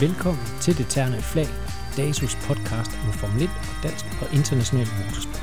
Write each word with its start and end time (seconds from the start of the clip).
Velkommen 0.00 0.44
til 0.60 0.78
Det 0.78 0.86
Terne 0.88 1.22
Flag, 1.22 1.46
DASUS 1.96 2.34
podcast 2.34 2.90
om 3.06 3.12
Formel 3.12 3.42
1 3.42 3.48
og 3.48 3.82
dansk 3.82 4.04
og 4.22 4.34
international 4.34 4.86
motorsport. 4.98 5.42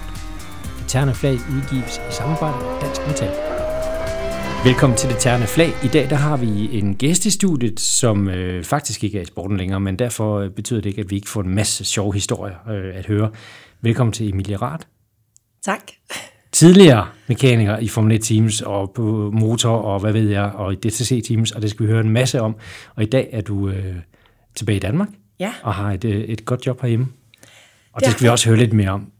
Det 0.80 0.88
Terne 0.88 1.14
Flag 1.14 1.34
udgives 1.34 1.98
i 1.98 2.12
samarbejde 2.12 2.58
med 2.58 2.82
Dansk 2.82 3.02
Metal. 3.08 3.32
Velkommen 4.66 4.98
til 4.98 5.10
Det 5.10 5.18
Terne 5.20 5.48
Flag. 5.48 5.70
I 5.84 5.88
dag 5.88 6.10
der 6.10 6.16
har 6.16 6.38
vi 6.38 6.80
en 6.80 6.96
gæst 6.96 7.26
i 7.26 7.30
studiet, 7.30 7.80
som 7.80 8.30
øh, 8.30 8.64
faktisk 8.64 9.04
ikke 9.04 9.18
er 9.18 9.22
i 9.22 9.26
sporten 9.26 9.58
længere, 9.58 9.80
men 9.80 10.00
derfor 10.00 10.40
øh, 10.40 10.50
betyder 10.50 10.82
det 10.82 10.90
ikke, 10.90 11.02
at 11.02 11.10
vi 11.10 11.16
ikke 11.16 11.30
får 11.30 11.42
en 11.42 11.56
masse 11.56 11.86
sjove 11.86 12.14
historier 12.14 12.70
øh, 12.70 12.96
at 12.96 13.06
høre. 13.06 13.32
Velkommen 13.82 14.14
til 14.14 14.30
Emilie 14.30 14.56
Rath. 14.56 14.86
Tak. 15.64 15.82
Tidligere 16.52 17.08
mekaniker 17.28 17.78
i 17.78 17.88
Formel 17.88 18.16
1 18.16 18.22
Teams 18.22 18.62
og 18.62 18.92
på 18.92 19.32
motor 19.34 19.78
og 19.78 20.00
hvad 20.00 20.14
ved 20.14 20.30
jeg, 20.30 20.52
og 20.56 20.74
i 20.74 20.76
DTC 20.76 21.24
Teams, 21.28 21.52
og 21.52 21.62
det 21.62 21.70
skal 21.70 21.86
vi 21.86 21.92
høre 21.92 22.02
en 22.02 22.10
masse 22.10 22.42
om. 22.42 22.56
Og 22.96 23.04
i 23.04 23.06
dag 23.06 23.30
er 23.32 23.42
du 23.42 23.70
øh, 23.70 23.96
tilbage 24.56 24.76
i 24.76 24.80
Danmark 24.80 25.10
Ja, 25.40 25.52
og 25.64 25.74
har 25.74 25.92
et, 25.92 26.06
øh, 26.06 26.22
et 26.22 26.46
godt 26.46 26.66
job 26.66 26.82
herhjemme. 26.82 27.08
Og 27.94 28.00
Det 28.00 28.06
det 28.06 28.12
skal 28.14 28.24
vi 28.24 28.30
også 28.30 28.50
høre 28.50 28.58
lidt 28.58 28.74
mere 28.74 28.90
om. 28.90 29.12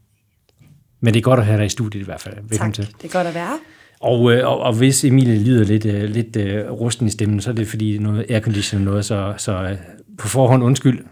Men 1.00 1.14
det 1.14 1.20
er 1.20 1.22
godt 1.22 1.40
at 1.40 1.46
have 1.46 1.58
dig 1.58 1.66
i 1.66 1.68
studiet 1.68 2.02
i 2.02 2.04
hvert 2.04 2.20
fald. 2.20 2.34
Velkommen 2.48 2.72
tak. 2.72 2.86
til. 2.86 2.94
Det 3.02 3.08
er 3.08 3.12
godt 3.18 3.26
at 3.26 3.34
være. 3.34 3.58
Og, 4.00 4.32
øh, 4.32 4.48
og, 4.48 4.60
og 4.60 4.72
hvis 4.72 5.04
Emilie 5.04 5.44
lyder 5.44 5.64
lidt, 5.64 5.86
øh, 5.86 6.02
lidt 6.02 6.36
øh, 6.36 6.70
rusten 6.70 7.06
i 7.06 7.10
stemmen, 7.10 7.40
så 7.40 7.50
er 7.50 7.54
det 7.54 7.68
fordi 7.68 7.98
noget 7.98 8.26
aircondition 8.30 8.82
noget, 8.82 9.04
så, 9.04 9.34
så 9.36 9.76
på 10.18 10.28
forhånd 10.28 10.64
undskyld 10.64 11.04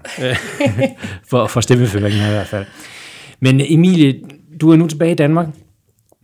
for, 1.31 1.47
for 1.47 1.61
stemmeføringen 1.61 2.21
i 2.21 2.31
hvert 2.31 2.47
fald. 2.47 2.67
Men 3.41 3.61
Emilie, 3.61 4.21
du 4.61 4.71
er 4.71 4.77
nu 4.77 4.87
tilbage 4.87 5.13
i 5.13 5.15
Danmark, 5.15 5.47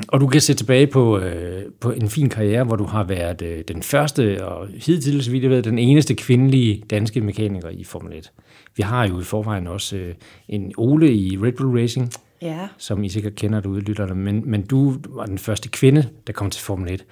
og 0.08 0.20
du 0.20 0.26
kan 0.26 0.40
se 0.40 0.54
tilbage 0.54 0.86
på, 0.86 1.18
øh, 1.18 1.62
på 1.80 1.90
en 1.90 2.08
fin 2.08 2.28
karriere, 2.28 2.64
hvor 2.64 2.76
du 2.76 2.84
har 2.84 3.04
været 3.04 3.42
øh, 3.42 3.64
den 3.68 3.82
første 3.82 4.46
og 4.46 4.68
hidtil, 4.68 5.22
så 5.24 5.30
vidt 5.30 5.42
jeg 5.42 5.50
ved, 5.50 5.62
den 5.62 5.78
eneste 5.78 6.14
kvindelige 6.14 6.82
danske 6.90 7.20
mekaniker 7.20 7.68
i 7.68 7.84
Formel 7.84 8.18
1. 8.18 8.32
Vi 8.76 8.82
har 8.82 9.08
jo 9.08 9.20
i 9.20 9.24
forvejen 9.24 9.66
også 9.66 9.96
øh, 9.96 10.14
en 10.48 10.72
Ole 10.76 11.14
i 11.14 11.36
Red 11.36 11.52
Bull 11.52 11.80
Racing, 11.80 12.12
Ja, 12.42 12.68
som 12.78 13.04
I 13.04 13.08
sikkert 13.08 13.34
kender 13.34 13.60
derude, 13.60 13.80
lytterne, 13.80 14.14
men, 14.14 14.42
men 14.50 14.66
du 14.66 14.96
var 15.08 15.26
den 15.26 15.38
første 15.38 15.68
kvinde, 15.68 16.08
der 16.26 16.32
kom 16.32 16.50
til 16.50 16.62
Formel 16.62 16.92
1. 16.92 17.04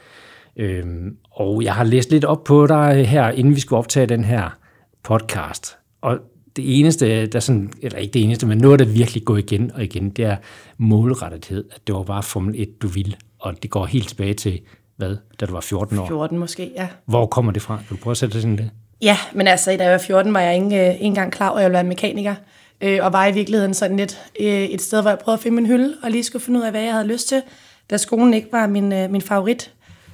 Øhm, 0.57 1.17
og 1.31 1.65
jeg 1.65 1.75
har 1.75 1.85
læst 1.85 2.11
lidt 2.11 2.25
op 2.25 2.45
på 2.45 2.67
dig 2.67 3.09
her, 3.09 3.31
inden 3.31 3.55
vi 3.55 3.61
skulle 3.61 3.79
optage 3.79 4.07
den 4.07 4.25
her 4.25 4.59
podcast. 5.05 5.77
Og 6.01 6.19
det 6.59 6.79
eneste, 6.79 7.27
der 7.27 7.41
sådan, 7.41 7.73
eller 7.83 7.99
ikke 7.99 8.13
det 8.13 8.23
eneste, 8.23 8.47
men 8.47 8.59
noget, 8.59 8.79
der 8.79 8.85
virkelig 8.85 9.25
går 9.25 9.37
igen 9.37 9.71
og 9.75 9.85
igen, 9.85 10.11
det 10.11 10.25
er 10.25 10.37
målrettethed. 10.79 11.65
At 11.75 11.87
det 11.87 11.95
var 11.95 12.03
bare 12.03 12.23
Formel 12.23 12.55
1, 12.59 12.83
du 12.83 12.89
ville. 12.89 13.17
Og 13.39 13.63
det 13.63 13.71
går 13.71 13.87
helt 13.87 14.09
tilbage 14.09 14.35
til, 14.35 14.61
hvad, 14.97 15.17
da 15.41 15.47
du 15.47 15.53
var 15.53 15.61
14 15.61 15.99
år. 15.99 16.07
14 16.07 16.39
måske, 16.39 16.71
ja. 16.77 16.89
Hvor 17.07 17.27
kommer 17.27 17.53
det 17.53 17.63
fra? 17.63 17.77
Kan 17.77 17.97
du 17.97 18.03
prøve 18.03 18.13
at 18.13 18.17
sætte 18.17 18.35
det 18.35 18.43
sådan 18.43 18.57
det? 18.57 18.71
Ja, 19.03 19.17
men 19.35 19.49
altså, 19.49 19.77
da 19.77 19.85
jeg 19.85 19.93
var 19.93 19.99
14, 19.99 20.35
var 20.35 20.41
jeg 20.41 20.55
ikke, 20.55 20.89
øh, 20.89 20.95
engang 21.01 21.33
klar 21.33 21.49
over, 21.49 21.59
at 21.59 21.63
jeg 21.63 21.71
ville 21.71 21.75
være 21.75 21.85
mekaniker. 21.85 22.35
Øh, 22.81 22.99
og 23.03 23.13
var 23.13 23.27
i 23.27 23.33
virkeligheden 23.33 23.75
sådan 23.75 23.97
lidt 23.97 24.21
øh, 24.41 24.47
et 24.47 24.83
sted, 24.83 25.01
hvor 25.01 25.11
jeg 25.11 25.19
prøvede 25.19 25.39
at 25.39 25.43
finde 25.43 25.55
min 25.55 25.67
hylde, 25.67 25.97
og 26.03 26.11
lige 26.11 26.25
skulle 26.25 26.45
finde 26.45 26.61
ud 26.61 26.65
af, 26.65 26.71
hvad 26.71 26.83
jeg 26.83 26.93
havde 26.93 27.07
lyst 27.07 27.29
til, 27.29 27.43
da 27.91 27.97
skolen 27.97 28.35
ikke 28.35 28.49
var 28.53 28.67
min, 28.67 28.93
øh, 28.93 29.11
min 29.11 29.23
favorit 29.23 29.73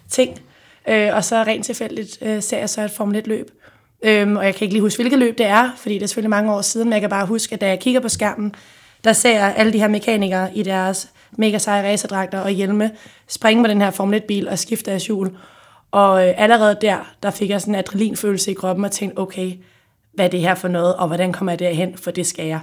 ting. 0.09 0.41
Øh, 0.89 1.11
og 1.15 1.25
så 1.25 1.43
rent 1.43 1.65
tilfældigt 1.65 2.19
øh, 2.23 2.43
ser 2.43 2.59
jeg 2.59 2.71
så 2.71 2.83
et 2.85 2.91
Formel 2.91 3.23
1-løb. 3.23 3.51
Øhm, 4.05 4.37
og 4.37 4.45
jeg 4.45 4.55
kan 4.55 4.65
ikke 4.65 4.75
lige 4.75 4.83
huske, 4.83 5.03
hvilket 5.03 5.19
løb 5.19 5.39
det 5.39 5.47
er, 5.47 5.71
fordi 5.77 5.95
det 5.95 6.03
er 6.03 6.07
selvfølgelig 6.07 6.31
mange 6.31 6.53
år 6.53 6.63
siden, 6.63 6.89
men 6.89 6.93
jeg 6.93 7.01
kan 7.01 7.11
bare 7.11 7.27
huske, 7.27 7.55
at 7.55 7.61
da 7.61 7.69
jeg 7.69 7.81
kigger 7.81 8.01
på 8.01 8.09
skærmen, 8.09 8.55
der 9.05 9.13
ser 9.13 9.31
jeg 9.31 9.55
alle 9.57 9.73
de 9.73 9.79
her 9.79 9.89
mekanikere 9.89 10.57
i 10.57 10.63
deres 10.63 11.09
mega 11.39 11.59
seje 11.59 11.93
racerdragter 11.93 12.41
og 12.41 12.51
hjelme 12.51 12.91
springe 13.29 13.65
på 13.65 13.69
den 13.69 13.81
her 13.81 13.91
Formel 13.91 14.21
1-bil 14.21 14.49
og 14.49 14.59
skifte 14.59 14.91
deres 14.91 15.07
hjul. 15.07 15.31
Og 15.91 16.29
øh, 16.29 16.35
allerede 16.37 16.77
der, 16.81 17.15
der 17.23 17.31
fik 17.31 17.51
jeg 17.51 17.61
sådan 17.61 17.75
en 17.75 17.79
adrenalinfølelse 17.79 18.51
i 18.51 18.55
kroppen 18.55 18.85
og 18.85 18.91
tænkte, 18.91 19.19
okay, 19.19 19.53
hvad 20.15 20.25
er 20.25 20.31
det 20.31 20.41
her 20.41 20.55
for 20.55 20.69
noget, 20.69 20.95
og 20.95 21.07
hvordan 21.07 21.33
kommer 21.33 21.53
jeg 21.53 21.59
derhen, 21.59 21.97
for 21.97 22.11
det 22.11 22.27
skal 22.27 22.47
jeg. 22.47 22.61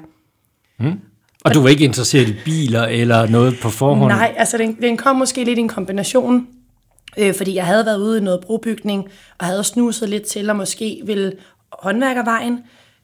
Og 1.43 1.53
du 1.53 1.61
var 1.61 1.69
ikke 1.69 1.83
interesseret 1.83 2.29
i 2.29 2.35
biler 2.45 2.83
eller 2.83 3.27
noget 3.27 3.59
på 3.61 3.69
forhånd? 3.69 4.11
Nej, 4.11 4.33
altså 4.37 4.57
den, 4.57 4.77
den 4.81 4.97
kom 4.97 5.15
måske 5.15 5.43
lidt 5.43 5.57
i 5.57 5.61
en 5.61 5.67
kombination, 5.67 6.47
øh, 7.17 7.33
fordi 7.35 7.55
jeg 7.55 7.65
havde 7.65 7.85
været 7.85 7.99
ude 7.99 8.17
i 8.17 8.21
noget 8.21 8.41
brobygning, 8.41 9.09
og 9.39 9.45
havde 9.45 9.63
snuset 9.63 10.09
lidt 10.09 10.23
til, 10.23 10.49
at 10.49 10.55
måske 10.55 11.01
ville 11.05 11.33
håndværkervejen, 11.71 12.59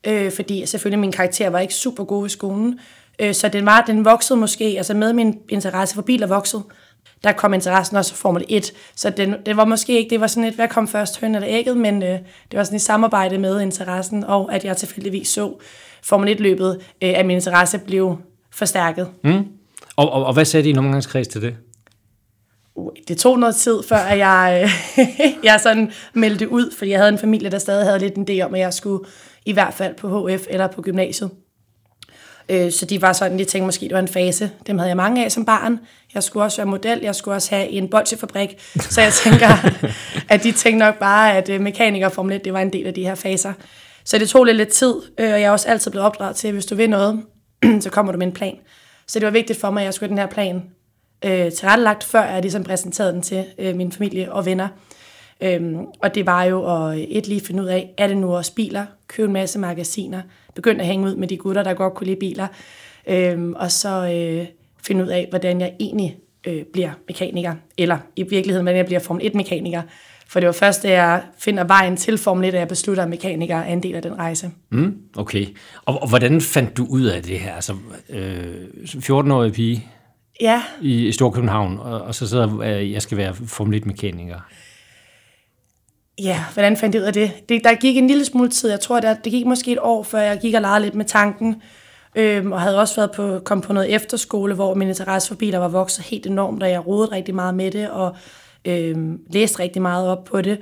øh, 0.07 0.31
fordi 0.31 0.66
selvfølgelig 0.66 1.00
min 1.00 1.12
karakter 1.12 1.50
var 1.50 1.59
ikke 1.59 1.73
super 1.73 2.03
god 2.03 2.25
i 2.25 2.29
skolen, 2.29 2.79
øh, 3.19 3.34
så 3.34 3.47
den, 3.47 3.66
var, 3.66 3.84
den 3.88 4.06
voksede 4.06 4.40
måske, 4.40 4.63
altså 4.63 4.94
med 4.94 5.13
min 5.13 5.40
interesse 5.50 5.95
for 5.95 6.01
biler 6.01 6.28
voksede, 6.28 6.63
der 7.23 7.31
kom 7.31 7.53
interessen 7.53 7.97
også 7.97 8.12
for 8.13 8.18
Formel 8.18 8.45
1, 8.50 8.73
så 8.95 9.09
den, 9.09 9.35
det 9.45 9.57
var 9.57 9.66
måske 9.66 9.97
ikke, 9.97 10.09
det 10.09 10.22
var 10.22 10.28
sådan 10.28 10.44
et, 10.44 10.53
hvad 10.53 10.68
kom 10.68 10.88
først, 10.88 11.22
høn 11.22 11.35
eller 11.35 11.50
ægget, 11.51 11.78
men 11.78 12.03
øh, 12.03 12.09
det 12.51 12.57
var 12.57 12.63
sådan 12.63 12.75
et 12.75 12.81
samarbejde 12.81 13.38
med 13.38 13.62
interessen, 13.62 14.24
og 14.24 14.53
at 14.53 14.66
jeg 14.66 14.78
tilfældigvis 14.78 15.28
så 15.28 15.53
Formel 16.03 16.35
1-løbet, 16.35 16.79
øh, 17.01 17.13
at 17.19 17.25
min 17.25 17.35
interesse 17.35 17.79
blev 17.79 18.18
forstærket. 18.51 19.07
Mm. 19.24 19.45
Og, 19.95 20.12
og, 20.12 20.25
og 20.25 20.34
hvad 20.34 20.45
sagde 20.45 20.63
din 20.63 20.78
omgangskreds 20.78 21.28
til 21.28 21.41
det? 21.41 21.56
Uh, 22.77 22.91
det 23.07 23.17
tog 23.17 23.39
noget 23.39 23.55
tid, 23.55 23.83
før 23.83 23.97
at 23.97 24.17
jeg, 24.17 24.69
jeg 25.43 25.59
sådan 25.59 25.91
meldte 26.13 26.49
ud, 26.51 26.71
fordi 26.77 26.91
jeg 26.91 26.99
havde 26.99 27.09
en 27.11 27.17
familie, 27.17 27.51
der 27.51 27.59
stadig 27.59 27.85
havde 27.85 27.99
lidt 27.99 28.15
en 28.15 28.27
idé 28.29 28.41
om, 28.45 28.53
at 28.53 28.59
jeg 28.59 28.73
skulle 28.73 29.05
i 29.45 29.51
hvert 29.51 29.73
fald 29.73 29.95
på 29.95 30.29
HF 30.29 30.45
eller 30.49 30.67
på 30.67 30.81
gymnasiet. 30.81 31.31
Øh, 32.49 32.71
Så 32.71 32.85
de 32.85 33.01
var 33.01 33.13
sådan, 33.13 33.39
de 33.39 33.45
tænkte 33.45 33.65
måske, 33.65 33.85
det 33.85 33.93
var 33.93 33.99
en 33.99 34.07
fase. 34.07 34.51
Dem 34.67 34.77
havde 34.77 34.89
jeg 34.89 34.97
mange 34.97 35.25
af 35.25 35.31
som 35.31 35.45
barn. 35.45 35.79
Jeg 36.13 36.23
skulle 36.23 36.43
også 36.43 36.57
være 36.57 36.65
model, 36.67 36.99
jeg 37.01 37.15
skulle 37.15 37.35
også 37.35 37.55
have 37.55 37.67
en 37.69 37.89
bolsjefabrik. 37.89 38.49
Så 38.79 39.01
jeg 39.01 39.13
tænker, 39.13 39.47
at 40.33 40.44
de 40.44 40.51
tænkte 40.51 40.85
nok 40.85 40.99
bare, 40.99 41.38
at 41.38 41.49
øh, 41.49 41.61
mekaniker 41.61 42.09
Formel 42.09 42.35
1, 42.35 42.45
det 42.45 42.53
var 42.53 42.59
en 42.61 42.73
del 42.73 42.88
af 42.88 42.94
de 42.94 43.03
her 43.03 43.15
faser. 43.15 43.53
Så 44.05 44.17
det 44.17 44.29
tog 44.29 44.45
lidt, 44.45 44.57
lidt 44.57 44.69
tid, 44.69 44.94
øh, 45.19 45.33
og 45.33 45.41
jeg 45.41 45.47
er 45.47 45.51
også 45.51 45.67
altid 45.69 45.91
blevet 45.91 46.05
opdraget 46.05 46.35
til, 46.35 46.47
at 46.47 46.53
hvis 46.53 46.65
du 46.65 46.75
vil 46.75 46.89
noget, 46.89 47.23
så 47.83 47.89
kommer 47.89 48.11
du 48.11 48.17
med 48.17 48.27
en 48.27 48.33
plan. 48.33 48.55
Så 49.07 49.19
det 49.19 49.25
var 49.25 49.31
vigtigt 49.31 49.59
for 49.59 49.69
mig, 49.69 49.81
at 49.81 49.85
jeg 49.85 49.94
skulle 49.94 50.09
have 50.09 50.15
den 50.15 50.27
her 50.27 50.33
plan 50.33 50.63
øh, 51.25 51.51
tilrettelagt, 51.51 52.03
før 52.03 52.23
jeg 52.23 52.41
ligesom 52.41 52.63
præsenterede 52.63 53.13
den 53.13 53.22
til 53.22 53.45
øh, 53.59 53.75
min 53.75 53.91
familie 53.91 54.31
og 54.31 54.45
venner. 54.45 54.67
Øhm, 55.41 55.78
og 56.01 56.16
det 56.16 56.25
var 56.25 56.44
jo 56.44 56.88
at 56.88 56.97
øh, 56.97 57.03
et 57.03 57.28
lige 57.28 57.41
finde 57.41 57.63
ud 57.63 57.67
af, 57.67 57.94
er 57.97 58.07
det 58.07 58.17
nu 58.17 58.35
også 58.35 58.53
biler, 58.53 58.85
købe 59.07 59.25
en 59.25 59.33
masse 59.33 59.59
magasiner, 59.59 60.22
begynde 60.56 60.79
at 60.79 60.88
hænge 60.88 61.07
ud 61.07 61.16
med 61.16 61.27
de 61.27 61.38
gutter, 61.38 61.63
der 61.63 61.73
godt 61.73 61.94
kunne 61.94 62.07
lide 62.07 62.19
biler, 62.19 62.47
øhm, 63.07 63.53
og 63.53 63.72
så 63.72 63.89
øh, 64.13 64.47
finde 64.83 65.03
ud 65.03 65.09
af, 65.09 65.27
hvordan 65.29 65.61
jeg 65.61 65.73
egentlig 65.79 66.17
øh, 66.47 66.63
bliver 66.73 66.91
mekaniker, 67.07 67.56
eller 67.77 67.97
i 68.16 68.23
virkeligheden, 68.23 68.63
hvordan 68.63 68.77
jeg 68.77 68.85
bliver 68.85 69.00
Formel 69.00 69.25
1-mekaniker. 69.25 69.81
For 70.29 70.39
det 70.39 70.47
var 70.47 70.53
først, 70.53 70.83
da 70.83 70.91
jeg 70.91 71.23
finder 71.38 71.63
vejen 71.63 71.97
til 71.97 72.17
Formel 72.17 72.45
1, 72.45 72.53
at 72.53 72.59
jeg 72.59 72.67
beslutter, 72.67 73.03
at 73.03 73.09
mekaniker 73.09 73.57
er 73.57 73.73
en 73.73 73.83
del 73.83 73.95
af 73.95 74.01
den 74.01 74.17
rejse. 74.17 74.51
Mm, 74.69 74.97
okay. 75.17 75.45
Og, 75.85 76.01
og 76.01 76.09
hvordan 76.09 76.41
fandt 76.41 76.77
du 76.77 76.88
ud 76.89 77.03
af 77.03 77.23
det 77.23 77.39
her? 77.39 77.53
Altså, 77.53 77.73
øh, 78.09 78.63
14-årig 78.83 79.53
pige 79.53 79.88
Ja, 80.41 80.63
i, 80.81 81.07
i 81.07 81.11
Storkøbenhavn, 81.11 81.79
og, 81.79 82.01
og 82.01 82.15
så 82.15 82.27
sidder 82.27 82.59
øh, 82.59 82.91
jeg 82.91 83.01
skal 83.01 83.17
være 83.17 83.33
Formel 83.33 83.83
1-mekaniker. 83.83 84.39
Ja, 86.23 86.43
hvordan 86.53 86.77
fandt 86.77 86.95
jeg 86.95 87.01
ud 87.01 87.07
af 87.07 87.13
det? 87.13 87.31
det? 87.49 87.63
Der 87.63 87.75
gik 87.75 87.97
en 87.97 88.07
lille 88.07 88.25
smule 88.25 88.49
tid. 88.49 88.69
Jeg 88.69 88.79
tror, 88.79 88.99
der, 88.99 89.13
det 89.13 89.31
gik 89.31 89.45
måske 89.45 89.71
et 89.71 89.79
år, 89.81 90.03
før 90.03 90.19
jeg 90.19 90.39
gik 90.41 90.53
og 90.53 90.61
legede 90.61 90.81
lidt 90.81 90.95
med 90.95 91.05
tanken. 91.05 91.61
Øhm, 92.15 92.51
og 92.51 92.61
havde 92.61 92.79
også 92.79 92.95
været 92.95 93.11
på, 93.11 93.39
kom 93.39 93.61
på 93.61 93.73
noget 93.73 93.95
efterskole, 93.95 94.55
hvor 94.55 94.73
min 94.73 94.87
interesse 94.87 95.27
for 95.27 95.35
biler 95.35 95.59
var 95.59 95.67
vokset 95.67 96.05
helt 96.05 96.25
enormt, 96.25 96.63
og 96.63 96.69
jeg 96.69 96.87
rodede 96.87 97.11
rigtig 97.11 97.35
meget 97.35 97.55
med 97.55 97.71
det, 97.71 97.89
og 97.89 98.15
øhm, 98.65 99.19
læste 99.29 99.59
rigtig 99.59 99.81
meget 99.81 100.07
op 100.07 100.23
på 100.23 100.41
det. 100.41 100.59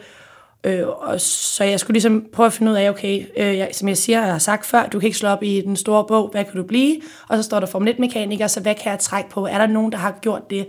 Øh, 0.66 0.88
og 0.88 1.22
så 1.22 1.64
jeg 1.64 1.80
skulle 1.80 1.96
ligesom 1.96 2.26
prøve 2.34 2.48
at 2.48 2.54
finde 2.54 2.72
ud 2.72 2.78
af, 2.78 2.90
okay, 2.90 3.26
øh, 3.38 3.58
jeg, 3.58 3.70
som 3.72 3.88
jeg 3.88 3.98
siger, 3.98 4.22
jeg 4.22 4.32
har 4.32 4.40
sagt 4.40 4.66
før, 4.66 4.86
du 4.86 5.00
kan 5.00 5.08
ikke 5.08 5.18
slå 5.18 5.30
op 5.30 5.44
i 5.44 5.62
den 5.62 5.76
store 5.76 6.06
bog, 6.08 6.30
hvad 6.32 6.44
kan 6.44 6.56
du 6.56 6.64
blive? 6.64 7.02
Og 7.28 7.38
så 7.38 7.44
står 7.44 7.60
der 7.60 7.68
Formel 7.68 7.94
1-mekaniker, 7.94 8.48
så 8.48 8.62
hvad 8.62 8.76
kan 8.76 8.92
jeg 8.92 9.00
trække 9.00 9.30
på? 9.30 9.46
Er 9.46 9.58
der 9.58 9.68
nogen, 9.68 9.92
der 9.92 9.98
har 9.98 10.20
gjort 10.22 10.50
det, 10.50 10.68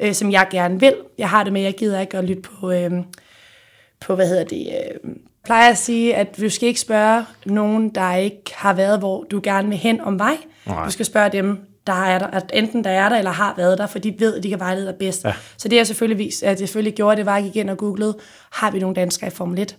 øh, 0.00 0.14
som 0.14 0.32
jeg 0.32 0.46
gerne 0.50 0.80
vil? 0.80 0.94
Jeg 1.18 1.30
har 1.30 1.44
det 1.44 1.52
med, 1.52 1.62
jeg 1.62 1.74
gider 1.74 2.00
ikke 2.00 2.18
at 2.18 2.24
lytte 2.24 2.42
på... 2.42 2.70
Øh, 2.72 2.90
på, 4.00 4.14
hvad 4.14 4.28
hedder 4.28 4.44
det, 4.44 4.68
øh, 4.68 5.10
plejer 5.44 5.70
at 5.70 5.78
sige, 5.78 6.14
at 6.14 6.36
du 6.38 6.48
skal 6.48 6.68
ikke 6.68 6.80
spørge 6.80 7.24
nogen, 7.46 7.88
der 7.88 8.14
ikke 8.14 8.42
har 8.54 8.72
været, 8.72 8.98
hvor 8.98 9.24
du 9.30 9.40
gerne 9.42 9.68
vil 9.68 9.78
hen 9.78 10.00
om 10.00 10.18
vej. 10.18 10.36
Nej. 10.66 10.84
Du 10.84 10.90
skal 10.90 11.06
spørge 11.06 11.32
dem, 11.32 11.58
der 11.86 11.92
er 11.92 12.18
der, 12.18 12.26
at 12.26 12.50
enten 12.54 12.84
der 12.84 12.90
er 12.90 13.08
der, 13.08 13.16
eller 13.16 13.30
har 13.30 13.54
været 13.56 13.78
der, 13.78 13.86
for 13.86 13.98
de 13.98 14.14
ved, 14.18 14.36
at 14.36 14.42
de 14.42 14.48
kan 14.48 14.60
vejlede 14.60 14.86
dig 14.86 14.94
bedst. 14.94 15.24
Ja. 15.24 15.32
Så 15.56 15.68
det 15.68 15.76
jeg 15.76 15.86
selvfølgelig, 15.86 16.18
vis, 16.18 16.42
at 16.42 16.48
jeg 16.48 16.58
selvfølgelig 16.58 16.94
gjorde, 16.94 17.16
det 17.16 17.26
var, 17.26 17.36
at 17.36 17.42
jeg 17.42 17.52
gik 17.52 17.60
ind 17.60 17.70
og 17.70 17.76
googlede, 17.76 18.18
har 18.52 18.70
vi 18.70 18.78
nogle 18.78 18.96
danskere 18.96 19.28
i 19.28 19.30
Formel 19.30 19.58
1? 19.58 19.76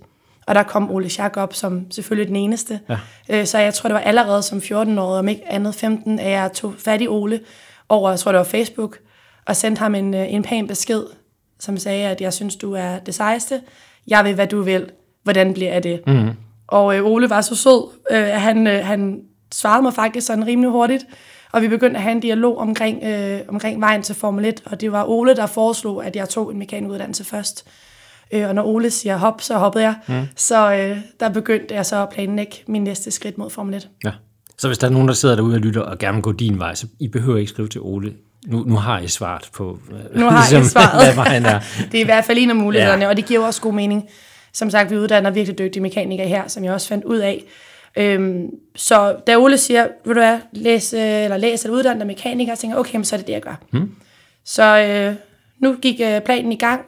Og 0.47 0.55
der 0.55 0.63
kom 0.63 0.91
Ole 0.91 1.09
Schack 1.09 1.37
op 1.37 1.53
som 1.53 1.91
selvfølgelig 1.91 2.27
den 2.27 2.35
eneste. 2.35 2.79
Ja. 2.89 2.97
Øh, 3.29 3.45
så 3.45 3.57
jeg 3.57 3.73
tror, 3.73 3.87
det 3.87 3.93
var 3.93 3.99
allerede 3.99 4.43
som 4.43 4.57
14-årig, 4.57 5.19
om 5.19 5.27
ikke 5.27 5.51
andet 5.51 5.75
15, 5.75 6.19
at 6.19 6.31
jeg 6.31 6.51
tog 6.53 6.73
fat 6.77 7.01
i 7.01 7.07
Ole 7.07 7.39
over, 7.89 8.09
jeg 8.09 8.19
tror 8.19 8.31
det 8.31 8.39
var 8.39 8.43
Facebook, 8.43 8.97
og 9.45 9.55
sendte 9.55 9.79
ham 9.79 9.95
en, 9.95 10.13
øh, 10.13 10.33
en 10.33 10.43
pæn 10.43 10.67
besked, 10.67 11.03
som 11.59 11.77
sagde, 11.77 12.07
at 12.07 12.21
jeg 12.21 12.33
synes, 12.33 12.55
du 12.55 12.73
er 12.73 12.99
det 12.99 13.15
sejeste. 13.15 13.61
Jeg 14.07 14.23
vil, 14.23 14.35
hvad 14.35 14.47
du 14.47 14.61
vil. 14.61 14.89
Hvordan 15.23 15.53
bliver 15.53 15.73
jeg 15.73 15.83
det? 15.83 16.01
Mm. 16.07 16.29
Og 16.67 16.97
øh, 16.97 17.05
Ole 17.05 17.29
var 17.29 17.41
så 17.41 17.55
sød, 17.55 17.89
øh, 18.11 18.25
han, 18.25 18.67
øh, 18.67 18.85
han 18.85 19.21
svarede 19.53 19.81
mig 19.81 19.93
faktisk 19.93 20.27
sådan 20.27 20.47
rimelig 20.47 20.71
hurtigt. 20.71 21.05
Og 21.53 21.61
vi 21.61 21.67
begyndte 21.67 21.97
at 21.97 22.03
have 22.03 22.11
en 22.11 22.19
dialog 22.19 22.57
omkring, 22.57 23.03
øh, 23.03 23.39
omkring 23.47 23.81
vejen 23.81 24.03
til 24.03 24.15
Formel 24.15 24.45
1. 24.45 24.61
Og 24.65 24.81
det 24.81 24.91
var 24.91 25.05
Ole, 25.09 25.35
der 25.35 25.45
foreslog, 25.45 26.05
at 26.05 26.15
jeg 26.15 26.29
tog 26.29 26.51
en 26.51 26.59
mekanikuddannelse 26.59 27.23
først. 27.23 27.65
Øh, 28.31 28.47
og 28.49 28.55
når 28.55 28.63
Ole 28.63 28.89
siger 28.89 29.17
hop, 29.17 29.41
så 29.41 29.57
hoppede 29.57 29.83
jeg. 29.83 29.95
Mm. 30.07 30.21
Så 30.35 30.73
øh, 30.73 30.97
der 31.19 31.29
begyndte 31.29 31.75
jeg 31.75 31.85
så 31.85 32.01
at 32.01 32.09
planlægge 32.09 32.55
min 32.67 32.83
næste 32.83 33.11
skridt 33.11 33.37
mod 33.37 33.49
Formel 33.49 33.75
1. 33.75 33.89
Ja. 34.05 34.11
Så 34.57 34.67
hvis 34.67 34.77
der 34.77 34.87
er 34.87 34.91
nogen, 34.91 35.07
der 35.07 35.13
sidder 35.13 35.35
derude 35.35 35.55
og 35.55 35.59
lytter 35.59 35.81
og 35.81 35.97
gerne 35.99 36.15
vil 36.15 36.21
gå 36.23 36.31
din 36.31 36.59
vej, 36.59 36.75
så 36.75 36.87
I 36.99 37.07
behøver 37.07 37.37
ikke 37.37 37.49
skrive 37.49 37.67
til 37.67 37.81
Ole. 37.81 38.13
Nu, 38.47 38.63
nu 38.67 38.75
har 38.75 38.99
I 38.99 39.07
svaret 39.07 39.49
på, 39.53 39.79
øh, 39.91 40.19
Nu 40.19 40.29
har 40.29 40.47
jeg 40.51 40.65
svaret. 40.73 41.05
hvad 41.05 41.15
vejen 41.15 41.45
er. 41.45 41.59
det 41.91 41.97
er 41.97 42.01
i 42.01 42.05
hvert 42.05 42.25
fald 42.25 42.37
en 42.37 42.49
af 42.49 42.55
mulighederne, 42.55 43.03
ja. 43.03 43.09
og 43.09 43.17
det 43.17 43.25
giver 43.25 43.45
også 43.45 43.61
god 43.61 43.73
mening. 43.73 44.09
Som 44.53 44.69
sagt, 44.69 44.91
vi 44.91 44.97
uddanner 44.97 45.31
virkelig 45.31 45.57
dygtige 45.57 45.83
mekanikere 45.83 46.27
her, 46.27 46.47
som 46.47 46.63
jeg 46.63 46.73
også 46.73 46.87
fandt 46.87 47.03
ud 47.05 47.17
af. 47.17 47.43
Øhm, 47.97 48.49
så 48.75 49.15
da 49.27 49.37
Ole 49.37 49.57
siger, 49.57 49.87
vil 50.05 50.15
du 50.15 50.19
hvad, 50.19 50.39
læs, 50.51 50.93
øh, 50.93 50.99
eller 50.99 51.37
læs 51.37 51.63
eller 51.63 51.77
uddanne 51.77 51.99
dig 51.99 52.07
mekaniker, 52.07 52.55
så 52.55 52.61
tænker 52.61 52.75
jeg, 52.75 52.79
okay, 52.79 52.95
men 52.95 53.05
så 53.05 53.15
er 53.15 53.17
det 53.17 53.27
det, 53.27 53.33
jeg 53.33 53.41
gør. 53.41 53.55
Hmm. 53.71 53.95
Så 54.45 54.79
øh, 54.79 55.15
nu 55.59 55.75
gik 55.81 56.01
øh, 56.03 56.21
planen 56.21 56.51
i 56.51 56.55
gang. 56.55 56.81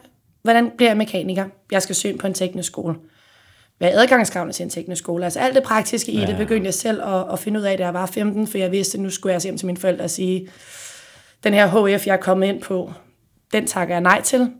Hvordan 0.44 0.72
bliver 0.78 0.90
jeg 0.90 0.98
mekaniker? 0.98 1.46
Jeg 1.72 1.82
skal 1.82 1.96
søge 1.96 2.18
på 2.18 2.28
en 2.28 2.34
teknisk 2.34 2.68
skole. 2.68 2.96
Hvad 3.78 3.92
er 3.94 4.02
adgangskravene 4.02 4.54
til 4.54 4.64
en 4.64 4.70
teknisk 4.70 5.00
skole? 5.00 5.24
Altså 5.24 5.40
alt 5.40 5.56
det 5.56 5.64
praktiske 5.64 6.12
i 6.12 6.20
ja. 6.20 6.26
det 6.26 6.38
begyndte 6.38 6.66
jeg 6.66 6.74
selv 6.74 7.02
at, 7.04 7.26
at 7.34 7.40
finde 7.40 7.60
ud 7.60 7.66
af, 7.66 7.78
da 7.78 7.84
jeg 7.84 7.94
var 7.94 8.06
15, 8.06 8.48
for 8.48 8.58
jeg 8.58 8.72
vidste, 8.72 8.98
at 8.98 9.02
nu 9.02 9.10
skulle 9.10 9.34
jeg 9.34 9.42
hjem 9.42 9.58
til 9.58 9.66
mine 9.66 9.78
forældre 9.78 10.04
og 10.04 10.10
sige, 10.10 10.50
den 11.44 11.54
her 11.54 11.68
HF, 11.98 12.08
jeg 12.08 12.14
er 12.14 12.18
kommet 12.22 12.48
ind 12.48 12.62
på, 12.62 12.92
den 13.54 13.68
takker 13.68 13.96
jeg 13.96 14.02
nej 14.02 14.22
til. 14.22 14.52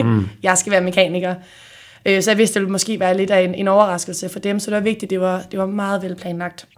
Mm. 0.00 0.28
jeg 0.42 0.58
skal 0.58 0.72
være 0.72 0.80
mekaniker. 0.80 1.34
Øh, 2.06 2.22
så 2.22 2.30
jeg 2.30 2.38
vidste, 2.38 2.54
det 2.54 2.60
ville 2.60 2.72
måske 2.72 3.00
være 3.00 3.16
lidt 3.16 3.30
af 3.30 3.40
en, 3.40 3.54
en 3.54 3.68
overraskelse 3.68 4.28
for 4.28 4.38
dem, 4.38 4.58
så 4.58 4.70
det 4.70 4.74
var 4.74 4.82
vigtigt, 4.82 5.10
det 5.10 5.20
var, 5.20 5.42
det 5.50 5.58
var 5.58 5.66
meget 5.66 6.02
velplanlagt. 6.02 6.68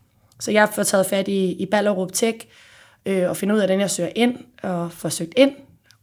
Så 0.41 0.51
jeg 0.51 0.69
har 0.75 0.83
taget 0.83 1.07
fat 1.07 1.29
i, 1.29 1.53
i 1.53 1.67
Ballerup 1.67 2.13
Tech, 2.13 2.39
øh, 3.07 3.29
og 3.29 3.37
finde 3.37 3.55
ud 3.55 3.59
af, 3.59 3.69
den 3.69 3.81
jeg 3.81 3.91
søger 3.91 4.11
ind, 4.15 4.39
og 4.63 4.93
får 4.93 5.09
søgt 5.09 5.33
ind, 5.37 5.53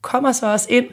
kommer 0.02 0.32
så 0.32 0.52
også 0.52 0.68
ind, 0.70 0.86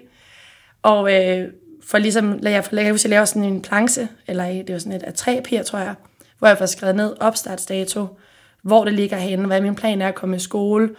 og 0.82 1.14
øh, 1.14 1.48
for 1.84 1.98
ligesom, 1.98 2.38
jeg, 2.42 2.64
for, 2.64 2.76
jeg 2.76 2.90
huske, 2.90 3.06
jeg 3.06 3.10
laver 3.10 3.24
sådan 3.24 3.44
en 3.44 3.62
planche, 3.62 4.08
eller 4.26 4.44
det 4.44 4.72
var 4.72 4.78
sådan 4.78 4.92
et 4.92 5.02
af 5.02 5.14
tre 5.14 5.36
papir, 5.36 5.62
tror 5.62 5.78
jeg, 5.78 5.94
hvor 6.38 6.48
jeg 6.48 6.58
får 6.58 6.66
skrevet 6.66 6.96
ned 6.96 7.16
opstartsdato, 7.20 8.06
hvor 8.62 8.84
det 8.84 8.94
ligger 8.94 9.16
henne, 9.16 9.46
hvad 9.46 9.60
min 9.60 9.74
plan 9.74 10.02
er 10.02 10.08
at 10.08 10.14
komme 10.14 10.36
i 10.36 10.38
skole, 10.38 10.90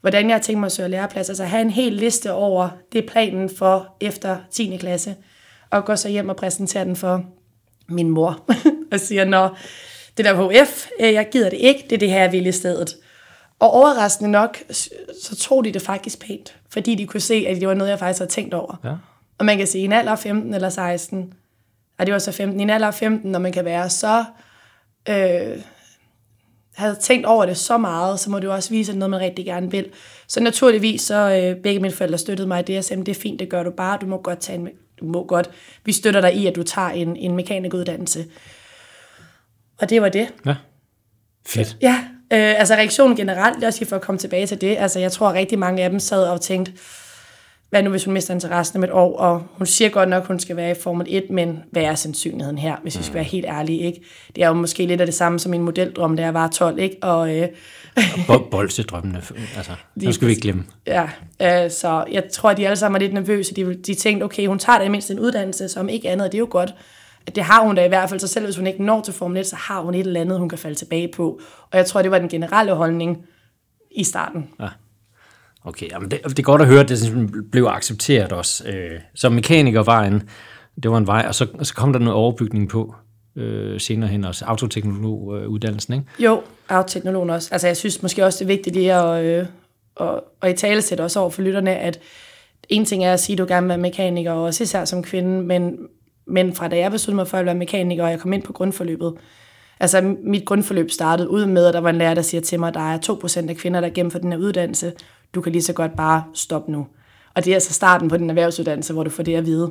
hvordan 0.00 0.30
jeg 0.30 0.42
tænker 0.42 0.60
mig 0.60 0.66
at 0.66 0.72
søge 0.72 0.88
læreplads, 0.88 1.28
altså 1.28 1.44
have 1.44 1.62
en 1.62 1.70
hel 1.70 1.92
liste 1.92 2.32
over 2.32 2.68
det 2.92 3.06
planen 3.06 3.50
for 3.58 3.96
efter 4.00 4.36
10. 4.50 4.76
klasse, 4.76 5.14
og 5.74 5.84
gå 5.84 5.96
så 5.96 6.08
hjem 6.08 6.28
og 6.28 6.36
præsentere 6.36 6.84
den 6.84 6.96
for 6.96 7.24
min 7.88 8.10
mor, 8.10 8.44
og 8.92 9.00
siger, 9.00 9.24
når 9.24 9.58
det 10.16 10.24
der 10.24 10.64
HF, 10.64 10.86
øh, 11.00 11.12
jeg 11.12 11.28
gider 11.32 11.50
det 11.50 11.58
ikke, 11.58 11.84
det 11.90 11.92
er 11.92 11.98
det 11.98 12.10
her, 12.10 12.20
jeg 12.20 12.32
vil 12.32 12.46
i 12.46 12.52
stedet. 12.52 12.96
Og 13.58 13.70
overraskende 13.70 14.30
nok, 14.30 14.58
så 15.22 15.36
tog 15.38 15.64
de 15.64 15.72
det 15.72 15.82
faktisk 15.82 16.26
pænt, 16.26 16.56
fordi 16.68 16.94
de 16.94 17.06
kunne 17.06 17.20
se, 17.20 17.46
at 17.48 17.60
det 17.60 17.68
var 17.68 17.74
noget, 17.74 17.90
jeg 17.90 17.98
faktisk 17.98 18.18
havde 18.18 18.30
tænkt 18.30 18.54
over. 18.54 18.80
Ja. 18.84 18.94
Og 19.38 19.44
man 19.44 19.58
kan 19.58 19.66
sige, 19.66 19.82
i 19.82 19.84
en 19.84 19.92
alder 19.92 20.12
af 20.12 20.18
15 20.18 20.54
eller 20.54 20.68
16, 20.68 21.32
og 21.98 22.06
det 22.06 22.12
var 22.12 22.18
så 22.18 22.32
15, 22.32 22.60
i 22.60 22.62
en 22.62 22.70
alder 22.70 22.86
af 22.86 22.94
15, 22.94 23.32
når 23.32 23.38
man 23.38 23.52
kan 23.52 23.64
være 23.64 23.90
så, 23.90 24.24
øh, 25.08 25.58
havde 26.74 26.96
tænkt 27.00 27.26
over 27.26 27.46
det 27.46 27.56
så 27.56 27.78
meget, 27.78 28.20
så 28.20 28.30
må 28.30 28.38
det 28.38 28.44
jo 28.44 28.54
også 28.54 28.70
vise, 28.70 28.92
at 28.92 28.98
noget 28.98 29.10
man 29.10 29.20
rigtig 29.20 29.44
gerne 29.44 29.70
vil. 29.70 29.86
Så 30.28 30.40
naturligvis, 30.40 31.02
så 31.02 31.14
øh, 31.14 31.62
begge 31.62 31.80
mine 31.80 31.94
forældre 31.94 32.18
støttede 32.18 32.48
mig 32.48 32.60
i 32.60 32.62
det, 32.62 32.78
og 32.78 32.84
sagde, 32.84 33.04
det 33.04 33.16
er 33.16 33.20
fint, 33.20 33.40
det 33.40 33.48
gør 33.48 33.62
du 33.62 33.70
bare, 33.70 33.98
du 34.00 34.06
må 34.06 34.22
godt 34.22 34.38
tage 34.38 34.58
en, 34.58 34.68
du 35.04 35.12
må 35.12 35.26
godt, 35.26 35.50
vi 35.84 35.92
støtter 35.92 36.20
dig 36.20 36.34
i, 36.34 36.46
at 36.46 36.56
du 36.56 36.62
tager 36.62 36.88
en, 36.88 37.16
en 37.16 37.36
mekanikuddannelse. 37.36 38.26
Og 39.78 39.90
det 39.90 40.02
var 40.02 40.08
det. 40.08 40.28
Ja, 40.46 40.56
fedt. 41.46 41.76
Ja, 41.80 42.04
øh, 42.32 42.58
altså 42.58 42.74
reaktionen 42.74 43.16
generelt, 43.16 43.64
også 43.64 43.84
for 43.84 43.96
at 43.96 44.02
komme 44.02 44.18
tilbage 44.18 44.46
til 44.46 44.60
det, 44.60 44.76
altså 44.78 44.98
jeg 45.00 45.12
tror, 45.12 45.28
at 45.28 45.34
rigtig 45.34 45.58
mange 45.58 45.82
af 45.82 45.90
dem 45.90 46.00
sad 46.00 46.28
og 46.28 46.40
tænkte, 46.40 46.72
hvad 47.74 47.82
nu 47.82 47.90
hvis 47.90 48.04
hun 48.04 48.14
mister 48.14 48.34
interessen 48.34 48.76
om 48.76 48.84
et 48.84 48.90
år, 48.90 49.18
og 49.18 49.42
hun 49.52 49.66
siger 49.66 49.88
godt 49.88 50.08
nok, 50.08 50.22
at 50.22 50.26
hun 50.26 50.40
skal 50.40 50.56
være 50.56 50.70
i 50.70 50.74
Formel 50.82 51.06
1, 51.10 51.30
men 51.30 51.62
hvad 51.70 51.82
er 51.82 51.94
sandsynligheden 51.94 52.58
her, 52.58 52.76
hvis 52.82 52.98
vi 52.98 53.02
skal 53.02 53.14
være 53.14 53.24
helt 53.24 53.46
ærlige, 53.46 53.78
ikke? 53.78 54.00
Det 54.36 54.44
er 54.44 54.48
jo 54.48 54.54
måske 54.54 54.86
lidt 54.86 55.00
af 55.00 55.06
det 55.06 55.14
samme 55.14 55.38
som 55.38 55.50
min 55.50 55.62
modeldrøm, 55.62 56.16
da 56.16 56.22
jeg 56.22 56.34
var 56.34 56.48
12, 56.48 56.78
ikke? 56.78 56.96
Og, 57.02 57.36
øh, 57.36 57.48
og 58.28 58.48
bolsedrømmene, 58.50 59.22
altså, 59.56 59.72
de, 60.00 60.12
skal 60.12 60.26
vi 60.26 60.32
ikke 60.32 60.42
glemme. 60.42 60.64
Ja, 60.86 61.08
øh, 61.42 61.70
så 61.70 62.04
jeg 62.12 62.24
tror, 62.32 62.50
at 62.50 62.56
de 62.56 62.66
alle 62.66 62.76
sammen 62.76 62.96
er 62.96 63.00
lidt 63.00 63.14
nervøse. 63.14 63.54
De, 63.54 63.74
de 63.74 63.94
tænkte, 63.94 64.24
okay, 64.24 64.46
hun 64.46 64.58
tager 64.58 64.78
da 64.78 64.88
mindst 64.88 65.10
en 65.10 65.20
uddannelse, 65.20 65.68
som 65.68 65.88
ikke 65.88 66.10
andet, 66.10 66.32
det 66.32 66.38
er 66.38 66.40
jo 66.40 66.48
godt. 66.50 66.74
Det 67.34 67.42
har 67.42 67.64
hun 67.64 67.74
da 67.74 67.84
i 67.84 67.88
hvert 67.88 68.08
fald, 68.08 68.20
så 68.20 68.28
selv 68.28 68.44
hvis 68.44 68.56
hun 68.56 68.66
ikke 68.66 68.82
når 68.84 69.00
til 69.00 69.14
Formel 69.14 69.40
1, 69.40 69.46
så 69.46 69.56
har 69.56 69.80
hun 69.80 69.94
et 69.94 70.06
eller 70.06 70.20
andet, 70.20 70.38
hun 70.38 70.48
kan 70.48 70.58
falde 70.58 70.76
tilbage 70.76 71.08
på. 71.08 71.40
Og 71.70 71.78
jeg 71.78 71.86
tror, 71.86 72.02
det 72.02 72.10
var 72.10 72.18
den 72.18 72.28
generelle 72.28 72.72
holdning 72.72 73.26
i 73.90 74.04
starten. 74.04 74.48
Ja. 74.60 74.68
Okay, 75.64 75.90
jamen 75.90 76.10
det, 76.10 76.20
det 76.24 76.38
er 76.38 76.42
godt 76.42 76.62
at 76.62 76.68
høre, 76.68 76.80
at 76.80 76.88
det 76.88 77.30
blev 77.52 77.64
accepteret 77.64 78.32
også. 78.32 78.68
Øh, 78.68 79.00
så 79.14 79.28
mekaniker 79.28 79.82
var 79.82 80.02
en, 80.02 80.22
det 80.82 80.90
var 80.90 80.98
en 80.98 81.06
vej, 81.06 81.24
og 81.28 81.34
så, 81.34 81.46
og 81.58 81.66
så 81.66 81.74
kom 81.74 81.92
der 81.92 82.00
noget 82.00 82.14
overbygning 82.14 82.68
på 82.68 82.94
øh, 83.36 83.80
senere 83.80 84.10
hen, 84.10 84.24
også 84.24 84.44
autoteknologuddannelsen, 84.44 85.94
øh, 85.94 85.98
ikke? 85.98 86.24
Jo, 86.24 86.42
autoteknologen 86.68 87.30
også. 87.30 87.48
Altså 87.52 87.66
jeg 87.66 87.76
synes 87.76 88.02
måske 88.02 88.24
også, 88.24 88.38
det 88.38 88.44
er 88.44 88.56
vigtigt 88.56 88.76
lige 88.76 88.94
at, 88.94 89.24
øh, 89.24 89.46
og, 89.94 90.24
og 90.40 90.50
i 90.50 90.52
tale 90.52 90.82
sætte 90.82 91.02
også 91.02 91.20
over 91.20 91.30
for 91.30 91.42
lytterne, 91.42 91.76
at 91.76 92.00
en 92.68 92.84
ting 92.84 93.04
er 93.04 93.12
at 93.12 93.20
sige, 93.20 93.34
at 93.34 93.38
du 93.38 93.46
gerne 93.48 93.64
vil 93.64 93.68
være 93.68 93.78
mekaniker, 93.78 94.32
og 94.32 94.42
også 94.42 94.64
især 94.64 94.84
som 94.84 95.02
kvinde, 95.02 95.42
men, 95.42 95.78
men 96.26 96.54
fra 96.54 96.68
da 96.68 96.76
jeg 96.76 96.90
besluttede 96.90 97.16
mig 97.16 97.28
for 97.28 97.38
at 97.38 97.46
være 97.46 97.54
mekaniker, 97.54 98.04
og 98.04 98.10
jeg 98.10 98.20
kom 98.20 98.32
ind 98.32 98.42
på 98.42 98.52
grundforløbet, 98.52 99.14
altså 99.80 100.14
mit 100.24 100.44
grundforløb 100.44 100.90
startede 100.90 101.30
ud 101.30 101.46
med, 101.46 101.66
at 101.66 101.74
der 101.74 101.80
var 101.80 101.90
en 101.90 101.98
lærer, 101.98 102.14
der 102.14 102.22
siger 102.22 102.40
til 102.40 102.60
mig, 102.60 102.68
at 102.68 102.74
der 102.74 102.92
er 102.92 102.98
2% 102.98 103.48
af 103.48 103.56
kvinder, 103.56 103.80
der 103.80 103.88
gennemfører 103.88 104.22
den 104.22 104.32
her 104.32 104.38
uddannelse, 104.38 104.92
du 105.34 105.40
kan 105.40 105.52
lige 105.52 105.62
så 105.62 105.72
godt 105.72 105.96
bare 105.96 106.24
stoppe 106.34 106.72
nu. 106.72 106.86
Og 107.34 107.44
det 107.44 107.50
er 107.50 107.54
altså 107.54 107.72
starten 107.72 108.08
på 108.08 108.16
den 108.16 108.30
erhvervsuddannelse, 108.30 108.92
hvor 108.92 109.04
du 109.04 109.10
får 109.10 109.22
det 109.22 109.34
at 109.34 109.46
vide. 109.46 109.70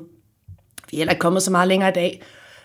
Vi 0.91 0.97
er 0.97 0.99
heller 0.99 1.11
ikke 1.11 1.21
kommet 1.21 1.43
så 1.43 1.51
meget 1.51 1.67
længere 1.67 1.89
i 1.89 1.93
dag. 1.93 2.23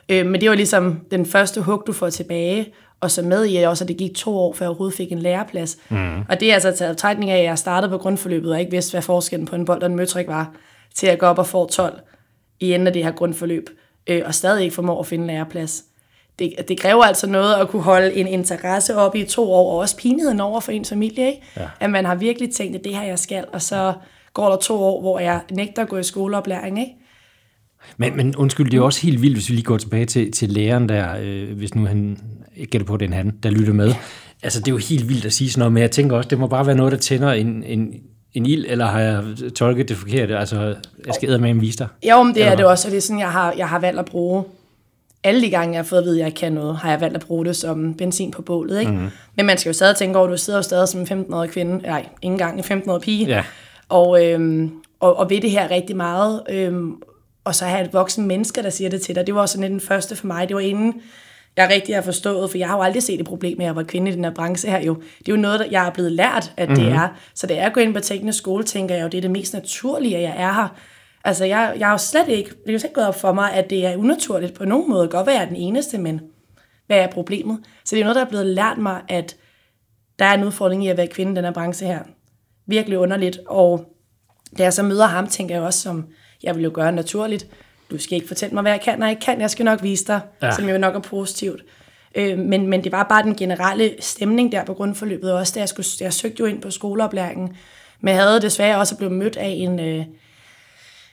Øh, 0.08 0.26
men 0.26 0.40
det 0.40 0.48
var 0.48 0.56
ligesom 0.56 1.00
den 1.10 1.26
første 1.26 1.60
hug, 1.60 1.82
du 1.86 1.92
får 1.92 2.10
tilbage, 2.10 2.72
og 3.00 3.10
så 3.10 3.22
med 3.22 3.46
i 3.50 3.56
også, 3.56 3.84
at 3.84 3.88
det 3.88 3.96
gik 3.96 4.14
to 4.14 4.36
år, 4.36 4.52
før 4.52 4.66
jeg 4.66 4.68
overhovedet 4.68 4.96
fik 4.96 5.12
en 5.12 5.18
læreplads. 5.18 5.78
Mm. 5.88 6.20
Og 6.28 6.40
det 6.40 6.50
er 6.50 6.54
altså 6.54 6.72
taget 6.72 6.96
trækning 6.96 7.30
af, 7.30 7.38
at 7.38 7.44
jeg 7.44 7.58
startede 7.58 7.90
på 7.90 7.98
grundforløbet, 7.98 8.52
og 8.52 8.60
ikke 8.60 8.70
vidste, 8.70 8.92
hvad 8.92 9.02
forskellen 9.02 9.46
på 9.46 9.56
en 9.56 9.64
bold 9.64 9.82
og 9.82 9.90
en 9.90 9.96
møtrik 9.96 10.26
var, 10.26 10.52
til 10.94 11.06
at 11.06 11.18
gå 11.18 11.26
op 11.26 11.38
og 11.38 11.46
få 11.46 11.68
12 11.68 12.00
i 12.60 12.72
enden 12.72 12.86
af 12.86 12.92
det 12.92 13.04
her 13.04 13.12
grundforløb, 13.12 13.70
øh, 14.06 14.22
og 14.24 14.34
stadig 14.34 14.62
ikke 14.64 14.74
formår 14.74 15.00
at 15.00 15.06
finde 15.06 15.22
en 15.22 15.30
læreplads 15.30 15.84
det, 16.38 16.54
det 16.68 16.80
kræver 16.80 17.04
altså 17.04 17.26
noget 17.26 17.54
at 17.54 17.68
kunne 17.68 17.82
holde 17.82 18.14
en 18.14 18.26
interesse 18.26 18.96
op 18.96 19.16
i 19.16 19.24
to 19.24 19.52
år, 19.52 19.72
og 19.72 19.78
også 19.78 19.96
pinheden 19.96 20.40
over 20.40 20.60
for 20.60 20.72
ens 20.72 20.88
familie, 20.88 21.26
ikke? 21.26 21.42
Ja. 21.56 21.66
At 21.80 21.90
man 21.90 22.04
har 22.04 22.14
virkelig 22.14 22.50
tænkt, 22.54 22.76
at 22.76 22.84
det 22.84 22.94
her 22.94 23.02
jeg 23.02 23.18
skal, 23.18 23.44
og 23.52 23.62
så 23.62 23.92
går 24.34 24.48
der 24.48 24.56
to 24.56 24.74
år, 24.74 25.00
hvor 25.00 25.18
jeg 25.18 25.40
nægter 25.50 25.82
at 25.82 25.88
gå 25.88 25.96
i 25.96 26.02
skoleoplæring, 26.02 26.80
ikke? 26.80 26.92
Men, 27.96 28.16
men 28.16 28.36
undskyld, 28.36 28.70
det 28.70 28.78
er 28.78 28.82
også 28.82 29.02
helt 29.02 29.22
vildt, 29.22 29.36
hvis 29.36 29.48
vi 29.48 29.54
lige 29.54 29.64
går 29.64 29.76
tilbage 29.76 30.06
til, 30.06 30.32
til 30.32 30.48
læreren 30.48 30.88
der, 30.88 31.08
øh, 31.20 31.56
hvis 31.56 31.74
nu 31.74 31.86
han, 31.86 32.18
jeg 32.56 32.66
gætter 32.66 32.86
på, 32.86 32.96
den 32.96 33.12
han, 33.12 33.38
der 33.42 33.50
lytter 33.50 33.72
med. 33.72 33.94
Altså, 34.42 34.60
det 34.60 34.68
er 34.68 34.72
jo 34.72 34.78
helt 34.78 35.08
vildt 35.08 35.24
at 35.24 35.32
sige 35.32 35.50
sådan 35.50 35.58
noget, 35.58 35.72
men 35.72 35.82
jeg 35.82 35.90
tænker 35.90 36.16
også, 36.16 36.28
det 36.28 36.38
må 36.38 36.46
bare 36.46 36.66
være 36.66 36.76
noget, 36.76 36.92
der 36.92 36.98
tænder 36.98 37.32
en, 37.32 37.64
en, 37.64 37.94
en 38.32 38.46
ild, 38.46 38.64
eller 38.68 38.86
har 38.86 39.00
jeg 39.00 39.24
tolket 39.54 39.88
det 39.88 39.96
forkert? 39.96 40.30
Altså, 40.30 40.74
jeg 41.06 41.14
skal 41.14 41.40
med 41.40 41.50
en 41.50 41.60
vise 41.60 41.78
dig. 41.78 41.86
Jo, 42.10 42.22
men 42.22 42.34
det 42.34 42.42
er 42.42 42.54
det 42.54 42.64
også, 42.64 42.88
og 42.88 42.92
det 42.92 42.96
er 42.96 43.02
sådan, 43.02 43.20
jeg 43.20 43.32
har, 43.32 43.54
jeg 43.56 43.68
har 43.68 43.78
valgt 43.78 43.98
at 43.98 44.04
bruge 44.04 44.44
alle 45.24 45.42
de 45.42 45.50
gange, 45.50 45.72
jeg 45.72 45.78
har 45.78 45.84
fået 45.84 45.98
at 45.98 46.04
vide, 46.04 46.20
at 46.20 46.24
jeg 46.24 46.34
kan 46.34 46.52
noget, 46.52 46.76
har 46.76 46.90
jeg 46.90 47.00
valgt 47.00 47.16
at 47.16 47.26
bruge 47.26 47.44
det 47.44 47.56
som 47.56 47.94
benzin 47.94 48.30
på 48.30 48.42
bålet. 48.42 48.80
Ikke? 48.80 48.92
Mm. 48.92 49.08
Men 49.36 49.46
man 49.46 49.58
skal 49.58 49.70
jo 49.70 49.74
stadig 49.74 49.96
tænke 49.96 50.18
over, 50.18 50.28
at 50.28 50.32
du 50.32 50.36
sidder 50.36 50.58
jo 50.58 50.62
stadig 50.62 50.88
som 50.88 51.00
en 51.00 51.06
15-årig 51.06 51.50
kvinde, 51.50 51.78
nej, 51.78 51.98
ikke 51.98 52.08
engang 52.22 52.58
en 52.58 52.82
15-årig 52.82 53.02
pige, 53.02 53.26
ja. 53.26 53.44
og, 53.88 54.24
øhm, 54.24 54.72
og, 55.00 55.16
og 55.16 55.30
ved 55.30 55.40
det 55.40 55.50
her 55.50 55.70
rigtig 55.70 55.96
meget, 55.96 56.42
øhm, 56.50 57.02
og 57.44 57.54
så 57.54 57.64
have 57.64 57.84
et 57.84 57.92
voksen 57.92 58.26
menneske, 58.26 58.62
der 58.62 58.70
siger 58.70 58.90
det 58.90 59.00
til 59.00 59.14
dig. 59.14 59.26
Det 59.26 59.34
var 59.34 59.40
også 59.40 59.52
sådan 59.52 59.70
den 59.70 59.80
første 59.80 60.16
for 60.16 60.26
mig. 60.26 60.48
Det 60.48 60.54
var 60.54 60.60
inden 60.60 60.94
jeg 61.56 61.68
rigtig 61.70 61.94
har 61.94 62.02
forstået, 62.02 62.50
for 62.50 62.58
jeg 62.58 62.68
har 62.68 62.76
jo 62.76 62.82
aldrig 62.82 63.02
set 63.02 63.20
et 63.20 63.26
problem 63.26 63.58
med 63.58 63.66
at 63.66 63.76
være 63.76 63.84
kvinde 63.84 64.10
i 64.10 64.14
den 64.14 64.24
her 64.24 64.34
branche 64.34 64.70
her 64.70 64.80
jo. 64.80 64.94
Det 64.94 65.28
er 65.28 65.32
jo 65.32 65.36
noget, 65.36 65.66
jeg 65.70 65.86
er 65.86 65.90
blevet 65.90 66.12
lært, 66.12 66.52
at 66.56 66.68
det 66.68 66.78
mm. 66.78 66.92
er. 66.92 67.08
Så 67.34 67.46
det 67.46 67.58
er 67.58 67.66
at 67.66 67.72
gå 67.72 67.80
ind 67.80 67.94
på 67.94 68.00
teknisk 68.00 68.38
skole, 68.38 68.64
tænker 68.64 68.94
jeg 68.94 69.02
jo, 69.02 69.08
det 69.08 69.18
er 69.18 69.22
det 69.22 69.30
mest 69.30 69.54
naturlige, 69.54 70.16
at 70.16 70.22
jeg 70.22 70.34
er 70.36 70.52
her. 70.52 70.76
Altså, 71.28 71.44
jeg, 71.44 71.74
jeg 71.78 71.86
har 71.86 71.92
jo 71.92 71.98
slet 71.98 72.28
ikke, 72.28 72.50
det 72.50 72.68
er 72.68 72.72
jo 72.72 72.78
slet 72.78 72.88
ikke 72.90 72.94
gået 72.94 73.06
op 73.06 73.20
for 73.20 73.32
mig, 73.32 73.52
at 73.52 73.70
det 73.70 73.86
er 73.86 73.96
unaturligt 73.96 74.54
på 74.54 74.64
nogen 74.64 74.90
måde. 74.90 75.08
Godt 75.08 75.26
være, 75.26 75.36
jeg 75.36 75.42
er 75.42 75.48
den 75.48 75.56
eneste, 75.56 75.98
men 75.98 76.20
hvad 76.86 76.98
er 76.98 77.06
problemet? 77.06 77.58
Så 77.84 77.96
det 77.96 78.00
er 78.00 78.04
noget, 78.04 78.16
der 78.16 78.24
er 78.24 78.28
blevet 78.28 78.46
lært 78.46 78.78
mig, 78.78 79.02
at 79.08 79.36
der 80.18 80.24
er 80.24 80.34
en 80.34 80.44
udfordring 80.44 80.84
i 80.84 80.88
at 80.88 80.96
være 80.96 81.06
kvinde 81.06 81.32
i 81.32 81.34
den 81.34 81.44
her 81.44 81.52
branche 81.52 81.86
her. 81.86 82.00
Virkelig 82.66 82.98
underligt. 82.98 83.38
Og 83.46 83.84
da 84.58 84.62
jeg 84.62 84.72
så 84.72 84.82
møder 84.82 85.06
ham, 85.06 85.26
tænker 85.26 85.54
jeg 85.54 85.64
også, 85.64 85.80
som 85.80 86.06
jeg 86.42 86.56
vil 86.56 86.64
jo 86.64 86.70
gøre 86.74 86.92
naturligt, 86.92 87.46
du 87.90 87.98
skal 87.98 88.16
ikke 88.16 88.28
fortælle 88.28 88.54
mig, 88.54 88.62
hvad 88.62 88.72
jeg 88.72 88.80
kan, 88.80 89.02
og 89.02 89.08
jeg 89.08 89.18
kan. 89.20 89.40
Jeg 89.40 89.50
skal 89.50 89.64
nok 89.64 89.82
vise 89.82 90.04
dig, 90.06 90.20
ja. 90.42 90.50
som 90.50 90.68
jo 90.68 90.78
nok 90.78 90.94
er 90.94 91.00
positivt. 91.00 91.64
Øh, 92.14 92.38
men, 92.38 92.66
men 92.66 92.84
det 92.84 92.92
var 92.92 93.02
bare 93.02 93.22
den 93.22 93.34
generelle 93.34 93.94
stemning 94.00 94.52
der 94.52 94.64
på 94.64 94.74
grundforløbet, 94.74 95.32
også 95.32 95.52
da 95.54 95.60
jeg, 95.60 95.68
skulle, 95.68 95.86
jeg 96.00 96.12
søgte 96.12 96.40
jo 96.40 96.46
ind 96.46 96.62
på 96.62 96.70
skoleoplæringen, 96.70 97.56
men 98.00 98.14
jeg 98.14 98.22
havde 98.22 98.40
desværre 98.40 98.78
også 98.78 98.96
blevet 98.96 99.14
mødt 99.14 99.36
af 99.36 99.48
en, 99.48 99.80
øh, 99.80 100.04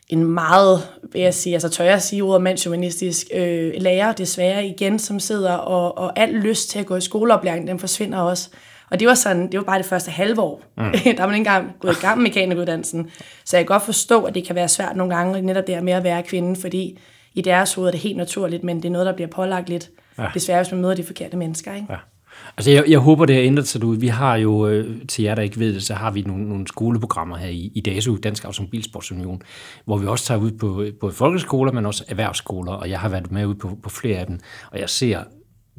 en 0.10 0.24
meget, 0.24 0.90
vil 1.12 1.22
jeg 1.22 1.34
sige, 1.34 1.54
altså 1.54 1.70
tør 1.70 1.84
jeg 1.84 2.02
sige 2.02 2.24
ordet 2.24 2.42
mandsjuvenistisk 2.42 3.28
øh, 3.34 3.74
lærer 3.78 4.12
desværre 4.12 4.66
igen, 4.66 5.00
som 5.00 5.20
sidder 5.20 5.54
og, 5.54 5.98
og 5.98 6.20
al 6.20 6.34
lyst 6.34 6.70
til 6.70 6.80
at 6.80 6.86
gå 6.86 6.96
i 6.96 7.02
skoleoplæring, 7.02 7.68
den 7.68 7.80
forsvinder 7.80 8.20
også. 8.20 8.50
Og 8.92 9.00
det 9.00 9.08
var 9.08 9.14
sådan, 9.14 9.52
det 9.52 9.58
var 9.58 9.64
bare 9.64 9.78
det 9.78 9.86
første 9.86 10.12
halve 10.12 10.42
år. 10.42 10.62
Mm. 10.78 10.84
der 11.04 11.20
var 11.20 11.26
man 11.26 11.36
ikke 11.36 11.50
engang 11.50 11.72
gået 11.80 11.98
i 11.98 12.02
gang 12.02 12.18
med 12.18 12.30
mekanikuddannelsen. 12.30 13.10
Så 13.46 13.58
jeg 13.58 13.66
kan 13.66 13.74
godt 13.74 13.84
forstå, 13.84 14.24
at 14.24 14.36
det 14.36 14.48
kan 14.48 14.56
være 14.56 14.68
svært 14.68 14.96
nogle 14.96 15.16
gange, 15.16 15.42
netop 15.42 15.68
det 15.68 15.76
her 15.76 15.82
med 15.82 15.94
at 15.94 16.04
være 16.04 16.24
kvinde, 16.24 16.62
fordi 16.62 17.00
i 17.34 17.42
deres 17.42 17.74
hoved 17.74 17.88
er 17.88 17.92
det 17.92 18.00
helt 18.00 18.18
naturligt, 18.18 18.64
men 18.64 18.78
det 18.78 18.86
er 18.86 18.92
noget, 18.92 19.06
der 19.06 19.14
bliver 19.14 19.30
pålagt 19.30 19.70
lidt, 19.70 19.90
ja. 20.18 20.28
desværre 20.34 20.64
hvis 20.64 20.72
man 20.72 20.82
møder 20.82 20.96
de 20.96 21.04
forkerte 21.04 21.38
mennesker. 21.38 21.74
Ikke? 21.74 21.88
Ja. 21.90 21.98
Altså, 22.58 22.72
jeg, 22.72 22.84
jeg 22.88 23.00
håber, 23.00 23.26
det 23.26 23.36
har 23.36 23.44
ændret 23.44 23.68
sig 23.68 23.84
ud. 23.84 23.98
Vi 23.98 24.08
har 24.08 24.36
jo, 24.36 24.68
øh, 24.68 25.08
til 25.08 25.24
jer, 25.24 25.36
der 25.36 25.42
ikke 25.42 25.60
ved 25.60 25.74
det, 25.74 25.84
så 25.84 25.94
har 25.94 26.12
vi 26.12 26.22
nogle, 26.22 26.50
nogle 26.50 26.68
skoleprogrammer 26.68 27.38
her 27.38 27.48
i, 27.48 27.72
i 27.76 27.82
DASU, 27.82 28.18
Dansk 28.24 28.46
Automobilsportsunion, 28.46 29.42
hvor 29.86 29.98
vi 29.98 30.08
også 30.08 30.26
tager 30.26 30.42
ud 30.42 30.52
på 30.52 30.82
øh, 30.82 30.94
både 30.94 31.14
folkeskoler, 31.14 31.72
men 31.72 31.86
også 31.86 32.04
erhvervsskoler, 32.08 32.72
og 32.72 32.90
jeg 32.90 33.00
har 33.00 33.10
været 33.10 33.32
med 33.32 33.46
ud 33.46 33.56
på, 33.56 33.78
på 33.84 33.90
flere 33.90 34.18
af 34.18 34.28
dem, 34.28 34.40
og 34.72 34.80
jeg 34.80 34.90
ser, 34.90 35.24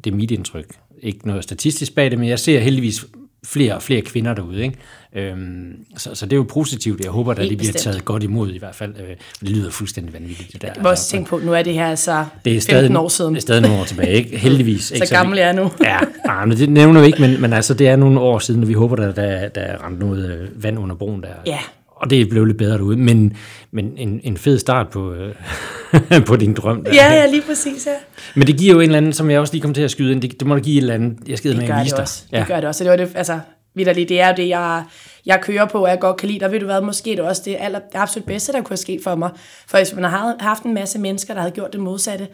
det 0.03 0.11
er 0.11 0.15
mit 0.15 0.31
indtryk, 0.31 0.75
ikke 1.01 1.27
noget 1.27 1.43
statistisk 1.43 1.95
bag 1.95 2.11
det, 2.11 2.19
men 2.19 2.29
jeg 2.29 2.39
ser 2.39 2.59
heldigvis 2.59 3.05
flere 3.45 3.75
og 3.75 3.81
flere 3.81 4.01
kvinder 4.01 4.33
derude. 4.33 4.63
Ikke? 4.63 4.77
Øhm, 5.15 5.75
så, 5.97 6.15
så 6.15 6.25
det 6.25 6.33
er 6.33 6.37
jo 6.37 6.45
positivt. 6.49 7.03
Jeg 7.03 7.11
håber, 7.11 7.31
at 7.31 7.37
det 7.37 7.57
bliver 7.57 7.73
taget 7.73 8.05
godt 8.05 8.23
imod 8.23 8.51
i 8.51 8.57
hvert 8.57 8.75
fald. 8.75 8.93
Øh, 8.99 9.15
det 9.39 9.49
lyder 9.49 9.71
fuldstændig 9.71 10.13
vanvittigt. 10.13 10.53
Det 10.53 10.61
der. 10.61 10.67
Jeg 10.75 10.83
må 10.83 10.89
også 10.89 11.09
tænke 11.09 11.29
på, 11.29 11.37
nu 11.37 11.53
er 11.53 11.63
det 11.63 11.73
her 11.73 11.87
altså 11.87 12.25
det 12.45 12.55
er 12.55 12.61
stadig, 12.61 12.81
15 12.81 12.97
år 12.97 13.07
siden. 13.07 13.33
Det 13.33 13.39
er 13.39 13.41
stadig 13.41 13.61
nogle 13.61 13.79
år 13.79 13.85
tilbage, 13.85 14.13
ikke? 14.13 14.37
heldigvis. 14.47 14.83
så 14.83 14.93
ikke? 14.93 15.07
gammel 15.07 15.37
er 15.39 15.45
jeg 15.45 15.53
nu. 15.53 15.71
ja, 15.83 15.97
ah, 16.25 16.47
men 16.47 16.57
det 16.57 16.69
nævner 16.69 17.01
vi 17.01 17.07
ikke, 17.07 17.21
men, 17.21 17.41
men 17.41 17.53
altså, 17.53 17.73
det 17.73 17.87
er 17.87 17.95
nogle 17.95 18.19
år 18.19 18.39
siden, 18.39 18.61
og 18.61 18.69
vi 18.69 18.73
håber, 18.73 19.07
at 19.07 19.15
der, 19.15 19.49
der 19.49 19.61
er 19.61 19.85
rent 19.85 19.99
noget 19.99 20.31
øh, 20.31 20.63
vand 20.63 20.79
under 20.79 20.95
broen 20.95 21.23
der. 21.23 21.29
Ja, 21.45 21.59
og 21.99 22.09
det 22.09 22.29
blev 22.29 22.45
lidt 22.45 22.57
bedre 22.57 22.77
derude, 22.77 22.97
men, 22.97 23.37
men 23.71 23.93
en, 23.97 24.21
en 24.23 24.37
fed 24.37 24.59
start 24.59 24.89
på, 24.89 25.13
øh, 25.13 25.33
på 26.27 26.35
din 26.35 26.53
drøm. 26.53 26.83
Der. 26.83 26.93
Ja, 26.93 27.13
ja, 27.13 27.25
lige 27.25 27.41
præcis, 27.41 27.85
ja. 27.85 27.91
Men 28.35 28.47
det 28.47 28.57
giver 28.57 28.73
jo 28.73 28.79
en 28.79 28.85
eller 28.85 28.97
anden, 28.97 29.13
som 29.13 29.29
jeg 29.29 29.39
også 29.39 29.53
lige 29.53 29.61
kom 29.61 29.73
til 29.73 29.81
at 29.81 29.91
skyde 29.91 30.11
ind, 30.11 30.21
det, 30.21 30.39
det 30.39 30.47
må 30.47 30.55
da 30.55 30.59
give 30.59 30.77
et 30.77 30.81
eller 30.81 30.93
andet, 30.93 31.17
jeg 31.27 31.37
skal 31.37 31.57
med 31.57 31.69
at 31.69 31.83
vise 31.83 31.95
dig. 31.95 32.01
Også. 32.01 32.23
Ja. 32.31 32.39
Det 32.39 32.47
gør 32.47 32.55
det 32.55 32.65
også, 32.65 32.83
det 32.83 32.91
var 32.91 32.97
det, 32.97 33.11
altså, 33.15 33.39
vidderligt, 33.77 34.09
det 34.09 34.21
er 34.21 34.35
det, 34.35 34.49
jeg, 34.49 34.83
jeg 35.25 35.41
kører 35.41 35.65
på, 35.65 35.83
og 35.83 35.89
jeg 35.89 35.99
godt 35.99 36.17
kan 36.17 36.29
lide, 36.29 36.45
og 36.45 36.51
ved 36.51 36.59
du 36.59 36.65
hvad, 36.65 36.81
måske 36.81 37.09
det 37.09 37.19
også 37.19 37.41
det, 37.45 37.57
aller, 37.59 37.79
det 37.79 37.95
absolut 37.95 38.25
bedste, 38.25 38.53
der 38.53 38.61
kunne 38.61 38.77
ske 38.77 38.99
for 39.03 39.15
mig. 39.15 39.29
For 39.67 39.77
hvis 39.77 39.95
man 39.95 40.03
har 40.03 40.35
haft 40.39 40.63
en 40.63 40.73
masse 40.73 40.99
mennesker, 40.99 41.33
der 41.33 41.41
havde 41.41 41.53
gjort 41.53 41.73
det 41.73 41.81
modsatte, 41.81 42.27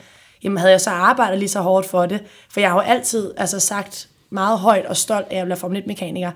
jamen 0.44 0.58
havde 0.58 0.72
jeg 0.72 0.82
så 0.82 0.90
arbejdet 0.90 1.40
lige 1.40 1.50
så 1.50 1.60
hårdt 1.60 1.88
for 1.88 2.06
det. 2.06 2.24
For 2.50 2.60
jeg 2.60 2.70
har 2.70 2.76
jo 2.76 2.82
altid 2.82 3.34
altså, 3.38 3.60
sagt 3.60 4.08
meget 4.30 4.60
højt 4.60 4.86
og 4.86 4.98
stolt, 4.98 5.28
at 5.30 5.38
jeg 5.38 5.46
bliver 5.46 5.58
Formel 5.58 5.84
1-mekaniker. 5.84 6.32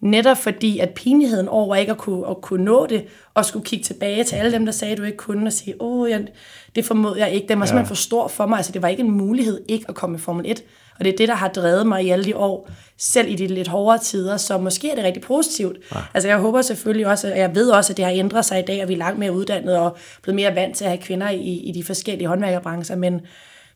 Netop 0.00 0.36
fordi, 0.36 0.78
at 0.78 0.90
pinligheden 0.90 1.48
over 1.48 1.76
ikke 1.76 1.92
at 1.92 1.98
kunne, 1.98 2.28
at 2.30 2.40
kunne 2.40 2.64
nå 2.64 2.86
det, 2.86 3.04
og 3.34 3.44
skulle 3.44 3.64
kigge 3.64 3.84
tilbage 3.84 4.24
til 4.24 4.36
alle 4.36 4.52
dem, 4.52 4.64
der 4.64 4.72
sagde, 4.72 4.92
at 4.92 4.98
du 4.98 5.02
ikke 5.02 5.16
kunne, 5.16 5.46
og 5.46 5.52
sige, 5.52 5.82
åh, 5.82 6.10
jeg, 6.10 6.26
det 6.74 6.84
formod 6.84 7.16
jeg 7.16 7.30
ikke. 7.30 7.48
Det 7.48 7.58
var 7.58 7.62
ja. 7.62 7.66
simpelthen 7.66 7.88
for 7.88 7.94
stor 7.94 8.28
for 8.28 8.46
mig. 8.46 8.56
Altså, 8.56 8.72
det 8.72 8.82
var 8.82 8.88
ikke 8.88 9.02
en 9.02 9.10
mulighed 9.10 9.60
ikke 9.68 9.84
at 9.88 9.94
komme 9.94 10.16
i 10.16 10.20
Formel 10.20 10.50
1. 10.50 10.62
Og 10.98 11.04
det 11.04 11.12
er 11.12 11.16
det, 11.16 11.28
der 11.28 11.34
har 11.34 11.48
drevet 11.48 11.86
mig 11.86 12.04
i 12.04 12.10
alle 12.10 12.24
de 12.24 12.36
år, 12.36 12.70
selv 12.96 13.28
i 13.28 13.34
de 13.34 13.46
lidt 13.46 13.68
hårdere 13.68 13.98
tider, 13.98 14.36
så 14.36 14.58
måske 14.58 14.90
er 14.90 14.94
det 14.94 15.04
rigtig 15.04 15.22
positivt. 15.22 15.76
Ja. 15.94 16.00
Altså, 16.14 16.28
jeg 16.28 16.38
håber 16.38 16.62
selvfølgelig 16.62 17.06
også, 17.06 17.30
og 17.32 17.38
jeg 17.38 17.54
ved 17.54 17.70
også, 17.70 17.92
at 17.92 17.96
det 17.96 18.04
har 18.04 18.12
ændret 18.12 18.44
sig 18.44 18.58
i 18.58 18.62
dag, 18.62 18.82
og 18.82 18.88
vi 18.88 18.94
er 18.94 18.98
langt 18.98 19.18
mere 19.18 19.32
uddannet 19.32 19.78
og 19.78 19.96
blevet 20.22 20.34
mere 20.34 20.54
vant 20.54 20.76
til 20.76 20.84
at 20.84 20.90
have 20.90 21.02
kvinder 21.02 21.30
i, 21.30 21.56
i 21.56 21.72
de 21.72 21.84
forskellige 21.84 22.28
håndværkerbrancher, 22.28 22.96
men 22.96 23.20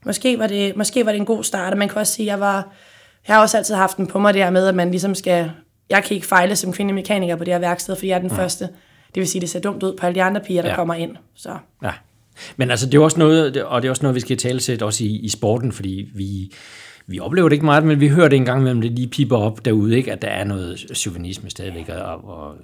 måske 0.07 0.39
var, 0.39 0.47
det, 0.47 0.77
måske 0.77 1.07
var 1.07 1.13
det 1.13 1.19
en 1.19 1.27
god 1.27 1.45
start, 1.45 1.73
og 1.73 1.79
man 1.79 1.89
kan 1.89 1.99
også 1.99 2.13
sige, 2.13 2.27
at 2.27 2.31
jeg 2.31 2.41
var, 2.41 2.73
jeg 3.29 3.37
har 3.37 3.43
også 3.43 3.57
altid 3.57 3.75
haft 3.75 3.97
den 3.97 4.07
på 4.07 4.19
mig 4.19 4.35
der 4.35 4.51
med, 4.51 4.67
at 4.67 4.75
man 4.75 4.91
ligesom 4.91 5.15
skal 5.15 5.51
jeg 5.93 6.05
kan 6.05 6.15
ikke 6.15 6.27
fejle 6.27 6.57
som 6.57 6.73
kvindelig 6.73 6.95
mekaniker 6.95 7.37
på 7.37 7.45
det 7.45 7.55
her 7.55 7.59
værksted, 7.59 7.97
for 7.97 8.07
jeg 8.07 8.15
er 8.15 8.19
den 8.19 8.31
ja. 8.31 8.37
første. 8.37 8.65
Det 9.15 9.21
vil 9.21 9.29
sige, 9.29 9.41
det 9.41 9.51
ser 9.51 9.61
dumt 9.61 9.83
ud 9.83 9.97
på 9.97 10.07
alle 10.07 10.15
de 10.15 10.23
andre 10.23 10.41
piger, 10.41 10.63
der 10.63 10.69
ja. 10.69 10.75
kommer 10.75 10.95
ind. 10.95 11.17
Så. 11.35 11.57
Ja. 11.83 11.91
Men 12.57 12.71
altså, 12.71 12.87
det 12.87 12.95
er 12.95 13.03
også 13.03 13.19
noget, 13.19 13.63
og 13.63 13.83
det 13.83 13.89
er 13.89 13.91
også 13.91 14.03
noget, 14.03 14.15
vi 14.15 14.21
skal 14.21 14.37
tale 14.37 14.61
til 14.61 14.83
også 14.83 15.05
i, 15.05 15.09
i 15.09 15.29
sporten, 15.29 15.73
fordi 15.73 16.09
vi, 16.15 16.53
vi 17.07 17.21
oplever 17.21 17.49
det 17.49 17.53
ikke 17.53 17.65
meget, 17.65 17.85
men 17.85 18.01
vi 18.01 18.09
hører 18.09 18.29
det 18.29 18.37
en 18.37 18.45
gang 18.45 18.61
imellem, 18.61 18.81
det 18.81 18.93
lige 18.93 19.09
piper 19.09 19.37
op 19.37 19.65
derude, 19.65 19.97
ikke? 19.97 20.13
at 20.13 20.23
der 20.23 20.29
er 20.29 20.45
noget 20.45 20.87
chauvinisme 20.95 21.51
stadigvæk, 21.51 21.89
og, 21.89 22.29
og 22.29 22.55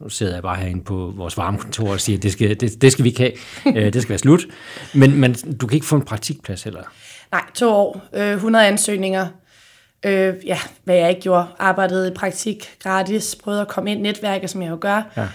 nu 0.00 0.08
sidder 0.08 0.34
jeg 0.34 0.42
bare 0.42 0.56
herinde 0.56 0.84
på 0.84 1.12
vores 1.16 1.36
varmekontor 1.36 1.92
og 1.92 2.00
siger, 2.00 2.16
at 2.16 2.22
det 2.22 2.32
skal, 2.32 2.60
det, 2.60 2.82
det 2.82 2.92
skal 2.92 3.04
vi 3.04 3.08
ikke 3.08 3.20
have, 3.20 3.32
øh, 3.78 3.92
det 3.92 4.02
skal 4.02 4.10
være 4.10 4.18
slut. 4.18 4.46
Men, 4.94 5.20
men 5.20 5.34
du 5.34 5.66
kan 5.66 5.74
ikke 5.74 5.86
få 5.86 5.96
en 5.96 6.04
praktikplads 6.04 6.62
heller? 6.62 6.82
Nej, 7.32 7.42
to 7.54 7.70
år, 7.70 8.02
øh, 8.14 8.32
100 8.32 8.66
ansøgninger, 8.66 9.26
øh, 10.06 10.34
ja, 10.46 10.58
hvad 10.84 10.96
jeg 10.96 11.08
ikke 11.08 11.20
gjorde. 11.20 11.46
Arbejdede 11.58 12.08
i 12.08 12.14
praktik 12.14 12.70
gratis, 12.82 13.36
prøvede 13.42 13.60
at 13.60 13.68
komme 13.68 13.90
ind 13.90 14.00
i 14.00 14.02
netværket, 14.02 14.50
som 14.50 14.62
jeg 14.62 14.70
jo 14.70 14.78
gør. 14.80 15.02
Ja. 15.16 15.28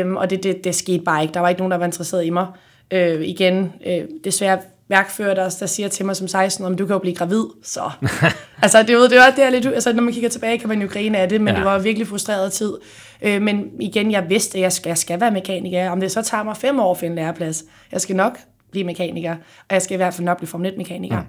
Øhm, 0.00 0.16
og 0.16 0.30
det, 0.30 0.42
det, 0.42 0.64
det 0.64 0.74
skete 0.74 1.04
bare 1.04 1.22
ikke. 1.22 1.34
Der 1.34 1.40
var 1.40 1.48
ikke 1.48 1.60
nogen, 1.60 1.70
der 1.70 1.78
var 1.78 1.86
interesseret 1.86 2.24
i 2.24 2.30
mig. 2.30 2.46
Øh, 2.90 3.20
igen, 3.20 3.72
øh, 3.86 4.04
desværre 4.24 4.58
værkfører, 4.96 5.34
der, 5.34 5.56
der 5.60 5.66
siger 5.66 5.88
til 5.88 6.06
mig 6.06 6.16
som 6.16 6.28
16 6.28 6.64
om 6.64 6.76
du 6.76 6.86
kan 6.86 6.94
jo 6.94 6.98
blive 6.98 7.14
gravid. 7.14 7.44
Så. 7.62 7.90
altså, 8.62 8.78
det, 8.78 8.88
det, 8.88 9.18
var, 9.18 9.32
det 9.36 9.44
er 9.44 9.50
lidt, 9.50 9.66
altså, 9.66 9.92
når 9.92 10.02
man 10.02 10.12
kigger 10.12 10.28
tilbage, 10.28 10.58
kan 10.58 10.68
man 10.68 10.82
jo 10.82 10.88
grine 10.90 11.18
af 11.18 11.28
det, 11.28 11.40
men 11.40 11.54
ja. 11.54 11.60
det 11.60 11.66
var 11.66 11.78
virkelig 11.78 12.08
frustreret 12.08 12.52
tid. 12.52 12.74
Øh, 13.22 13.42
men 13.42 13.70
igen, 13.80 14.10
jeg 14.10 14.28
vidste, 14.28 14.58
at 14.58 14.62
jeg 14.62 14.72
skal, 14.72 14.90
jeg 14.90 14.98
skal 14.98 15.20
være 15.20 15.30
mekaniker. 15.30 15.90
Om 15.90 16.00
det 16.00 16.12
så 16.12 16.22
tager 16.22 16.42
mig 16.42 16.56
fem 16.56 16.80
år 16.80 16.90
at 16.90 16.98
finde 16.98 17.12
en 17.12 17.16
læreplads. 17.16 17.64
Jeg 17.92 18.00
skal 18.00 18.16
nok 18.16 18.38
blive 18.70 18.86
mekaniker, 18.86 19.32
og 19.68 19.70
jeg 19.70 19.82
skal 19.82 19.94
i 19.94 19.96
hvert 19.96 20.14
fald 20.14 20.24
nok 20.24 20.36
blive 20.36 20.48
Formel 20.48 20.72
1-mekaniker. 20.72 21.16
Ja. 21.16 21.22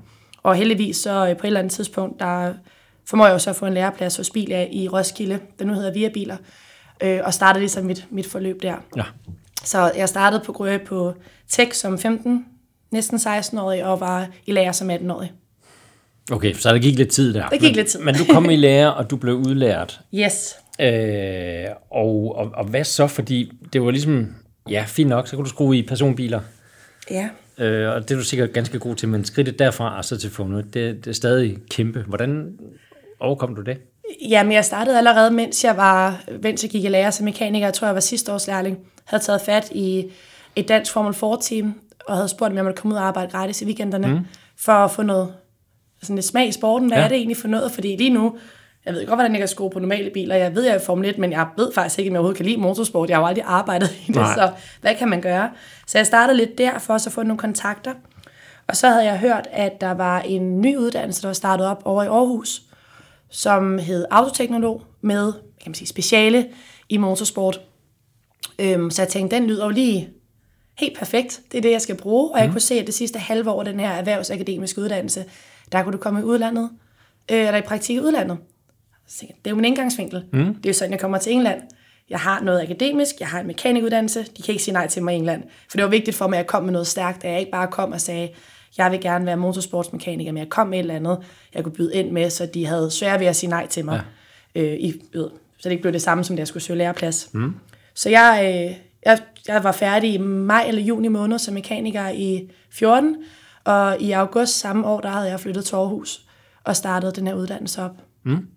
Og 0.44 0.56
heldigvis 0.56 0.98
så 0.98 1.28
øh, 1.30 1.38
på 1.38 1.44
et 1.44 1.48
eller 1.48 1.60
andet 1.60 1.74
tidspunkt, 1.74 2.20
der 2.20 2.54
formår 3.06 3.26
jeg 3.26 3.34
jo 3.34 3.40
så 3.40 3.50
at 3.50 3.56
få 3.56 3.66
en 3.66 3.74
læreplads 3.74 4.18
hos 4.18 4.30
Bilia 4.30 4.68
i 4.72 4.88
Roskilde, 4.88 5.40
der 5.60 5.66
nu 5.66 5.74
hedder 5.74 5.94
Via 5.94 6.10
Biler, 6.10 6.38
øh, 7.04 7.20
og 7.24 7.34
startede 7.34 7.60
ligesom 7.60 7.86
mit, 7.86 8.08
mit 8.10 8.28
forløb 8.28 8.62
der. 8.62 8.76
Ja. 8.98 9.04
Så 9.64 9.92
jeg 9.98 10.10
startede 10.10 10.44
på 10.46 10.52
Grøge 10.52 10.80
på 10.80 11.14
Tech 11.50 11.74
som 11.74 12.00
15, 12.00 12.46
næsten 12.96 13.18
16-årig, 13.18 13.86
og 13.86 14.00
var 14.00 14.28
i 14.46 14.52
lærer 14.52 14.72
som 14.72 14.90
18-årig. 14.90 15.32
Okay, 16.32 16.54
så 16.54 16.70
der 16.70 16.80
gik 16.80 16.98
lidt 16.98 17.10
tid 17.10 17.34
der. 17.34 17.50
Der 17.50 17.58
gik 17.58 17.62
men, 17.62 17.76
lidt 17.76 17.88
tid. 17.88 18.00
men 18.00 18.16
du 18.16 18.24
kom 18.34 18.50
i 18.50 18.56
lære, 18.56 18.94
og 18.94 19.10
du 19.10 19.16
blev 19.16 19.36
udlært. 19.36 20.00
Yes. 20.14 20.56
Øh, 20.80 21.66
og, 21.92 22.36
og, 22.36 22.52
og 22.54 22.66
hvad 22.66 22.84
så? 22.84 23.08
Fordi 23.08 23.52
det 23.74 23.82
var 23.82 23.92
ligesom, 23.92 24.36
ja, 24.70 24.84
fint 24.88 25.10
nok, 25.10 25.28
så 25.28 25.36
kunne 25.36 25.46
du 25.46 25.50
skrue 25.50 25.78
i 25.78 25.88
personbiler. 25.88 26.40
Ja. 27.12 27.30
Øh, 27.58 27.96
og 27.96 28.02
det 28.02 28.12
er 28.12 28.16
du 28.16 28.24
sikkert 28.24 28.54
ganske 28.54 28.80
god 28.80 28.96
til, 28.96 29.10
men 29.10 29.26
skridtet 29.26 29.60
derfra 29.60 29.98
og 29.98 30.06
så 30.06 30.18
til 30.18 30.30
Formel 30.30 30.64
det, 30.64 30.74
det 30.74 31.08
er 31.08 31.12
stadig 31.12 31.58
kæmpe. 31.70 32.04
Hvordan 32.08 32.58
overkom 33.20 33.56
du 33.56 33.62
det? 33.62 33.78
Jamen, 34.30 34.52
jeg 34.54 34.66
startede 34.66 34.98
allerede, 34.98 35.32
mens 35.32 35.64
jeg 35.64 35.78
var, 35.78 36.24
mens 36.44 36.64
jeg 36.64 36.72
gik 36.72 36.84
i 36.84 36.88
lære 36.88 37.12
som 37.12 37.26
mekaniker. 37.26 37.68
Jeg 37.68 37.74
tror, 37.74 37.88
jeg 37.88 37.96
var 37.96 38.02
sidste 38.02 38.34
års 38.34 38.48
lærling. 38.48 38.78
havde 39.06 39.24
taget 39.24 39.42
fat 39.42 39.72
i 39.72 40.12
et 40.56 40.68
dansk 40.68 40.92
Formel 40.92 41.14
4-team, 41.14 41.74
og 42.08 42.16
havde 42.16 42.28
spurgt, 42.28 42.52
om 42.52 42.56
jeg 42.56 42.66
måtte 42.66 42.82
komme 42.82 42.96
ud 42.96 43.00
og 43.00 43.06
arbejde 43.06 43.32
gratis 43.32 43.62
i 43.62 43.66
weekenderne, 43.66 44.08
mm. 44.08 44.26
for 44.58 44.72
at 44.72 44.92
få 44.92 45.04
noget 45.04 45.34
sådan 46.02 46.16
lidt 46.16 46.26
smag 46.26 46.48
i 46.48 46.52
sporten. 46.52 46.88
Hvad 46.88 46.98
ja. 46.98 47.04
er 47.04 47.08
det 47.08 47.18
egentlig 47.18 47.38
for 47.38 47.48
noget? 47.48 47.72
Fordi 47.72 47.96
lige 47.96 48.10
nu, 48.10 48.38
jeg 48.86 48.94
ved 48.94 49.06
godt, 49.06 49.18
hvordan 49.18 49.32
jeg 49.32 49.40
kan 49.40 49.48
skrue 49.48 49.70
på 49.70 49.80
normale 49.80 50.10
biler. 50.10 50.36
Jeg 50.36 50.56
ved, 50.56 50.64
jeg 50.64 50.76
er 50.76 50.80
Formel 50.80 51.10
1, 51.10 51.18
men 51.18 51.32
jeg 51.32 51.48
ved 51.58 51.74
faktisk 51.74 52.00
ikke, 52.00 52.10
om 52.10 52.14
jeg 52.14 52.20
overhovedet 52.20 52.38
kan 52.38 52.46
lide 52.46 52.58
motorsport. 52.58 53.10
Jeg 53.10 53.18
har 53.18 53.22
jo 53.22 53.28
aldrig 53.28 53.44
arbejdet 53.48 53.90
i 54.08 54.08
det, 54.08 54.16
Nej. 54.16 54.34
så 54.34 54.52
hvad 54.82 54.96
kan 54.96 55.10
man 55.10 55.22
gøre? 55.22 55.50
Så 55.88 55.98
jeg 55.98 56.06
startede 56.06 56.38
lidt 56.38 56.58
der 56.58 56.80
for 56.80 56.94
at 56.94 57.08
få 57.12 57.24
nogle 57.24 57.38
kontakter. 57.38 57.94
Og 58.68 58.76
så 58.76 58.90
havde 58.90 59.06
jeg 59.06 59.20
hørt, 59.20 59.48
at 59.52 59.82
der 59.82 59.92
var 59.92 60.20
en 60.20 60.62
ny 60.62 60.78
uddannelse, 60.78 61.22
der 61.22 61.28
var 61.28 61.34
startet 61.34 61.68
op 61.68 61.82
over 61.86 62.04
i 62.04 62.08
Aarhus, 62.08 62.62
som 63.30 63.80
hed 63.80 64.06
autoteknolog 64.12 64.82
med 65.02 65.34
kan 65.34 65.70
man 65.70 65.76
sige, 65.76 65.88
speciale 65.88 66.48
i 66.90 66.98
motorsport. 66.98 67.62
Øhm, 68.60 68.92
så 68.92 69.02
jeg 69.02 69.10
tænkte, 69.10 69.36
den 69.36 69.48
lyder 69.48 69.66
jo 69.66 69.72
lige 69.72 70.10
helt 70.78 70.98
perfekt. 70.98 71.42
Det 71.52 71.58
er 71.58 71.62
det, 71.62 71.72
jeg 71.72 71.82
skal 71.82 71.96
bruge. 71.96 72.32
Og 72.32 72.40
jeg 72.40 72.48
mm. 72.48 72.52
kunne 72.52 72.62
se, 72.62 72.80
at 72.80 72.86
det 72.86 72.94
sidste 72.94 73.20
halve 73.20 73.52
år 73.52 73.64
den 73.64 73.80
her 73.80 73.90
erhvervsakademiske 73.90 74.82
uddannelse, 74.82 75.26
der 75.72 75.84
kunne 75.84 75.94
du 75.94 75.98
komme 75.98 76.20
i 76.20 76.24
udlandet, 76.24 76.70
øh, 77.32 77.38
eller 77.38 77.58
i 77.58 77.62
praktik 77.62 77.96
i 77.96 78.00
udlandet. 78.00 78.38
Så 79.08 79.20
tænkte 79.20 79.38
det 79.44 79.48
er 79.48 79.52
jo 79.52 79.56
min 79.56 79.66
indgangsvinkel. 79.66 80.26
Mm. 80.34 80.56
Det 80.56 80.66
er 80.66 80.70
jo 80.70 80.74
sådan, 80.74 80.92
jeg 80.92 81.00
kommer 81.00 81.18
til 81.18 81.34
England. 81.34 81.62
Jeg 82.10 82.20
har 82.20 82.42
noget 82.42 82.62
akademisk, 82.62 83.16
jeg 83.20 83.28
har 83.28 83.40
en 83.40 83.48
mekanikuddannelse. 83.48 84.26
De 84.38 84.42
kan 84.42 84.52
ikke 84.52 84.64
sige 84.64 84.74
nej 84.74 84.88
til 84.88 85.04
mig 85.04 85.14
i 85.14 85.18
England. 85.18 85.44
For 85.70 85.78
det 85.78 85.84
var 85.84 85.90
vigtigt 85.90 86.18
for 86.18 86.28
mig, 86.28 86.38
at 86.38 86.44
jeg 86.44 86.48
kom 86.48 86.64
med 86.64 86.72
noget 86.72 86.88
stærkt, 86.88 87.24
at 87.24 87.32
jeg 87.32 87.40
ikke 87.40 87.52
bare 87.52 87.68
kom 87.68 87.92
og 87.92 88.02
sagde, 88.02 88.30
jeg 88.78 88.92
vil 88.92 89.02
gerne 89.02 89.26
være 89.26 89.38
motorsportsmekaniker, 89.38 90.32
men 90.32 90.38
jeg 90.38 90.50
kom 90.50 90.68
med 90.68 90.78
et 90.78 90.82
eller 90.82 90.96
andet, 90.96 91.18
jeg 91.54 91.64
kunne 91.64 91.74
byde 91.74 91.96
ind 91.96 92.12
med, 92.12 92.30
så 92.30 92.46
de 92.46 92.66
havde 92.66 92.92
svært 92.92 93.20
ved 93.20 93.28
at 93.28 93.36
sige 93.36 93.50
nej 93.50 93.68
til 93.68 93.86
mig. 93.86 94.02
Ja. 94.56 94.62
Øh, 94.62 94.74
i, 94.80 95.02
ved, 95.14 95.30
så 95.58 95.70
det 95.70 95.72
ikke 95.72 95.82
blev 95.82 95.94
det 95.94 96.02
samme, 96.02 96.24
som 96.24 96.36
da 96.36 96.40
jeg 96.40 96.48
skulle 96.48 96.64
søge 96.64 96.78
læreplads. 96.78 97.30
Mm. 97.34 97.56
Så 97.94 98.10
jeg, 98.10 98.42
øh, 98.44 98.78
jeg, 99.06 99.20
jeg 99.48 99.64
var 99.64 99.72
færdig 99.72 100.14
i 100.14 100.18
maj 100.18 100.66
eller 100.68 100.82
juni 100.82 101.08
måned 101.08 101.40
som 101.40 101.54
mekaniker 101.54 102.10
i 102.10 102.50
14, 102.72 103.16
og 103.64 104.02
i 104.02 104.12
august 104.12 104.60
samme 104.60 104.88
år, 104.88 105.02
der 105.02 105.10
havde 105.10 105.30
jeg 105.30 105.40
flyttet 105.40 105.66
til 105.66 105.76
Aarhus 105.76 106.22
og 106.64 106.76
startet 106.76 107.16
den 107.16 107.28
her 107.28 107.34
uddannelse 107.34 107.82
op. 107.82 107.96
Mm. 108.24 108.48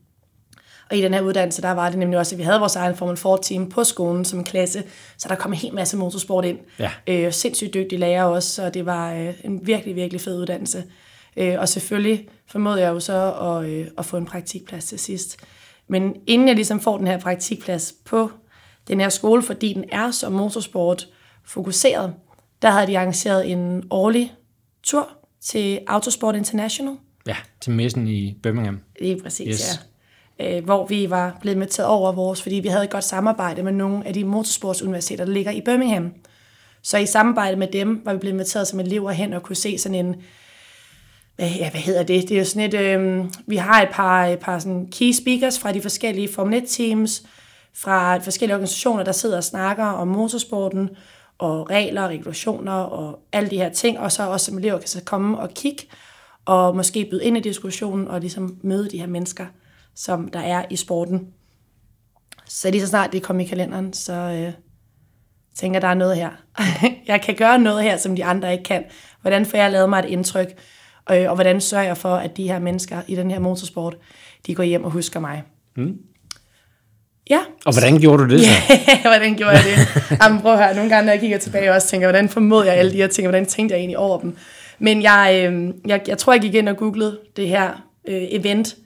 Og 0.90 0.96
i 0.96 1.02
den 1.02 1.14
her 1.14 1.20
uddannelse, 1.20 1.62
der 1.62 1.70
var 1.70 1.90
det 1.90 1.98
nemlig 1.98 2.18
også, 2.18 2.34
at 2.34 2.38
vi 2.38 2.42
havde 2.42 2.58
vores 2.58 2.76
egen 2.76 2.96
Formel 2.96 3.16
4-team 3.18 3.68
på 3.68 3.84
skolen 3.84 4.24
som 4.24 4.38
en 4.38 4.44
klasse, 4.44 4.82
så 5.18 5.28
der 5.28 5.34
kom 5.34 5.52
en 5.52 5.58
hel 5.58 5.74
masse 5.74 5.96
motorsport 5.96 6.44
ind. 6.44 6.58
Ja. 6.78 6.90
Øh, 7.06 7.32
sindssygt 7.32 7.74
dygtige 7.74 7.98
lærer 7.98 8.24
også, 8.24 8.54
så 8.54 8.70
det 8.70 8.86
var 8.86 9.12
øh, 9.12 9.34
en 9.44 9.66
virkelig, 9.66 9.96
virkelig 9.96 10.20
fed 10.20 10.40
uddannelse. 10.40 10.84
Øh, 11.36 11.54
og 11.58 11.68
selvfølgelig 11.68 12.28
formåede 12.46 12.80
jeg 12.80 12.88
jo 12.88 13.00
så 13.00 13.32
at, 13.32 13.64
øh, 13.64 13.86
at 13.98 14.04
få 14.04 14.16
en 14.16 14.26
praktikplads 14.26 14.84
til 14.84 14.98
sidst. 14.98 15.36
Men 15.88 16.16
inden 16.26 16.48
jeg 16.48 16.54
ligesom 16.54 16.80
får 16.80 16.98
den 16.98 17.06
her 17.06 17.18
praktikplads 17.18 17.94
på 18.04 18.30
den 18.88 19.00
her 19.00 19.08
skole, 19.08 19.42
fordi 19.42 19.72
den 19.72 19.84
er 19.92 20.10
så 20.10 20.28
motorsport 20.28 21.08
fokuseret, 21.44 22.14
der 22.62 22.70
havde 22.70 22.86
de 22.86 22.98
arrangeret 22.98 23.50
en 23.50 23.84
årlig 23.90 24.32
tur 24.82 25.08
til 25.40 25.80
Autosport 25.86 26.36
International. 26.36 26.94
Ja, 27.26 27.36
til 27.60 27.72
messen 27.72 28.08
i 28.08 28.38
Birmingham. 28.42 28.80
Lige 29.00 29.22
præcis, 29.22 29.48
yes. 29.48 29.74
ja 29.74 29.88
øh, 30.40 30.64
hvor 30.64 30.86
vi 30.86 31.10
var 31.10 31.38
blevet 31.40 31.68
taget 31.68 31.88
over 31.88 32.12
vores, 32.12 32.42
fordi 32.42 32.54
vi 32.54 32.68
havde 32.68 32.84
et 32.84 32.90
godt 32.90 33.04
samarbejde 33.04 33.62
med 33.62 33.72
nogle 33.72 34.06
af 34.06 34.14
de 34.14 34.24
motorsportsuniversiteter, 34.24 35.24
der 35.24 35.32
ligger 35.32 35.52
i 35.52 35.60
Birmingham. 35.60 36.12
Så 36.82 36.98
i 36.98 37.06
samarbejde 37.06 37.56
med 37.56 37.68
dem 37.72 38.02
var 38.04 38.12
vi 38.12 38.18
blevet 38.18 38.34
inviteret 38.34 38.68
som 38.68 38.80
elever 38.80 39.10
hen 39.10 39.32
og 39.32 39.42
kunne 39.42 39.56
se 39.56 39.78
sådan 39.78 40.06
en, 40.06 40.16
hvad, 41.36 41.50
ja, 41.50 41.70
hvad 41.70 41.80
hedder 41.80 42.02
det? 42.02 42.22
Det 42.22 42.30
er 42.30 42.38
jo 42.38 42.44
sådan 42.44 42.74
et, 42.74 42.74
øh, 42.74 43.24
vi 43.46 43.56
har 43.56 43.82
et 43.82 43.88
par, 43.92 44.26
et 44.26 44.38
par 44.38 44.58
sådan 44.58 44.88
key 44.92 45.12
speakers 45.12 45.58
fra 45.58 45.72
de 45.72 45.82
forskellige 45.82 46.28
Formel 46.34 46.62
1 46.62 46.68
teams, 46.68 47.22
fra 47.82 48.18
forskellige 48.18 48.54
organisationer, 48.54 49.04
der 49.04 49.12
sidder 49.12 49.36
og 49.36 49.44
snakker 49.44 49.84
om 49.84 50.08
motorsporten, 50.08 50.90
og 51.38 51.70
regler, 51.70 52.02
og 52.02 52.08
regulationer 52.08 52.72
og 52.72 53.20
alle 53.32 53.50
de 53.50 53.56
her 53.56 53.68
ting, 53.68 53.98
og 53.98 54.12
så 54.12 54.30
også 54.30 54.46
som 54.46 54.58
elever 54.58 54.78
kan 54.78 54.88
så 54.88 55.04
komme 55.04 55.38
og 55.38 55.50
kigge, 55.50 55.82
og 56.44 56.76
måske 56.76 57.08
byde 57.10 57.24
ind 57.24 57.36
i 57.36 57.40
diskussionen, 57.40 58.08
og 58.08 58.20
ligesom 58.20 58.58
møde 58.62 58.90
de 58.90 58.98
her 58.98 59.06
mennesker, 59.06 59.46
som 59.94 60.28
der 60.28 60.40
er 60.40 60.64
i 60.70 60.76
sporten. 60.76 61.28
Så 62.46 62.70
lige 62.70 62.80
så 62.80 62.86
snart 62.86 63.12
det 63.12 63.22
kommer 63.22 63.44
i 63.44 63.46
kalenderen, 63.46 63.92
så 63.92 64.12
øh, 64.12 64.52
tænker 65.54 65.80
der 65.80 65.88
er 65.88 65.94
noget 65.94 66.16
her. 66.16 66.30
jeg 67.06 67.22
kan 67.22 67.34
gøre 67.34 67.58
noget 67.58 67.82
her, 67.82 67.96
som 67.96 68.16
de 68.16 68.24
andre 68.24 68.52
ikke 68.52 68.64
kan. 68.64 68.84
Hvordan 69.20 69.46
får 69.46 69.58
jeg 69.58 69.72
lavet 69.72 69.88
mig 69.88 69.98
et 69.98 70.04
indtryk? 70.04 70.48
Øh, 71.10 71.28
og 71.28 71.34
hvordan 71.34 71.60
sørger 71.60 71.84
jeg 71.84 71.96
for, 71.96 72.14
at 72.14 72.36
de 72.36 72.48
her 72.48 72.58
mennesker 72.58 73.02
i 73.08 73.16
den 73.16 73.30
her 73.30 73.38
motorsport, 73.38 73.96
de 74.46 74.54
går 74.54 74.62
hjem 74.62 74.84
og 74.84 74.90
husker 74.90 75.20
mig? 75.20 75.42
Mm. 75.76 75.98
Ja. 77.30 77.40
Og 77.64 77.72
hvordan 77.72 77.98
gjorde 77.98 78.22
du 78.22 78.28
det 78.28 78.40
så? 78.40 78.50
ja, 78.88 79.02
hvordan 79.10 79.34
gjorde 79.34 79.52
jeg 79.52 79.64
det? 79.64 79.88
Jamen, 80.22 80.40
prøv 80.40 80.52
at 80.52 80.58
høre, 80.58 80.74
nogle 80.74 80.90
gange, 80.90 81.06
når 81.06 81.12
jeg 81.12 81.20
kigger 81.20 81.38
tilbage, 81.38 81.72
også 81.72 81.88
tænker, 81.88 82.06
hvordan 82.06 82.28
formod 82.28 82.64
jeg 82.64 82.74
alle 82.74 82.92
de 82.92 82.96
her 82.96 83.06
ting, 83.06 83.26
hvordan 83.26 83.46
tænkte 83.46 83.72
jeg 83.72 83.78
egentlig 83.78 83.98
over 83.98 84.20
dem? 84.20 84.36
Men 84.78 85.02
jeg, 85.02 85.48
øh, 85.52 85.74
jeg, 85.86 86.00
jeg 86.08 86.18
tror, 86.18 86.32
jeg 86.32 86.42
gik 86.42 86.54
ind 86.54 86.68
og 86.68 86.76
googlede 86.76 87.18
det 87.36 87.48
her 87.48 87.68
øh, 88.08 88.22
event, 88.30 88.76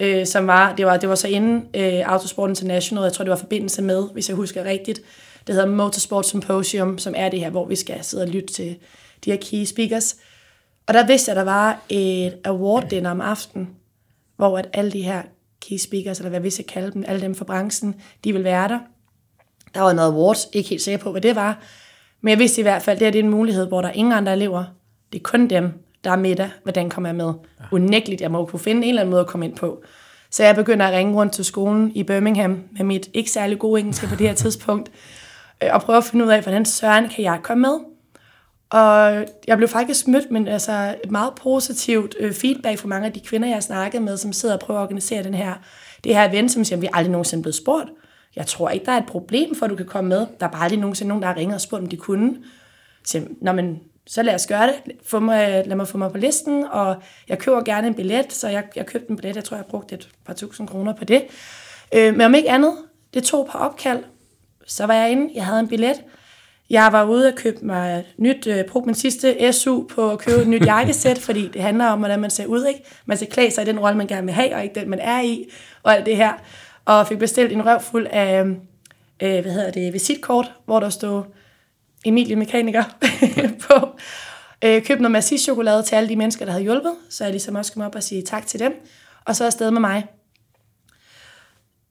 øh, 0.00 0.26
som 0.26 0.46
var, 0.46 0.74
det 0.74 0.86
var, 0.86 0.96
det 0.96 1.08
var 1.08 1.14
så 1.14 1.28
inden 1.28 1.64
øh, 1.76 2.12
Autosport 2.12 2.50
International, 2.50 3.02
jeg 3.02 3.12
tror, 3.12 3.24
det 3.24 3.30
var 3.30 3.36
forbindelse 3.36 3.82
med, 3.82 4.08
hvis 4.12 4.28
jeg 4.28 4.36
husker 4.36 4.64
rigtigt, 4.64 5.00
det 5.46 5.54
hedder 5.54 5.68
Motorsport 5.68 6.26
Symposium, 6.26 6.98
som 6.98 7.14
er 7.16 7.28
det 7.28 7.40
her, 7.40 7.50
hvor 7.50 7.66
vi 7.66 7.76
skal 7.76 8.04
sidde 8.04 8.22
og 8.22 8.28
lytte 8.28 8.54
til 8.54 8.76
de 9.24 9.30
her 9.30 9.38
key 9.42 9.64
speakers. 9.64 10.16
Og 10.86 10.94
der 10.94 11.06
vidste 11.06 11.30
jeg, 11.30 11.38
at 11.38 11.46
der 11.46 11.52
var 11.52 11.80
et 11.88 12.34
award 12.44 12.88
dinner 12.88 13.10
om 13.10 13.20
aftenen, 13.20 13.68
hvor 14.36 14.58
at 14.58 14.68
alle 14.72 14.92
de 14.92 15.02
her 15.02 15.22
key 15.60 15.76
speakers, 15.76 16.18
eller 16.18 16.30
hvad 16.30 16.40
vi 16.40 16.50
skal 16.50 16.64
kalde 16.64 16.92
dem, 16.92 17.04
alle 17.06 17.20
dem 17.20 17.34
fra 17.34 17.44
branchen, 17.44 17.94
de 18.24 18.32
vil 18.32 18.44
være 18.44 18.68
der. 18.68 18.78
Der 19.74 19.80
var 19.80 19.92
noget 19.92 20.12
awards, 20.12 20.48
ikke 20.52 20.68
helt 20.68 20.82
sikker 20.82 20.98
på, 20.98 21.10
hvad 21.10 21.20
det 21.20 21.36
var, 21.36 21.58
men 22.20 22.30
jeg 22.30 22.38
vidste 22.38 22.60
i 22.60 22.62
hvert 22.62 22.82
fald, 22.82 23.02
at 23.02 23.12
det 23.12 23.18
er 23.18 23.22
en 23.22 23.30
mulighed, 23.30 23.66
hvor 23.68 23.80
der 23.82 23.88
er 23.88 23.92
ingen 23.92 24.12
andre 24.12 24.32
elever. 24.32 24.64
Det 25.12 25.18
er 25.18 25.22
kun 25.22 25.46
dem, 25.46 25.72
der 26.04 26.10
er 26.10 26.16
med 26.16 26.36
der. 26.36 26.48
Hvordan 26.62 26.90
kommer 26.90 27.08
jeg 27.08 27.16
med? 27.16 27.32
Ja. 27.60 27.64
Unægteligt, 27.72 28.20
jeg 28.20 28.30
må 28.30 28.46
kunne 28.46 28.60
finde 28.60 28.82
en 28.82 28.88
eller 28.88 29.02
anden 29.02 29.10
måde 29.10 29.20
at 29.20 29.26
komme 29.26 29.46
ind 29.46 29.56
på. 29.56 29.82
Så 30.30 30.44
jeg 30.44 30.54
begynder 30.54 30.86
at 30.86 30.94
ringe 30.94 31.14
rundt 31.14 31.32
til 31.32 31.44
skolen 31.44 31.92
i 31.94 32.02
Birmingham 32.02 32.62
med 32.72 32.84
mit 32.84 33.10
ikke 33.14 33.30
særlig 33.30 33.58
gode 33.58 33.80
engelsk 33.80 34.08
på 34.08 34.14
det 34.16 34.28
her 34.28 34.34
tidspunkt, 34.34 34.90
øh, 35.62 35.68
og 35.72 35.82
prøve 35.82 35.96
at 35.96 36.04
finde 36.04 36.24
ud 36.24 36.30
af, 36.30 36.42
hvordan 36.42 36.64
søren 36.64 37.08
kan 37.08 37.24
jeg 37.24 37.40
komme 37.42 37.60
med. 37.60 37.78
Og 38.70 39.24
jeg 39.46 39.56
blev 39.56 39.68
faktisk 39.68 40.08
mødt 40.08 40.30
med 40.30 40.48
altså, 40.48 40.96
et 41.04 41.10
meget 41.10 41.34
positivt 41.34 42.16
øh, 42.18 42.32
feedback 42.32 42.78
fra 42.78 42.88
mange 42.88 43.06
af 43.06 43.12
de 43.12 43.20
kvinder, 43.20 43.48
jeg 43.48 43.56
har 43.56 43.60
snakket 43.60 44.02
med, 44.02 44.16
som 44.16 44.32
sidder 44.32 44.54
og 44.54 44.60
prøver 44.60 44.80
at 44.80 44.84
organisere 44.84 45.22
den 45.22 45.34
her, 45.34 45.54
det 46.04 46.14
her 46.14 46.28
event, 46.28 46.52
som 46.52 46.64
siger, 46.64 46.78
vi 46.78 46.88
aldrig 46.92 47.10
nogensinde 47.10 47.42
blevet 47.42 47.54
spurgt. 47.54 47.88
Jeg 48.36 48.46
tror 48.46 48.70
ikke, 48.70 48.86
der 48.86 48.92
er 48.92 48.96
et 48.96 49.06
problem 49.06 49.54
for, 49.54 49.64
at 49.64 49.70
du 49.70 49.76
kan 49.76 49.86
komme 49.86 50.08
med. 50.08 50.26
Der 50.40 50.46
er 50.46 50.50
bare 50.50 50.62
aldrig 50.62 50.80
nogensinde 50.80 51.08
nogen, 51.08 51.22
der 51.22 51.28
har 51.28 51.36
ringet 51.36 51.54
og 51.54 51.60
spurgt, 51.60 51.82
om 51.82 51.88
de 51.88 51.96
kunne. 51.96 52.36
Så, 53.04 53.22
Nå, 53.40 53.52
men, 53.52 53.80
så 54.06 54.22
lad 54.22 54.34
os 54.34 54.46
gøre 54.46 54.66
det. 54.66 54.74
Få 55.06 55.20
mig, 55.20 55.66
lad 55.66 55.76
mig 55.76 55.88
få 55.88 55.98
mig 55.98 56.12
på 56.12 56.18
listen, 56.18 56.64
og 56.70 56.96
jeg 57.28 57.38
køber 57.38 57.62
gerne 57.62 57.86
en 57.86 57.94
billet, 57.94 58.32
så 58.32 58.48
jeg, 58.48 58.64
jeg 58.76 58.86
købte 58.86 59.10
en 59.10 59.16
billet. 59.16 59.36
Jeg 59.36 59.44
tror, 59.44 59.56
jeg 59.56 59.66
brugte 59.66 59.94
et 59.94 60.08
par 60.26 60.34
tusind 60.34 60.68
kroner 60.68 60.94
på 60.94 61.04
det. 61.04 61.22
Øh, 61.94 62.12
men 62.12 62.20
om 62.20 62.34
ikke 62.34 62.50
andet, 62.50 62.72
det 63.14 63.24
tog 63.24 63.44
et 63.44 63.50
par 63.50 63.58
opkald. 63.58 64.04
Så 64.66 64.86
var 64.86 64.94
jeg 64.94 65.10
inde, 65.10 65.30
jeg 65.34 65.46
havde 65.46 65.60
en 65.60 65.68
billet, 65.68 66.02
jeg 66.70 66.92
var 66.92 67.04
ude 67.04 67.28
og 67.28 67.34
købe 67.34 67.66
mig 67.66 68.04
nyt, 68.18 68.46
øh, 68.46 68.64
brugte 68.64 68.86
min 68.86 68.94
sidste 68.94 69.52
SU 69.52 69.86
på 69.86 70.10
at 70.10 70.18
købe 70.18 70.42
et 70.42 70.48
nyt 70.48 70.66
jakkesæt, 70.66 71.18
fordi 71.28 71.48
det 71.48 71.62
handler 71.62 71.86
om, 71.86 71.98
hvordan 71.98 72.20
man 72.20 72.30
ser 72.30 72.46
ud. 72.46 72.64
Ikke? 72.64 72.84
Man 73.06 73.16
skal 73.16 73.28
klæde 73.30 73.50
sig 73.50 73.62
i 73.62 73.66
den 73.66 73.80
rolle, 73.80 73.96
man 73.96 74.06
gerne 74.06 74.26
vil 74.26 74.34
have, 74.34 74.54
og 74.54 74.62
ikke 74.62 74.80
den, 74.80 74.90
man 74.90 74.98
er 74.98 75.20
i, 75.20 75.50
og 75.82 75.94
alt 75.94 76.06
det 76.06 76.16
her. 76.16 76.32
Og 76.84 77.06
fik 77.06 77.18
bestilt 77.18 77.52
en 77.52 77.66
røv 77.66 77.80
fuld 77.80 78.06
af, 78.10 78.44
øh, 79.22 79.40
hvad 79.40 79.52
hedder 79.52 79.70
det, 79.70 79.92
visitkort, 79.92 80.52
hvor 80.64 80.80
der 80.80 80.88
stod 80.88 81.22
Emilie 82.04 82.36
Mekaniker 82.36 82.84
på. 83.68 83.88
Øh, 84.64 84.82
købte 84.82 85.02
noget 85.02 85.12
massiv 85.12 85.38
chokolade 85.38 85.82
til 85.82 85.96
alle 85.96 86.08
de 86.08 86.16
mennesker, 86.16 86.44
der 86.44 86.52
havde 86.52 86.64
hjulpet, 86.64 86.92
så 87.10 87.24
jeg 87.24 87.30
ligesom 87.30 87.54
også 87.54 87.72
kom 87.72 87.82
op 87.82 87.94
og 87.94 88.02
sige 88.02 88.22
tak 88.22 88.46
til 88.46 88.60
dem. 88.60 88.74
Og 89.24 89.36
så 89.36 89.46
afsted 89.46 89.70
med 89.70 89.80
mig. 89.80 90.06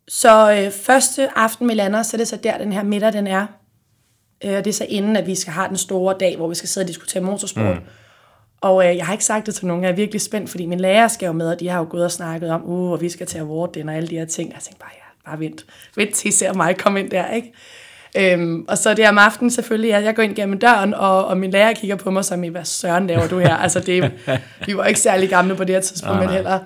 Så 0.07 0.51
øh, 0.51 0.71
første 0.71 1.37
aften, 1.37 1.69
vi 1.69 1.73
lander, 1.73 2.03
så 2.03 2.15
er 2.15 2.17
det 2.17 2.27
så 2.27 2.35
der, 2.35 2.57
den 2.57 2.73
her 2.73 2.83
middag, 2.83 3.13
den 3.13 3.27
er. 3.27 3.45
Øh, 4.45 4.57
og 4.57 4.65
det 4.65 4.67
er 4.67 4.73
så 4.73 4.85
inden, 4.89 5.15
at 5.15 5.27
vi 5.27 5.35
skal 5.35 5.53
have 5.53 5.67
den 5.67 5.77
store 5.77 6.15
dag, 6.19 6.37
hvor 6.37 6.47
vi 6.47 6.55
skal 6.55 6.69
sidde 6.69 6.85
og 6.85 6.87
diskutere 6.87 7.23
motorsport. 7.23 7.75
Mm. 7.75 7.81
Og 8.61 8.89
øh, 8.89 8.97
jeg 8.97 9.05
har 9.05 9.13
ikke 9.13 9.25
sagt 9.25 9.45
det 9.45 9.55
til 9.55 9.65
nogen, 9.65 9.83
jeg 9.83 9.91
er 9.91 9.95
virkelig 9.95 10.21
spændt, 10.21 10.49
fordi 10.49 10.65
min 10.65 10.79
lærer 10.79 11.07
skal 11.07 11.25
jo 11.25 11.31
med, 11.31 11.49
og 11.49 11.59
de 11.59 11.69
har 11.69 11.79
jo 11.79 11.87
gået 11.89 12.03
og 12.03 12.11
snakket 12.11 12.49
om, 12.49 12.63
uh, 12.65 12.91
og 12.91 13.01
vi 13.01 13.09
skal 13.09 13.27
til 13.27 13.37
award 13.37 13.73
den 13.73 13.89
og 13.89 13.95
alle 13.95 14.09
de 14.09 14.17
her 14.17 14.25
ting. 14.25 14.53
Jeg 14.53 14.61
tænkte 14.61 14.79
bare, 14.79 14.91
ja, 14.93 15.29
bare 15.29 15.39
vent. 15.39 15.65
Vent 15.95 16.15
til 16.15 16.27
I 16.27 16.31
ser 16.31 16.53
mig 16.53 16.77
komme 16.77 16.99
ind 16.99 17.09
der, 17.09 17.31
ikke? 17.31 17.53
Øhm, 18.17 18.65
og 18.67 18.77
så 18.77 18.93
det 18.93 19.09
om 19.09 19.17
aftenen 19.17 19.51
selvfølgelig, 19.51 19.89
jeg, 19.89 20.03
jeg 20.03 20.15
går 20.15 20.23
ind 20.23 20.35
gennem 20.35 20.59
døren, 20.59 20.93
og, 20.93 21.25
og 21.25 21.37
min 21.37 21.51
lærer 21.51 21.73
kigger 21.73 21.95
på 21.95 22.11
mig 22.11 22.25
som, 22.25 22.49
hvad 22.49 22.65
søren 22.65 23.07
laver 23.07 23.27
du 23.27 23.39
her? 23.39 23.55
altså 23.55 23.79
det, 23.79 24.11
vi 24.65 24.77
var 24.77 24.85
ikke 24.85 24.99
særlig 24.99 25.29
gamle 25.29 25.55
på 25.55 25.63
det 25.63 25.75
her 25.75 25.81
tidspunkt, 25.81 26.19
men 26.19 26.29
heller. 26.29 26.59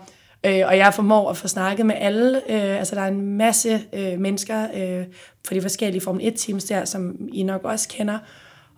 Øh, 0.45 0.61
og 0.65 0.77
jeg 0.77 0.93
formår 0.93 1.29
at 1.29 1.37
få 1.37 1.47
snakket 1.47 1.85
med 1.85 1.95
alle. 1.97 2.37
Øh, 2.49 2.77
altså 2.79 2.95
der 2.95 3.01
er 3.01 3.07
en 3.07 3.37
masse 3.37 3.81
øh, 3.93 4.19
mennesker 4.19 4.63
øh, 4.63 5.05
fra 5.47 5.55
de 5.55 5.61
forskellige 5.61 6.01
Formel 6.01 6.27
1-teams 6.27 6.67
der, 6.67 6.85
som 6.85 7.15
I 7.33 7.43
nok 7.43 7.63
også 7.63 7.87
kender, 7.89 8.17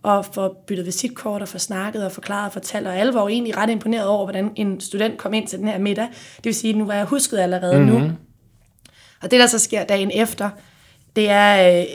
og 0.04 0.26
få 0.26 0.56
byttet 0.68 0.86
visitkort 0.86 1.42
og 1.42 1.48
få 1.48 1.58
snakket 1.58 2.06
og 2.06 2.12
forklaret 2.12 2.46
og 2.46 2.54
fortalt, 2.54 2.88
og 2.88 2.98
alle 2.98 3.14
var 3.14 3.22
jo 3.22 3.28
egentlig 3.28 3.58
ret 3.58 3.70
imponeret 3.70 4.08
over, 4.08 4.26
hvordan 4.26 4.52
en 4.56 4.80
student 4.80 5.18
kom 5.18 5.34
ind 5.34 5.48
til 5.48 5.60
den 5.60 5.68
her 5.68 5.80
middag. 5.80 6.08
Det 6.38 6.46
vil 6.46 6.56
sige, 6.56 6.74
nu 6.74 6.86
var 6.86 6.94
jeg 6.94 7.06
husket 7.06 7.38
allerede 7.38 7.80
mm-hmm. 7.80 7.94
nu. 7.94 8.00
Mhm. 8.00 8.12
Og 9.22 9.32
det, 9.32 9.40
der 9.40 9.48
så 9.48 9.60
sker 9.60 9.84
dagen 9.84 10.12
efter, 10.14 10.50
det 11.16 11.30
er, 11.30 11.80
øh, 11.80 11.86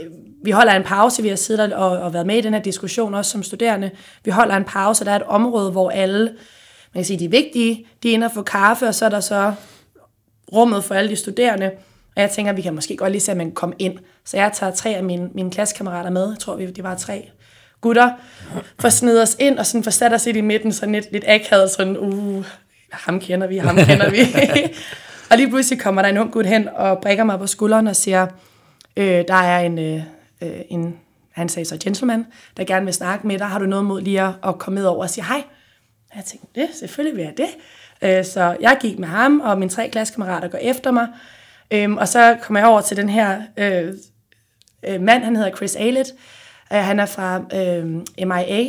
vi 0.45 0.51
holder 0.51 0.73
en 0.73 0.83
pause, 0.83 1.23
vi 1.23 1.29
har 1.29 1.37
siddet 1.37 1.73
og, 1.73 1.91
og 1.91 2.13
været 2.13 2.27
med 2.27 2.37
i 2.37 2.41
den 2.41 2.55
her 2.55 2.61
diskussion, 2.61 3.15
også 3.15 3.31
som 3.31 3.43
studerende. 3.43 3.91
Vi 4.25 4.31
holder 4.31 4.57
en 4.57 4.65
pause, 4.65 5.03
og 5.03 5.07
der 5.07 5.13
er 5.13 5.17
et 5.17 5.23
område, 5.23 5.71
hvor 5.71 5.91
alle 5.91 6.33
man 6.95 6.99
kan 6.99 7.05
sige, 7.05 7.19
de 7.19 7.31
vigtige, 7.31 7.87
de 8.03 8.11
er 8.11 8.15
inde 8.15 8.25
og 8.25 8.33
få 8.35 8.43
kaffe, 8.43 8.87
og 8.87 8.95
så 8.95 9.05
er 9.05 9.09
der 9.09 9.21
så 9.21 9.53
rummet 10.53 10.85
for 10.85 10.95
alle 10.95 11.11
de 11.11 11.17
studerende. 11.17 11.71
Og 12.17 12.23
jeg 12.23 12.31
tænker, 12.31 12.53
at 12.53 12.57
vi 12.57 12.63
kan 12.63 12.75
måske 12.75 12.97
godt 12.97 13.13
lige 13.13 13.21
se, 13.21 13.31
at 13.31 13.37
man 13.37 13.47
kan 13.47 13.55
komme 13.55 13.75
ind. 13.79 13.99
Så 14.25 14.37
jeg 14.37 14.53
tager 14.55 14.73
tre 14.73 14.91
af 14.91 15.05
mine, 15.05 15.31
mine 15.35 15.51
klassekammerater 15.51 16.11
med. 16.11 16.29
Jeg 16.29 16.39
tror, 16.39 16.57
vi, 16.57 16.67
det 16.67 16.85
var 16.85 16.95
tre 16.95 17.31
gutter. 17.81 18.11
For 18.79 18.89
snide 18.89 19.23
os 19.23 19.37
ind, 19.39 19.59
og 19.59 19.67
sådan 19.67 19.85
for 19.85 19.91
sat 19.91 20.13
os 20.13 20.27
ind 20.27 20.37
i 20.37 20.41
midten, 20.41 20.73
sådan 20.73 20.95
lidt, 20.95 21.13
lidt 21.13 21.25
akavet, 21.27 21.71
sådan, 21.71 21.99
uh, 21.99 22.45
ham 22.91 23.21
kender 23.21 23.47
vi, 23.47 23.57
ham 23.57 23.77
kender 23.77 24.11
vi. 24.11 24.19
og 25.31 25.37
lige 25.37 25.49
pludselig 25.49 25.81
kommer 25.81 26.03
der 26.03 26.09
en 26.09 26.19
ung 26.19 26.33
gut 26.33 26.47
hen 26.47 26.69
og 26.77 26.99
brækker 26.99 27.25
mig 27.25 27.39
på 27.39 27.47
skulderen 27.47 27.87
og 27.87 27.97
siger, 27.97 28.27
øh, 28.97 29.25
der 29.29 29.35
er 29.35 29.61
en, 29.61 29.79
øh, 29.79 30.03
en, 30.69 30.97
han 31.31 31.49
sagde 31.49 31.69
så 31.69 31.77
gentleman, 31.85 32.27
der 32.57 32.65
gerne 32.65 32.85
vil 32.85 32.95
snakke 32.95 33.27
med 33.27 33.39
dig. 33.39 33.47
Har 33.47 33.59
du 33.59 33.67
noget 33.67 33.85
mod 33.85 34.01
lige 34.01 34.23
at, 34.23 34.33
at 34.45 34.59
komme 34.59 34.81
med 34.81 34.89
over 34.89 35.03
og 35.03 35.11
sige 35.11 35.25
hej? 35.25 35.43
Og 36.11 36.17
jeg 36.17 36.25
tænkte, 36.25 36.61
det, 36.61 36.69
selvfølgelig 36.75 37.17
vil 37.17 37.25
jeg 37.25 37.37
det. 37.37 37.49
Øh, 38.03 38.25
så 38.25 38.57
jeg 38.61 38.77
gik 38.81 38.99
med 38.99 39.09
ham, 39.09 39.41
og 39.41 39.59
mine 39.59 39.71
tre 39.71 39.89
klassekammerater 39.89 40.49
går 40.49 40.59
efter 40.59 40.91
mig. 40.91 41.09
Øhm, 41.71 41.97
og 41.97 42.09
så 42.09 42.37
kom 42.43 42.57
jeg 42.57 42.67
over 42.67 42.81
til 42.81 42.97
den 42.97 43.09
her 43.09 43.43
øh, 43.57 43.95
øh, 44.89 45.01
mand, 45.01 45.25
han 45.25 45.37
hedder 45.37 45.57
Chris 45.57 45.77
Aylett. 45.77 46.13
Han 46.71 47.01
er 47.01 47.07
fra 47.07 47.39
MIA, 48.19 48.67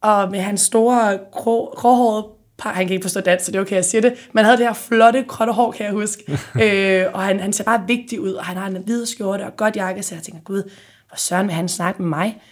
og 0.00 0.30
med 0.30 0.40
hans 0.40 0.60
store 0.60 1.18
grå, 1.32 1.74
gråhårede 1.76 2.26
par, 2.58 2.72
han 2.72 2.86
kan 2.86 2.94
ikke 2.94 3.04
forstå 3.04 3.20
dansk, 3.20 3.44
så 3.44 3.52
det 3.52 3.58
er 3.58 3.62
okay, 3.62 3.76
jeg 3.76 3.84
siger 3.84 4.02
det, 4.02 4.28
men 4.32 4.38
han 4.38 4.44
havde 4.44 4.56
det 4.58 4.66
her 4.66 4.72
flotte, 4.72 5.24
krotte 5.28 5.52
hår, 5.52 5.72
kan 5.72 5.86
jeg 5.86 5.92
huske. 5.92 6.22
øh, 6.62 7.06
og 7.14 7.22
han, 7.22 7.40
han 7.40 7.52
ser 7.52 7.64
bare 7.64 7.84
vigtig 7.86 8.20
ud, 8.20 8.32
og 8.32 8.44
han 8.44 8.56
har 8.56 8.66
en 8.66 8.82
hvid 8.84 9.06
skjorte 9.06 9.42
og 9.42 9.56
godt 9.56 9.76
jakke, 9.76 10.02
så 10.02 10.14
jeg 10.14 10.22
tænker, 10.22 10.40
gud, 10.40 10.62
hvor 11.08 11.16
søren 11.16 11.46
vil 11.46 11.54
han 11.54 11.68
snakke 11.68 12.02
med 12.02 12.08
mig? 12.08 12.42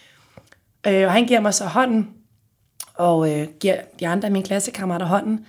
Øh, 0.86 1.06
og 1.06 1.12
han 1.12 1.26
giver 1.26 1.40
mig 1.40 1.54
så 1.54 1.64
hånden, 1.64 2.08
og 2.98 3.32
øh, 3.32 3.46
giver 3.60 3.76
de 4.00 4.08
andre 4.08 4.26
af 4.26 4.32
mine 4.32 4.44
klassekammerater 4.44 5.06
hånden. 5.06 5.46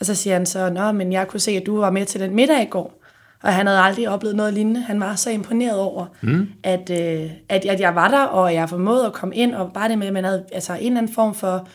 Og 0.00 0.06
så 0.06 0.14
siger 0.14 0.36
han 0.36 0.46
så, 0.46 0.70
Nå, 0.70 0.92
men 0.92 1.12
jeg 1.12 1.28
kunne 1.28 1.40
se, 1.40 1.50
at 1.50 1.66
du 1.66 1.80
var 1.80 1.90
med 1.90 2.06
til 2.06 2.20
den 2.20 2.34
middag 2.34 2.62
i 2.62 2.66
går. 2.70 3.00
Og 3.42 3.54
han 3.54 3.66
havde 3.66 3.80
aldrig 3.80 4.08
oplevet 4.08 4.36
noget 4.36 4.54
lignende. 4.54 4.80
Han 4.80 5.00
var 5.00 5.14
så 5.14 5.30
imponeret 5.30 5.78
over, 5.78 6.06
mm. 6.20 6.48
at, 6.62 6.90
øh, 6.90 7.30
at, 7.48 7.64
at 7.64 7.80
jeg 7.80 7.94
var 7.94 8.08
der, 8.08 8.22
og 8.22 8.54
jeg 8.54 8.68
formåede 8.68 9.06
at 9.06 9.12
komme 9.12 9.36
ind, 9.36 9.54
og 9.54 9.72
bare 9.72 9.88
det 9.88 9.98
med, 9.98 10.06
at 10.06 10.12
man 10.12 10.24
havde 10.24 10.44
altså, 10.52 10.72
en 10.72 10.86
eller 10.86 10.98
anden 10.98 11.14
form 11.14 11.34
for 11.34 11.68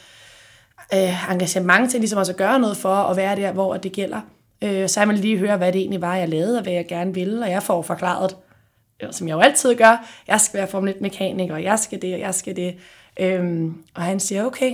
øh, 0.94 1.32
engagement 1.32 1.92
til 1.92 2.00
ligesom 2.00 2.20
også 2.20 2.32
at 2.32 2.38
gøre 2.38 2.60
noget 2.60 2.78
for 2.78 2.96
at 2.96 3.18
være 3.18 3.36
der, 3.36 3.52
hvor 3.52 3.78
det 3.78 3.92
gælder. 3.92 4.22
Øh, 4.62 4.90
så 4.90 5.00
jeg 5.00 5.08
ville 5.08 5.22
lige 5.22 5.38
høre, 5.38 5.58
hvad 5.58 5.74
det 5.74 5.80
egentlig 5.80 6.02
var, 6.02 6.16
jeg 6.16 6.30
lavede, 6.30 6.58
og 6.58 6.64
hvad 6.64 6.74
jeg 6.74 6.88
gerne 6.88 7.14
ville, 7.14 7.44
og 7.44 7.52
jeg 7.52 7.64
får 7.64 7.82
forklaret, 7.82 8.36
som 9.12 9.28
jeg 9.28 9.34
jo 9.36 9.40
altid 9.40 9.76
gør, 9.76 10.06
jeg 10.28 10.42
skal 10.42 10.58
være 10.58 10.68
Formel 10.68 10.94
1-mekaniker, 10.94 11.54
og 11.54 11.64
jeg 11.64 11.80
skal 11.80 12.02
det, 12.02 12.14
og 12.14 12.20
jeg 12.20 12.36
skal 12.36 12.56
det. 12.56 12.76
Øh, 13.20 13.72
og 13.94 14.02
han 14.02 14.20
siger, 14.20 14.46
okay, 14.46 14.72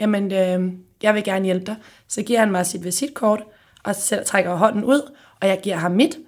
jamen, 0.00 0.32
øh, 0.32 0.72
jeg 1.02 1.14
vil 1.14 1.24
gerne 1.24 1.44
hjælpe 1.44 1.66
dig. 1.66 1.76
Så 2.08 2.22
giver 2.22 2.38
han 2.38 2.50
mig 2.50 2.66
sit 2.66 2.84
visitkort, 2.84 3.42
og 3.84 3.94
så 3.94 4.22
trækker 4.26 4.54
hånden 4.54 4.84
ud, 4.84 5.12
og 5.40 5.48
jeg 5.48 5.60
giver 5.62 5.76
ham 5.76 5.92
mit. 5.92 6.18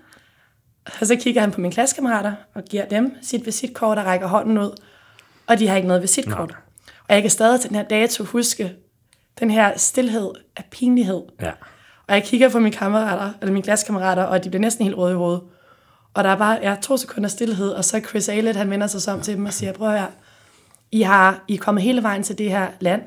Og 1.00 1.06
så 1.06 1.16
kigger 1.16 1.40
han 1.40 1.50
på 1.50 1.60
mine 1.60 1.72
klassekammerater, 1.72 2.32
og 2.54 2.62
giver 2.64 2.84
dem 2.84 3.16
sit 3.22 3.46
visitkort, 3.46 3.98
og 3.98 4.04
rækker 4.04 4.26
hånden 4.26 4.58
ud. 4.58 4.82
og 5.46 5.58
de 5.58 5.68
har 5.68 5.76
ikke 5.76 5.88
noget 5.88 6.02
visitkort. 6.02 6.56
Og 7.08 7.14
jeg 7.14 7.22
kan 7.22 7.30
stadig 7.30 7.60
til 7.60 7.70
den 7.70 7.76
her 7.76 7.84
dato 7.84 8.24
huske 8.24 8.74
den 9.40 9.50
her 9.50 9.78
stillhed 9.78 10.30
af 10.56 10.64
pinlighed. 10.70 11.22
Ja. 11.40 11.50
Og 12.06 12.14
jeg 12.14 12.24
kigger 12.24 12.48
på 12.48 12.58
mine 12.58 12.76
kammerater, 12.76 13.32
eller 13.40 13.52
mine 13.52 13.62
klassekammerater, 13.62 14.22
og 14.22 14.44
de 14.44 14.50
bliver 14.50 14.60
næsten 14.60 14.84
helt 14.84 14.96
røde 14.96 15.12
i 15.12 15.16
hovedet. 15.16 15.42
Og 16.14 16.24
der 16.24 16.30
er 16.30 16.36
bare 16.36 16.58
ja, 16.62 16.76
to 16.82 16.96
sekunder 16.96 17.28
stillhed, 17.28 17.70
og 17.70 17.84
så 17.84 18.00
Chris 18.08 18.28
Aylett, 18.28 18.56
han 18.58 18.70
vender 18.70 18.86
sig 18.86 19.14
om 19.14 19.20
til 19.20 19.36
dem 19.36 19.46
og 19.46 19.52
siger, 19.52 19.72
prøv 19.72 19.90
her, 19.90 20.06
I, 20.92 21.02
har, 21.02 21.44
I 21.48 21.54
er 21.54 21.58
kommet 21.58 21.82
hele 21.82 22.02
vejen 22.02 22.22
til 22.22 22.38
det 22.38 22.50
her 22.50 22.68
land, 22.80 23.02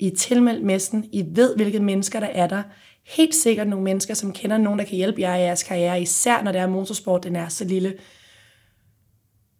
I 0.00 0.06
er 0.06 0.16
tilmeldt 0.16 0.64
messen, 0.64 1.08
I 1.12 1.24
ved, 1.28 1.56
hvilke 1.56 1.80
mennesker 1.80 2.20
der 2.20 2.26
er 2.26 2.46
der. 2.46 2.62
Helt 3.06 3.34
sikkert 3.34 3.68
nogle 3.68 3.84
mennesker, 3.84 4.14
som 4.14 4.32
kender 4.32 4.58
nogen, 4.58 4.78
der 4.78 4.84
kan 4.84 4.96
hjælpe 4.96 5.20
jer 5.20 5.36
i 5.36 5.40
jeres 5.40 5.62
karriere, 5.62 6.02
især 6.02 6.42
når 6.42 6.52
det 6.52 6.60
er 6.60 6.66
motorsport, 6.66 7.24
den 7.24 7.36
er 7.36 7.48
så 7.48 7.64
lille. 7.64 7.94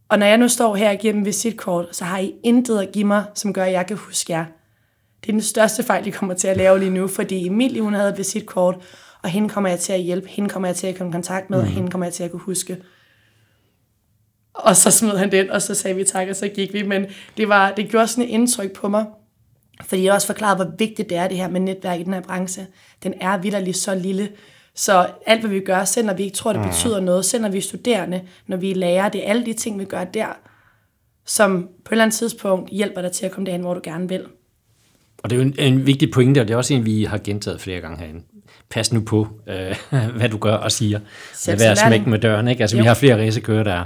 Og 0.08 0.18
når 0.18 0.26
jeg 0.26 0.38
nu 0.38 0.48
står 0.48 0.76
her 0.76 0.90
og 0.90 0.98
giver 0.98 1.12
dem 1.12 1.24
visitkort, 1.24 1.96
så 1.96 2.04
har 2.04 2.18
I 2.18 2.34
intet 2.42 2.78
at 2.78 2.92
give 2.92 3.04
mig, 3.04 3.24
som 3.34 3.52
gør, 3.52 3.64
at 3.64 3.72
jeg 3.72 3.86
kan 3.86 3.96
huske 3.96 4.32
jer. 4.32 4.44
Det 5.20 5.28
er 5.28 5.32
den 5.32 5.42
største 5.42 5.82
fejl, 5.82 6.04
de 6.04 6.12
kommer 6.12 6.34
til 6.34 6.48
at 6.48 6.56
lave 6.56 6.78
lige 6.78 6.90
nu, 6.90 7.08
fordi 7.08 7.46
Emilie, 7.46 7.82
hun 7.82 7.94
havde 7.94 8.10
et 8.10 8.18
visitkort, 8.18 8.76
og 9.22 9.28
hende 9.28 9.48
kommer 9.48 9.70
jeg 9.70 9.78
til 9.78 9.92
at 9.92 10.00
hjælpe, 10.00 10.28
hende 10.28 10.50
kommer 10.50 10.68
jeg 10.68 10.76
til 10.76 10.86
at 10.86 10.96
komme 10.96 11.10
i 11.10 11.12
kontakt 11.12 11.50
med, 11.50 11.58
mm. 11.58 11.64
og 11.64 11.70
hende 11.70 11.90
kommer 11.90 12.06
jeg 12.06 12.14
til 12.14 12.24
at 12.24 12.30
kunne 12.30 12.40
huske. 12.40 12.76
Og 14.54 14.76
så 14.76 14.90
smed 14.90 15.16
han 15.16 15.32
den, 15.32 15.50
og 15.50 15.62
så 15.62 15.74
sagde 15.74 15.96
vi 15.96 16.04
tak, 16.04 16.28
og 16.28 16.36
så 16.36 16.48
gik 16.48 16.72
vi. 16.72 16.82
Men 16.82 17.06
det, 17.36 17.48
var, 17.48 17.72
det 17.74 17.88
gjorde 17.88 18.06
sådan 18.06 18.24
et 18.24 18.28
indtryk 18.28 18.72
på 18.72 18.88
mig, 18.88 19.06
fordi 19.84 20.04
jeg 20.04 20.14
også 20.14 20.26
forklarede, 20.26 20.56
hvor 20.56 20.72
vigtigt 20.78 21.10
det 21.10 21.18
er, 21.18 21.28
det 21.28 21.36
her 21.36 21.48
med 21.48 21.60
netværk 21.60 22.00
i 22.00 22.02
den 22.02 22.14
her 22.14 22.20
branche. 22.20 22.66
Den 23.02 23.14
er 23.20 23.38
vidderligt 23.38 23.76
så 23.76 23.94
lille, 23.94 24.28
så 24.74 25.06
alt, 25.26 25.40
hvad 25.40 25.50
vi 25.50 25.60
gør, 25.60 25.84
selv 25.84 26.06
når 26.06 26.14
vi 26.14 26.22
ikke 26.22 26.36
tror, 26.36 26.52
det 26.52 26.62
betyder 26.62 27.00
noget, 27.00 27.24
selv 27.24 27.42
når 27.42 27.48
vi 27.48 27.58
er 27.58 27.62
studerende, 27.62 28.20
når 28.46 28.56
vi 28.56 28.70
er 28.70 28.74
lærer, 28.74 29.08
det 29.08 29.26
er 29.26 29.30
alle 29.30 29.46
de 29.46 29.52
ting, 29.52 29.78
vi 29.78 29.84
gør 29.84 30.04
der, 30.04 30.26
som 31.26 31.62
på 31.62 31.88
et 31.88 31.92
eller 31.92 32.04
andet 32.04 32.16
tidspunkt 32.16 32.70
hjælper 32.70 33.02
dig 33.02 33.12
til 33.12 33.26
at 33.26 33.32
komme 33.32 33.46
derhen, 33.46 33.60
hvor 33.60 33.74
du 33.74 33.80
gerne 33.84 34.08
vil. 34.08 34.24
Og 35.22 35.30
det 35.30 35.36
er 35.36 35.42
jo 35.42 35.46
en, 35.46 35.54
en 35.58 35.86
vigtig 35.86 36.10
pointe, 36.10 36.40
og 36.40 36.48
det 36.48 36.54
er 36.54 36.58
også 36.58 36.74
en, 36.74 36.86
vi 36.86 37.04
har 37.04 37.18
gentaget 37.18 37.60
flere 37.60 37.80
gange 37.80 37.98
herinde. 37.98 38.22
Pas 38.70 38.92
nu 38.92 39.00
på, 39.00 39.28
øh, 39.46 39.76
hvad 40.18 40.28
du 40.28 40.38
gør 40.38 40.54
og 40.54 40.72
siger. 40.72 41.00
Lad 41.46 41.58
være 41.58 41.76
smæk 41.76 42.06
med 42.06 42.18
døren. 42.18 42.48
Ikke? 42.48 42.62
Altså, 42.62 42.76
jo. 42.76 42.82
vi 42.82 42.86
har 42.86 42.94
flere 42.94 43.26
racerkører, 43.26 43.64
der, 43.64 43.84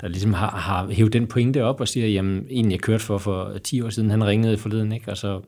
der 0.00 0.08
ligesom 0.08 0.32
har, 0.32 0.50
har 0.50 0.90
hævet 0.90 1.12
den 1.12 1.26
pointe 1.26 1.64
op 1.64 1.80
og 1.80 1.88
siger, 1.88 2.06
jamen, 2.06 2.46
en 2.50 2.70
jeg 2.70 2.80
kørte 2.80 3.04
for 3.04 3.18
for 3.18 3.58
10 3.64 3.82
år 3.82 3.90
siden, 3.90 4.10
han 4.10 4.24
ringede 4.26 4.58
forleden, 4.58 4.92
ikke? 4.92 5.10
og 5.10 5.16
så 5.16 5.40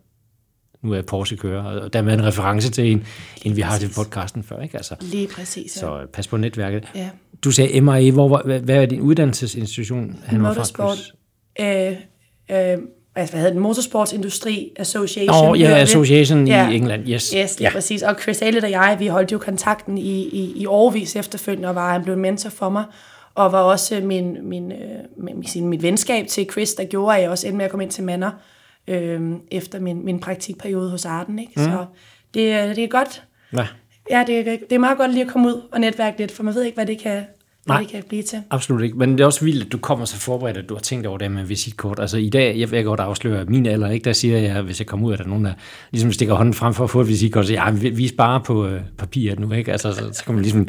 nu 0.83 0.91
er 0.91 0.95
jeg 0.95 1.07
Porsche-kører, 1.07 1.63
og 1.63 1.93
dermed 1.93 2.15
en 2.15 2.25
reference 2.25 2.71
til 2.71 2.93
en, 2.93 3.05
en 3.45 3.57
vi 3.57 3.61
har 3.61 3.79
til 3.79 3.91
podcasten 3.97 4.43
før. 4.43 4.61
Ikke? 4.61 4.77
Altså, 4.77 4.95
Lige 5.01 5.29
præcis. 5.29 5.77
Ja. 5.77 5.81
Så 5.81 6.07
pas 6.13 6.29
på 6.29 6.37
netværket. 6.37 6.85
Ja. 6.95 7.09
Du 7.45 7.51
sagde 7.51 7.81
MIA, 7.81 8.11
hvor, 8.11 8.43
hvad, 8.45 8.61
hvad 8.61 8.77
er 8.77 8.87
din 8.87 9.01
uddannelsesinstitution? 9.01 10.17
Han 10.25 10.43
var 10.43 10.49
fra, 10.49 10.55
Motorsport. 10.55 10.97
Chris? 10.97 11.97
Øh, 12.51 12.73
øh, 12.73 12.79
altså, 13.15 13.33
hvad 13.33 13.41
hedder 13.41 13.51
den? 13.51 13.59
Motorsportsindustri 13.59 14.71
Association. 14.77 15.47
Nå, 15.47 15.55
ja, 15.55 15.61
hedder 15.61 15.75
det. 15.77 15.83
Association 15.83 16.47
Ja. 16.47 16.71
i 16.71 16.77
England, 16.77 17.09
yes. 17.09 17.09
Yes, 17.11 17.33
lige 17.33 17.49
ja. 17.61 17.65
ja. 17.65 17.71
præcis. 17.73 18.03
Og 18.03 18.17
Chris 18.23 18.43
Aylett 18.43 18.65
og 18.65 18.71
jeg, 18.71 18.97
vi 18.99 19.07
holdt 19.07 19.33
jo 19.33 19.39
kontakten 19.39 19.99
i, 19.99 20.23
i, 20.23 20.53
i 20.57 20.67
årvis 20.67 21.17
efterfølgende, 21.17 21.69
og 21.69 21.75
var 21.75 21.93
han 21.93 22.03
blev 22.03 22.15
en 22.15 22.21
mentor 22.21 22.51
for 22.51 22.69
mig, 22.71 22.85
og 23.35 23.53
var 23.53 23.61
også 23.63 24.01
min, 24.01 24.49
min, 24.49 24.73
øh, 24.73 24.79
min, 25.17 25.69
mit 25.69 25.83
venskab 25.83 26.27
til 26.27 26.47
Chris, 26.53 26.75
der 26.75 26.85
gjorde, 26.85 27.17
at 27.17 27.23
jeg 27.23 27.31
også 27.31 27.47
endte 27.47 27.57
med 27.57 27.65
at 27.65 27.71
komme 27.71 27.85
ind 27.85 27.91
til 27.93 28.05
Manor, 28.05 28.33
øh, 28.89 29.33
efter 29.51 29.81
min, 29.81 30.05
min 30.05 30.21
praktikperiode 30.21 30.91
hos 30.91 31.05
Arden. 31.05 31.39
Ikke? 31.39 31.53
Mm. 31.57 31.63
Så 31.63 31.85
det, 32.35 32.53
er- 32.53 32.75
det 32.75 32.85
er 32.85 32.89
godt. 32.89 33.25
Ja. 33.57 33.67
Ja, 34.11 34.25
det 34.27 34.39
er, 34.39 34.43
det 34.57 34.73
er 34.73 34.79
meget 34.79 34.99
godt 34.99 35.11
lige 35.13 35.25
at 35.25 35.31
komme 35.31 35.49
ud 35.49 35.63
og 35.73 35.81
netværke 35.81 36.19
lidt, 36.19 36.33
for 36.33 36.43
man 36.43 36.55
ved 36.55 36.63
ikke, 36.63 36.75
hvad 36.77 36.87
det 36.87 36.99
kan, 36.99 37.23
Nej. 37.69 37.81
det 37.81 37.89
kan 37.89 38.03
blive 38.09 38.23
til. 38.23 38.43
Absolut 38.51 38.83
ikke, 38.83 38.99
men 38.99 39.13
det 39.13 39.21
er 39.21 39.27
også 39.27 39.45
vildt, 39.45 39.67
at 39.67 39.73
du 39.73 39.79
kommer 39.79 40.05
så 40.05 40.17
forberedt, 40.17 40.57
at 40.57 40.69
du 40.69 40.75
har 40.75 40.81
tænkt 40.81 41.07
over 41.07 41.19
det 41.19 41.31
med 41.31 41.45
visitkort. 41.45 42.01
Altså 42.01 42.17
i 42.17 42.29
dag, 42.29 42.59
jeg 42.59 42.71
vil 42.71 42.85
godt 42.85 43.01
afsløre 43.01 43.45
min 43.45 43.67
alder, 43.67 43.91
ikke? 43.91 44.05
der 44.05 44.13
siger 44.13 44.39
jeg, 44.39 44.63
hvis 44.63 44.81
jeg 44.81 44.87
kommer 44.87 45.07
ud, 45.07 45.13
at 45.13 45.19
der 45.19 45.25
er 45.25 45.29
nogen, 45.29 45.45
der 45.45 45.53
ligesom 45.91 46.13
stikker 46.13 46.35
hånden 46.35 46.55
frem 46.55 46.75
for 46.75 46.85
at 46.85 46.91
få 46.91 47.01
et 47.01 47.09
visitkort, 47.09 47.47
så 47.47 47.53
ja, 47.53 47.71
vi, 47.71 47.91
vi 47.91 48.09
sparer 48.09 48.39
på 48.39 48.67
øh, 48.67 48.81
papiret 48.99 49.41
nu, 49.41 49.53
ikke? 49.53 49.73
Altså, 49.73 49.93
så, 49.93 50.13
så 50.13 50.25
kan 50.25 50.35
man 50.35 50.43
ligesom, 50.43 50.69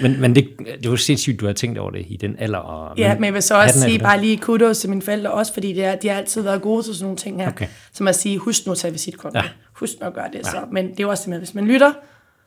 men, 0.00 0.20
men 0.20 0.34
det, 0.34 0.48
det 0.58 0.86
er 0.86 0.90
jo 0.90 0.96
sindssygt, 0.96 1.40
du 1.40 1.46
har 1.46 1.52
tænkt 1.52 1.78
over 1.78 1.90
det 1.90 2.06
i 2.08 2.16
den 2.16 2.36
alder. 2.38 2.58
Og, 2.58 2.98
Ja, 2.98 3.14
men 3.14 3.24
jeg 3.24 3.34
vil 3.34 3.42
så 3.42 3.60
også 3.62 3.80
sige 3.80 3.98
bare 3.98 4.20
lige 4.20 4.36
kudos 4.36 4.78
til 4.78 4.90
mine 4.90 5.02
forældre, 5.02 5.30
også 5.30 5.52
fordi 5.54 5.72
det 5.72 5.84
er, 5.84 5.96
de 5.96 6.08
har 6.08 6.16
altid 6.16 6.42
været 6.42 6.62
gode 6.62 6.82
til 6.82 6.94
sådan 6.94 7.04
nogle 7.04 7.16
ting 7.16 7.40
her. 7.42 7.48
Okay. 7.48 7.66
Som 7.92 8.08
at 8.08 8.14
sige, 8.14 8.38
husk 8.38 8.66
nu 8.66 8.72
at 8.72 8.78
tage 8.78 8.92
visitkort. 8.92 9.34
Ja. 9.34 9.38
Ja. 9.42 9.48
Husk 9.72 9.92
nu 10.00 10.06
at 10.06 10.14
gøre 10.14 10.28
det. 10.32 10.46
Så. 10.46 10.56
Men 10.72 10.90
det 10.90 11.00
er 11.00 11.04
jo 11.04 11.10
også 11.10 11.22
det 11.22 11.28
med, 11.30 11.38
hvis 11.38 11.54
man 11.54 11.64
lytter, 11.64 11.92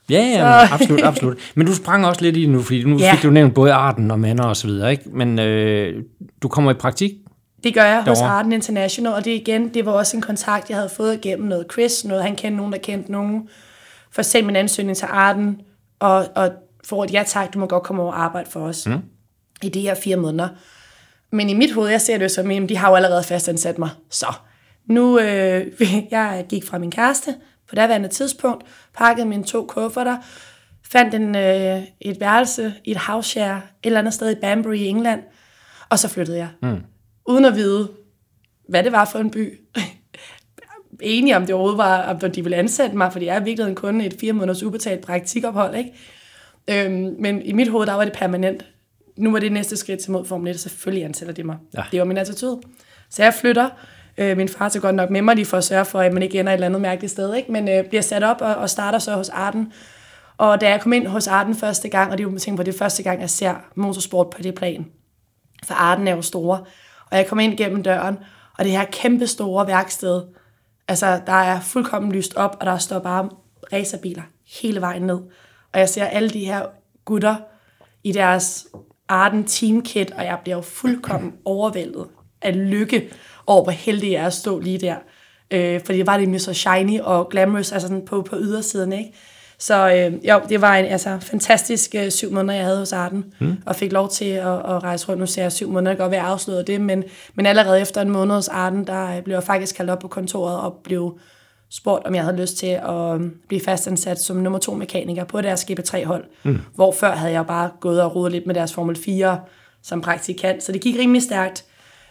Ja, 0.09 0.21
ja, 0.21 0.67
Så- 0.67 0.73
absolut, 0.73 1.01
absolut. 1.03 1.37
Men 1.55 1.67
du 1.67 1.75
sprang 1.75 2.05
også 2.05 2.21
lidt 2.21 2.37
i 2.37 2.41
det 2.41 2.49
nu, 2.49 2.61
fordi 2.61 2.83
nu 2.83 2.97
Ja. 2.97 3.13
fik 3.13 3.23
du 3.23 3.29
nævnt 3.29 3.53
både 3.53 3.73
arten 3.73 4.11
og 4.11 4.19
mander 4.19 4.43
og 4.43 4.57
så 4.57 4.67
videre, 4.67 4.91
ikke? 4.91 5.03
Men 5.13 5.39
øh, 5.39 6.03
du 6.41 6.47
kommer 6.47 6.71
i 6.71 6.73
praktik? 6.73 7.11
Det 7.63 7.73
gør 7.73 7.83
jeg 7.83 8.03
hos 8.07 8.17
Derovre. 8.19 8.35
Arden 8.35 8.51
International, 8.51 9.13
og 9.13 9.25
det 9.25 9.31
igen, 9.31 9.73
det 9.73 9.85
var 9.85 9.91
også 9.91 10.17
en 10.17 10.21
kontakt, 10.21 10.69
jeg 10.69 10.77
havde 10.77 10.89
fået 10.89 11.13
igennem 11.13 11.47
noget 11.47 11.65
Chris, 11.73 12.05
noget 12.05 12.23
han 12.23 12.35
kendte 12.35 12.57
nogen, 12.57 12.71
der 12.73 12.79
kendte 12.79 13.11
nogen, 13.11 13.47
for 14.11 14.19
at 14.19 14.25
sende 14.25 14.45
min 14.45 14.55
ansøgning 14.55 14.97
til 14.97 15.07
Arden, 15.11 15.61
og, 15.99 16.25
og 16.35 16.51
for 16.87 17.03
at 17.03 17.13
ja 17.13 17.23
tak, 17.27 17.53
du 17.53 17.59
må 17.59 17.65
godt 17.65 17.83
komme 17.83 18.01
over 18.01 18.11
og 18.13 18.23
arbejde 18.23 18.49
for 18.51 18.59
os 18.59 18.87
mm. 18.87 18.97
i 19.63 19.69
de 19.69 19.81
her 19.81 19.95
fire 19.95 20.15
måneder. 20.17 20.47
Men 21.31 21.49
i 21.49 21.53
mit 21.53 21.71
hoved, 21.73 21.89
jeg 21.89 22.01
ser 22.01 22.17
det 22.17 22.23
jo 22.23 22.29
som, 22.29 22.51
at 22.51 22.69
de 22.69 22.77
har 22.77 22.89
jo 22.89 22.95
allerede 22.95 23.23
fastansat 23.23 23.77
mig. 23.79 23.89
Så 24.09 24.25
nu, 24.89 25.19
øh, 25.19 25.65
jeg 26.11 26.45
gik 26.49 26.65
fra 26.67 26.77
min 26.77 26.91
kæreste 26.91 27.35
på 27.73 27.75
daværende 27.75 28.07
tidspunkt, 28.07 28.63
pakkede 28.93 29.27
mine 29.27 29.43
to 29.43 29.65
kufferter, 29.65 30.17
fandt 30.91 31.15
en, 31.15 31.35
øh, 31.35 31.81
et 32.01 32.19
værelse 32.19 32.73
i 32.83 32.91
et 32.91 32.97
house 32.97 33.29
share 33.29 33.57
et 33.57 33.61
eller 33.83 33.99
andet 33.99 34.13
sted 34.13 34.31
i 34.31 34.39
Banbury 34.41 34.75
i 34.75 34.87
England, 34.87 35.23
og 35.89 35.99
så 35.99 36.07
flyttede 36.07 36.37
jeg. 36.37 36.47
Mm. 36.61 36.81
Uden 37.25 37.45
at 37.45 37.55
vide, 37.55 37.91
hvad 38.69 38.83
det 38.83 38.91
var 38.91 39.05
for 39.05 39.19
en 39.19 39.31
by. 39.31 39.59
Enige 41.01 41.37
om 41.37 41.45
det 41.45 41.55
overhovedet 41.55 41.77
var, 41.77 42.19
om 42.23 42.31
de 42.31 42.43
ville 42.43 42.55
ansætte 42.55 42.97
mig, 42.97 43.11
fordi 43.11 43.25
jeg 43.25 43.35
er 43.35 43.41
i 43.41 43.43
virkeligheden 43.43 43.75
kun 43.75 44.01
et 44.01 44.15
fire 44.19 44.33
måneders 44.33 44.63
ubetalt 44.63 45.05
praktikophold, 45.05 45.75
ikke? 45.75 45.91
Øhm, 46.69 47.15
men 47.19 47.41
i 47.41 47.53
mit 47.53 47.67
hoved, 47.67 47.85
der 47.85 47.93
var 47.93 48.03
det 48.03 48.13
permanent. 48.13 48.65
Nu 49.17 49.31
var 49.31 49.39
det 49.39 49.51
næste 49.51 49.77
skridt 49.77 49.99
til 49.99 50.11
mod 50.11 50.25
Formel 50.25 50.51
1, 50.51 50.59
selvfølgelig 50.59 51.05
ansætter 51.05 51.33
de 51.33 51.43
mig. 51.43 51.57
Ja. 51.77 51.83
Det 51.91 51.99
var 51.99 52.05
min 52.05 52.17
attitude. 52.17 52.61
Så 53.09 53.23
jeg 53.23 53.33
flytter. 53.33 53.69
Øh, 54.17 54.37
min 54.37 54.49
far 54.49 54.69
tager 54.69 54.81
godt 54.81 54.95
nok 54.95 55.09
med 55.09 55.21
mig 55.21 55.35
lige 55.35 55.45
for 55.45 55.57
at 55.57 55.63
sørge 55.63 55.85
for, 55.85 55.99
at 55.99 56.13
man 56.13 56.23
ikke 56.23 56.39
ender 56.39 56.51
et 56.51 56.53
eller 56.53 56.67
andet 56.67 56.81
mærkeligt 56.81 57.11
sted, 57.11 57.33
ikke? 57.33 57.51
men 57.51 57.69
øh, 57.69 57.85
bliver 57.85 58.01
sat 58.01 58.23
op 58.23 58.41
og, 58.41 58.55
og 58.55 58.69
starter 58.69 58.99
så 58.99 59.15
hos 59.15 59.29
Arden. 59.29 59.73
Og 60.37 60.61
da 60.61 60.69
jeg 60.69 60.81
kom 60.81 60.93
ind 60.93 61.07
hos 61.07 61.27
Arden 61.27 61.55
første 61.55 61.89
gang, 61.89 62.11
og 62.11 62.17
det 62.17 62.25
er 62.25 62.31
jo 62.31 62.39
tænkt 62.39 62.57
på, 62.57 62.63
det 62.63 62.73
er 62.73 62.77
første 62.77 63.03
gang, 63.03 63.21
jeg 63.21 63.29
ser 63.29 63.53
motorsport 63.75 64.29
på 64.29 64.41
det 64.41 64.55
plan, 64.55 64.85
for 65.63 65.73
Arden 65.73 66.07
er 66.07 66.15
jo 66.15 66.21
store. 66.21 66.65
Og 67.11 67.17
jeg 67.17 67.27
kom 67.27 67.39
ind 67.39 67.57
gennem 67.57 67.83
døren, 67.83 68.17
og 68.57 68.63
det 68.63 68.71
her 68.71 68.85
kæmpe 68.85 69.27
store 69.27 69.67
værksted, 69.67 70.21
altså 70.87 71.21
der 71.25 71.33
er 71.33 71.61
fuldkommen 71.61 72.11
lyst 72.11 72.35
op, 72.35 72.57
og 72.59 72.65
der 72.65 72.77
står 72.77 72.99
bare 72.99 73.29
racerbiler 73.73 74.23
hele 74.61 74.81
vejen 74.81 75.01
ned. 75.01 75.19
Og 75.73 75.79
jeg 75.79 75.89
ser 75.89 76.05
alle 76.05 76.29
de 76.29 76.45
her 76.45 76.65
gutter 77.05 77.35
i 78.03 78.11
deres 78.11 78.67
Arden 79.07 79.43
Team 79.43 79.81
Kit, 79.81 80.11
og 80.11 80.23
jeg 80.23 80.39
bliver 80.43 80.55
jo 80.55 80.61
fuldkommen 80.61 81.33
overvældet 81.45 82.07
af 82.41 82.69
lykke 82.69 83.09
over, 83.47 83.63
hvor 83.63 83.71
heldig 83.71 84.11
jeg 84.11 84.21
er 84.21 84.27
at 84.27 84.33
stå 84.33 84.59
lige 84.59 84.77
der. 84.77 84.95
Øh, 85.51 85.81
fordi 85.85 85.97
det 85.97 86.07
var 86.07 86.17
det 86.17 86.41
så 86.41 86.53
shiny 86.53 86.99
og 86.99 87.29
glamorous, 87.29 87.71
altså 87.71 87.87
sådan 87.87 88.05
på, 88.05 88.21
på 88.21 88.35
ydersiden, 88.39 88.93
ikke? 88.93 89.13
Så 89.59 89.91
øh, 89.91 90.29
jo, 90.29 90.41
det 90.49 90.61
var 90.61 90.75
en 90.75 90.85
altså, 90.85 91.17
fantastisk 91.21 91.95
øh, 91.95 92.11
syv 92.11 92.31
måneder, 92.31 92.53
jeg 92.53 92.65
havde 92.65 92.79
hos 92.79 92.93
Arden, 92.93 93.25
mm. 93.39 93.57
og 93.65 93.75
fik 93.75 93.91
lov 93.91 94.09
til 94.09 94.25
at, 94.25 94.47
at 94.47 94.83
rejse 94.83 95.09
rundt. 95.09 95.19
Nu 95.19 95.25
ser 95.25 95.41
jeg 95.41 95.51
syv 95.51 95.71
måneder, 95.71 95.91
det 95.91 95.97
kan 95.97 96.03
godt 96.03 96.11
være 96.11 96.21
afsløret 96.21 96.67
det, 96.67 96.81
men, 96.81 97.03
men 97.35 97.45
allerede 97.45 97.81
efter 97.81 98.01
en 98.01 98.09
måned 98.09 98.35
hos 98.35 98.47
Arden, 98.47 98.87
der 98.87 99.17
øh, 99.17 99.23
blev 99.23 99.35
jeg 99.35 99.43
faktisk 99.43 99.75
kaldt 99.75 99.91
op 99.91 99.99
på 99.99 100.07
kontoret 100.07 100.59
og 100.59 100.73
blev 100.83 101.19
spurgt, 101.69 102.05
om 102.05 102.15
jeg 102.15 102.23
havde 102.23 102.37
lyst 102.37 102.57
til 102.57 102.67
at 102.67 103.13
øh, 103.13 103.21
blive 103.47 103.61
fastansat 103.61 104.21
som 104.21 104.37
nummer 104.37 104.59
to 104.59 104.73
mekaniker 104.73 105.23
på 105.23 105.41
deres 105.41 105.63
GP3-hold. 105.63 106.23
Mm. 106.43 106.59
Hvor 106.75 106.91
før 106.91 107.15
havde 107.15 107.33
jeg 107.33 107.47
bare 107.47 107.69
gået 107.79 108.01
og 108.01 108.15
rodet 108.15 108.31
lidt 108.31 108.47
med 108.47 108.55
deres 108.55 108.73
Formel 108.73 108.95
4 108.95 109.39
som 109.81 110.01
praktikant. 110.01 110.63
Så 110.63 110.71
det 110.71 110.81
gik 110.81 110.99
rimelig 110.99 111.21
stærkt 111.21 111.65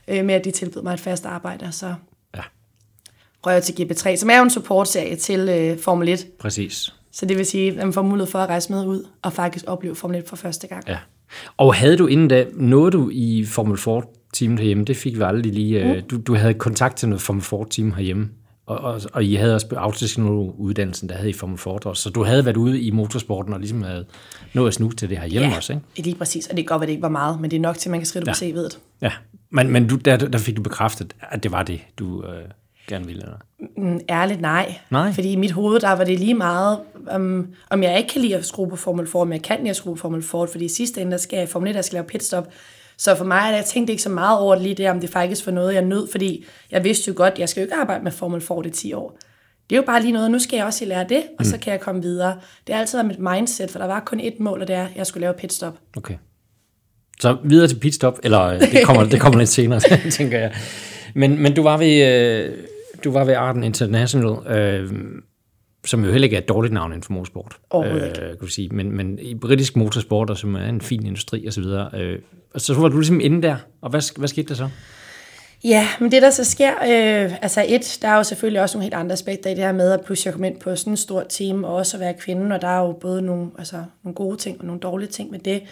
øh, 0.09 0.25
med, 0.25 0.35
at 0.35 0.45
de 0.45 0.51
tilbød 0.51 0.83
mig 0.83 0.95
et 0.95 1.01
fast 1.01 1.27
arbejde. 1.27 1.67
og 1.67 1.75
Så 1.75 1.95
Ja, 2.37 2.43
røg 3.47 3.55
jeg 3.55 3.63
til 3.63 3.73
GP3, 3.73 4.17
som 4.17 4.31
er 4.31 4.37
jo 4.37 4.43
en 4.43 4.51
supportserie 4.51 5.17
til 5.17 5.49
øh, 5.49 5.79
Formel 5.79 6.09
1. 6.09 6.27
præcis. 6.39 6.95
Så 7.13 7.27
det 7.27 7.39
vil 7.39 7.47
sige, 7.47 7.71
at 7.71 7.77
man 7.77 7.93
får 7.93 8.03
mulighed 8.03 8.31
for 8.31 8.39
at 8.39 8.49
rejse 8.49 8.73
med 8.73 8.87
ud 8.87 9.07
og 9.23 9.33
faktisk 9.33 9.65
opleve 9.69 9.95
Formel 9.95 10.19
1 10.19 10.29
for 10.29 10.37
første 10.37 10.67
gang. 10.67 10.85
Ja. 10.89 10.99
Og 11.57 11.75
havde 11.75 11.97
du 11.97 12.07
inden 12.07 12.29
da, 12.29 12.47
nåede 12.53 12.91
du 12.91 13.11
i 13.13 13.45
Formel 13.45 13.79
4-teamet 13.79 14.59
herhjemme, 14.59 14.85
det 14.85 14.97
fik 14.97 15.19
vi 15.19 15.23
aldrig 15.23 15.53
lige, 15.53 15.95
mm. 15.95 16.03
du, 16.03 16.21
du 16.21 16.35
havde 16.35 16.55
kontakt 16.55 16.97
til 16.97 17.09
noget 17.09 17.23
Formel 17.23 17.43
4-team 17.43 17.93
herhjemme, 17.93 18.29
og, 18.67 18.79
og, 18.79 19.01
og 19.13 19.25
I 19.25 19.35
havde 19.35 19.55
også 19.55 19.67
autoteknologuddannelsen, 19.77 21.09
der 21.09 21.15
havde 21.15 21.31
i 21.31 21.33
Formel 21.33 21.59
4 21.59 21.73
også, 21.73 22.03
så 22.03 22.11
du 22.11 22.25
havde 22.25 22.45
været 22.45 22.57
ude 22.57 22.81
i 22.81 22.91
motorsporten 22.91 23.53
og 23.53 23.61
ligesom 23.61 23.83
havde 23.83 24.05
nået 24.53 24.69
at 24.69 24.75
snuse 24.75 24.97
til 24.97 25.11
det 25.11 25.19
her 25.19 25.27
hjemme 25.27 25.49
ja. 25.49 25.57
også, 25.57 25.73
ikke? 25.73 26.03
Lige 26.03 26.17
præcis, 26.17 26.47
og 26.47 26.57
det 26.57 26.65
kan 26.65 26.67
godt 26.67 26.81
være, 26.81 26.87
det 26.87 26.93
ikke 26.93 27.03
var 27.03 27.09
meget, 27.09 27.41
men 27.41 27.51
det 27.51 27.57
er 27.57 27.61
nok 27.61 27.79
til, 27.79 27.89
at 27.89 27.91
man 27.91 28.01
kan 28.01 28.07
skrive 28.07 28.25
det 28.25 28.35
på 28.39 28.45
CV'et. 28.45 28.79
Ja, 29.01 29.13
men, 29.53 29.71
men 29.71 29.89
du, 29.89 29.97
der, 29.97 30.17
der 30.17 30.39
fik 30.39 30.57
du 30.57 30.63
bekræftet, 30.63 31.15
at 31.21 31.43
det 31.43 31.53
var 31.53 31.63
det, 31.63 31.81
du 31.99 32.25
øh, 32.25 32.45
gerne 32.89 33.07
ville, 33.07 33.23
eller? 33.23 33.37
Mm, 33.77 34.01
ærligt 34.09 34.41
nej. 34.41 34.75
Nej. 34.91 35.13
Fordi 35.13 35.33
i 35.33 35.37
mit 35.37 35.51
hoved, 35.51 35.81
der 35.81 35.93
var 35.93 36.05
det 36.05 36.21
lige 36.21 36.35
meget, 36.35 36.79
um, 37.15 37.49
om 37.71 37.83
jeg 37.83 37.99
ikke 37.99 38.11
kan 38.11 38.21
lide 38.21 38.37
at 38.37 38.47
skrue 38.47 38.69
på 38.69 38.77
Formel 38.77 39.07
4, 39.07 39.25
men 39.27 39.33
jeg 39.33 39.43
kan 39.43 39.59
lide 39.59 39.71
at 39.71 39.77
skrue 39.77 39.95
på 39.95 40.01
Formel 40.01 40.23
4, 40.23 40.49
fordi 40.49 40.65
i 40.65 40.69
sidste 40.69 41.01
ende, 41.01 41.13
der 41.13 41.19
skal 41.19 41.37
jeg 41.37 41.45
i 41.45 41.51
Formel 41.51 41.69
1, 41.69 41.75
der 41.75 41.83
skal 41.83 41.97
lave 41.97 42.07
pitstop, 42.07 42.53
Så 42.97 43.15
for 43.15 43.25
mig, 43.25 43.53
jeg 43.53 43.65
tænkte 43.65 43.93
ikke 43.93 44.03
så 44.03 44.11
meget 44.11 44.39
over 44.39 44.55
det 44.55 44.63
lige 44.63 44.75
det, 44.75 44.91
om 44.91 45.01
det 45.01 45.11
faktisk 45.11 45.47
var 45.47 45.53
noget, 45.53 45.75
jeg 45.75 45.83
nød, 45.83 46.09
fordi 46.13 46.45
jeg 46.71 46.85
vidste 46.85 47.09
jo 47.09 47.15
godt, 47.17 47.39
jeg 47.39 47.49
skal 47.49 47.61
jo 47.61 47.65
ikke 47.65 47.75
arbejde 47.75 48.05
med 48.05 48.13
Formel 48.13 48.41
Ford 48.41 48.67
i 48.67 48.71
10 48.71 48.93
år. 48.93 49.19
Det 49.71 49.77
er 49.77 49.81
jo 49.81 49.87
bare 49.87 50.03
lige 50.03 50.13
noget, 50.13 50.31
nu 50.31 50.39
skal 50.39 50.57
jeg 50.57 50.67
også 50.67 50.85
lære 50.85 51.07
det, 51.09 51.23
og 51.39 51.47
så 51.47 51.59
kan 51.59 51.73
jeg 51.73 51.81
komme 51.81 52.03
videre. 52.03 52.37
Det 52.67 52.75
har 52.75 52.81
altid 52.81 52.99
været 52.99 53.07
mit 53.07 53.19
mindset, 53.19 53.71
for 53.71 53.79
der 53.79 53.87
var 53.87 54.01
kun 54.01 54.21
et 54.21 54.41
mål, 54.41 54.61
og 54.61 54.69
det 54.69 54.77
er, 54.77 54.85
at 54.85 54.97
jeg 54.97 55.07
skulle 55.07 55.21
lave 55.21 55.35
pitstop. 55.35 55.79
Okay. 55.97 56.15
Så 57.21 57.37
videre 57.45 57.69
til 57.69 57.77
pitstop, 57.77 58.19
eller 58.23 58.41
øh, 58.43 58.61
det 58.61 58.85
kommer, 58.85 59.05
det 59.05 59.21
kommer 59.21 59.39
lidt 59.39 59.49
senere, 59.49 59.81
tænker 60.11 60.39
jeg. 60.39 60.53
Men, 61.15 61.43
men 61.43 61.55
du 61.55 61.63
var 61.63 61.77
ved, 61.77 62.07
øh, 62.07 62.53
du 63.05 63.11
var 63.11 63.25
ved 63.25 63.35
Arden 63.35 63.65
International, 63.65 64.57
øh, 64.57 64.93
som 65.87 66.05
jo 66.05 66.11
heller 66.11 66.25
ikke 66.25 66.37
er 66.37 66.41
et 66.41 66.49
dårligt 66.49 66.75
navn 66.75 66.93
inden 66.93 67.03
for 67.03 67.13
motorsport. 67.13 67.57
Øh, 67.75 68.15
kan 68.15 68.37
du 68.41 68.47
sige. 68.47 68.69
Men, 68.69 68.97
men 68.97 69.19
i 69.19 69.35
britisk 69.35 69.77
motorsport, 69.77 70.31
og 70.31 70.39
som 70.39 70.55
er 70.55 70.65
en 70.65 70.81
fin 70.81 71.07
industri 71.07 71.49
osv., 71.49 71.65
øh, 71.95 72.19
så 72.57 72.75
var 72.75 72.89
du 72.89 72.97
ligesom 72.97 73.21
inde 73.21 73.43
der, 73.43 73.57
og 73.81 73.91
hvad, 73.91 74.19
hvad 74.19 74.29
skete 74.29 74.49
der 74.49 74.55
så? 74.55 74.69
Ja, 75.65 75.89
men 76.01 76.13
det 76.13 76.23
der 76.23 76.31
så 76.31 76.45
sker, 76.45 76.71
øh, 76.71 77.33
altså 77.43 77.65
et, 77.69 77.99
der 78.03 78.09
er 78.09 78.17
jo 78.17 78.23
selvfølgelig 78.23 78.63
også 78.63 78.77
nogle 78.77 78.85
helt 78.85 78.95
andre 78.95 79.13
aspekter 79.13 79.51
i 79.51 79.55
det 79.55 79.65
her 79.65 79.73
med, 79.73 79.93
at 79.93 80.01
pludselig 80.01 80.27
jeg 80.27 80.35
kom 80.35 80.45
ind 80.45 80.61
på 80.61 80.77
sådan 80.77 80.93
et 80.93 80.99
stort 80.99 81.27
team, 81.29 81.65
og 81.65 81.75
også 81.75 81.97
at 81.97 82.01
være 82.01 82.15
kvinde, 82.15 82.55
og 82.55 82.63
der 82.63 82.69
er 82.69 82.79
jo 82.79 82.93
både 82.93 83.23
nogle, 83.23 83.51
altså, 83.59 83.85
nogle 84.05 84.15
gode 84.15 84.37
ting 84.37 84.61
og 84.61 84.67
nogle 84.67 84.81
dårlige 84.81 85.09
ting 85.09 85.31
med 85.31 85.39
det. 85.39 85.63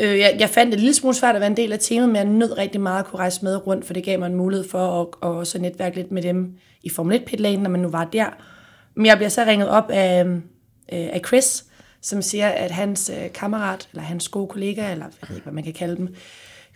Øh, 0.00 0.18
jeg, 0.18 0.36
jeg 0.38 0.48
fandt 0.48 0.72
det 0.72 0.78
en 0.78 0.80
lille 0.80 0.94
smule 0.94 1.14
svært 1.14 1.34
at 1.34 1.40
være 1.40 1.50
en 1.50 1.56
del 1.56 1.72
af 1.72 1.78
teamet, 1.78 2.08
men 2.08 2.16
jeg 2.16 2.24
nød 2.24 2.58
rigtig 2.58 2.80
meget 2.80 2.98
at 2.98 3.06
kunne 3.06 3.18
rejse 3.18 3.44
med 3.44 3.66
rundt, 3.66 3.84
for 3.84 3.94
det 3.94 4.04
gav 4.04 4.18
mig 4.18 4.26
en 4.26 4.34
mulighed 4.34 4.68
for 4.68 5.00
at, 5.00 5.06
at 5.22 5.36
også 5.36 5.58
netværke 5.58 5.96
lidt 5.96 6.12
med 6.12 6.22
dem 6.22 6.54
i 6.82 6.90
Formel 6.90 7.16
1 7.16 7.24
pitlane, 7.24 7.62
når 7.62 7.70
man 7.70 7.80
nu 7.80 7.88
var 7.88 8.04
der. 8.04 8.26
Men 8.94 9.06
jeg 9.06 9.16
bliver 9.16 9.30
så 9.30 9.44
ringet 9.44 9.68
op 9.68 9.90
af, 9.90 10.24
øh, 10.24 10.40
af 10.88 11.20
Chris, 11.26 11.64
som 12.00 12.22
siger, 12.22 12.48
at 12.48 12.70
hans 12.70 13.10
øh, 13.10 13.32
kammerat, 13.32 13.88
eller 13.92 14.02
hans 14.02 14.28
gode 14.28 14.48
kollega, 14.48 14.92
eller 14.92 15.06
jeg 15.20 15.28
ved 15.28 15.36
ikke, 15.36 15.44
hvad 15.44 15.54
man 15.54 15.64
kan 15.64 15.72
kalde 15.72 15.96
dem, 15.96 16.14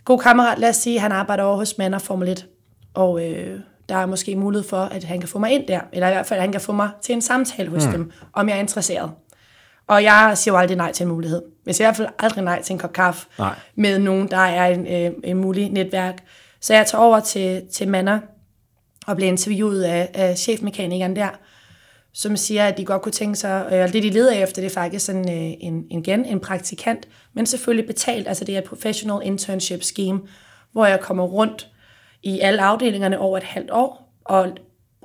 god 0.05 0.19
kammerat, 0.19 0.59
lad 0.59 0.69
os 0.69 0.75
sige, 0.75 0.99
han 0.99 1.11
arbejder 1.11 1.43
over 1.43 1.57
hos 1.57 1.77
Manor 1.77 1.97
Formel 1.97 2.29
1, 2.29 2.45
og 2.93 3.29
øh, 3.29 3.59
der 3.89 3.95
er 3.95 4.05
måske 4.05 4.35
mulighed 4.35 4.69
for, 4.69 4.77
at 4.77 5.03
han 5.03 5.19
kan 5.19 5.29
få 5.29 5.39
mig 5.39 5.51
ind 5.51 5.67
der, 5.67 5.79
eller 5.93 6.07
i 6.07 6.11
hvert 6.11 6.25
fald, 6.25 6.37
at 6.37 6.43
han 6.43 6.51
kan 6.51 6.61
få 6.61 6.71
mig 6.71 6.89
til 7.01 7.13
en 7.13 7.21
samtale 7.21 7.69
hos 7.69 7.85
mm. 7.85 7.91
dem, 7.91 8.11
om 8.33 8.49
jeg 8.49 8.55
er 8.55 8.59
interesseret. 8.59 9.11
Og 9.87 10.03
jeg 10.03 10.33
siger 10.35 10.53
jo 10.53 10.59
aldrig 10.59 10.77
nej 10.77 10.91
til 10.91 11.03
en 11.03 11.09
mulighed. 11.09 11.41
Jeg 11.65 11.75
siger 11.75 11.85
i 11.85 11.87
hvert 11.87 11.97
fald 11.97 12.07
aldrig 12.19 12.43
nej 12.43 12.61
til 12.61 12.73
en 12.73 12.79
kop 12.79 12.93
kaffe 12.93 13.27
Nej. 13.39 13.55
med 13.75 13.99
nogen, 13.99 14.31
der 14.31 14.37
er 14.37 14.67
en, 14.67 14.87
øh, 14.87 15.11
en 15.23 15.37
mulig 15.37 15.69
netværk. 15.71 16.23
Så 16.61 16.73
jeg 16.73 16.85
tager 16.85 17.03
over 17.03 17.19
til, 17.19 17.61
til 17.71 17.87
Manor 17.87 18.19
og 19.07 19.15
bliver 19.15 19.29
interviewet 19.31 19.83
af, 19.83 20.09
af 20.13 20.37
chefmekanikeren 20.37 21.15
der, 21.15 21.29
som 22.13 22.37
siger, 22.37 22.65
at 22.65 22.77
de 22.77 22.85
godt 22.85 23.01
kunne 23.01 23.11
tænke 23.11 23.35
sig, 23.35 23.69
øh, 23.71 23.83
og 23.83 23.93
det 23.93 24.03
de 24.03 24.09
leder 24.09 24.31
efter, 24.31 24.61
det 24.61 24.71
er 24.71 24.73
faktisk 24.73 25.05
sådan 25.05 25.29
øh, 25.29 25.53
en, 25.59 25.85
en, 25.89 25.99
igen, 25.99 26.25
en 26.25 26.39
praktikant, 26.39 27.07
men 27.33 27.45
selvfølgelig 27.45 27.87
betalt, 27.87 28.27
altså 28.27 28.45
det 28.45 28.55
er 28.55 28.59
et 28.59 28.63
professional 28.63 29.19
internship 29.23 29.83
scheme, 29.83 30.21
hvor 30.71 30.85
jeg 30.85 30.99
kommer 30.99 31.23
rundt 31.23 31.67
i 32.23 32.39
alle 32.39 32.61
afdelingerne 32.61 33.19
over 33.19 33.37
et 33.37 33.43
halvt 33.43 33.71
år, 33.71 34.13
og 34.25 34.47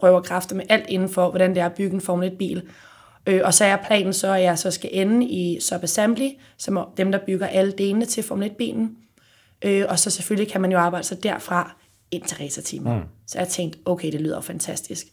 prøver 0.00 0.20
kræfter 0.20 0.56
med 0.56 0.64
alt 0.68 0.88
inden 0.88 1.08
for, 1.08 1.30
hvordan 1.30 1.50
det 1.50 1.60
er 1.60 1.66
at 1.66 1.74
bygge 1.74 1.94
en 1.94 2.00
Formel 2.00 2.30
1-bil. 2.30 2.62
Øh, 3.26 3.40
og 3.44 3.54
så 3.54 3.64
er 3.64 3.76
planen 3.76 4.12
så, 4.12 4.32
at 4.32 4.42
jeg 4.42 4.58
så 4.58 4.70
skal 4.70 4.90
ende 4.92 5.26
i 5.26 5.60
subassembly, 5.60 6.28
som 6.56 6.76
er 6.76 6.92
dem, 6.96 7.12
der 7.12 7.18
bygger 7.26 7.46
alle 7.46 7.72
delene 7.72 8.04
til 8.04 8.22
Formel 8.22 8.50
1-bilen. 8.50 8.96
Øh, 9.64 9.84
og 9.88 9.98
så 9.98 10.10
selvfølgelig 10.10 10.52
kan 10.52 10.60
man 10.60 10.72
jo 10.72 10.78
arbejde 10.78 11.06
sig 11.06 11.22
derfra 11.22 11.76
ind 12.10 12.22
til 12.22 12.36
racerteamet. 12.36 12.96
Mm. 12.96 13.02
Så 13.26 13.38
jeg 13.38 13.48
tænkte, 13.48 13.78
okay, 13.84 14.12
det 14.12 14.20
lyder 14.20 14.40
fantastisk. 14.40 15.06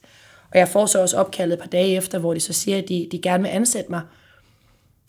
Og 0.51 0.59
jeg 0.59 0.67
får 0.67 0.85
så 0.85 1.01
også 1.01 1.17
opkaldet 1.17 1.53
et 1.53 1.59
par 1.59 1.67
dage 1.67 1.95
efter, 1.95 2.19
hvor 2.19 2.33
de 2.33 2.39
så 2.39 2.53
siger, 2.53 2.77
at 2.77 2.89
de, 2.89 3.07
de 3.11 3.21
gerne 3.21 3.43
vil 3.43 3.49
ansætte 3.49 3.89
mig. 3.89 4.01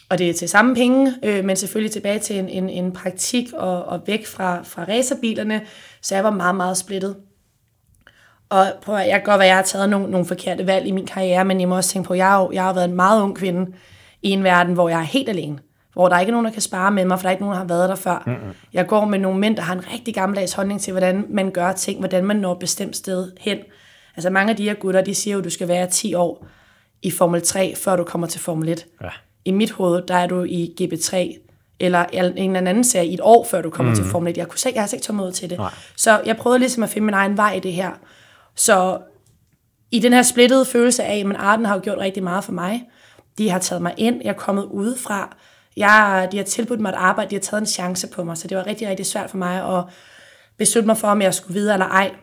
Og 0.08 0.18
det 0.18 0.30
er 0.30 0.34
til 0.34 0.48
samme 0.48 0.74
penge, 0.74 1.14
øh, 1.22 1.44
men 1.44 1.56
selvfølgelig 1.56 1.92
tilbage 1.92 2.18
til 2.18 2.38
en, 2.38 2.48
en, 2.48 2.68
en 2.68 2.92
praktik 2.92 3.52
og, 3.52 3.84
og 3.84 4.00
væk 4.06 4.26
fra, 4.26 4.62
fra 4.62 4.84
racerbilerne. 4.84 5.62
Så 6.02 6.14
jeg 6.14 6.24
var 6.24 6.30
meget, 6.30 6.54
meget 6.54 6.76
splittet. 6.76 7.16
Og 8.50 8.66
prøv 8.82 8.96
at, 8.96 9.08
jeg 9.08 9.14
kan 9.14 9.24
godt 9.24 9.38
være, 9.38 9.46
at 9.46 9.48
jeg 9.48 9.56
har 9.56 9.62
taget 9.62 9.90
nogle, 9.90 10.10
nogle 10.10 10.26
forkerte 10.26 10.66
valg 10.66 10.86
i 10.86 10.90
min 10.90 11.06
karriere, 11.06 11.44
men 11.44 11.60
jeg 11.60 11.68
må 11.68 11.76
også 11.76 11.90
tænke 11.90 12.06
på, 12.06 12.12
at 12.12 12.18
jeg 12.18 12.48
jeg 12.52 12.64
har 12.64 12.72
været 12.72 12.88
en 12.88 12.96
meget 12.96 13.22
ung 13.22 13.36
kvinde 13.36 13.72
i 14.22 14.30
en 14.30 14.44
verden, 14.44 14.74
hvor 14.74 14.88
jeg 14.88 14.98
er 14.98 15.04
helt 15.04 15.28
alene. 15.28 15.58
Hvor 15.92 16.08
der 16.08 16.18
ikke 16.18 16.30
er 16.30 16.32
nogen, 16.32 16.44
der 16.44 16.52
kan 16.52 16.62
spare 16.62 16.90
med 16.90 17.04
mig, 17.04 17.18
for 17.18 17.22
der 17.22 17.28
er 17.28 17.30
ikke 17.30 17.42
nogen, 17.42 17.54
der 17.54 17.60
har 17.60 17.68
været 17.68 17.88
der 17.88 17.94
før. 17.94 18.22
Mm-hmm. 18.26 18.54
Jeg 18.72 18.86
går 18.86 19.04
med 19.04 19.18
nogle 19.18 19.38
mænd, 19.38 19.56
der 19.56 19.62
har 19.62 19.74
en 19.74 19.92
rigtig 19.92 20.14
gammeldags 20.14 20.52
holdning 20.52 20.80
til, 20.80 20.92
hvordan 20.92 21.26
man 21.28 21.50
gør 21.50 21.72
ting, 21.72 21.98
hvordan 21.98 22.24
man 22.24 22.36
når 22.36 22.52
et 22.52 22.58
bestemt 22.58 22.96
sted 22.96 23.32
hen. 23.40 23.58
Altså 24.16 24.30
mange 24.30 24.50
af 24.50 24.56
de 24.56 24.64
her 24.64 24.74
gutter, 24.74 25.00
de 25.00 25.14
siger 25.14 25.32
jo, 25.32 25.38
at 25.38 25.44
du 25.44 25.50
skal 25.50 25.68
være 25.68 25.86
10 25.86 26.14
år 26.14 26.46
i 27.02 27.10
Formel 27.10 27.42
3, 27.42 27.74
før 27.76 27.96
du 27.96 28.04
kommer 28.04 28.26
til 28.26 28.40
Formel 28.40 28.68
1. 28.68 28.86
Ja. 29.02 29.08
I 29.44 29.50
mit 29.50 29.70
hoved, 29.70 30.02
der 30.02 30.14
er 30.14 30.26
du 30.26 30.44
i 30.44 30.74
GB3, 30.80 31.16
eller 31.80 32.04
en 32.36 32.56
eller 32.56 32.70
anden 32.70 32.84
serie 32.84 33.06
i 33.06 33.14
et 33.14 33.20
år, 33.22 33.46
før 33.50 33.62
du 33.62 33.70
kommer 33.70 33.92
mm. 33.92 33.96
til 33.96 34.04
Formel 34.04 34.30
1. 34.30 34.36
Jeg, 34.36 34.48
kunne 34.48 34.58
se, 34.58 34.70
jeg 34.74 34.82
har 34.82 34.86
slet 34.86 34.96
ikke 34.96 35.04
tålmodighed 35.04 35.34
til 35.34 35.50
det. 35.50 35.58
Nej. 35.58 35.70
Så 35.96 36.20
jeg 36.26 36.36
prøvede 36.36 36.58
ligesom 36.58 36.82
at 36.82 36.88
finde 36.88 37.04
min 37.04 37.14
egen 37.14 37.36
vej 37.36 37.52
i 37.52 37.60
det 37.60 37.72
her. 37.72 37.90
Så 38.54 38.98
i 39.90 39.98
den 39.98 40.12
her 40.12 40.22
splittede 40.22 40.64
følelse 40.64 41.04
af, 41.04 41.24
at 41.30 41.36
Arden 41.36 41.64
har 41.64 41.74
jo 41.74 41.80
gjort 41.84 41.98
rigtig 41.98 42.22
meget 42.22 42.44
for 42.44 42.52
mig. 42.52 42.82
De 43.38 43.50
har 43.50 43.58
taget 43.58 43.82
mig 43.82 43.94
ind, 43.96 44.20
jeg 44.24 44.30
er 44.30 44.34
kommet 44.34 44.64
udefra. 44.64 45.36
Jeg, 45.76 46.28
de 46.32 46.36
har 46.36 46.44
tilbudt 46.44 46.80
mig 46.80 46.88
et 46.88 46.94
arbejde, 46.94 47.30
de 47.30 47.34
har 47.34 47.40
taget 47.40 47.60
en 47.60 47.66
chance 47.66 48.06
på 48.06 48.24
mig, 48.24 48.36
så 48.36 48.48
det 48.48 48.56
var 48.56 48.66
rigtig, 48.66 48.88
rigtig 48.88 49.06
svært 49.06 49.30
for 49.30 49.36
mig 49.36 49.78
at 49.78 49.84
beslutte 50.58 50.86
mig 50.86 50.96
for, 50.96 51.08
om 51.08 51.22
jeg 51.22 51.34
skulle 51.34 51.54
videre 51.54 51.74
eller 51.74 51.86
ej. 51.86 52.14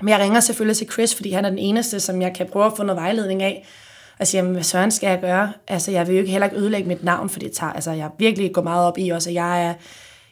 Men 0.00 0.08
jeg 0.08 0.18
ringer 0.18 0.40
selvfølgelig 0.40 0.76
til 0.76 0.88
Chris, 0.92 1.14
fordi 1.14 1.30
han 1.30 1.44
er 1.44 1.50
den 1.50 1.58
eneste, 1.58 2.00
som 2.00 2.22
jeg 2.22 2.34
kan 2.34 2.46
prøve 2.52 2.66
at 2.66 2.72
få 2.76 2.82
noget 2.82 3.02
vejledning 3.02 3.42
af. 3.42 3.66
Og 4.18 4.26
siger, 4.26 4.42
hvad 4.42 4.62
søren 4.62 4.90
skal 4.90 5.08
jeg 5.08 5.20
gøre? 5.20 5.52
Altså, 5.68 5.90
jeg 5.90 6.06
vil 6.06 6.14
jo 6.14 6.20
ikke 6.20 6.30
heller 6.30 6.46
ikke 6.46 6.58
ødelægge 6.58 6.88
mit 6.88 7.04
navn, 7.04 7.30
for 7.30 7.38
det 7.38 7.52
tager, 7.52 7.72
altså, 7.72 7.90
jeg 7.90 8.10
virkelig 8.18 8.52
går 8.52 8.62
meget 8.62 8.86
op 8.86 8.98
i 8.98 9.08
også, 9.08 9.30
at 9.30 9.34
jeg 9.34 9.66
er, 9.66 9.74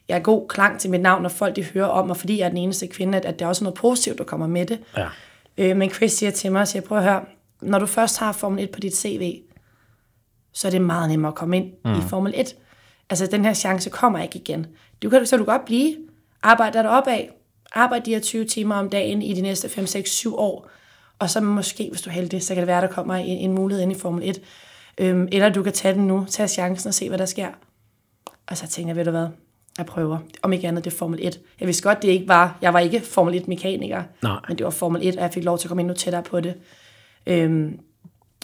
jeg 0.09 0.19
er 0.19 0.23
god 0.23 0.49
klang 0.49 0.81
til 0.81 0.91
mit 0.91 1.01
navn, 1.01 1.23
når 1.23 1.29
folk 1.29 1.57
de 1.57 1.65
hører 1.65 1.87
om 1.87 2.07
mig, 2.07 2.17
fordi 2.17 2.39
jeg 2.39 2.45
er 2.45 2.49
den 2.49 2.59
eneste 2.59 2.87
kvinde, 2.87 3.19
at, 3.19 3.25
at 3.25 3.39
der 3.39 3.45
er 3.45 3.49
også 3.49 3.65
noget 3.65 3.79
positivt, 3.79 4.19
der 4.19 4.25
kommer 4.25 4.47
med 4.47 4.67
det. 4.67 4.79
Ja. 4.97 5.09
Øh, 5.59 5.77
men 5.77 5.91
Chris 5.91 6.13
siger 6.13 6.31
til 6.31 6.53
mig, 6.53 6.69
siger, 6.69 6.83
prøv 6.83 6.99
at 6.99 7.05
høre, 7.05 7.25
når 7.63 7.79
du 7.79 7.87
først 7.87 8.19
har 8.19 8.33
Formel 8.33 8.65
1 8.65 8.71
på 8.71 8.81
dit 8.81 8.97
CV, 8.97 9.41
så 10.53 10.69
er 10.69 10.71
det 10.71 10.83
meget 10.83 11.11
nemmere 11.11 11.29
at 11.29 11.35
komme 11.35 11.57
ind 11.57 11.73
mm. 11.85 11.93
i 11.93 12.01
Formel 12.09 12.33
1. 12.37 12.57
Altså, 13.11 13.27
den 13.27 13.45
her 13.45 13.55
chance 13.55 13.91
kommer 13.91 14.23
ikke 14.23 14.39
igen. 14.39 14.67
Du 15.03 15.11
kan, 15.11 15.27
så 15.27 15.37
du 15.37 15.45
godt 15.45 15.65
blive, 15.65 15.97
arbejde 16.43 16.79
dig 16.79 16.91
opad, 16.91 17.21
arbejde 17.73 18.05
de 18.05 18.11
her 18.11 18.21
20 18.21 18.45
timer 18.45 18.75
om 18.75 18.91
dagen 18.91 19.23
i 19.23 19.35
de 19.35 19.41
næste 19.41 19.69
5, 19.69 19.87
6, 19.87 20.11
7 20.11 20.37
år, 20.37 20.69
og 21.19 21.31
så 21.31 21.41
måske, 21.41 21.89
hvis 21.91 22.03
du 22.03 22.11
er 22.11 22.15
heldig, 22.15 22.43
så 22.43 22.55
kan 22.55 22.61
det 22.61 22.67
være, 22.67 22.81
der 22.81 22.87
kommer 22.87 23.15
en, 23.15 23.39
en 23.39 23.53
mulighed 23.53 23.83
ind 23.83 23.93
i 23.93 23.99
Formel 23.99 24.29
1. 24.29 24.41
Øhm, 24.99 25.29
eller 25.33 25.49
du 25.49 25.63
kan 25.63 25.73
tage 25.73 25.95
den 25.95 26.07
nu, 26.07 26.27
tage 26.29 26.49
chancen 26.49 26.89
og 26.89 26.95
se, 26.95 27.09
hvad 27.09 27.19
der 27.19 27.27
sker. 27.27 27.49
Og 28.47 28.57
så 28.57 28.69
tænker 28.69 28.89
jeg, 28.89 28.97
ved 28.97 29.05
du 29.05 29.11
hvad, 29.11 29.27
jeg 29.79 29.87
prøver. 29.87 30.19
Om 30.43 30.53
ikke 30.53 30.69
andet, 30.69 30.85
det 30.85 30.93
er 30.93 30.97
Formel 30.97 31.19
1. 31.23 31.41
Jeg 31.61 31.67
vidste 31.67 31.83
godt, 31.83 32.03
det 32.03 32.09
ikke 32.09 32.29
var, 32.29 32.59
jeg 32.63 32.75
var 32.75 32.81
ikke 32.81 33.01
Formel 33.01 33.39
1-mekaniker, 33.39 34.03
Nej. 34.23 34.41
men 34.49 34.59
det 34.59 34.65
var 34.65 34.71
Formel 34.71 35.09
1, 35.09 35.17
og 35.17 35.23
jeg 35.23 35.33
fik 35.33 35.45
lov 35.45 35.59
til 35.59 35.67
at 35.67 35.69
komme 35.69 35.81
endnu 35.81 35.95
tættere 35.95 36.23
på 36.23 36.41
det. 36.41 36.55
Øhm, 37.27 37.81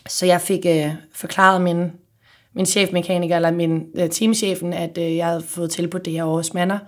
så 0.08 0.26
jeg 0.26 0.40
fik 0.40 0.66
øh, 0.66 0.90
forklaret 1.12 1.60
min, 1.60 1.92
min 2.54 2.66
chefmekaniker, 2.66 3.36
eller 3.36 3.50
min 3.50 3.86
øh, 3.96 4.10
teamchefen, 4.10 4.72
at 4.72 4.98
øh, 4.98 5.16
jeg 5.16 5.26
havde 5.26 5.42
fået 5.42 5.70
tilbudt 5.70 6.04
det 6.04 6.12
her 6.12 6.24
hos 6.24 6.54
Manor. 6.54 6.78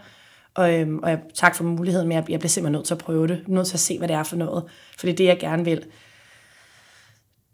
Og, 0.54 0.74
øhm, 0.74 0.98
og 0.98 1.10
jeg, 1.10 1.18
tak 1.34 1.54
for 1.56 1.64
muligheden, 1.64 2.08
men 2.08 2.16
jeg, 2.16 2.30
jeg 2.30 2.38
bliver 2.38 2.48
simpelthen 2.48 2.72
nødt 2.72 2.86
til 2.86 2.94
at 2.94 2.98
prøve 2.98 3.26
det. 3.26 3.44
Nødt 3.46 3.66
til 3.66 3.76
at 3.76 3.80
se, 3.80 3.98
hvad 3.98 4.08
det 4.08 4.16
er 4.16 4.22
for 4.22 4.36
noget. 4.36 4.64
For 4.98 5.06
det 5.06 5.12
er 5.12 5.16
det, 5.16 5.24
jeg 5.24 5.38
gerne 5.38 5.64
vil. 5.64 5.84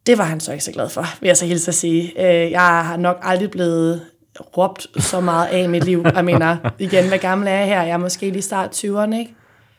Det 0.06 0.18
var 0.18 0.24
han 0.24 0.40
så 0.40 0.52
ikke 0.52 0.64
så 0.64 0.72
glad 0.72 0.88
for, 0.88 1.04
vil 1.20 1.26
jeg 1.26 1.36
så 1.36 1.46
hilse 1.46 1.68
at 1.68 1.74
sige. 1.74 2.12
Øh, 2.26 2.50
jeg 2.50 2.60
har 2.60 2.96
nok 2.96 3.18
aldrig 3.22 3.50
blevet 3.50 4.02
råbt 4.40 4.86
så 4.98 5.20
meget 5.20 5.46
af 5.46 5.62
i 5.62 5.66
mit 5.66 5.84
liv. 5.84 6.04
Jeg 6.14 6.24
mener, 6.24 6.56
igen, 6.78 7.08
hvad 7.08 7.18
gammel 7.18 7.48
er 7.48 7.52
jeg 7.52 7.66
her? 7.66 7.82
Jeg 7.82 7.90
er 7.90 7.96
måske 7.96 8.30
lige 8.30 8.42
start 8.42 8.84
20'erne, 8.84 9.14
ikke? 9.18 9.34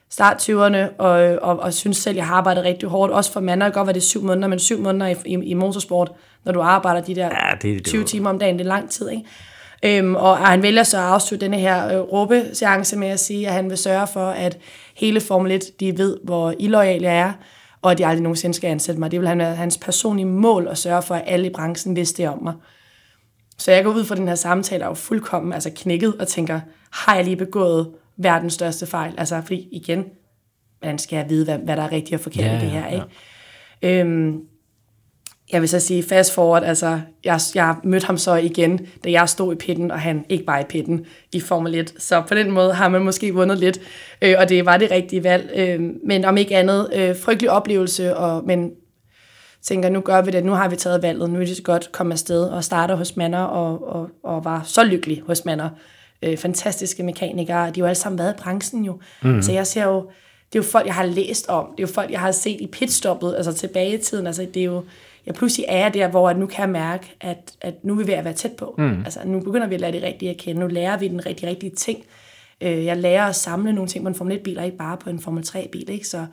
Start 0.10 0.50
20'erne, 0.50 0.78
og, 0.98 1.10
og, 1.42 1.60
og 1.60 1.74
synes 1.74 1.98
selv, 1.98 2.16
jeg 2.16 2.26
har 2.28 2.36
arbejdet 2.36 2.64
rigtig 2.64 2.90
hårdt. 2.90 3.14
Også 3.14 3.34
for 3.34 3.40
mand, 3.40 3.62
kan 3.62 3.72
godt 3.72 3.88
være, 3.88 3.94
det 3.94 4.04
syv 4.04 4.24
måneder, 4.24 4.48
men 4.48 4.60
syv 4.60 4.82
måneder 4.82 5.08
i, 5.08 5.16
i, 5.26 5.34
i 5.34 5.54
motorsport, 5.54 6.12
når 6.46 6.52
du 6.54 6.62
arbejder 6.62 7.02
de 7.02 7.16
der 7.16 7.26
Ja, 7.26 7.56
det- 7.62 7.78
det 7.78 7.86
20 7.86 8.00
var- 8.02 8.08
timer 8.08 8.30
om 8.30 8.40
dagen, 8.40 8.60
det 8.60 8.64
er 8.64 8.68
lang 8.68 8.90
tid, 8.90 9.10
ikke? 9.10 9.24
Øhm, 9.98 10.16
og 10.16 10.38
han 10.38 10.62
vælger 10.62 10.84
så 10.84 10.98
at 10.98 11.04
afslutte 11.04 11.46
denne 11.46 11.58
her 11.58 11.88
øh, 11.94 12.00
råbeseance 12.00 12.98
med 12.98 13.08
at 13.08 13.20
sige, 13.20 13.48
at 13.48 13.54
han 13.54 13.70
vil 13.70 13.78
sørge 13.78 14.08
for, 14.08 14.26
at 14.30 14.58
hele 14.96 15.22
Formel 15.22 15.52
1, 15.52 15.64
de 15.80 15.98
ved, 15.98 16.18
hvor 16.24 16.54
illoyal 16.60 17.02
jeg 17.02 17.18
er, 17.20 17.32
og 17.82 17.92
at 17.92 17.98
de 17.98 18.06
aldrig 18.06 18.24
nogensinde 18.24 18.56
skal 18.56 18.68
ansætte 18.70 19.00
mig. 19.00 19.12
Det 19.12 19.20
vil 19.20 19.28
han 19.28 19.38
være 19.40 19.56
hans 19.56 19.78
personlige 19.78 20.26
mål 20.26 20.68
at 20.72 20.78
sørge 20.78 21.02
for, 21.02 21.16
at 21.16 21.24
alle 21.28 21.48
i 21.48 21.54
branchen 21.54 21.96
vidste 21.96 22.22
det 22.24 22.30
om 22.32 22.44
mig. 22.44 22.54
Så 23.60 23.72
jeg 23.72 23.84
går 23.84 23.92
ud 23.92 24.06
fra 24.06 24.16
den 24.16 24.28
her 24.28 24.36
samtale 24.36 24.84
og 24.84 24.86
er 24.86 24.90
jo 24.90 24.94
fuldkommen 24.94 25.54
altså 25.54 25.72
knækket 25.76 26.16
og 26.20 26.28
tænker, 26.28 26.60
har 26.92 27.16
jeg 27.16 27.26
lige 27.26 27.36
begået 27.36 27.90
verdens 28.18 28.54
største 28.54 28.86
fejl? 28.86 29.14
Altså, 29.18 29.42
fordi 29.42 29.68
igen, 29.72 30.06
hvordan 30.80 31.00
skal 31.00 31.18
jeg 31.18 31.30
vide, 31.30 31.46
hvad, 31.46 31.58
hvad 31.58 31.76
der 31.76 31.84
er 31.84 31.92
rigtigt 31.92 32.14
og 32.14 32.20
forkert 32.20 32.46
Ja, 32.46 32.58
i 32.58 32.66
det 32.66 32.74
ja, 32.74 32.82
her, 32.82 32.88
ikke? 32.88 34.00
Øhm, 34.00 34.42
jeg 35.52 35.62
vil 35.62 35.70
så 35.70 35.80
sige 35.80 36.04
fast 36.04 36.34
forward, 36.34 36.64
altså 36.64 37.00
jeg, 37.24 37.40
jeg 37.56 37.76
mødte 37.84 38.06
ham 38.06 38.18
så 38.18 38.36
igen, 38.36 38.88
da 39.04 39.12
jeg 39.12 39.30
stod 39.30 39.54
i 39.54 39.58
pitten, 39.58 39.92
og 39.92 40.00
han 40.00 40.26
ikke 40.30 40.48
var 40.48 40.60
i 40.60 40.64
pitten 40.64 41.06
i 41.34 41.40
Formel 41.40 41.76
1. 41.76 41.94
Så 41.98 42.24
på 42.28 42.36
den 42.36 42.52
måde 42.52 42.74
har 42.74 42.90
man 42.90 43.02
måske 43.02 43.34
vundet 43.34 43.58
lidt, 43.58 43.80
øh, 44.22 44.36
og 44.38 44.50
det 44.50 44.66
var 44.66 44.78
det 44.78 44.92
rigtige 44.92 45.24
valg. 45.24 45.52
Øh, 45.56 45.82
men 46.06 46.26
om 46.26 46.38
ikke 46.38 46.58
andet, 46.58 46.90
øh, 46.96 47.16
frygtelig 47.16 47.52
oplevelse, 47.52 48.18
og, 48.18 48.44
men 48.46 48.72
tænker, 49.62 49.90
nu 49.90 50.02
gør 50.02 50.22
vi 50.22 50.32
det, 50.32 50.46
nu 50.46 50.52
har 50.52 50.70
vi 50.70 50.76
taget 50.76 51.02
valget, 51.02 51.30
nu 51.30 51.42
er 51.42 51.46
det 51.46 51.56
så 51.58 51.64
godt 51.64 51.92
komme 51.92 52.14
afsted 52.14 52.44
og 52.44 52.64
starter 52.64 52.96
hos 52.96 53.16
Manor, 53.16 53.38
og, 53.40 53.96
og, 53.96 54.10
og 54.24 54.46
var 54.46 54.62
så 54.66 54.84
lykkelig 54.84 55.24
hos 55.28 55.46
Manor. 55.46 55.70
øh, 56.24 56.38
fantastiske 56.38 57.04
mekanikere. 57.04 57.58
De 57.58 57.64
har 57.66 57.72
jo 57.78 57.86
alle 57.86 57.96
sammen 57.96 58.20
været 58.20 58.34
i 58.34 58.42
branchen 58.42 58.86
jo. 58.86 59.00
Mm. 59.24 59.42
Så 59.42 59.52
jeg 59.52 59.68
ser 59.68 59.84
jo, 59.84 59.96
det 60.54 60.60
er 60.60 60.64
jo 60.64 60.64
folk, 60.64 60.86
jeg 60.86 60.96
har 60.96 61.06
læst 61.06 61.48
om. 61.48 61.66
Det 61.78 61.84
er 61.84 61.88
jo 61.88 61.94
folk, 61.94 62.12
jeg 62.12 62.20
har 62.20 62.32
set 62.32 62.62
i 62.62 62.68
pitstoppet, 62.68 63.36
altså 63.36 63.54
tilbage 63.54 63.94
i 63.94 63.98
tiden. 63.98 64.28
Altså, 64.28 64.48
det 64.54 64.60
er 64.60 64.66
jo, 64.66 64.84
jeg 65.26 65.36
pludselig 65.36 65.66
er 65.70 65.90
der, 65.90 66.08
hvor 66.08 66.34
nu 66.34 66.46
kan 66.46 66.62
jeg 66.62 66.70
mærke, 66.70 67.16
at, 67.22 67.54
at 67.62 67.74
nu 67.84 67.94
er 67.94 67.98
vi 67.98 68.08
ved 68.08 68.14
at 68.14 68.26
være 68.26 68.34
tæt 68.34 68.52
på. 68.52 68.76
Mm. 68.78 69.02
Altså, 69.06 69.20
nu 69.26 69.40
begynder 69.40 69.68
vi 69.68 69.76
at 69.76 69.82
lære 69.82 69.92
det 69.92 70.04
rigtige 70.04 70.32
at 70.32 70.38
kende. 70.38 70.62
Nu 70.62 70.68
lærer 70.68 70.98
vi 70.98 71.08
den 71.08 71.26
rigtig, 71.26 71.48
rigtige 71.48 71.76
ting. 71.76 72.04
Øh, 72.62 72.86
jeg 72.86 72.98
lærer 72.98 73.26
at 73.26 73.36
samle 73.36 73.74
nogle 73.74 73.90
ting 73.90 74.04
på 74.04 74.08
en 74.10 74.16
Formel 74.16 74.38
1-bil, 74.38 74.60
og 74.60 74.66
ikke 74.66 74.78
bare 74.78 74.98
på 74.98 75.10
en 75.10 75.20
Formel 75.20 75.44
3-bil. 75.48 75.90
Ikke? 75.90 76.08
Så 76.08 76.26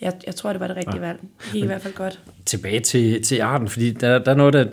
jeg, 0.00 0.12
jeg 0.26 0.34
tror, 0.34 0.52
det 0.52 0.60
var 0.60 0.66
det 0.66 0.76
rigtige 0.76 1.00
ja. 1.00 1.06
valg. 1.06 1.20
Det 1.20 1.52
gik 1.52 1.62
i 1.62 1.66
hvert 1.66 1.82
fald 1.82 1.94
godt. 1.94 2.20
Tilbage 2.46 2.80
til, 2.80 3.22
til 3.22 3.40
arten, 3.40 3.68
fordi 3.68 3.90
der, 3.90 4.18
der 4.18 4.30
er 4.30 4.36
noget, 4.36 4.54
der, 4.54 4.64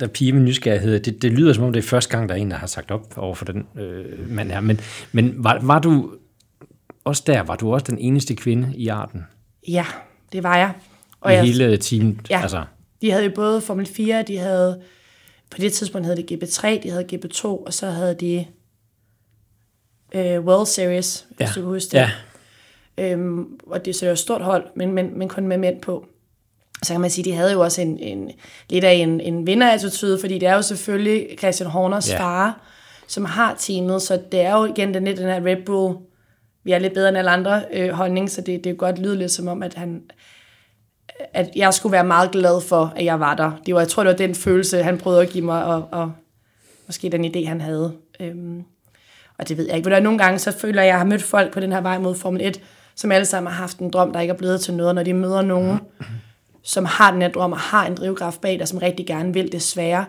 der 0.00 0.06
piger 0.06 0.32
med 0.32 0.42
nysgerrighed. 0.42 1.00
Det, 1.00 1.22
det 1.22 1.32
lyder 1.32 1.52
som 1.52 1.64
om, 1.64 1.72
det 1.72 1.84
er 1.84 1.88
første 1.88 2.16
gang, 2.16 2.28
der 2.28 2.34
er 2.34 2.38
en, 2.38 2.50
der 2.50 2.56
har 2.56 2.66
sagt 2.66 2.90
op 2.90 3.18
over 3.18 3.34
for 3.34 3.44
den 3.44 3.66
øh, 3.76 4.30
mand 4.30 4.50
her. 4.50 4.60
Men, 4.60 4.80
men 5.12 5.34
var, 5.36 5.58
var 5.62 5.78
du 5.78 6.10
også 7.04 7.22
der, 7.26 7.42
var 7.42 7.56
du 7.56 7.72
også 7.72 7.86
den 7.88 7.98
eneste 7.98 8.34
kvinde 8.34 8.72
i 8.76 8.88
arten? 8.88 9.26
Ja, 9.68 9.86
det 10.32 10.42
var 10.42 10.56
jeg. 10.56 10.72
Og 11.20 11.32
I 11.32 11.34
jeg, 11.34 11.44
hele 11.44 11.76
teamet? 11.76 12.30
Ja, 12.30 12.42
altså. 12.42 12.64
de 13.00 13.10
havde 13.10 13.24
jo 13.24 13.32
både 13.34 13.60
Formel 13.60 13.86
4, 13.86 14.22
de 14.22 14.38
havde, 14.38 14.80
på 15.50 15.58
det 15.58 15.72
tidspunkt 15.72 16.06
havde 16.06 16.22
de 16.22 16.34
GP3, 16.34 16.82
de 16.82 16.90
havde 16.90 17.06
GP2, 17.12 17.44
og 17.44 17.74
så 17.74 17.90
havde 17.90 18.14
de 18.14 18.46
øh, 20.14 20.40
World 20.40 20.66
Series, 20.66 21.26
hvis 21.36 21.40
ja. 21.40 21.46
du 21.46 21.60
kan 21.60 21.62
huske 21.62 21.90
det. 21.90 21.98
Ja. 21.98 22.10
Øhm, 22.98 23.58
og 23.66 23.84
det 23.84 23.90
er 23.90 23.94
så 23.94 24.10
et 24.10 24.18
stort 24.18 24.42
hold, 24.42 24.66
men, 24.76 24.92
men, 24.92 25.18
men 25.18 25.28
kun 25.28 25.46
med 25.46 25.58
mænd 25.58 25.80
på. 25.80 26.06
Så 26.82 26.92
kan 26.92 27.00
man 27.00 27.10
sige, 27.10 27.24
de 27.24 27.36
havde 27.36 27.52
jo 27.52 27.60
også 27.60 27.82
en, 27.82 27.98
en 27.98 28.30
lidt 28.70 28.84
af 28.84 28.92
en, 28.92 29.20
en 29.20 29.46
vinderattitude, 29.46 30.18
fordi 30.18 30.38
det 30.38 30.48
er 30.48 30.54
jo 30.54 30.62
selvfølgelig 30.62 31.38
Christian 31.38 31.70
Horners 31.70 32.10
ja. 32.10 32.18
far, 32.18 32.60
som 33.06 33.24
har 33.24 33.54
teamet, 33.58 34.02
så 34.02 34.20
det 34.32 34.40
er 34.40 34.58
jo 34.58 34.64
igen 34.64 34.94
den, 34.94 35.06
den 35.06 35.16
her 35.16 35.46
Red 35.46 35.64
Bull, 35.66 35.96
vi 36.64 36.72
er 36.72 36.78
lidt 36.78 36.94
bedre 36.94 37.08
end 37.08 37.18
alle 37.18 37.30
andre 37.30 37.62
øh, 37.72 37.90
holdning, 37.90 38.30
så 38.30 38.40
det, 38.40 38.64
det 38.64 38.70
er 38.70 38.74
godt 38.74 38.98
lyde 38.98 39.16
lidt 39.16 39.32
som 39.32 39.48
om, 39.48 39.62
at 39.62 39.74
han 39.74 40.02
at 41.32 41.50
jeg 41.56 41.74
skulle 41.74 41.92
være 41.92 42.04
meget 42.04 42.30
glad 42.30 42.60
for, 42.60 42.92
at 42.96 43.04
jeg 43.04 43.20
var 43.20 43.34
der. 43.34 43.52
Det 43.66 43.74
var, 43.74 43.80
jeg 43.80 43.88
tror, 43.88 44.04
det 44.04 44.10
var 44.10 44.16
den 44.16 44.34
følelse, 44.34 44.82
han 44.82 44.98
prøvede 44.98 45.22
at 45.22 45.28
give 45.28 45.44
mig, 45.44 45.64
og, 45.64 45.88
og 45.92 46.12
måske 46.86 47.08
den 47.08 47.24
idé, 47.24 47.48
han 47.48 47.60
havde. 47.60 47.92
Øhm, 48.20 48.62
og 49.38 49.48
det 49.48 49.56
ved 49.56 49.66
jeg 49.66 49.76
ikke. 49.76 49.90
Men 49.90 50.02
nogle 50.02 50.18
gange, 50.18 50.38
så 50.38 50.52
føler 50.52 50.82
jeg, 50.82 50.88
at 50.88 50.92
jeg 50.92 50.98
har 50.98 51.04
mødt 51.04 51.22
folk 51.22 51.52
på 51.52 51.60
den 51.60 51.72
her 51.72 51.80
vej 51.80 51.98
mod 51.98 52.14
Formel 52.14 52.46
1, 52.46 52.60
som 52.96 53.12
alle 53.12 53.24
sammen 53.24 53.52
har 53.52 53.60
haft 53.60 53.78
en 53.78 53.90
drøm, 53.90 54.12
der 54.12 54.20
ikke 54.20 54.32
er 54.32 54.38
blevet 54.38 54.60
til 54.60 54.74
noget, 54.74 54.94
når 54.94 55.02
de 55.02 55.14
møder 55.14 55.42
nogen, 55.42 55.78
som 56.62 56.84
har 56.84 57.12
den 57.12 57.22
her 57.22 57.28
drøm 57.28 57.52
og 57.52 57.58
har 57.58 57.86
en 57.86 57.94
drivkraft 57.94 58.40
bag 58.40 58.58
der, 58.58 58.64
som 58.64 58.78
rigtig 58.78 59.06
gerne 59.06 59.32
vil 59.34 59.52
det 59.52 59.62
svære, 59.62 60.04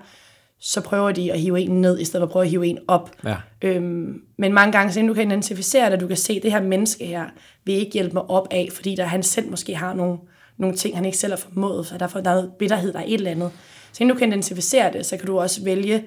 så 0.59 0.81
prøver 0.81 1.11
de 1.11 1.33
at 1.33 1.39
hive 1.39 1.59
en 1.59 1.81
ned, 1.81 1.99
i 1.99 2.05
stedet 2.05 2.21
for 2.21 2.25
at 2.25 2.31
prøve 2.31 2.45
at 2.45 2.49
hive 2.49 2.67
en 2.67 2.79
op. 2.87 3.11
Ja. 3.23 3.35
Øhm, 3.61 4.21
men 4.37 4.53
mange 4.53 4.71
gange, 4.71 4.93
så 4.93 5.01
du 5.01 5.13
kan 5.13 5.31
identificere 5.31 5.91
det, 5.91 5.99
du 5.99 6.07
kan 6.07 6.17
se, 6.17 6.33
at 6.33 6.43
det 6.43 6.51
her 6.51 6.61
menneske 6.61 7.05
her 7.05 7.25
vil 7.65 7.75
ikke 7.75 7.91
hjælpe 7.91 8.13
mig 8.13 8.29
op 8.29 8.47
af, 8.51 8.69
fordi 8.73 8.95
der 8.95 9.05
han 9.05 9.23
selv 9.23 9.49
måske 9.49 9.75
har 9.75 9.93
nogle, 9.93 10.17
nogle 10.57 10.75
ting, 10.75 10.95
han 10.95 11.05
ikke 11.05 11.17
selv 11.17 11.33
har 11.33 11.37
formået, 11.37 11.87
så 11.87 11.97
derfor 11.97 12.19
der 12.19 12.29
er 12.29 12.35
noget 12.35 12.51
bitterhed, 12.59 12.93
der 12.93 12.99
er 12.99 13.03
et 13.07 13.13
eller 13.13 13.31
andet. 13.31 13.51
Så 13.91 14.03
inden 14.03 14.15
du 14.15 14.19
kan 14.19 14.29
identificere 14.29 14.93
det, 14.93 15.05
så 15.05 15.17
kan 15.17 15.27
du 15.27 15.39
også 15.39 15.63
vælge, 15.63 16.03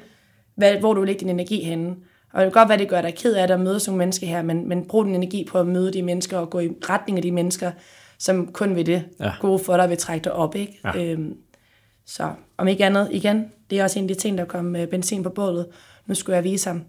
hvad, 0.55 0.77
hvor 0.77 0.95
du 0.95 1.01
vil 1.01 1.07
lægge 1.07 1.21
din 1.21 1.29
energi 1.29 1.65
henne. 1.65 1.95
Og 2.33 2.45
det 2.45 2.53
kan 2.53 2.61
godt 2.61 2.69
være, 2.69 2.79
det 2.79 2.89
gør 2.89 3.01
dig 3.01 3.15
ked 3.15 3.35
af 3.35 3.53
at 3.53 3.61
møde 3.61 3.81
sådan 3.81 3.91
nogle 3.91 3.99
mennesker 3.99 4.27
her, 4.27 4.43
men, 4.43 4.69
men 4.69 4.89
brug 4.89 5.05
din 5.05 5.15
energi 5.15 5.45
på 5.45 5.59
at 5.59 5.67
møde 5.67 5.93
de 5.93 6.03
mennesker 6.03 6.39
og 6.39 6.51
gå 6.51 6.61
i 6.61 6.69
retning 6.91 7.19
af 7.19 7.23
de 7.23 7.33
mennesker, 7.33 7.73
som 8.19 8.53
kun 8.53 8.77
vil 8.77 8.87
det 8.87 9.05
ja. 9.21 9.33
gode 9.41 9.59
for 9.59 9.77
dig, 9.77 9.89
vil 9.89 9.99
trække 9.99 10.25
dig 10.25 10.33
op. 10.33 10.57
Ikke? 10.57 10.81
Ja. 10.85 11.05
Øhm, 11.05 11.35
så 12.07 12.31
om 12.57 12.69
ikke 12.69 12.85
andet, 12.85 13.09
igen, 13.13 13.53
det 13.71 13.79
er 13.79 13.85
også 13.85 13.99
en 13.99 14.05
af 14.05 14.09
de 14.09 14.15
ting, 14.15 14.39
der 14.39 14.45
kom 14.45 14.65
med 14.65 14.87
benzin 14.87 15.23
på 15.23 15.31
bålet. 15.31 15.67
Nu 16.07 16.15
skulle 16.15 16.37
jeg 16.37 16.45
vise 16.45 16.69
ham, 16.69 16.85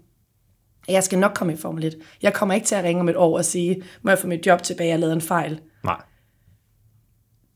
at 0.88 0.94
jeg 0.94 1.04
skal 1.04 1.20
nok 1.20 1.32
komme 1.36 1.54
i 1.54 1.58
Formel 1.58 1.84
1. 1.84 1.96
Jeg 2.22 2.34
kommer 2.34 2.56
ikke 2.56 2.68
til 2.68 2.76
at 2.76 2.84
ringe 2.84 3.00
om 3.00 3.10
et 3.10 3.16
år 3.16 3.38
og 3.38 3.46
sige, 3.46 3.84
må 4.02 4.12
jeg 4.12 4.20
få 4.20 4.28
mit 4.28 4.46
job 4.46 4.64
tilbage, 4.64 4.90
jeg 4.90 5.00
lavede 5.00 5.16
en 5.16 5.22
fejl. 5.22 5.60
Nej. 5.84 6.02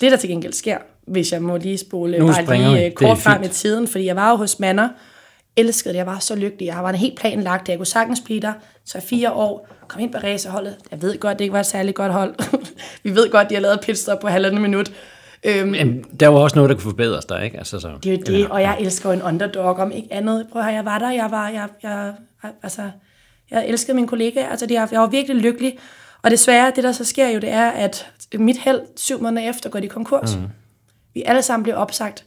Det, 0.01 0.11
der 0.11 0.17
til 0.17 0.29
gengæld 0.29 0.53
sker, 0.53 0.77
hvis 1.07 1.31
jeg 1.33 1.41
må 1.41 1.57
lige 1.57 1.77
spole 1.77 2.17
bare 2.17 2.75
lige 2.75 2.91
kort 2.91 3.17
frem 3.17 3.43
i 3.43 3.47
tiden, 3.47 3.87
fordi 3.87 4.05
jeg 4.05 4.15
var 4.15 4.29
jo 4.29 4.35
hos 4.35 4.59
Manner, 4.59 4.89
elskede 5.57 5.93
det. 5.93 5.97
Jeg 5.97 6.05
var 6.05 6.19
så 6.19 6.35
lykkelig. 6.35 6.65
Jeg 6.65 6.83
var 6.83 6.89
en 6.89 6.95
helt 6.95 7.19
plan 7.19 7.41
lagt. 7.41 7.69
Jeg 7.69 7.77
kunne 7.77 7.85
sagtens 7.85 8.21
blive 8.21 8.39
der. 8.39 8.53
Så 8.85 9.01
fire 9.01 9.31
år. 9.31 9.67
Kom 9.87 10.01
ind 10.01 10.11
på 10.11 10.17
racerholdet. 10.17 10.75
Jeg 10.91 11.01
ved 11.01 11.19
godt, 11.19 11.39
det 11.39 11.45
ikke 11.45 11.53
var 11.53 11.59
et 11.59 11.65
særligt 11.65 11.95
godt 11.95 12.13
hold. 12.13 12.35
vi 13.03 13.15
ved 13.15 13.31
godt, 13.31 13.49
de 13.49 13.55
har 13.55 13.61
lavet 13.61 13.79
pitstop 13.83 14.19
på 14.19 14.27
halvandet 14.27 14.61
minut. 14.61 14.91
Øhm, 15.43 15.67
Men 15.67 16.03
der 16.19 16.27
var 16.27 16.39
også 16.39 16.55
noget, 16.55 16.69
der 16.69 16.75
kunne 16.75 16.83
forbedres 16.83 17.25
der, 17.25 17.39
ikke? 17.39 17.57
Altså, 17.57 17.79
så, 17.79 17.91
det 18.03 18.13
er 18.13 18.17
jo 18.17 18.23
det, 18.37 18.49
og 18.49 18.61
jeg 18.61 18.77
elsker 18.79 19.11
en 19.11 19.21
underdog, 19.21 19.75
om 19.75 19.91
ikke 19.91 20.07
andet. 20.11 20.47
Prøv 20.51 20.61
at 20.61 20.65
høre, 20.65 20.75
jeg 20.75 20.85
var 20.85 20.99
der, 20.99 21.11
jeg 21.11 21.31
var, 21.31 21.49
jeg, 21.49 21.67
jeg, 21.83 22.13
altså, 22.63 22.81
jeg 23.51 23.67
elskede 23.67 23.95
mine 23.95 24.07
kollegaer, 24.07 24.47
altså 24.47 24.65
det, 24.65 24.75
jeg, 24.75 24.87
jeg 24.91 25.01
var 25.01 25.07
virkelig 25.07 25.41
lykkelig. 25.41 25.77
Og 26.21 26.31
desværre, 26.31 26.71
det 26.75 26.83
der 26.83 26.91
så 26.91 27.05
sker 27.05 27.29
jo, 27.29 27.39
det 27.39 27.49
er, 27.49 27.69
at 27.69 28.09
mit 28.35 28.57
held 28.57 28.81
syv 28.95 29.21
måneder 29.21 29.49
efter 29.49 29.69
går 29.69 29.79
de 29.79 29.87
konkurs. 29.87 30.35
Mm. 30.35 30.43
Vi 31.13 31.23
alle 31.25 31.41
sammen 31.41 31.63
bliver 31.63 31.75
opsagt. 31.75 32.25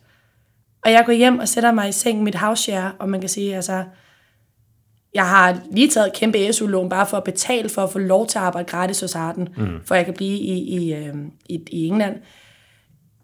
Og 0.87 0.92
jeg 0.92 1.03
går 1.07 1.12
hjem 1.12 1.38
og 1.38 1.49
sætter 1.49 1.72
mig 1.72 1.88
i 1.88 1.92
seng 1.92 2.22
mit 2.22 2.35
house 2.35 2.62
share, 2.62 2.92
og 2.99 3.09
man 3.09 3.20
kan 3.20 3.29
sige, 3.29 3.57
altså, 3.57 3.85
jeg 5.14 5.29
har 5.29 5.61
lige 5.70 5.90
taget 5.90 6.12
kæmpe 6.12 6.53
SU-lån 6.53 6.88
bare 6.88 7.07
for 7.07 7.16
at 7.16 7.25
betale 7.25 7.68
for 7.68 7.83
at 7.83 7.90
få 7.90 7.99
lov 7.99 8.27
til 8.27 8.38
at 8.38 8.44
arbejde 8.44 8.68
gratis 8.68 9.01
hos 9.01 9.14
Arden, 9.14 9.49
mm. 9.57 9.81
for 9.85 9.94
jeg 9.94 10.05
kan 10.05 10.14
blive 10.14 10.38
i, 10.38 10.59
i, 10.59 10.94
øh, 10.94 11.14
i, 11.49 11.61
i 11.70 11.87
England. 11.87 12.16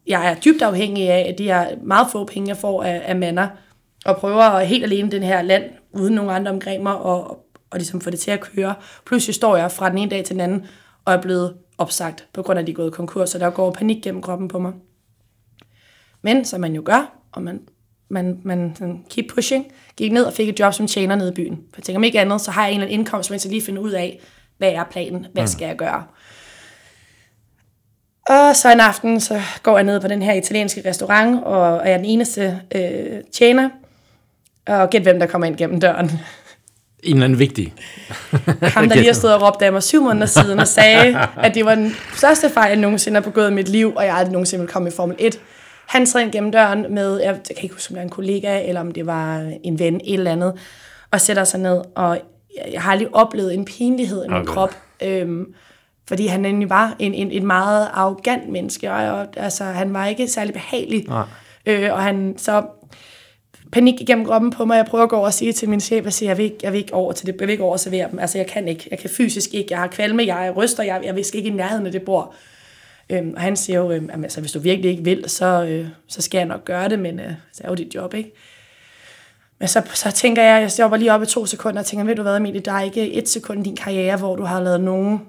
Jeg 0.07 0.31
er 0.31 0.35
dybt 0.35 0.63
afhængig 0.63 1.11
af, 1.11 1.29
at 1.29 1.39
de 1.39 1.49
har 1.49 1.71
meget 1.83 2.07
få 2.13 2.25
penge, 2.25 2.49
jeg 2.49 2.57
får 2.57 2.83
af, 2.83 3.03
af 3.05 3.17
mander, 3.17 3.49
og 4.05 4.17
prøver 4.17 4.59
helt 4.59 4.85
alene 4.85 5.11
den 5.11 5.23
her 5.23 5.43
land, 5.43 5.65
uden 5.93 6.15
nogen 6.15 6.31
andre 6.31 6.51
omkring 6.51 6.83
mig, 6.83 6.97
og, 6.97 7.31
og, 7.31 7.47
og 7.71 7.79
ligesom 7.79 8.01
få 8.01 8.11
det 8.11 8.21
til 8.21 8.31
at 8.31 8.41
køre. 8.41 8.75
Pludselig 9.07 9.35
står 9.35 9.57
jeg 9.57 9.73
fra 9.73 9.91
den 9.91 9.99
ene 9.99 10.11
dag 10.11 10.25
til 10.25 10.35
den 10.35 10.41
anden, 10.41 10.67
og 11.05 11.15
er 11.15 11.23
blevet 11.23 11.55
opsagt, 11.79 12.29
på 12.33 12.43
grund 12.43 12.59
af, 12.59 12.63
at 12.63 12.67
de 12.67 12.73
er 12.73 12.77
gået 12.77 12.93
konkurs, 12.93 13.31
så 13.31 13.39
der 13.39 13.51
går 13.51 13.71
panik 13.71 14.05
gennem 14.05 14.23
kroppen 14.23 14.49
på 14.49 14.59
mig. 14.59 14.73
Men, 16.23 16.45
som 16.45 16.61
man 16.61 16.75
jo 16.75 16.83
gør, 16.85 17.22
og 17.33 17.43
man, 17.43 17.61
man, 18.09 18.41
man 18.43 18.73
sådan 18.79 19.05
keep 19.11 19.27
pushing, 19.35 19.67
gik 19.97 20.13
ned 20.13 20.25
og 20.25 20.33
fik 20.33 20.49
et 20.49 20.61
job 20.61 20.75
som 20.75 20.87
tjener 20.87 21.17
nede 21.17 21.31
i 21.31 21.35
byen. 21.35 21.57
For 21.57 21.79
jeg 21.79 21.85
tænker, 21.85 21.99
om 21.99 22.05
ikke 22.05 22.21
andet, 22.21 22.41
så 22.41 22.51
har 22.51 22.63
jeg 22.63 22.71
en 22.71 22.75
eller 22.75 22.87
anden 22.87 23.01
indkomst, 23.01 23.31
mens 23.31 23.45
jeg 23.45 23.53
lige 23.53 23.63
finder 23.63 23.83
ud 23.83 23.91
af, 23.91 24.21
hvad 24.59 24.73
er 24.73 24.85
planen, 24.91 25.27
hvad 25.33 25.43
mm. 25.43 25.47
skal 25.47 25.67
jeg 25.67 25.77
gøre. 25.77 26.05
Og 28.29 28.57
så 28.57 28.73
en 28.73 28.81
aften, 28.81 29.21
så 29.21 29.41
går 29.63 29.79
jeg 29.79 29.85
ned 29.85 30.01
på 30.01 30.09
den 30.09 30.23
her 30.23 30.33
italienske 30.33 30.89
restaurant, 30.89 31.45
og 31.45 31.81
er 31.85 31.97
den 31.97 32.07
eneste 32.07 32.61
øh, 32.75 33.21
tjener, 33.33 33.71
og 34.67 34.91
gæt 34.91 35.03
hvem, 35.03 35.19
der 35.19 35.27
kommer 35.27 35.47
ind 35.47 35.57
gennem 35.57 35.81
døren. 35.81 36.11
En 37.03 37.15
eller 37.15 37.25
anden 37.25 37.39
vigtig. 37.39 37.75
Ham, 38.75 38.89
der 38.89 38.97
lige 38.97 39.07
har 39.07 39.13
stået 39.13 39.35
og 39.35 39.43
råbt 39.43 39.63
af 39.63 39.73
mig 39.73 39.83
syv 39.83 40.03
måneder 40.03 40.27
siden, 40.27 40.59
og 40.59 40.69
sagde, 40.69 41.29
at 41.37 41.55
det 41.55 41.65
var 41.65 41.75
den 41.75 41.95
største 42.17 42.51
fejl, 42.51 42.69
jeg 42.69 42.79
nogensinde 42.79 43.17
har 43.17 43.23
begået 43.23 43.51
i 43.51 43.55
mit 43.55 43.69
liv, 43.69 43.93
og 43.97 44.05
jeg 44.05 44.15
aldrig 44.15 44.33
nogensinde 44.33 44.61
ville 44.61 44.73
komme 44.73 44.89
i 44.89 44.93
Formel 44.93 45.17
1. 45.19 45.41
Han 45.87 46.07
træder 46.07 46.25
ind 46.25 46.33
gennem 46.33 46.53
døren 46.53 46.87
med, 46.95 47.21
jeg, 47.21 47.29
jeg 47.49 47.57
kan 47.57 47.63
ikke 47.63 47.75
huske, 47.75 47.91
om 47.91 47.95
det 47.95 48.01
var 48.01 48.03
en 48.03 48.11
kollega, 48.11 48.69
eller 48.69 48.81
om 48.81 48.91
det 48.91 49.07
var 49.07 49.53
en 49.63 49.79
ven, 49.79 49.97
et 50.05 50.15
eller 50.15 50.33
andet, 50.33 50.59
og 51.11 51.21
sætter 51.21 51.45
sig 51.45 51.61
ned, 51.61 51.83
og 51.95 52.21
jeg, 52.57 52.73
jeg 52.73 52.83
har 52.83 52.93
aldrig 52.93 53.15
oplevet 53.15 53.55
en 53.55 53.65
pinlighed 53.65 54.25
i 54.25 54.29
min 54.29 54.37
okay. 54.37 54.53
krop, 54.53 54.77
øhm, 55.03 55.55
fordi 56.09 56.27
han 56.27 56.45
egentlig 56.45 56.71
var 56.71 56.97
en, 56.99 57.15
en, 57.15 57.31
en 57.31 57.47
meget 57.47 57.89
arrogant 57.93 58.49
menneske, 58.49 58.93
og, 58.93 58.97
og 58.97 59.27
altså, 59.37 59.65
han 59.65 59.95
var 59.95 60.07
ikke 60.07 60.29
særlig 60.29 60.55
behagelig, 60.55 61.05
Nej. 61.09 61.25
øh, 61.67 61.93
og 61.93 62.03
han 62.03 62.35
så 62.37 62.63
panik 63.73 64.01
igennem 64.01 64.25
kroppen 64.25 64.51
på 64.51 64.65
mig. 64.65 64.77
Jeg 64.77 64.87
prøver 64.87 65.05
at 65.05 65.11
gå 65.11 65.17
over 65.17 65.27
og 65.27 65.35
sige 65.35 65.53
til 65.53 65.69
min 65.69 65.81
chef, 65.81 66.07
at 66.07 66.23
jeg 66.23 66.39
vil 66.39 66.45
ikke, 66.45 66.57
jeg 66.63 66.73
vil 66.73 66.79
ikke 66.79 66.95
over 66.95 67.13
til 67.13 67.27
det, 67.27 67.37
jeg 67.41 67.47
vil 67.47 67.53
ikke 67.53 67.65
over 67.65 67.77
servere 67.77 68.09
dem. 68.11 68.19
Altså, 68.19 68.39
jeg 68.39 68.47
kan 68.47 68.69
ikke. 68.69 68.89
Jeg 68.91 68.99
kan 68.99 69.11
fysisk 69.11 69.55
ikke. 69.55 69.69
Jeg 69.71 69.79
har 69.79 69.87
kvalme, 69.87 70.23
jeg 70.27 70.53
ryster, 70.57 70.83
jeg, 70.83 71.01
jeg 71.05 71.15
vil 71.17 71.25
ikke 71.35 71.49
i 71.49 71.53
nærheden 71.53 71.87
af 71.87 71.93
det 71.93 72.03
bord. 72.03 72.35
Øhm, 73.11 73.33
og 73.35 73.41
han 73.41 73.57
siger 73.57 73.79
jo, 73.79 73.91
øhm, 73.91 74.11
altså, 74.23 74.41
hvis 74.41 74.53
du 74.53 74.59
virkelig 74.59 74.91
ikke 74.91 75.05
vil, 75.05 75.25
så, 75.27 75.65
øh, 75.65 75.87
så 76.09 76.23
skal 76.23 76.39
jeg 76.39 76.47
nok 76.47 76.65
gøre 76.65 76.89
det, 76.89 76.99
men 76.99 77.21
øh, 77.21 77.27
det 77.27 77.61
er 77.61 77.69
jo 77.69 77.75
dit 77.75 77.95
job, 77.95 78.15
ikke? 78.15 78.33
Men 79.59 79.69
så, 79.69 79.83
så 79.95 80.11
tænker 80.11 80.43
jeg, 80.43 80.61
jeg 80.61 80.71
stopper 80.71 80.97
lige 80.97 81.13
op 81.13 81.23
i 81.23 81.27
to 81.27 81.47
sekunder 81.47 81.81
og 81.81 81.87
tænker, 81.87 82.05
ved 82.05 82.17
du 82.17 82.23
hvad, 82.23 82.37
Emilie, 82.37 82.61
der 82.61 82.73
er 82.73 82.81
ikke 82.81 83.13
et 83.13 83.29
sekund 83.29 83.61
i 83.61 83.63
din 83.69 83.77
karriere, 83.77 84.17
hvor 84.17 84.37
du 84.37 84.43
har 84.43 84.61
lavet 84.61 84.81
nogen 84.81 85.21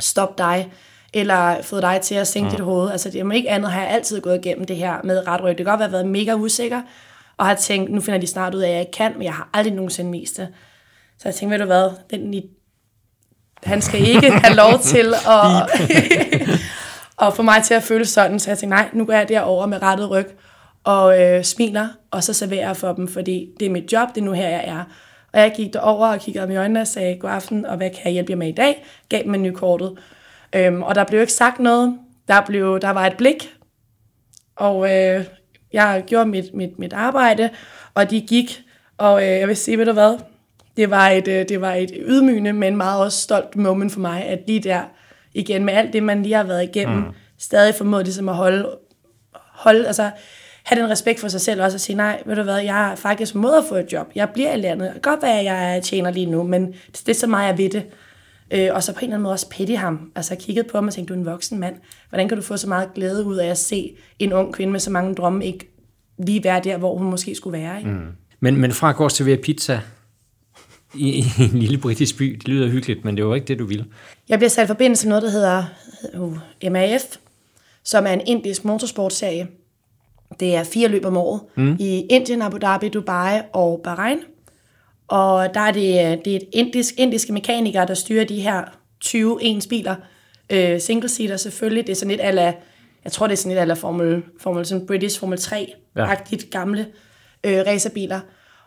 stoppe 0.00 0.34
dig, 0.42 0.72
eller 1.14 1.62
fået 1.62 1.82
dig 1.82 2.00
til 2.02 2.14
at 2.14 2.28
sænke 2.28 2.50
ja. 2.50 2.56
dit 2.56 2.60
hoved. 2.60 2.90
Altså, 2.90 3.10
det 3.10 3.20
er 3.20 3.32
ikke 3.32 3.50
andet, 3.50 3.70
har 3.70 3.80
jeg 3.80 3.90
altid 3.90 4.20
gået 4.20 4.36
igennem 4.44 4.66
det 4.66 4.76
her 4.76 5.02
med 5.04 5.26
ret 5.26 5.42
ryg. 5.42 5.48
Det 5.48 5.56
kan 5.56 5.64
godt 5.64 5.80
være 5.80 5.92
været 5.92 6.06
mega 6.06 6.34
usikker, 6.34 6.82
og 7.36 7.46
har 7.46 7.54
tænkt, 7.54 7.90
nu 7.90 8.00
finder 8.00 8.20
de 8.20 8.26
snart 8.26 8.54
ud 8.54 8.60
af, 8.60 8.68
at 8.68 8.72
jeg 8.72 8.80
ikke 8.80 8.92
kan, 8.92 9.12
men 9.12 9.22
jeg 9.22 9.34
har 9.34 9.50
aldrig 9.52 9.74
nogensinde 9.74 10.10
vist 10.10 10.36
det. 10.36 10.48
Så 11.18 11.28
jeg 11.28 11.34
tænkte, 11.34 11.52
ved 11.52 11.58
du 11.58 11.66
hvad, 11.66 11.90
den, 12.10 12.42
han 13.62 13.82
skal 13.82 14.08
ikke 14.08 14.30
have 14.30 14.56
lov 14.56 14.78
til 14.78 15.14
at, 15.14 15.70
og 17.20 17.36
få 17.36 17.42
mig 17.42 17.62
til 17.62 17.74
at 17.74 17.82
føle 17.82 18.04
sådan, 18.04 18.38
så 18.38 18.50
jeg 18.50 18.58
tænkte, 18.58 18.76
nej, 18.76 18.88
nu 18.92 19.04
går 19.04 19.12
jeg 19.12 19.28
derover 19.28 19.66
med 19.66 19.82
rettet 19.82 20.10
ryg, 20.10 20.26
og 20.84 21.22
øh, 21.22 21.44
smiler, 21.44 21.88
og 22.10 22.24
så 22.24 22.32
serverer 22.32 22.66
jeg 22.66 22.76
for 22.76 22.92
dem, 22.92 23.08
fordi 23.08 23.50
det 23.60 23.66
er 23.66 23.70
mit 23.70 23.92
job, 23.92 24.08
det 24.14 24.20
er 24.20 24.24
nu 24.24 24.32
her, 24.32 24.48
jeg 24.48 24.64
er. 24.66 24.84
Og 25.32 25.40
jeg 25.40 25.52
gik 25.56 25.72
derover 25.72 26.06
og 26.06 26.20
kiggede 26.20 26.44
dem 26.44 26.52
i 26.52 26.56
øjnene 26.56 26.80
og 26.80 26.86
sagde, 26.86 27.18
god 27.18 27.30
aften, 27.30 27.66
og 27.66 27.76
hvad 27.76 27.90
kan 27.90 28.00
jeg 28.04 28.12
hjælpe 28.12 28.30
jer 28.30 28.36
med 28.36 28.48
i 28.48 28.52
dag? 28.52 28.84
Gav 29.08 29.22
dem 29.22 29.34
en 29.34 29.54
kortet. 29.54 29.98
Øhm, 30.56 30.82
og 30.82 30.94
der 30.94 31.04
blev 31.04 31.20
ikke 31.20 31.32
sagt 31.32 31.58
noget. 31.58 31.98
Der, 32.28 32.40
blev, 32.46 32.80
der 32.80 32.90
var 32.90 33.06
et 33.06 33.16
blik, 33.16 33.54
og 34.56 34.84
øh, 34.84 35.24
jeg 35.72 36.04
gjorde 36.06 36.26
mit, 36.30 36.54
mit, 36.54 36.78
mit 36.78 36.92
arbejde, 36.92 37.50
og 37.94 38.10
de 38.10 38.20
gik, 38.20 38.62
og 38.98 39.22
øh, 39.22 39.28
jeg 39.28 39.48
vil 39.48 39.56
sige, 39.56 39.78
ved 39.78 39.86
du 39.86 39.92
hvad, 39.92 40.18
det 40.76 40.90
var, 40.90 41.08
et, 41.08 41.28
øh, 41.28 41.48
det 41.48 41.60
var 41.60 41.72
et 41.72 41.90
ydmygende, 41.96 42.52
men 42.52 42.76
meget 42.76 43.00
også 43.00 43.20
stolt 43.20 43.56
moment 43.56 43.92
for 43.92 44.00
mig, 44.00 44.24
at 44.24 44.38
lige 44.46 44.60
der, 44.60 44.82
igen 45.34 45.64
med 45.64 45.74
alt 45.74 45.92
det, 45.92 46.02
man 46.02 46.22
lige 46.22 46.34
har 46.34 46.44
været 46.44 46.62
igennem, 46.62 46.96
mm. 46.96 47.04
stadig 47.38 47.74
formåede 47.74 48.04
ligesom 48.04 48.28
at 48.28 48.34
holde, 48.34 48.70
holde, 49.34 49.86
altså 49.86 50.10
have 50.62 50.82
den 50.82 50.90
respekt 50.90 51.20
for 51.20 51.28
sig 51.28 51.40
selv 51.40 51.62
også, 51.62 51.76
og 51.76 51.80
sige, 51.80 51.96
nej, 51.96 52.22
ved 52.26 52.36
du 52.36 52.42
hvad, 52.42 52.58
jeg 52.58 52.90
er 52.90 52.94
faktisk 52.94 53.34
mod 53.34 53.54
at 53.54 53.64
få 53.68 53.74
et 53.74 53.92
job. 53.92 54.06
Jeg 54.14 54.28
bliver 54.34 54.52
i 54.52 54.60
landet. 54.60 54.94
Det 54.94 55.02
godt 55.02 55.22
være, 55.22 55.38
at 55.38 55.44
jeg 55.44 55.82
tjener 55.82 56.10
lige 56.10 56.26
nu, 56.26 56.42
men 56.42 56.74
det 57.06 57.08
er 57.08 57.14
så 57.14 57.26
meget, 57.26 57.48
jeg 57.48 57.58
ved 57.58 57.70
det. 57.70 57.86
Øh, 58.50 58.68
og 58.72 58.82
så 58.82 58.92
på 58.92 58.98
en 58.98 59.04
eller 59.04 59.14
anden 59.14 59.22
måde 59.22 59.32
også 59.32 59.48
petty 59.48 59.74
ham. 59.74 60.12
Altså 60.16 60.36
kigget 60.36 60.66
på 60.66 60.76
ham 60.76 60.86
og 60.86 60.92
tænkt, 60.92 61.08
du 61.08 61.14
er 61.14 61.18
en 61.18 61.26
voksen 61.26 61.58
mand. 61.58 61.74
Hvordan 62.08 62.28
kan 62.28 62.36
du 62.36 62.42
få 62.42 62.56
så 62.56 62.68
meget 62.68 62.94
glæde 62.94 63.24
ud 63.24 63.36
af 63.36 63.46
at 63.46 63.58
se 63.58 63.96
en 64.18 64.32
ung 64.32 64.54
kvinde 64.54 64.72
med 64.72 64.80
så 64.80 64.90
mange 64.90 65.14
drømme 65.14 65.44
ikke 65.44 65.70
lige 66.18 66.44
være 66.44 66.60
der, 66.64 66.76
hvor 66.76 66.96
hun 66.96 67.10
måske 67.10 67.34
skulle 67.34 67.58
være? 67.58 67.78
Ikke? 67.78 67.90
Mm. 67.90 68.06
Men, 68.40 68.56
men 68.56 68.72
fra 68.72 68.90
at 68.90 68.96
gå 68.96 69.04
og 69.04 69.10
servere 69.10 69.36
pizza 69.36 69.80
i, 70.94 71.08
i 71.18 71.24
en 71.38 71.58
lille 71.58 71.78
britisk 71.78 72.18
by, 72.18 72.24
det 72.24 72.48
lyder 72.48 72.68
hyggeligt, 72.68 73.04
men 73.04 73.16
det 73.16 73.26
var 73.26 73.34
ikke 73.34 73.46
det, 73.46 73.58
du 73.58 73.66
ville. 73.66 73.84
Jeg 74.28 74.38
bliver 74.38 74.50
sat 74.50 74.64
i 74.64 74.66
forbindelse 74.66 75.06
med 75.06 75.10
noget, 75.10 75.22
der 75.22 75.30
hedder 75.30 75.64
uh, 76.18 76.72
MAF, 76.72 77.02
som 77.84 78.06
er 78.06 78.10
en 78.10 78.22
indisk 78.26 78.64
motorsportserie. 78.64 79.48
Det 80.40 80.54
er 80.54 80.64
fire 80.64 80.88
løb 80.88 81.04
om 81.04 81.16
året 81.16 81.40
mm. 81.56 81.76
i 81.78 82.06
Indien, 82.10 82.42
Abu 82.42 82.56
Dhabi, 82.56 82.88
Dubai 82.88 83.40
og 83.52 83.80
Bahrain. 83.84 84.18
Og 85.08 85.54
der 85.54 85.60
er 85.60 85.72
det, 85.72 86.24
det 86.24 86.32
er 86.32 86.36
et 86.36 86.48
indisk, 86.52 86.94
indiske 86.98 87.32
mekanikere, 87.32 87.86
der 87.86 87.94
styrer 87.94 88.24
de 88.24 88.40
her 88.40 88.64
20 89.00 89.42
ens 89.42 89.66
biler. 89.66 89.94
Øh, 90.50 90.80
single 90.80 91.08
seater 91.08 91.36
selvfølgelig. 91.36 91.86
Det 91.86 91.92
er 91.92 91.96
sådan 91.96 92.10
lidt 92.10 92.20
ala, 92.20 92.54
jeg 93.04 93.12
tror 93.12 93.26
det 93.26 93.32
er 93.32 93.36
sådan 93.36 93.50
lidt 93.50 93.60
ala 93.60 93.74
Formel, 93.74 94.22
Formel 94.40 94.66
sådan 94.66 94.86
British 94.86 95.20
Formel 95.20 95.38
3-agtigt 95.38 96.44
ja. 96.44 96.58
gamle 96.58 96.86
øh, 97.44 97.58
racerbiler. 97.66 98.20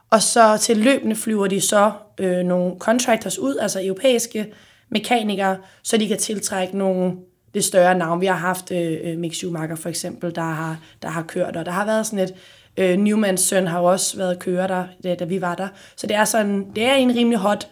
Og 0.10 0.22
så 0.22 0.58
til 0.58 0.78
løbende 0.78 1.16
flyver 1.16 1.48
de 1.48 1.62
så 1.62 1.92
øh, 2.18 2.38
nogle 2.38 2.74
contractors 2.80 3.39
ud, 3.39 3.57
altså 3.61 3.84
europæiske 3.84 4.53
mekanikere, 4.89 5.57
så 5.84 5.97
de 5.97 6.07
kan 6.07 6.18
tiltrække 6.18 6.78
nogle 6.78 7.14
lidt 7.53 7.66
større 7.66 7.97
navn. 7.97 8.22
Vi 8.22 8.26
har 8.26 8.36
haft 8.36 8.72
øh, 8.72 8.97
øh, 9.03 9.18
Mick 9.18 9.34
Schumacher 9.34 9.76
for 9.76 9.89
eksempel, 9.89 10.36
der 10.36 10.41
har, 10.41 10.80
der 11.01 11.07
har 11.07 11.22
kørt, 11.22 11.55
og 11.55 11.66
der 11.66 11.72
har 11.72 11.86
været 11.86 12.05
sådan 12.05 12.20
et, 12.20 12.34
øh, 12.78 12.97
Newmans 12.97 13.41
søn 13.41 13.68
har 13.68 13.80
også 13.80 14.18
været 14.18 14.39
kører 14.39 14.68
der, 14.68 14.86
da, 15.03 15.16
da 15.16 15.26
vi 15.26 15.41
var 15.41 15.55
der. 15.55 15.68
Så 15.95 16.07
det 16.07 16.16
er 16.16 16.26
sådan, 16.26 16.66
det 16.76 16.84
er 16.84 16.93
en 16.93 17.16
rimelig 17.16 17.39
hot, 17.39 17.68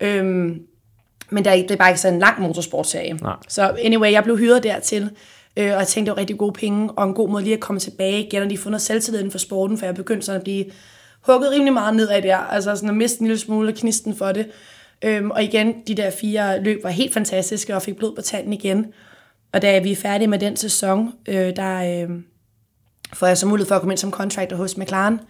øhm, 0.00 0.62
men 1.30 1.44
der 1.44 1.50
er, 1.50 1.56
det 1.56 1.70
er 1.70 1.76
bare 1.76 1.90
ikke 1.90 2.00
sådan 2.00 2.14
en 2.14 2.20
lang 2.20 2.40
motorsportserie. 2.40 3.14
Nej. 3.14 3.36
Så 3.48 3.76
anyway, 3.84 4.12
jeg 4.12 4.24
blev 4.24 4.38
hyret 4.38 4.62
dertil, 4.62 5.10
øh, 5.56 5.72
og 5.72 5.78
jeg 5.78 5.86
tænkte, 5.86 6.10
det 6.10 6.16
var 6.16 6.20
rigtig 6.20 6.38
gode 6.38 6.52
penge, 6.52 6.90
og 6.90 7.08
en 7.08 7.14
god 7.14 7.28
måde 7.28 7.42
lige 7.42 7.54
at 7.54 7.60
komme 7.60 7.80
tilbage 7.80 8.26
igen, 8.26 8.42
og 8.42 8.48
lige 8.48 8.58
få 8.58 8.70
noget 8.70 8.82
selvtillid 8.82 9.20
inden 9.20 9.30
for 9.30 9.38
sporten, 9.38 9.78
for 9.78 9.86
jeg 9.86 9.94
begyndte 9.94 10.26
sådan 10.26 10.40
at 10.40 10.44
blive 10.44 10.64
hugget 11.26 11.50
rimelig 11.50 11.72
meget 11.72 11.96
ned 11.96 12.08
af 12.08 12.22
der, 12.22 12.36
altså 12.36 12.76
sådan 12.76 12.88
at 12.88 12.94
miste 12.94 13.20
en 13.20 13.26
lille 13.26 13.40
smule 13.40 13.72
knisten 13.72 14.16
for 14.16 14.32
det. 14.32 14.46
Øhm, 15.04 15.30
og 15.30 15.42
igen, 15.42 15.74
de 15.86 15.94
der 15.94 16.10
fire 16.10 16.62
løb 16.62 16.84
var 16.84 16.90
helt 16.90 17.14
fantastiske, 17.14 17.76
og 17.76 17.82
fik 17.82 17.96
blod 17.96 18.14
på 18.14 18.22
tanden 18.22 18.52
igen. 18.52 18.86
Og 19.52 19.62
da 19.62 19.78
vi 19.78 19.92
er 19.92 19.96
færdige 19.96 20.28
med 20.28 20.38
den 20.38 20.56
sæson, 20.56 21.12
øh, 21.28 21.56
der 21.56 22.02
øh, 22.02 22.10
får 23.12 23.26
jeg 23.26 23.38
så 23.38 23.46
mulighed 23.46 23.68
for 23.68 23.74
at 23.74 23.80
komme 23.80 23.92
ind 23.92 23.98
som 23.98 24.10
contractor 24.10 24.56
hos 24.56 24.76
McLaren. 24.76 25.20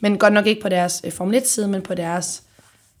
Men 0.00 0.18
godt 0.18 0.32
nok 0.32 0.46
ikke 0.46 0.62
på 0.62 0.68
deres 0.68 1.02
øh, 1.04 1.12
Formel 1.12 1.36
1-side, 1.36 1.68
men 1.68 1.82
på 1.82 1.94
deres, 1.94 2.42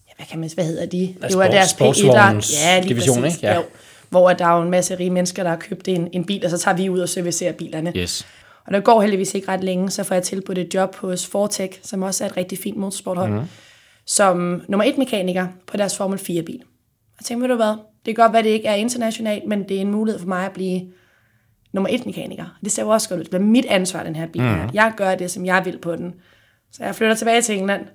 ja, 0.08 0.12
hvad 0.16 0.26
kan 0.26 0.40
man 0.40 0.50
hvad 0.54 0.64
hedder 0.64 0.86
de? 0.86 1.14
Det 1.28 1.38
var 1.38 1.48
deres 1.48 1.72
P1'er. 1.72 2.62
Ja, 2.64 2.80
lige 2.80 2.88
division, 2.88 3.22
præcis. 3.22 3.36
Ikke? 3.36 3.46
Ja. 3.46 3.54
Jo, 3.54 3.62
hvor 4.10 4.32
der 4.32 4.46
er 4.46 4.56
jo 4.56 4.62
en 4.62 4.70
masse 4.70 4.94
rige 4.98 5.10
mennesker, 5.10 5.42
der 5.42 5.50
har 5.50 5.56
købt 5.56 5.88
en, 5.88 6.08
en 6.12 6.24
bil, 6.24 6.44
og 6.44 6.50
så 6.50 6.58
tager 6.58 6.76
vi 6.76 6.88
ud 6.88 6.98
og 6.98 7.08
servicerer 7.08 7.52
bilerne. 7.52 7.92
Yes. 7.96 8.26
Og 8.66 8.72
der 8.72 8.80
går 8.80 9.00
heldigvis 9.00 9.34
ikke 9.34 9.48
ret 9.48 9.64
længe, 9.64 9.90
så 9.90 10.04
får 10.04 10.14
jeg 10.14 10.22
tilbudt 10.22 10.58
et 10.58 10.74
job 10.74 10.96
hos 10.96 11.26
Fortec, 11.26 11.78
som 11.82 12.02
også 12.02 12.24
er 12.24 12.28
et 12.28 12.36
rigtig 12.36 12.58
fint 12.58 12.76
motorsporthold, 12.76 13.32
mm. 13.32 13.44
som 14.06 14.62
nummer 14.68 14.84
et 14.84 14.98
mekaniker 14.98 15.46
på 15.66 15.76
deres 15.76 15.96
Formel 15.96 16.18
4-bil. 16.18 16.62
Jeg 17.20 17.24
tænkte, 17.24 17.42
ved 17.42 17.48
du 17.48 17.56
hvad, 17.56 17.76
det 18.06 18.16
kan 18.16 18.24
godt 18.24 18.32
være, 18.32 18.38
at 18.38 18.44
det 18.44 18.50
ikke 18.50 18.68
er 18.68 18.74
internationalt, 18.74 19.46
men 19.46 19.68
det 19.68 19.76
er 19.76 19.80
en 19.80 19.90
mulighed 19.90 20.20
for 20.20 20.28
mig 20.28 20.46
at 20.46 20.52
blive 20.52 20.82
nummer 21.72 21.88
et 21.90 22.06
mekaniker. 22.06 22.58
Det 22.64 22.72
ser 22.72 22.82
jo 22.82 22.88
også 22.88 23.08
godt 23.08 23.20
ud. 23.20 23.24
Det 23.24 23.34
er 23.34 23.38
mit 23.38 23.66
ansvar, 23.66 24.02
den 24.02 24.16
her 24.16 24.26
bil. 24.26 24.42
Mm. 24.42 24.70
Jeg 24.74 24.92
gør 24.96 25.14
det, 25.14 25.30
som 25.30 25.46
jeg 25.46 25.62
vil 25.64 25.78
på 25.78 25.96
den. 25.96 26.14
Så 26.72 26.84
jeg 26.84 26.94
flytter 26.94 27.14
tilbage 27.14 27.42
til 27.42 27.58
England 27.58 27.86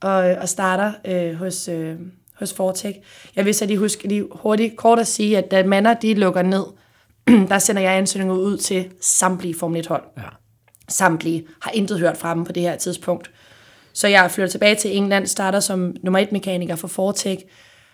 og, 0.00 0.12
og 0.12 0.48
starter 0.48 0.92
øh, 1.04 1.34
hos, 1.34 1.68
øh, 1.68 1.96
hos 2.34 2.52
Fortec. 2.52 2.96
Jeg 3.36 3.44
vil 3.44 3.54
så 3.54 3.66
lige 3.66 3.78
huske 3.78 4.08
lige 4.08 4.28
hurtigt 4.32 4.76
kort 4.76 4.98
at 4.98 5.06
sige, 5.06 5.38
at 5.38 5.50
da 5.50 5.64
Manner 5.64 5.94
de 5.94 6.14
lukker 6.14 6.42
ned, 6.42 6.64
der 7.50 7.58
sender 7.58 7.82
jeg 7.82 7.92
ansøgninger 7.92 8.34
ud 8.34 8.56
til 8.56 8.90
samtlige 9.00 9.54
Formel 9.54 9.86
1-hold. 9.86 10.02
Ja. 10.16 10.22
Samtlige. 10.88 11.46
Har 11.62 11.70
intet 11.70 11.98
hørt 11.98 12.16
fra 12.16 12.34
dem 12.34 12.44
på 12.44 12.52
det 12.52 12.62
her 12.62 12.76
tidspunkt. 12.76 13.30
Så 13.92 14.08
jeg 14.08 14.30
flytter 14.30 14.50
tilbage 14.50 14.74
til 14.74 14.96
England, 14.96 15.26
starter 15.26 15.60
som 15.60 15.96
nummer 16.02 16.18
et 16.18 16.32
mekaniker 16.32 16.76
for 16.76 16.88
Fortec, 16.88 17.40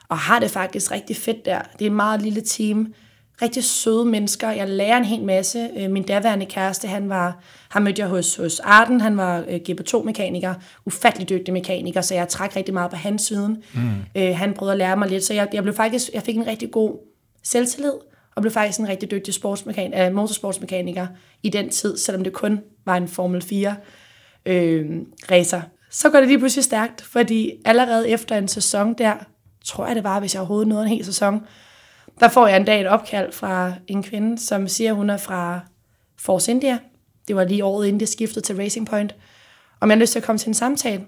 og 0.09 0.19
har 0.19 0.39
det 0.39 0.51
faktisk 0.51 0.91
rigtig 0.91 1.17
fedt 1.17 1.45
der. 1.45 1.63
Det 1.79 1.85
er 1.85 1.91
et 1.91 1.97
meget 1.97 2.23
lille 2.23 2.41
team 2.41 2.95
rigtig 3.43 3.65
søde 3.65 4.05
mennesker. 4.05 4.51
Jeg 4.51 4.69
lærer 4.69 4.97
en 4.97 5.05
hel 5.05 5.25
masse. 5.25 5.71
Øh, 5.77 5.91
min 5.91 6.03
daværende 6.03 6.47
kæreste, 6.47 6.89
han 6.89 7.09
var, 7.09 7.43
han 7.69 7.83
mødte 7.83 8.01
jeg 8.01 8.09
hos, 8.09 8.37
hos 8.37 8.61
Arden, 8.61 9.01
han 9.01 9.17
var 9.17 9.45
øh, 9.49 9.61
GP2-mekaniker, 9.69 10.55
ufattelig 10.85 11.29
dygtig 11.29 11.55
mekaniker, 11.55 12.01
så 12.01 12.15
jeg 12.15 12.29
trak 12.29 12.57
rigtig 12.57 12.75
meget 12.75 12.91
på 12.91 12.97
hans 12.97 13.23
siden. 13.23 13.63
Mm. 13.75 13.81
Øh, 14.15 14.37
han 14.37 14.55
prøvede 14.55 14.73
at 14.73 14.79
lære 14.79 14.97
mig 14.97 15.09
lidt, 15.09 15.25
så 15.25 15.35
jeg, 15.35 15.49
jeg, 15.53 15.63
blev 15.63 15.75
faktisk, 15.75 16.11
jeg 16.15 16.23
fik 16.23 16.37
en 16.37 16.47
rigtig 16.47 16.71
god 16.71 16.99
selvtillid, 17.45 17.93
og 18.37 18.43
blev 18.43 18.53
faktisk 18.53 18.81
en 18.81 18.89
rigtig 18.89 19.11
dygtig 19.11 19.35
sportsmekan- 19.35 19.95
äh, 19.95 20.11
motorsportsmekaniker 20.11 21.07
i 21.43 21.49
den 21.49 21.71
tid, 21.71 21.97
selvom 21.97 22.25
det 22.25 22.33
kun 22.33 22.61
var 22.85 22.97
en 22.97 23.09
Formel 23.09 23.43
4 23.43 23.77
øh, 24.47 24.87
racer. 25.31 25.61
Så 25.91 26.11
går 26.11 26.19
det 26.19 26.29
lige 26.29 26.39
pludselig 26.39 26.65
stærkt, 26.65 27.03
fordi 27.03 27.53
allerede 27.65 28.09
efter 28.09 28.37
en 28.37 28.49
sæson 28.49 28.95
der, 28.95 29.15
tror 29.65 29.87
jeg 29.87 29.97
det 29.97 30.05
var, 30.05 30.21
hvis 30.21 30.35
jeg 30.35 30.41
overhovedet 30.41 30.69
nåede 30.69 30.83
en 30.83 30.91
hel 30.91 31.05
sæson, 31.05 31.41
der 32.21 32.29
får 32.29 32.47
jeg 32.47 32.57
en 32.57 32.65
dag 32.65 32.81
et 32.81 32.87
opkald 32.87 33.33
fra 33.33 33.73
en 33.87 34.03
kvinde, 34.03 34.39
som 34.39 34.69
siger, 34.69 34.91
at 34.91 34.97
hun 34.97 35.11
er 35.11 35.17
fra 35.17 35.61
Force 36.19 36.51
India. 36.51 36.79
Det 37.29 37.37
var 37.37 37.45
lige 37.45 37.65
året 37.65 37.87
inden 37.87 38.01
det 38.01 38.09
skiftede 38.09 38.47
til 38.47 38.57
Racing 38.57 38.87
Point. 38.87 39.15
Om 39.81 39.91
jeg 39.91 39.97
har 39.97 40.01
lyst 40.01 40.13
til 40.13 40.19
at 40.19 40.25
komme 40.25 40.39
til 40.39 40.49
en 40.49 40.55
samtale. 40.55 41.05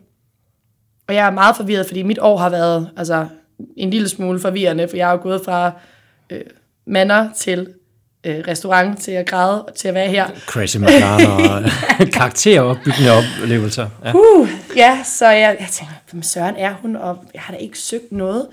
Og 1.08 1.14
jeg 1.14 1.26
er 1.26 1.30
meget 1.30 1.56
forvirret, 1.56 1.86
fordi 1.86 2.02
mit 2.02 2.18
år 2.18 2.36
har 2.36 2.50
været 2.50 2.90
altså, 2.96 3.28
en 3.76 3.90
lille 3.90 4.08
smule 4.08 4.40
forvirrende, 4.40 4.88
for 4.88 4.96
jeg 4.96 5.08
er 5.08 5.12
jo 5.12 5.22
gået 5.22 5.40
fra 5.44 5.72
øh, 6.30 6.44
mander 6.88 7.32
til 7.36 7.74
øh, 8.24 8.44
restaurant 8.48 9.00
til 9.00 9.12
at 9.12 9.26
græde 9.26 9.66
til 9.76 9.88
at 9.88 9.94
være 9.94 10.08
her. 10.08 10.28
Crazy 10.46 10.76
McLaren 10.76 11.64
og 11.64 11.70
karakteropbyggende 12.12 13.10
oplevelser. 13.10 13.88
Ja. 14.04 14.12
Uh, 14.14 14.48
ja, 14.76 15.00
så 15.04 15.28
jeg, 15.28 15.56
jeg 15.60 15.68
tænker, 15.72 15.94
hvem 16.10 16.22
søren 16.22 16.56
er 16.56 16.74
hun, 16.74 16.96
og 16.96 17.24
jeg 17.34 17.42
har 17.42 17.54
da 17.54 17.58
ikke 17.58 17.78
søgt 17.78 18.12
noget. 18.12 18.46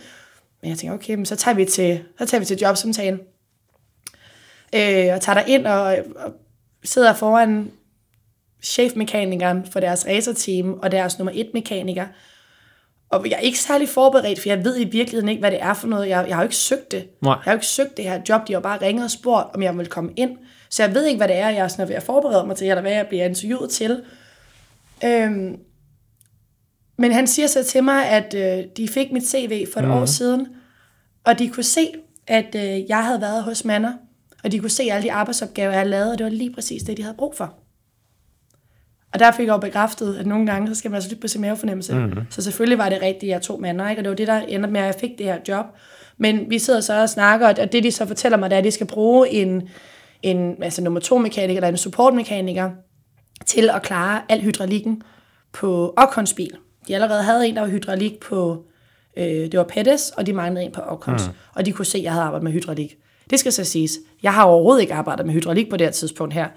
Men 0.61 0.69
jeg 0.69 0.77
tænker, 0.77 0.93
okay, 0.93 1.15
men 1.15 1.25
så 1.25 1.35
tager 1.35 1.55
vi 1.55 1.65
til, 1.65 2.01
så 2.19 2.25
tager 2.25 2.39
vi 2.39 2.45
til 2.45 2.57
jobsamtalen. 2.57 3.19
Øh, 4.75 5.13
og 5.13 5.21
tager 5.21 5.33
der 5.33 5.43
ind 5.47 5.67
og, 5.67 5.83
og 6.15 6.31
sidder 6.83 7.13
foran 7.13 7.71
chefmekanikeren 8.63 9.65
for 9.71 9.79
deres 9.79 10.05
racerteam 10.07 10.73
og 10.73 10.91
deres 10.91 11.19
nummer 11.19 11.31
et 11.35 11.49
mekaniker. 11.53 12.05
Og 13.09 13.29
jeg 13.29 13.35
er 13.35 13.39
ikke 13.39 13.59
særlig 13.59 13.89
forberedt, 13.89 14.39
for 14.41 14.49
jeg 14.49 14.63
ved 14.63 14.79
i 14.79 14.83
virkeligheden 14.83 15.29
ikke, 15.29 15.39
hvad 15.39 15.51
det 15.51 15.61
er 15.61 15.73
for 15.73 15.87
noget. 15.87 16.09
Jeg, 16.09 16.25
jeg 16.27 16.35
har 16.35 16.43
jo 16.43 16.45
ikke 16.45 16.55
søgt 16.55 16.91
det. 16.91 17.07
Nej. 17.21 17.31
Jeg 17.33 17.41
har 17.43 17.51
jo 17.51 17.55
ikke 17.55 17.65
søgt 17.65 17.97
det 17.97 18.05
her 18.05 18.21
job. 18.29 18.47
De 18.47 18.53
har 18.53 18.59
bare 18.59 18.81
ringet 18.81 19.05
og 19.05 19.11
spurgt, 19.11 19.55
om 19.55 19.63
jeg 19.63 19.77
vil 19.77 19.87
komme 19.87 20.11
ind. 20.15 20.37
Så 20.69 20.83
jeg 20.83 20.93
ved 20.93 21.05
ikke, 21.05 21.17
hvad 21.17 21.27
det 21.27 21.35
er, 21.35 21.49
jeg 21.49 21.63
er 21.63 21.67
sådan 21.67 21.87
ved 21.87 21.95
at 21.95 22.03
forberede 22.03 22.47
mig 22.47 22.55
til, 22.55 22.69
eller 22.69 22.81
hvad 22.81 22.91
jeg 22.91 23.07
bliver 23.07 23.25
interviewet 23.25 23.69
til. 23.69 24.03
Øhm, 25.05 25.59
men 26.97 27.11
han 27.11 27.27
siger 27.27 27.47
så 27.47 27.63
til 27.63 27.83
mig, 27.83 28.05
at 28.05 28.33
øh, 28.33 28.65
de 28.77 28.87
fik 28.87 29.11
mit 29.11 29.27
CV 29.27 29.67
for 29.73 29.79
et 29.79 29.85
mm. 29.85 29.91
år 29.91 30.05
siden, 30.05 30.47
og 31.23 31.39
de 31.39 31.49
kunne 31.49 31.63
se, 31.63 31.93
at 32.27 32.55
øh, 32.55 32.89
jeg 32.89 33.05
havde 33.05 33.21
været 33.21 33.43
hos 33.43 33.65
Manner, 33.65 33.93
og 34.43 34.51
de 34.51 34.59
kunne 34.59 34.69
se 34.69 34.83
alle 34.83 35.03
de 35.03 35.11
arbejdsopgaver, 35.11 35.69
jeg 35.69 35.79
havde 35.79 35.89
lavet, 35.89 36.11
og 36.11 36.17
det 36.17 36.23
var 36.23 36.29
lige 36.29 36.53
præcis 36.53 36.83
det, 36.83 36.97
de 36.97 37.03
havde 37.03 37.17
brug 37.17 37.35
for. 37.35 37.64
Og 39.15 39.19
der 39.19 39.31
fik 39.31 39.47
jeg 39.47 39.53
jo 39.53 39.57
bekræftet, 39.57 40.15
at 40.15 40.25
nogle 40.25 40.45
gange, 40.45 40.67
så 40.67 40.75
skal 40.75 40.91
man 40.91 40.95
altså 40.95 41.09
lytte 41.09 41.21
på 41.21 41.27
sin 41.27 41.41
mavefornemmelse. 41.41 41.95
Mm-hmm. 41.95 42.21
Så 42.29 42.41
selvfølgelig 42.41 42.77
var 42.77 42.89
det 42.89 43.01
rigtigt, 43.01 43.29
jeg 43.29 43.41
tog 43.41 43.61
Manner, 43.61 43.89
ikke? 43.89 43.99
og 43.99 44.03
det 44.03 44.09
var 44.09 44.15
det, 44.15 44.27
der 44.27 44.39
ender 44.39 44.69
med, 44.69 44.79
at 44.79 44.85
jeg 44.85 44.95
fik 44.99 45.09
det 45.17 45.25
her 45.25 45.37
job. 45.47 45.65
Men 46.17 46.49
vi 46.49 46.59
sidder 46.59 46.79
så 46.79 47.01
og 47.01 47.09
snakker, 47.09 47.47
og 47.47 47.71
det 47.71 47.83
de 47.83 47.91
så 47.91 48.05
fortæller 48.05 48.37
mig, 48.37 48.49
det 48.49 48.55
er, 48.55 48.59
at 48.59 48.63
de 48.63 48.71
skal 48.71 48.87
bruge 48.87 49.29
en, 49.29 49.69
en 50.23 50.63
altså 50.63 50.81
nummer 50.81 50.99
to 50.99 51.17
mekaniker, 51.17 51.57
eller 51.57 51.67
en 51.67 51.77
supportmekaniker, 51.77 52.69
til 53.45 53.69
at 53.69 53.81
klare 53.81 54.21
al 54.29 54.41
hydraulikken 54.41 55.01
på 55.53 55.93
Ocons 55.97 56.33
bil. 56.33 56.51
De 56.87 56.95
allerede 56.95 57.23
havde 57.23 57.47
en, 57.47 57.55
der 57.55 57.61
var 57.61 57.69
hydraulik 57.69 58.19
på, 58.19 58.65
øh, 59.17 59.25
det 59.25 59.57
var 59.57 59.63
Pettis, 59.63 60.09
og 60.17 60.25
de 60.25 60.33
manglede 60.33 60.65
en 60.65 60.71
på 60.71 60.81
Ocons. 60.81 61.27
Mm. 61.27 61.33
Og 61.55 61.65
de 61.65 61.71
kunne 61.71 61.85
se, 61.85 61.97
at 61.97 62.03
jeg 62.03 62.11
havde 62.11 62.23
arbejdet 62.23 62.43
med 62.43 62.51
hydraulik. 62.51 62.95
Det 63.29 63.39
skal 63.39 63.51
så 63.51 63.63
siges. 63.63 63.91
Jeg 64.23 64.33
har 64.33 64.43
overhovedet 64.43 64.81
ikke 64.81 64.93
arbejdet 64.93 65.25
med 65.25 65.33
hydraulik 65.33 65.69
på 65.69 65.77
det 65.77 65.87
her 65.87 65.91
tidspunkt 65.91 66.33
her. 66.33 66.47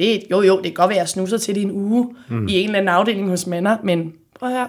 Det, 0.00 0.22
jo, 0.30 0.42
jo, 0.42 0.56
det 0.56 0.64
kan 0.64 0.74
godt 0.74 0.88
være, 0.88 0.98
at 0.98 1.00
jeg 1.00 1.08
snuser 1.08 1.38
til 1.38 1.54
det 1.54 1.62
en 1.62 1.70
uge 1.70 2.14
mm. 2.28 2.48
i 2.48 2.52
en 2.52 2.64
eller 2.64 2.78
anden 2.78 2.88
afdeling 2.88 3.28
hos 3.28 3.46
Manner, 3.46 3.76
men 3.84 4.12
prøv 4.38 4.50
høre, 4.50 4.68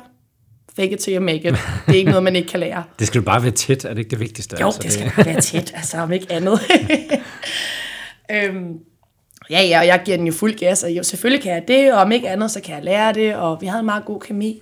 fake 0.75 0.91
it 0.91 0.99
till 0.99 1.15
you 1.15 1.21
make 1.21 1.47
it. 1.47 1.55
Det 1.87 1.93
er 1.93 1.97
ikke 1.97 2.09
noget, 2.09 2.23
man 2.23 2.35
ikke 2.35 2.47
kan 2.47 2.59
lære. 2.59 2.83
det 2.99 3.07
skal 3.07 3.19
jo 3.19 3.25
bare 3.25 3.43
være 3.43 3.51
tæt, 3.51 3.85
er 3.85 3.89
det 3.89 3.97
ikke 3.97 4.09
det 4.09 4.19
vigtigste? 4.19 4.57
Jo, 4.59 4.65
altså, 4.65 4.81
det 4.81 4.93
skal 4.93 5.11
bare 5.15 5.25
være 5.25 5.41
tæt, 5.41 5.73
altså 5.75 5.97
om 5.97 6.11
ikke 6.11 6.27
andet. 6.29 6.59
øhm, 8.33 8.73
ja, 9.49 9.61
ja, 9.61 9.79
og 9.79 9.87
jeg 9.87 10.01
giver 10.05 10.17
den 10.17 10.27
jo 10.27 10.33
fuld 10.33 10.57
gas, 10.57 10.83
og 10.83 10.91
jo, 10.91 11.03
selvfølgelig 11.03 11.43
kan 11.43 11.53
jeg 11.53 11.63
det, 11.67 11.93
og 11.93 12.01
om 12.01 12.11
ikke 12.11 12.29
andet, 12.29 12.51
så 12.51 12.61
kan 12.61 12.75
jeg 12.75 12.83
lære 12.83 13.13
det, 13.13 13.35
og 13.35 13.57
vi 13.61 13.65
havde 13.65 13.79
en 13.79 13.85
meget 13.85 14.05
god 14.05 14.19
kemi. 14.19 14.61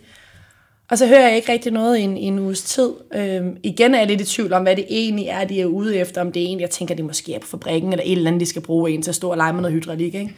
Og 0.91 0.97
så 0.97 1.07
hører 1.07 1.28
jeg 1.28 1.36
ikke 1.36 1.51
rigtig 1.51 1.72
noget 1.72 1.97
i 1.97 2.01
en, 2.01 2.17
i 2.17 2.24
en 2.24 2.39
uges 2.39 2.63
tid. 2.63 2.93
Øhm, 3.15 3.57
igen 3.63 3.93
er 3.93 3.99
jeg 3.99 4.07
lidt 4.07 4.22
i 4.22 4.26
tvivl 4.26 4.53
om, 4.53 4.63
hvad 4.63 4.76
det 4.76 4.86
egentlig 4.89 5.26
er, 5.26 5.45
de 5.45 5.61
er 5.61 5.65
ude 5.65 5.97
efter. 5.97 6.22
Om 6.22 6.32
det 6.32 6.41
er 6.41 6.45
egentlig, 6.45 6.61
jeg 6.61 6.70
tænker, 6.70 6.95
det 6.95 7.05
måske 7.05 7.34
er 7.34 7.39
på 7.39 7.47
fabrikken, 7.47 7.93
eller 7.93 8.03
et 8.05 8.11
eller 8.11 8.28
andet, 8.28 8.41
de 8.41 8.45
skal 8.45 8.61
bruge 8.61 8.91
en 8.91 9.01
til 9.01 9.11
at 9.11 9.15
stå 9.15 9.32
og 9.32 9.38
lege 9.38 9.53
med 9.53 9.61
noget 9.61 9.74
hydraulik. 9.74 10.15
Ikke? 10.15 10.36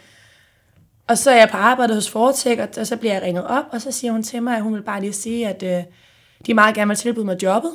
Og 1.08 1.18
så 1.18 1.32
er 1.32 1.36
jeg 1.36 1.50
på 1.50 1.58
arbejde 1.58 1.94
hos 1.94 2.10
Fortek, 2.10 2.60
og, 2.60 2.68
og 2.78 2.88
så 2.88 2.98
bliver 2.98 3.14
jeg 3.14 3.22
ringet 3.22 3.48
op, 3.48 3.66
og 3.72 3.82
så 3.82 3.92
siger 3.92 4.12
hun 4.12 4.24
til 4.24 4.44
mig, 4.44 4.56
at 4.56 4.64
hun 4.64 4.74
vil 4.74 4.82
bare 4.82 5.02
lige 5.02 5.14
sige, 5.14 5.48
at 5.48 5.64
øh, 5.64 5.84
de 6.46 6.54
meget 6.54 6.76
gerne 6.76 6.88
vil 6.88 6.98
tilbyde 6.98 7.26
mig 7.26 7.44
jobbet. 7.44 7.72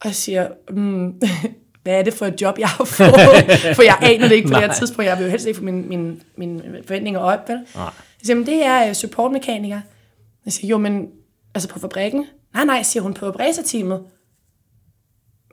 Og 0.00 0.06
jeg 0.06 0.14
siger, 0.14 0.48
mm, 0.70 1.20
hvad 1.82 1.98
er 1.98 2.02
det 2.02 2.14
for 2.14 2.26
et 2.26 2.40
job, 2.40 2.58
jeg 2.58 2.68
har 2.68 2.84
fået? 2.84 3.10
for 3.76 3.82
jeg 3.82 3.98
aner 4.02 4.28
det 4.28 4.34
ikke 4.34 4.48
på 4.48 4.54
det 4.54 4.62
her 4.62 4.72
tidspunkt. 4.72 5.08
Jeg 5.08 5.18
vil 5.18 5.24
jo 5.24 5.30
helst 5.30 5.46
ikke 5.46 5.58
få 5.58 5.64
mine, 5.64 5.82
mine, 5.82 6.20
mine 6.36 6.82
forventninger 6.86 7.20
op. 7.20 7.48
Vel? 7.48 7.56
Nej. 7.74 7.84
Jeg 7.84 7.92
siger, 8.22 8.36
men 8.36 8.46
det 8.46 8.64
er 8.64 8.88
øh, 8.88 8.94
supportmekaniker. 8.94 9.80
Jeg 10.44 10.52
siger, 10.52 10.68
jo, 10.68 10.78
men 10.78 11.08
altså 11.54 11.68
på 11.68 11.78
fabrikken? 11.78 12.26
Nej, 12.54 12.64
nej, 12.64 12.82
siger 12.82 13.02
hun 13.02 13.14
på 13.14 13.30
racerteamet. 13.30 14.02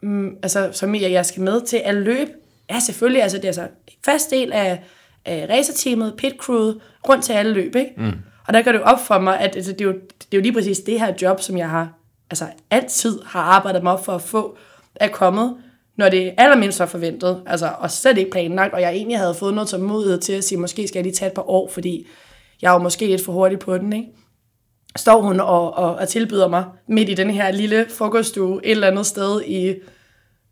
Mm, 0.03 0.38
altså, 0.43 0.69
som 0.73 0.95
jeg, 0.95 1.11
jeg 1.11 1.25
skal 1.25 1.43
med 1.43 1.61
til 1.61 1.82
at 1.86 1.95
løbe. 1.95 2.32
Ja, 2.69 2.80
selvfølgelig, 2.80 3.23
altså 3.23 3.38
det 3.38 3.43
er 3.43 3.47
altså 3.47 3.67
fast 4.05 4.32
del 4.32 4.53
af, 4.53 4.84
af 5.28 5.47
racerteamet, 5.49 6.13
pit 6.17 6.34
crew, 6.38 6.73
rundt 7.09 7.23
til 7.23 7.34
alle 7.34 7.53
løb, 7.53 7.75
ikke? 7.75 7.93
Mm. 7.97 8.13
Og 8.47 8.53
der 8.53 8.61
går 8.61 8.71
det 8.71 8.80
jo 8.80 8.84
op 8.84 8.99
for 8.99 9.19
mig, 9.19 9.39
at 9.39 9.55
altså, 9.55 9.71
det, 9.71 9.82
er 9.82 9.86
jo, 9.86 9.91
det 9.91 10.34
er 10.34 10.38
jo 10.38 10.41
lige 10.41 10.53
præcis 10.53 10.80
det 10.80 10.99
her 10.99 11.13
job, 11.21 11.41
som 11.41 11.57
jeg 11.57 11.69
har 11.69 11.93
altså 12.30 12.45
altid 12.71 13.19
har 13.25 13.41
arbejdet 13.41 13.84
mig 13.84 13.93
op 13.93 14.05
for 14.05 14.13
at 14.13 14.21
få, 14.21 14.57
er 14.95 15.07
kommet, 15.07 15.55
når 15.97 16.09
det 16.09 16.34
allermindst 16.38 16.80
var 16.80 16.86
forventet, 16.86 17.41
altså, 17.45 17.71
og 17.80 17.91
slet 17.91 18.17
ikke 18.17 18.32
planlagt, 18.32 18.73
og 18.73 18.82
jeg 18.82 18.91
egentlig 18.91 19.17
havde 19.17 19.34
fået 19.34 19.53
noget 19.53 19.69
tålmodighed 19.69 20.19
til 20.19 20.34
at 20.34 20.43
sige, 20.43 20.59
måske 20.59 20.88
skal 20.88 20.99
jeg 20.99 21.03
lige 21.03 21.15
tage 21.15 21.30
et 21.30 21.36
par 21.36 21.49
år, 21.49 21.69
fordi 21.69 22.07
jeg 22.61 22.71
var 22.71 22.78
måske 22.78 23.07
lidt 23.07 23.25
for 23.25 23.32
hurtig 23.32 23.59
på 23.59 23.78
den, 23.78 23.93
ikke? 23.93 24.07
Står 24.95 25.21
hun 25.21 25.39
og, 25.39 25.78
og, 25.78 25.95
og 25.95 26.07
tilbyder 26.07 26.47
mig 26.47 26.65
midt 26.88 27.09
i 27.09 27.13
den 27.13 27.30
her 27.30 27.51
lille 27.51 27.86
frokoststue 27.89 28.65
et 28.65 28.71
eller 28.71 28.88
andet 28.88 29.05
sted 29.05 29.41
i, 29.41 29.75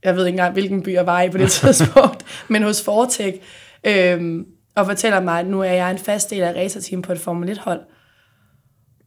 jeg 0.03 0.15
ved 0.15 0.25
ikke 0.25 0.35
engang, 0.35 0.53
hvilken 0.53 0.83
by 0.83 0.93
jeg 0.93 1.05
var 1.05 1.21
i 1.21 1.29
på 1.29 1.37
det 1.37 1.51
tidspunkt, 1.61 2.25
men 2.47 2.63
hos 2.63 2.83
Fortek, 2.83 3.41
øhm, 3.83 4.45
og 4.75 4.85
fortæller 4.85 5.19
mig, 5.19 5.39
at 5.39 5.47
nu 5.47 5.61
er 5.61 5.71
jeg 5.71 5.91
en 5.91 5.97
fast 5.97 6.29
del 6.29 6.41
af 6.41 6.53
racerteam 6.55 7.01
på 7.01 7.11
et 7.11 7.19
Formel 7.19 7.49
1-hold. 7.49 7.81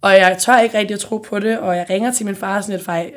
Og 0.01 0.13
jeg 0.13 0.37
tør 0.39 0.59
ikke 0.59 0.79
rigtig 0.79 0.95
at 0.95 1.01
tro 1.01 1.17
på 1.17 1.39
det, 1.39 1.59
og 1.59 1.77
jeg 1.77 1.87
ringer 1.91 2.13
til 2.13 2.27
min 2.27 2.37
far 2.37 2.61
sådan 2.61 2.75
lidt, 2.75 2.85
for 2.85 2.93
jeg 2.93 3.13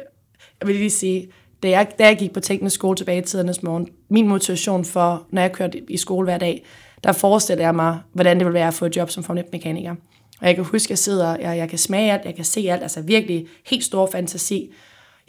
vil 0.66 0.76
lige 0.76 0.90
sige, 0.90 1.32
da 1.64 1.70
jeg, 1.70 1.88
da 2.00 2.06
jeg 2.06 2.18
gik 2.18 2.34
på 2.34 2.40
teknisk 2.40 2.76
skole 2.76 2.98
tilbage 2.98 3.22
i 3.22 3.22
tidernes 3.22 3.64
morgen, 3.64 3.88
min 4.10 4.28
motivation 4.28 4.86
for, 4.86 5.28
når 5.30 5.42
jeg 5.42 5.52
kørte 5.52 5.92
i 5.92 5.98
skole 5.98 6.26
hver 6.26 6.38
dag, 6.38 6.66
der 7.04 7.12
forestiller 7.12 7.64
jeg 7.64 7.76
mig, 7.76 8.00
hvordan 8.14 8.38
det 8.38 8.46
vil 8.46 8.54
være 8.54 8.68
at 8.68 8.74
få 8.74 8.86
et 8.86 8.98
job 8.98 9.10
som 9.10 9.24
Formel 9.24 9.44
1-mekaniker. 9.44 9.96
Og 10.42 10.48
jeg 10.48 10.56
kan 10.56 10.64
huske, 10.64 10.86
at 10.86 10.90
jeg 10.90 10.98
sidder, 10.98 11.38
jeg, 11.38 11.58
jeg 11.58 11.70
kan 11.70 11.78
smage 11.78 12.12
alt, 12.12 12.26
jeg 12.26 12.36
kan 12.36 12.46
se 12.46 12.68
alt, 12.70 12.82
altså 12.82 13.02
virkelig 13.02 13.48
helt 13.66 13.84
stor 13.84 14.10
fantasi. 14.12 14.74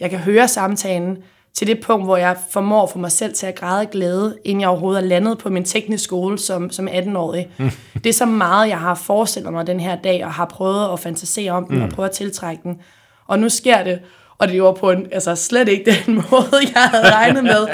Jeg 0.01 0.11
kan 0.11 0.19
høre 0.19 0.49
samtalen 0.49 1.19
til 1.55 1.67
det 1.67 1.81
punkt, 1.81 2.07
hvor 2.07 2.17
jeg 2.17 2.37
formår 2.51 2.87
for 2.87 2.99
mig 2.99 3.13
selv 3.13 3.35
til 3.35 3.47
at 3.47 3.55
græde 3.55 3.87
glæde, 3.87 4.39
inden 4.45 4.61
jeg 4.61 4.69
overhovedet 4.69 5.03
er 5.03 5.07
landet 5.07 5.39
på 5.39 5.51
min 5.51 5.65
teknisk 5.65 6.05
skole 6.05 6.39
som, 6.39 6.71
som 6.71 6.89
18-årig. 6.89 7.49
det 7.95 8.07
er 8.07 8.13
så 8.13 8.27
meget, 8.27 8.69
jeg 8.69 8.79
har 8.79 8.95
forestillet 8.95 9.53
mig 9.53 9.67
den 9.67 9.81
her 9.81 9.97
dag, 9.97 10.25
og 10.25 10.33
har 10.33 10.45
prøvet 10.45 10.93
at 10.93 11.01
fantasere 11.01 11.53
om 11.53 11.67
den, 11.67 11.77
mm. 11.77 11.83
og 11.83 11.89
prøve 11.89 12.07
at 12.07 12.13
tiltrække 12.13 12.63
den. 12.63 12.81
Og 13.27 13.39
nu 13.39 13.49
sker 13.49 13.85
det, 13.85 14.01
og 14.39 14.49
det 14.49 14.63
var 14.63 14.73
på 14.73 14.91
en, 14.91 15.07
altså 15.13 15.35
slet 15.35 15.69
ikke 15.69 15.97
den 16.07 16.15
måde, 16.31 16.57
jeg 16.75 16.83
havde 16.83 17.15
regnet 17.15 17.45
med. 17.45 17.69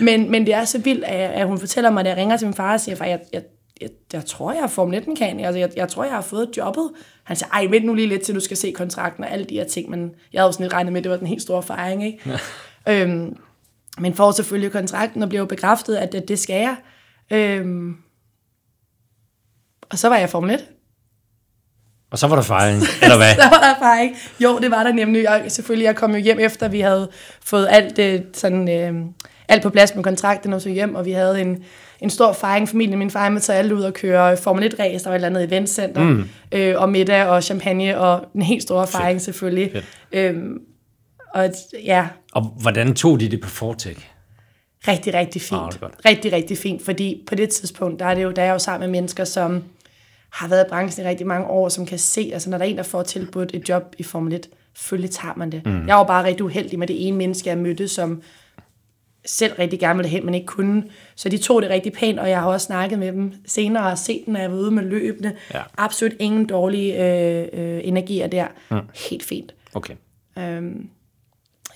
Men, 0.00 0.30
men 0.30 0.46
det 0.46 0.54
er 0.54 0.64
så 0.64 0.78
vildt, 0.78 1.04
at, 1.04 1.30
at 1.30 1.46
hun 1.46 1.58
fortæller 1.58 1.90
mig, 1.90 2.00
at 2.00 2.06
jeg 2.06 2.16
ringer 2.16 2.36
til 2.36 2.46
min 2.46 2.54
far 2.54 2.72
og 2.72 2.80
siger, 2.80 3.02
at 3.02 3.10
jeg, 3.10 3.20
jeg, 3.32 3.42
jeg, 3.80 3.90
jeg 4.12 4.24
tror, 4.24 4.52
jeg 4.52 4.62
er 4.62 4.66
Formel 4.66 4.98
1 4.98 5.08
mekaniker. 5.08 5.46
Altså, 5.46 5.58
jeg, 5.58 5.70
jeg 5.76 5.88
tror, 5.88 6.04
jeg 6.04 6.12
har 6.12 6.20
fået 6.20 6.50
jobbet. 6.56 6.90
Han 7.24 7.36
siger, 7.36 7.48
ej, 7.48 7.66
vent 7.70 7.84
nu 7.84 7.94
lige 7.94 8.08
lidt, 8.08 8.22
til 8.22 8.34
du 8.34 8.40
skal 8.40 8.56
se 8.56 8.72
kontrakten 8.72 9.24
og 9.24 9.30
alle 9.30 9.44
de 9.44 9.54
her 9.54 9.64
ting. 9.64 9.90
Men 9.90 10.14
jeg 10.32 10.40
havde 10.40 10.48
jo 10.48 10.52
sådan 10.52 10.64
lidt 10.64 10.72
regnet 10.72 10.92
med, 10.92 11.00
at 11.00 11.04
det 11.04 11.10
var 11.10 11.18
den 11.18 11.26
helt 11.26 11.42
store 11.42 11.62
fejring, 11.62 12.06
ikke? 12.06 12.38
Øhm, 12.88 13.36
men 13.98 14.14
får 14.14 14.32
selvfølgelig 14.32 14.72
kontrakten 14.72 15.22
og 15.22 15.28
bliver 15.28 15.40
jo 15.40 15.46
bekræftet, 15.46 15.96
at 15.96 16.12
det, 16.12 16.28
det 16.28 16.38
skal 16.38 16.56
jeg. 16.60 16.76
Øhm, 17.32 17.96
og 19.90 19.98
så 19.98 20.08
var 20.08 20.16
jeg 20.16 20.30
Formel 20.30 20.50
1. 20.50 20.64
Og 22.10 22.18
så 22.18 22.26
var 22.26 22.36
der 22.36 22.42
fejring, 22.42 22.82
eller 23.02 23.16
hvad? 23.16 23.34
så 23.42 23.48
var 23.50 23.60
der 23.60 23.74
fejring. 23.78 24.16
Jo, 24.40 24.58
det 24.58 24.70
var 24.70 24.82
der 24.82 24.92
nemlig. 24.92 25.22
Jeg, 25.22 25.44
selvfølgelig, 25.48 25.84
jeg 25.84 25.96
kom 25.96 26.10
jo 26.10 26.16
hjem 26.16 26.38
efter, 26.38 26.68
vi 26.68 26.80
havde 26.80 27.10
fået 27.44 27.68
alt, 27.70 27.96
det, 27.96 28.26
sådan, 28.32 28.68
øh, 28.68 28.94
alt 29.48 29.62
på 29.62 29.70
plads 29.70 29.94
med 29.94 30.04
kontrakten 30.04 30.52
og 30.52 30.60
så 30.60 30.68
hjem, 30.68 30.94
og 30.94 31.04
vi 31.04 31.12
havde 31.12 31.40
en, 31.40 31.64
en 32.00 32.10
stor 32.10 32.32
fejring. 32.32 32.68
Familien 32.68 32.98
min 32.98 33.10
far 33.10 33.28
med 33.28 33.40
taget 33.40 33.58
alle 33.58 33.74
ud 33.74 33.82
og 33.82 33.94
køre 33.94 34.36
Formel 34.36 34.64
1-race. 34.64 35.04
Der 35.04 35.10
var 35.10 35.10
et 35.10 35.14
eller 35.14 35.28
andet 35.28 35.44
eventcenter, 35.44 36.02
mm. 36.02 36.28
øh, 36.52 36.80
og 36.80 36.88
middag 36.88 37.26
og 37.26 37.42
champagne, 37.42 37.98
og 37.98 38.26
en 38.34 38.42
helt 38.42 38.62
stor 38.62 38.84
fejring 38.84 39.16
Fedt. 39.16 39.24
selvfølgelig. 39.24 39.70
Fedt. 39.72 39.84
Øhm, 40.12 40.58
og 41.34 41.50
ja. 41.84 42.08
Og 42.32 42.42
hvordan 42.42 42.94
tog 42.94 43.20
de 43.20 43.28
det 43.28 43.40
på 43.40 43.48
Fortek? 43.48 44.10
Rigtig, 44.88 45.14
rigtig 45.14 45.42
fint. 45.42 45.82
Oh, 45.82 45.90
rigtig, 46.04 46.32
rigtig 46.32 46.58
fint, 46.58 46.82
fordi 46.82 47.24
på 47.26 47.34
det 47.34 47.48
tidspunkt, 47.48 48.00
der 48.00 48.06
er, 48.06 48.14
det 48.14 48.22
jo, 48.22 48.30
der 48.30 48.42
er 48.42 48.46
jeg 48.46 48.52
jo 48.52 48.58
sammen 48.58 48.90
med 48.90 49.00
mennesker, 49.00 49.24
som 49.24 49.62
har 50.30 50.48
været 50.48 50.64
i 50.66 50.68
branchen 50.68 51.06
i 51.06 51.08
rigtig 51.08 51.26
mange 51.26 51.46
år, 51.46 51.68
som 51.68 51.86
kan 51.86 51.98
se, 51.98 52.30
altså 52.32 52.50
når 52.50 52.58
der 52.58 52.64
er 52.64 52.68
en, 52.68 52.76
der 52.76 52.82
får 52.82 53.02
tilbudt 53.02 53.50
et 53.54 53.68
job 53.68 53.94
i 53.98 54.02
Formel 54.02 54.32
1, 54.32 54.48
selvfølgelig 54.74 55.10
tager 55.10 55.34
man 55.36 55.52
det. 55.52 55.66
Mm. 55.66 55.86
Jeg 55.86 55.96
var 55.96 56.04
bare 56.04 56.24
rigtig 56.24 56.44
uheldig 56.44 56.78
med 56.78 56.86
det 56.86 57.08
ene 57.08 57.16
menneske, 57.16 57.48
jeg 57.48 57.58
mødte, 57.58 57.88
som 57.88 58.22
selv 59.26 59.52
rigtig 59.58 59.80
gerne 59.80 59.96
ville 59.96 60.10
hen, 60.10 60.24
men 60.24 60.34
ikke 60.34 60.46
kunne. 60.46 60.84
Så 61.14 61.28
de 61.28 61.38
tog 61.38 61.62
det 61.62 61.70
rigtig 61.70 61.92
pænt, 61.92 62.18
og 62.18 62.30
jeg 62.30 62.40
har 62.40 62.48
også 62.48 62.66
snakket 62.66 62.98
med 62.98 63.12
dem 63.12 63.32
senere 63.46 63.90
og 63.90 63.98
set 63.98 64.22
dem, 64.26 64.32
når 64.34 64.40
jeg 64.40 64.50
var 64.50 64.56
ude 64.56 64.70
med 64.70 64.82
løbende. 64.82 65.32
Ja. 65.54 65.62
Absolut 65.78 66.12
ingen 66.18 66.46
dårlige 66.46 67.04
øh, 67.04 67.48
øh, 67.52 67.80
energier 67.84 68.26
der. 68.26 68.46
Mm. 68.70 68.78
Helt 69.10 69.24
fint. 69.24 69.54
Okay. 69.74 69.94
Øhm, 70.38 70.88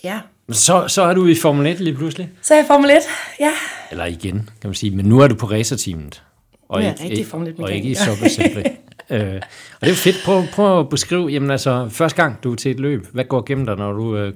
ja. 0.04 0.18
Så, 0.50 0.84
så 0.88 1.02
er 1.02 1.14
du 1.14 1.26
i 1.26 1.34
Formel 1.34 1.66
1 1.66 1.80
lige 1.80 1.96
pludselig? 1.96 2.30
Så 2.42 2.54
er 2.54 2.58
jeg 2.58 2.66
Formel 2.66 2.90
1, 2.90 2.96
ja. 3.40 3.50
Eller 3.90 4.04
igen, 4.04 4.34
kan 4.60 4.68
man 4.68 4.74
sige. 4.74 4.96
Men 4.96 5.06
nu 5.06 5.20
er 5.20 5.28
du 5.28 5.34
på 5.34 5.46
racerteamet. 5.46 6.22
Og 6.68 6.82
ja, 6.82 6.90
ikke, 6.90 7.04
rigtig 7.04 7.26
Formel 7.26 7.48
1 7.48 7.54
Og 7.58 7.72
ikke 7.72 7.88
i 7.88 7.94
Super 7.94 8.28
Simple. 8.28 8.64
øh, 9.10 9.40
og 9.80 9.86
det 9.86 9.90
er 9.90 9.94
fedt. 9.94 10.16
Prøv, 10.24 10.42
prøv 10.52 10.80
at 10.80 10.88
beskrive, 10.88 11.28
jamen 11.28 11.50
altså, 11.50 11.88
første 11.90 12.22
gang 12.22 12.42
du 12.44 12.52
er 12.52 12.56
til 12.56 12.70
et 12.70 12.80
løb, 12.80 13.06
hvad 13.12 13.24
går 13.24 13.44
gennem 13.46 13.66
dig, 13.66 13.76
når 13.76 13.92
du... 13.92 14.16
Øh, 14.16 14.32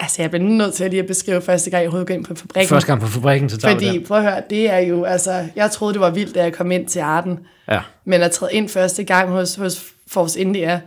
Altså, 0.00 0.22
jeg 0.22 0.30
bliver 0.30 0.44
nødt 0.44 0.74
til 0.74 0.84
at 0.84 0.90
lige 0.90 1.00
at 1.02 1.06
beskrive 1.06 1.40
første 1.40 1.70
gang, 1.70 1.80
jeg 1.80 1.88
overhovedet 1.88 2.08
går 2.08 2.14
ind 2.14 2.24
på 2.24 2.34
fabrikken. 2.34 2.68
Første 2.68 2.86
gang 2.86 3.00
på 3.00 3.06
fabrikken, 3.06 3.50
så 3.50 3.58
tager 3.58 3.74
Fordi, 3.74 4.04
prøv 4.04 4.18
at 4.18 4.22
høre, 4.22 4.42
det 4.50 4.70
er 4.70 4.78
jo, 4.78 5.04
altså, 5.04 5.44
jeg 5.56 5.70
troede, 5.70 5.94
det 5.94 6.00
var 6.00 6.10
vildt, 6.10 6.34
da 6.34 6.42
jeg 6.42 6.52
kom 6.52 6.70
ind 6.70 6.86
til 6.86 7.00
Arden. 7.00 7.38
Ja. 7.68 7.80
Men 8.04 8.22
at 8.22 8.30
træde 8.30 8.52
ind 8.52 8.68
første 8.68 9.04
gang 9.04 9.30
hos, 9.30 9.54
hos 9.54 9.84
Force 10.08 10.40
India, 10.40 10.80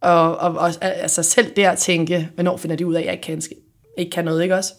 og, 0.00 0.36
og, 0.36 0.52
og 0.54 0.70
altså 0.80 1.22
selv 1.22 1.56
der 1.56 1.74
tænke, 1.74 2.28
hvornår 2.34 2.56
finder 2.56 2.76
de 2.76 2.86
ud 2.86 2.94
af, 2.94 3.00
at 3.00 3.06
jeg 3.06 3.12
ikke 3.12 3.22
kan, 3.22 3.42
ikke 3.98 4.10
kan 4.10 4.24
noget, 4.24 4.42
ikke 4.42 4.54
også? 4.54 4.72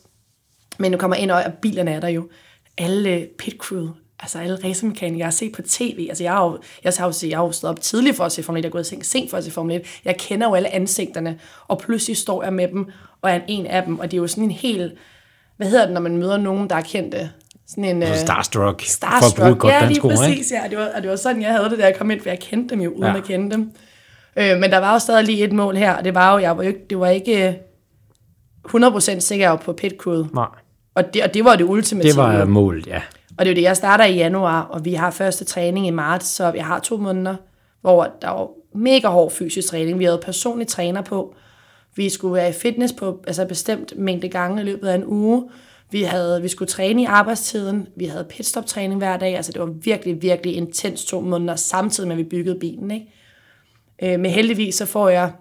Men 0.79 0.91
nu 0.91 0.97
kommer 0.97 1.17
ind, 1.17 1.31
og 1.31 1.43
bilerne 1.61 1.91
er 1.91 1.99
der 1.99 2.07
jo. 2.07 2.29
Alle 2.77 3.27
pit 3.37 3.55
crew, 3.57 3.87
altså 4.19 4.39
alle 4.39 4.59
racermekanikere, 4.63 5.19
jeg 5.19 5.25
har 5.25 5.31
set 5.31 5.51
på 5.51 5.61
tv, 5.61 6.05
altså 6.09 6.23
jeg 6.23 6.33
har 6.33 6.45
jo, 6.45 6.59
jeg 6.83 6.93
har 6.97 7.05
jo, 7.07 7.27
jeg 7.29 7.37
har 7.37 7.45
jo 7.45 7.51
stået 7.51 7.71
op 7.71 7.81
tidligt 7.81 8.17
for 8.17 8.23
at 8.23 8.31
se 8.31 8.43
Formel 8.43 8.59
1, 8.59 8.63
jeg 8.63 8.69
har 8.69 8.71
gået 8.71 9.05
sent 9.05 9.29
for 9.29 9.37
at 9.37 9.43
se 9.43 9.51
Formel 9.51 9.75
1, 9.75 9.99
jeg 10.05 10.17
kender 10.17 10.47
jo 10.47 10.53
alle 10.53 10.73
ansigterne, 10.73 11.39
og 11.67 11.79
pludselig 11.79 12.17
står 12.17 12.43
jeg 12.43 12.53
med 12.53 12.67
dem, 12.67 12.85
og 13.21 13.31
er 13.31 13.39
en 13.47 13.65
af 13.65 13.83
dem, 13.83 13.99
og 13.99 14.11
det 14.11 14.17
er 14.17 14.21
jo 14.21 14.27
sådan 14.27 14.43
en 14.43 14.51
helt, 14.51 14.93
hvad 15.57 15.67
hedder 15.67 15.85
det, 15.85 15.93
når 15.93 16.01
man 16.01 16.17
møder 16.17 16.37
nogen, 16.37 16.69
der 16.69 16.75
er 16.75 16.81
kendte? 16.81 17.31
Sådan 17.67 17.83
en... 17.83 18.03
Uh, 18.03 18.15
starstruck, 18.15 18.83
starstruck, 18.83 19.37
for 19.37 19.43
at 19.43 19.47
bruge 19.47 19.59
godt 19.59 19.73
ja, 19.73 19.87
lige 19.87 20.01
præcis, 20.01 20.51
ja, 20.51 20.63
det 20.69 20.77
var, 20.77 20.91
og 20.95 21.01
det 21.01 21.09
var 21.09 21.15
sådan, 21.15 21.41
jeg 21.41 21.51
havde 21.51 21.69
det, 21.69 21.79
da 21.79 21.85
jeg 21.85 21.95
kom 21.95 22.11
ind, 22.11 22.21
for 22.21 22.29
jeg 22.29 22.39
kendte 22.39 22.75
dem 22.75 22.81
jo, 22.81 22.91
uden 22.91 23.03
ja. 23.03 23.17
at 23.17 23.23
kende 23.23 23.51
dem. 23.51 23.71
Øh, 24.39 24.59
men 24.59 24.71
der 24.71 24.77
var 24.77 24.93
jo 24.93 24.99
stadig 24.99 25.25
lige 25.25 25.43
et 25.43 25.51
mål 25.53 25.75
her, 25.75 25.93
og 25.93 26.03
det 26.03 26.15
var 26.15 26.33
jo, 26.33 26.39
jeg 26.39 26.57
var 26.57 26.63
jo 26.63 26.69
ikke, 26.69 26.85
det 26.89 26.99
var 26.99 27.07
ikke 27.07 27.59
100% 28.67 29.19
sikker 29.19 29.55
på 29.55 29.73
pit 29.73 29.93
crew. 29.97 30.25
Nej. 30.33 30.47
Og 30.95 31.13
det, 31.13 31.23
og 31.23 31.33
det 31.33 31.45
var 31.45 31.55
det 31.55 31.63
ultimative. 31.63 32.11
Det 32.11 32.17
var 32.17 32.45
målet, 32.45 32.87
ja. 32.87 33.01
Og 33.37 33.45
det 33.45 33.51
er 33.51 33.53
jo 33.53 33.55
det, 33.55 33.61
jeg 33.61 33.77
starter 33.77 34.05
i 34.05 34.15
januar, 34.15 34.61
og 34.61 34.85
vi 34.85 34.93
har 34.93 35.11
første 35.11 35.45
træning 35.45 35.87
i 35.87 35.91
marts, 35.91 36.27
så 36.27 36.51
jeg 36.55 36.65
har 36.65 36.79
to 36.79 36.97
måneder, 36.97 37.35
hvor 37.81 38.07
der 38.21 38.29
var 38.29 38.47
mega 38.75 39.07
hård 39.07 39.31
fysisk 39.31 39.67
træning. 39.67 39.99
Vi 39.99 40.03
havde 40.03 40.21
personlig 40.23 40.67
træner 40.67 41.01
på. 41.01 41.35
Vi 41.95 42.09
skulle 42.09 42.33
være 42.33 42.49
i 42.49 42.53
fitness 42.53 42.93
på 42.93 43.23
altså 43.27 43.45
bestemt 43.45 43.93
mængde 43.97 44.29
gange 44.29 44.61
i 44.61 44.65
løbet 44.65 44.87
af 44.87 44.95
en 44.95 45.03
uge. 45.05 45.49
Vi, 45.91 46.03
havde, 46.03 46.41
vi 46.41 46.47
skulle 46.47 46.69
træne 46.69 47.01
i 47.01 47.05
arbejdstiden. 47.05 47.87
Vi 47.95 48.05
havde 48.05 48.23
pitstop-træning 48.29 48.97
hver 48.97 49.17
dag. 49.17 49.35
Altså 49.35 49.51
det 49.51 49.61
var 49.61 49.73
virkelig, 49.83 50.21
virkelig 50.21 50.55
intens 50.55 51.05
to 51.05 51.21
måneder, 51.21 51.55
samtidig 51.55 52.07
med, 52.07 52.15
at 52.15 52.17
vi 52.17 52.23
byggede 52.23 52.59
bilen. 52.59 52.91
Ikke? 52.91 53.13
Øh, 54.03 54.19
men 54.19 54.31
heldigvis 54.31 54.75
så 54.75 54.85
får 54.85 55.09
jeg, 55.09 55.31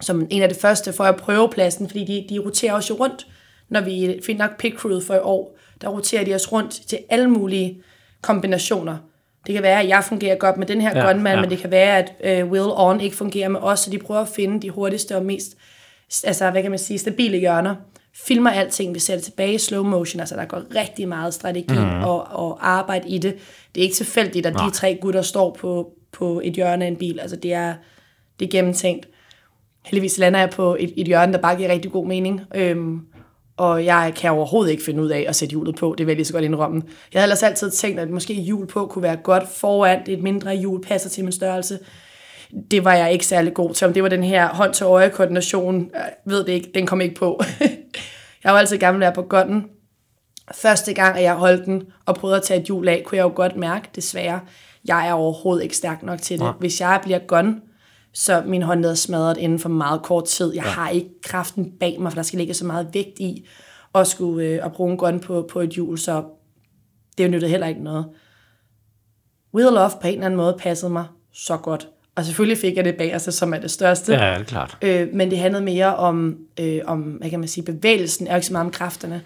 som 0.00 0.26
en 0.30 0.42
af 0.42 0.48
det 0.48 0.58
første, 0.58 0.92
får 0.92 1.04
jeg 1.04 1.16
prøvepladsen, 1.16 1.88
fordi 1.88 2.04
de, 2.04 2.34
de 2.34 2.38
roterer 2.38 2.72
også 2.72 2.94
jo 2.94 3.04
rundt, 3.04 3.26
når 3.68 3.80
vi 3.80 4.20
finder 4.26 4.46
nok 4.46 4.58
pick 4.58 4.78
crew 4.78 5.00
for 5.00 5.14
i 5.14 5.18
år 5.22 5.56
der 5.80 5.88
roterer 5.88 6.24
de 6.24 6.34
os 6.34 6.52
rundt 6.52 6.72
til 6.72 6.98
alle 7.08 7.30
mulige 7.30 7.82
kombinationer. 8.22 8.96
Det 9.46 9.52
kan 9.52 9.62
være, 9.62 9.80
at 9.80 9.88
jeg 9.88 10.04
fungerer 10.04 10.36
godt 10.36 10.56
med 10.56 10.66
den 10.66 10.80
her 10.80 10.98
ja, 10.98 11.06
gunman, 11.06 11.34
ja. 11.34 11.40
men 11.40 11.50
det 11.50 11.58
kan 11.58 11.70
være, 11.70 11.98
at 11.98 12.42
uh, 12.42 12.50
Will 12.50 12.70
On 12.76 13.00
ikke 13.00 13.16
fungerer 13.16 13.48
med 13.48 13.60
os, 13.60 13.80
så 13.80 13.90
de 13.90 13.98
prøver 13.98 14.20
at 14.20 14.28
finde 14.28 14.62
de 14.62 14.70
hurtigste 14.70 15.16
og 15.16 15.24
mest, 15.24 15.56
altså 16.24 16.50
hvad 16.50 16.62
kan 16.62 16.70
man 16.70 16.78
sige, 16.78 16.98
stabile 16.98 17.38
hjørner. 17.38 17.74
Filmer 18.26 18.50
alting, 18.50 18.94
vi 18.94 18.98
ser 18.98 19.14
det 19.14 19.24
tilbage 19.24 19.54
i 19.54 19.58
slow 19.58 19.84
motion, 19.84 20.20
altså 20.20 20.36
der 20.36 20.44
går 20.44 20.62
rigtig 20.74 21.08
meget 21.08 21.34
strategi 21.34 21.78
mm. 21.78 22.02
og, 22.02 22.24
og 22.24 22.68
arbejde 22.68 23.08
i 23.08 23.18
det. 23.18 23.34
Det 23.74 23.80
er 23.80 23.82
ikke 23.82 23.96
tilfældigt, 23.96 24.46
at 24.46 24.54
Nej. 24.54 24.66
de 24.66 24.70
tre 24.70 24.98
gutter 25.00 25.22
står 25.22 25.56
på, 25.60 25.90
på 26.12 26.40
et 26.44 26.52
hjørne 26.52 26.84
af 26.84 26.88
en 26.88 26.96
bil, 26.96 27.20
altså 27.20 27.36
det 27.36 27.52
er, 27.52 27.74
det 28.40 28.44
er 28.46 28.50
gennemtænkt. 28.50 29.08
heldigvis 29.84 30.18
lander 30.18 30.40
jeg 30.40 30.50
på 30.50 30.76
et, 30.80 30.92
et 30.96 31.06
hjørne, 31.06 31.32
der 31.32 31.38
bare 31.38 31.56
giver 31.56 31.68
rigtig 31.68 31.92
god 31.92 32.06
mening. 32.06 32.40
Øhm, 32.54 33.00
og 33.56 33.84
jeg 33.84 34.12
kan 34.16 34.30
overhovedet 34.30 34.70
ikke 34.70 34.84
finde 34.84 35.02
ud 35.02 35.08
af 35.08 35.24
at 35.28 35.36
sætte 35.36 35.50
hjulet 35.50 35.76
på, 35.76 35.94
det 35.98 36.06
vil 36.06 36.12
jeg 36.12 36.16
lige 36.16 36.26
så 36.26 36.32
godt 36.32 36.44
indrømme. 36.44 36.82
Jeg 37.12 37.20
havde 37.20 37.24
ellers 37.24 37.42
altid 37.42 37.70
tænkt, 37.70 38.00
at 38.00 38.10
måske 38.10 38.34
hjul 38.34 38.66
på 38.66 38.86
kunne 38.86 39.02
være 39.02 39.16
godt 39.16 39.48
foran, 39.48 40.06
det 40.06 40.14
et 40.14 40.22
mindre 40.22 40.56
hjul 40.56 40.82
passer 40.82 41.10
til 41.10 41.24
min 41.24 41.32
størrelse. 41.32 41.78
Det 42.70 42.84
var 42.84 42.94
jeg 42.94 43.12
ikke 43.12 43.26
særlig 43.26 43.54
god 43.54 43.74
til, 43.74 43.86
om 43.86 43.92
det 43.92 44.02
var 44.02 44.08
den 44.08 44.22
her 44.22 44.48
hånd-til-øje-koordination, 44.48 45.90
jeg 45.94 46.12
ved 46.24 46.44
det 46.44 46.52
ikke, 46.52 46.70
den 46.74 46.86
kom 46.86 47.00
ikke 47.00 47.14
på. 47.14 47.40
jeg 48.44 48.52
var 48.52 48.58
altid 48.58 48.78
gammel 48.78 49.00
være 49.00 49.12
på 49.12 49.22
gunnen. 49.22 49.64
Første 50.54 50.94
gang, 50.94 51.16
at 51.16 51.22
jeg 51.22 51.34
holdt 51.34 51.66
den 51.66 51.82
og 52.06 52.14
prøvede 52.14 52.36
at 52.36 52.42
tage 52.42 52.60
et 52.60 52.66
hjul 52.66 52.88
af, 52.88 53.02
kunne 53.06 53.18
jeg 53.18 53.24
jo 53.24 53.32
godt 53.34 53.56
mærke, 53.56 53.88
desværre, 53.94 54.40
jeg 54.88 55.08
er 55.08 55.12
overhovedet 55.12 55.62
ikke 55.62 55.76
stærk 55.76 56.02
nok 56.02 56.22
til 56.22 56.38
det. 56.38 56.44
Ja. 56.44 56.52
Hvis 56.52 56.80
jeg 56.80 57.00
bliver 57.02 57.18
gun, 57.18 57.60
så 58.14 58.42
min 58.46 58.62
hånd 58.62 58.84
er 58.84 58.94
smadret 58.94 59.36
inden 59.36 59.58
for 59.58 59.68
meget 59.68 60.02
kort 60.02 60.24
tid. 60.24 60.54
Jeg 60.54 60.64
ja. 60.64 60.70
har 60.70 60.88
ikke 60.88 61.10
kraften 61.22 61.72
bag 61.80 62.00
mig, 62.00 62.12
for 62.12 62.16
der 62.16 62.22
skal 62.22 62.38
ligge 62.38 62.54
så 62.54 62.66
meget 62.66 62.88
vægt 62.92 63.18
i 63.18 63.46
at 63.94 64.06
skulle 64.06 64.46
øh, 64.46 64.64
at 64.64 64.72
bruge 64.72 64.92
en 64.92 64.98
gun 64.98 65.20
på, 65.20 65.48
på 65.52 65.60
et 65.60 65.70
hjul, 65.70 65.98
så 65.98 66.24
det 67.18 67.30
nyttede 67.30 67.50
heller 67.50 67.66
ikke 67.66 67.82
noget. 67.82 68.06
Wheel 69.54 69.76
Off 69.76 69.94
på 69.94 70.06
en 70.06 70.14
eller 70.14 70.26
anden 70.26 70.36
måde 70.36 70.56
passede 70.58 70.92
mig 70.92 71.04
så 71.32 71.56
godt. 71.56 71.88
Og 72.16 72.24
selvfølgelig 72.24 72.58
fik 72.58 72.76
jeg 72.76 72.84
det 72.84 72.96
bagerste, 72.96 73.32
som 73.32 73.54
er 73.54 73.58
det 73.58 73.70
største. 73.70 74.12
Ja, 74.12 74.30
det 74.30 74.40
er 74.40 74.44
klart. 74.44 74.78
Øh, 74.82 75.08
men 75.12 75.30
det 75.30 75.38
handlede 75.38 75.64
mere 75.64 75.96
om, 75.96 76.38
øh, 76.60 76.80
om, 76.84 77.00
hvad 77.00 77.30
kan 77.30 77.40
man 77.40 77.48
sige, 77.48 77.64
bevægelsen, 77.64 78.28
og 78.28 78.34
ikke 78.34 78.46
så 78.46 78.52
meget 78.52 78.66
om 78.66 78.72
kræfterne. 78.72 79.22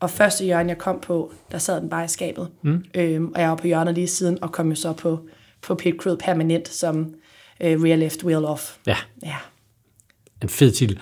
Og 0.00 0.10
første 0.10 0.44
hjørne, 0.44 0.68
jeg 0.68 0.78
kom 0.78 1.00
på, 1.00 1.32
der 1.52 1.58
sad 1.58 1.80
den 1.80 1.88
bare 1.90 2.04
i 2.04 2.08
skabet. 2.08 2.48
Mm. 2.62 2.84
Øhm, 2.94 3.32
og 3.34 3.40
jeg 3.40 3.48
var 3.50 3.54
på 3.56 3.66
hjørnet 3.66 3.94
lige 3.94 4.06
siden, 4.08 4.38
og 4.42 4.52
kom 4.52 4.68
jo 4.68 4.74
så 4.74 4.92
på, 4.92 5.20
på 5.62 5.74
pit 5.74 5.94
crew 5.98 6.16
permanent 6.16 6.68
som 6.68 7.14
øh, 7.60 7.82
rear 7.82 7.96
left 7.96 8.24
wheel 8.24 8.44
off. 8.44 8.74
Ja. 8.86 8.96
Ja. 9.22 9.34
En 10.42 10.48
fed 10.48 10.70
titel. 10.72 10.98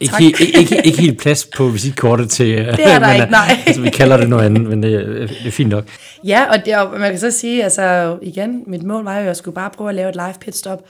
Ikke, 0.00 0.14
ikke, 0.24 0.58
ikke, 0.58 0.86
ikke 0.86 1.00
helt 1.00 1.20
plads 1.20 1.46
på 1.56 1.68
visitkortet 1.68 2.30
til... 2.30 2.46
Det 2.56 2.66
er 2.68 2.98
der 2.98 3.06
men, 3.06 3.16
ikke, 3.16 3.30
nej. 3.30 3.62
altså, 3.66 3.80
vi 3.82 3.90
kalder 3.90 4.16
det 4.16 4.28
noget 4.28 4.44
andet, 4.46 4.62
men 4.68 4.82
det, 4.82 4.94
er- 4.94 5.26
det 5.26 5.46
er 5.46 5.50
fint 5.50 5.70
nok. 5.70 5.84
Ja, 6.24 6.44
og, 6.50 6.64
det, 6.66 6.76
og 6.76 7.00
man 7.00 7.10
kan 7.10 7.20
så 7.20 7.30
sige, 7.30 7.64
altså 7.64 8.18
igen, 8.22 8.62
mit 8.66 8.82
mål 8.82 9.04
var 9.04 9.14
jo, 9.14 9.20
at 9.20 9.26
jeg 9.26 9.36
skulle 9.36 9.54
bare 9.54 9.70
prøve 9.70 9.88
at 9.90 9.94
lave 9.96 10.08
et 10.08 10.14
live 10.14 10.34
pitstop. 10.40 10.82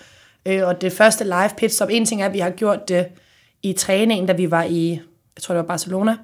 Øh, 0.46 0.66
og 0.66 0.80
det 0.80 0.92
første 0.92 1.24
live 1.24 1.50
pitstop, 1.58 1.88
en 1.92 2.06
ting 2.06 2.22
er, 2.22 2.26
at 2.26 2.32
vi 2.34 2.38
har 2.38 2.50
gjort 2.50 2.88
det 2.88 3.06
i 3.62 3.72
træningen, 3.72 4.26
da 4.26 4.32
vi 4.32 4.50
var 4.50 4.62
i, 4.64 4.90
jeg 5.36 5.42
tror 5.42 5.54
det 5.54 5.60
var 5.62 5.66
Barcelona, 5.66 6.16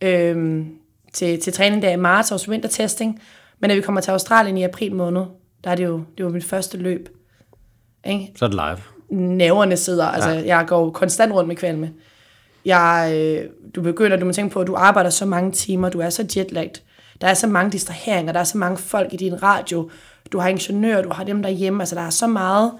øh, 0.00 0.66
til, 1.12 1.40
til 1.40 1.52
træning 1.52 1.82
der 1.82 1.90
i 1.90 1.96
marts, 1.96 2.30
vores 2.30 2.50
vintertesting. 2.50 3.22
Men 3.58 3.68
når 3.68 3.74
vi 3.74 3.80
kommer 3.80 4.00
til 4.00 4.10
Australien 4.10 4.58
i 4.58 4.62
april 4.62 4.94
måned, 4.94 5.22
der 5.64 5.70
er 5.70 5.74
det 5.74 5.84
jo, 5.84 6.02
det 6.18 6.24
var 6.24 6.30
mit 6.30 6.44
første 6.44 6.76
løb. 6.76 7.08
Ikke? 8.06 8.32
Så 8.36 8.44
er 8.44 8.48
det 8.48 8.54
live. 8.54 9.18
Næverne 9.20 9.76
sidder, 9.76 10.06
altså 10.06 10.30
jeg 10.30 10.64
går 10.66 10.90
konstant 10.90 11.32
rundt 11.32 11.48
med 11.48 11.56
kvalme. 11.56 11.92
Jeg, 12.64 13.12
øh, 13.14 13.50
du 13.74 13.82
begynder, 13.82 14.16
du 14.16 14.24
må 14.24 14.32
tænke 14.32 14.52
på, 14.52 14.60
at 14.60 14.66
du 14.66 14.74
arbejder 14.74 15.10
så 15.10 15.26
mange 15.26 15.52
timer, 15.52 15.88
du 15.88 16.00
er 16.00 16.10
så 16.10 16.26
jetlagt, 16.36 16.82
der 17.20 17.26
er 17.26 17.34
så 17.34 17.46
mange 17.46 17.72
distraheringer, 17.72 18.32
der 18.32 18.40
er 18.40 18.44
så 18.44 18.58
mange 18.58 18.76
folk 18.76 19.12
i 19.12 19.16
din 19.16 19.42
radio, 19.42 19.90
du 20.32 20.38
har 20.38 20.48
ingeniører, 20.48 21.02
du 21.02 21.12
har 21.12 21.24
dem 21.24 21.42
derhjemme, 21.42 21.82
altså 21.82 21.94
der 21.94 22.02
er 22.02 22.10
så 22.10 22.26
meget, 22.26 22.72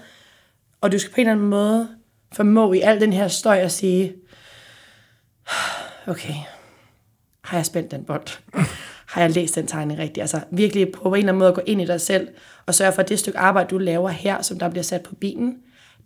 og 0.81 0.91
du 0.91 0.99
skal 0.99 1.13
på 1.13 1.21
en 1.21 1.27
eller 1.27 1.31
anden 1.31 1.49
måde 1.49 1.87
formå 2.33 2.73
i 2.73 2.79
al 2.79 3.01
den 3.01 3.13
her 3.13 3.27
støj 3.27 3.57
at 3.57 3.71
sige, 3.71 4.13
okay, 6.07 6.33
har 7.43 7.57
jeg 7.57 7.65
spændt 7.65 7.91
den 7.91 8.03
bold? 8.03 8.27
Har 9.05 9.21
jeg 9.21 9.31
læst 9.31 9.55
den 9.55 9.67
tegning 9.67 9.99
rigtigt? 9.99 10.21
Altså 10.21 10.39
virkelig 10.51 10.91
på 10.91 11.09
en 11.09 11.15
eller 11.15 11.31
anden 11.31 11.39
måde 11.39 11.49
at 11.49 11.55
gå 11.55 11.61
ind 11.65 11.81
i 11.81 11.85
dig 11.85 12.01
selv, 12.01 12.27
og 12.65 12.75
sørge 12.75 12.91
for, 12.91 13.01
at 13.01 13.09
det 13.09 13.19
stykke 13.19 13.39
arbejde, 13.39 13.69
du 13.69 13.77
laver 13.77 14.09
her, 14.09 14.41
som 14.41 14.59
der 14.59 14.69
bliver 14.69 14.83
sat 14.83 15.03
på 15.03 15.15
bilen, 15.15 15.57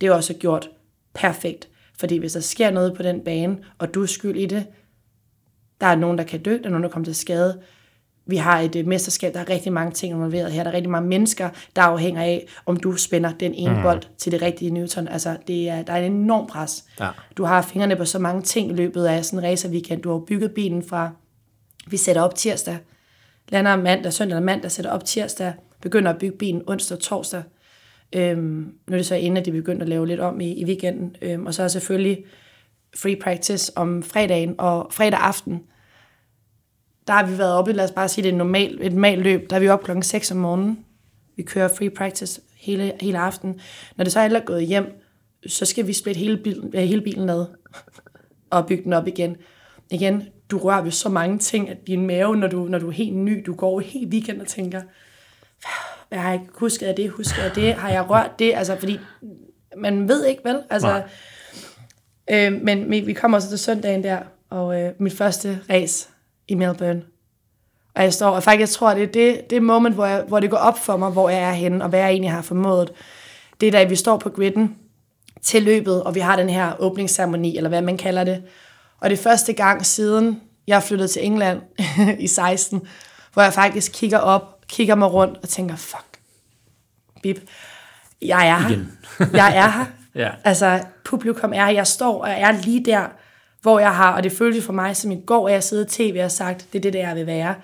det 0.01 0.07
er 0.07 0.13
også 0.13 0.33
gjort 0.33 0.69
perfekt. 1.13 1.67
Fordi 1.99 2.17
hvis 2.17 2.33
der 2.33 2.39
sker 2.39 2.71
noget 2.71 2.93
på 2.93 3.03
den 3.03 3.19
bane, 3.19 3.57
og 3.77 3.93
du 3.93 4.01
er 4.01 4.05
skyld 4.05 4.35
i 4.35 4.45
det, 4.45 4.65
der 5.81 5.87
er 5.87 5.95
nogen, 5.95 6.17
der 6.17 6.23
kan 6.23 6.41
dø, 6.43 6.51
der 6.51 6.65
er 6.65 6.69
nogen, 6.69 6.83
der 6.83 6.89
kommer 6.89 7.05
til 7.05 7.15
skade. 7.15 7.61
Vi 8.25 8.35
har 8.35 8.59
et 8.59 8.75
øh, 8.75 8.87
mesterskab, 8.87 9.33
der 9.33 9.39
er 9.39 9.49
rigtig 9.49 9.73
mange 9.73 9.91
ting 9.91 10.13
involveret 10.13 10.51
her. 10.51 10.63
Der 10.63 10.71
er 10.71 10.75
rigtig 10.75 10.89
mange 10.89 11.09
mennesker, 11.09 11.49
der 11.75 11.81
afhænger 11.81 12.21
af, 12.21 12.47
om 12.65 12.77
du 12.77 12.95
spænder 12.95 13.31
den 13.39 13.53
ene 13.53 13.75
mm. 13.75 13.81
bold 13.81 14.01
til 14.17 14.31
det 14.31 14.41
rigtige 14.41 14.71
Newton. 14.71 15.07
Altså, 15.07 15.37
det 15.47 15.69
er, 15.69 15.81
der 15.81 15.93
er 15.93 16.05
en 16.05 16.13
enorm 16.13 16.47
pres. 16.47 16.85
Ja. 16.99 17.09
Du 17.37 17.43
har 17.43 17.61
fingrene 17.61 17.95
på 17.95 18.05
så 18.05 18.19
mange 18.19 18.41
ting 18.41 18.71
i 18.71 18.73
løbet 18.73 19.05
af 19.05 19.25
sådan 19.25 19.39
en 19.39 19.45
racer 19.45 19.69
weekend. 19.69 20.01
Du 20.01 20.11
har 20.11 20.19
bygget 20.19 20.51
bilen 20.51 20.83
fra, 20.83 21.11
vi 21.87 21.97
sætter 21.97 22.21
op 22.21 22.35
tirsdag, 22.35 22.77
lander 23.49 23.75
mandag, 23.75 24.13
søndag 24.13 24.35
eller 24.35 24.45
mandag, 24.45 24.71
sætter 24.71 24.91
op 24.91 25.05
tirsdag, 25.05 25.53
begynder 25.81 26.11
at 26.11 26.19
bygge 26.19 26.37
bilen 26.37 26.63
onsdag 26.67 26.97
og 26.97 27.03
torsdag. 27.03 27.43
Øhm, 28.15 28.73
nu 28.87 28.93
er 28.93 28.97
det 28.97 29.05
så 29.05 29.15
inden, 29.15 29.37
at 29.37 29.45
de 29.45 29.51
begyndte 29.51 29.83
at 29.83 29.89
lave 29.89 30.07
lidt 30.07 30.19
om 30.19 30.41
i, 30.41 30.53
i 30.53 30.65
weekenden. 30.65 31.15
Øhm, 31.21 31.45
og 31.45 31.53
så 31.53 31.63
er 31.63 31.67
selvfølgelig 31.67 32.25
free 32.95 33.15
practice 33.15 33.77
om 33.77 34.03
fredagen 34.03 34.55
og 34.57 34.87
fredag 34.91 35.19
aften. 35.19 35.63
Der 37.07 37.13
har 37.13 37.25
vi 37.25 37.37
været 37.37 37.53
oppe, 37.53 37.73
lad 37.73 37.83
os 37.83 37.91
bare 37.91 38.09
sige, 38.09 38.23
det 38.23 38.29
er 38.29 38.33
et 38.33 38.37
normalt, 38.37 38.83
et 38.83 38.93
normalt 38.93 39.21
løb. 39.21 39.49
Der 39.49 39.55
er 39.55 39.59
vi 39.59 39.67
oppe 39.67 39.85
klokken 39.85 40.03
6 40.03 40.31
om 40.31 40.37
morgenen. 40.37 40.85
Vi 41.35 41.43
kører 41.43 41.67
free 41.67 41.89
practice 41.89 42.41
hele, 42.55 42.93
hele 43.01 43.19
aften. 43.19 43.59
Når 43.95 44.03
det 44.03 44.13
så 44.13 44.19
er 44.19 44.45
gået 44.45 44.67
hjem, 44.67 44.85
så 45.47 45.65
skal 45.65 45.87
vi 45.87 45.93
splitte 45.93 46.19
hele 46.19 46.37
bilen, 46.37 46.71
øh, 46.75 46.81
hele 46.81 47.01
bilen 47.01 47.25
ned 47.25 47.45
og 48.49 48.67
bygge 48.67 48.83
den 48.83 48.93
op 48.93 49.07
igen. 49.07 49.35
Igen, 49.91 50.23
du 50.51 50.57
rører 50.57 50.81
ved 50.81 50.91
så 50.91 51.09
mange 51.09 51.39
ting, 51.39 51.69
at 51.69 51.87
din 51.87 52.07
mave, 52.07 52.35
når 52.37 52.47
du, 52.47 52.65
når 52.65 52.79
du 52.79 52.87
er 52.87 52.91
helt 52.91 53.15
ny, 53.15 53.43
du 53.45 53.53
går 53.53 53.79
helt 53.79 54.09
weekend 54.09 54.41
og 54.41 54.47
tænker, 54.47 54.81
jeg 56.11 56.21
har 56.21 56.33
ikke 56.33 56.45
husket 56.53 56.87
af 56.87 56.95
det, 56.95 57.09
husket 57.09 57.41
af 57.41 57.51
det, 57.51 57.73
har 57.73 57.89
jeg 57.89 58.09
rørt 58.09 58.39
det, 58.39 58.53
altså 58.55 58.75
fordi 58.79 58.99
man 59.77 60.07
ved 60.07 60.25
ikke, 60.25 60.41
vel? 60.43 60.59
Altså, 60.69 61.03
Nej. 62.29 62.47
øh, 62.47 62.61
men 62.61 62.89
vi 62.89 62.99
vi 62.99 63.13
kommer 63.13 63.39
så 63.39 63.49
til 63.49 63.59
søndagen 63.59 64.03
der, 64.03 64.19
og 64.49 64.81
øh, 64.81 64.91
mit 64.99 65.13
første 65.13 65.59
race 65.69 66.09
i 66.47 66.55
Melbourne. 66.55 67.03
Og 67.95 68.03
jeg 68.03 68.13
står, 68.13 68.29
og 68.29 68.43
faktisk 68.43 68.59
jeg 68.59 68.69
tror, 68.69 68.93
det 68.93 69.03
er 69.03 69.07
det, 69.07 69.49
det 69.49 69.63
moment, 69.63 69.95
hvor, 69.95 70.05
jeg, 70.05 70.23
hvor 70.27 70.39
det 70.39 70.49
går 70.49 70.57
op 70.57 70.77
for 70.77 70.97
mig, 70.97 71.11
hvor 71.11 71.29
jeg 71.29 71.39
er 71.39 71.51
henne, 71.51 71.83
og 71.83 71.89
hvad 71.89 71.99
jeg 71.99 72.09
egentlig 72.09 72.31
har 72.31 72.41
formået. 72.41 72.91
Det 73.61 73.67
er 73.67 73.71
da 73.71 73.83
vi 73.83 73.95
står 73.95 74.17
på 74.17 74.29
gridden 74.29 74.75
til 75.41 75.63
løbet, 75.63 76.03
og 76.03 76.15
vi 76.15 76.19
har 76.19 76.35
den 76.35 76.49
her 76.49 76.73
åbningsceremoni, 76.79 77.57
eller 77.57 77.69
hvad 77.69 77.81
man 77.81 77.97
kalder 77.97 78.23
det. 78.23 78.43
Og 79.03 79.09
det 79.09 79.19
er 79.19 79.23
første 79.23 79.53
gang 79.53 79.85
siden, 79.85 80.41
jeg 80.67 80.83
flyttede 80.83 81.07
til 81.07 81.25
England 81.25 81.61
i 82.19 82.27
16, 82.27 82.87
hvor 83.33 83.41
jeg 83.41 83.53
faktisk 83.53 83.91
kigger 83.91 84.17
op, 84.17 84.61
kigger 84.67 84.95
mig 84.95 85.13
rundt 85.13 85.37
og 85.37 85.49
tænker, 85.49 85.75
fuck, 85.75 86.19
bip, 87.23 87.41
jeg 88.21 88.47
er 88.47 88.57
her. 88.57 88.79
Jeg 89.33 89.57
er 89.57 89.69
her. 89.69 89.85
Ja. 90.15 90.29
Altså, 90.43 90.83
publikum 91.05 91.53
er 91.53 91.65
her. 91.65 91.71
Jeg 91.71 91.87
står 91.87 92.21
og 92.21 92.29
er 92.29 92.51
lige 92.51 92.85
der, 92.85 93.07
hvor 93.61 93.79
jeg 93.79 93.95
har, 93.95 94.13
og 94.15 94.23
det 94.23 94.31
føltes 94.31 94.65
for 94.65 94.73
mig 94.73 94.95
som 94.95 95.11
i 95.11 95.21
går, 95.25 95.47
at 95.47 95.53
jeg 95.53 95.63
sidder 95.63 95.85
i 95.85 95.87
tv 95.89 96.21
og 96.23 96.31
sagt, 96.31 96.67
det 96.73 96.79
er 96.79 96.81
det, 96.81 96.93
der 96.93 96.99
jeg 96.99 97.15
vil 97.15 97.25
være. 97.25 97.55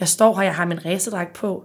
Jeg 0.00 0.08
står 0.08 0.36
her, 0.36 0.42
jeg 0.42 0.54
har 0.54 0.64
min 0.64 0.84
racerdragt 0.84 1.32
på. 1.32 1.64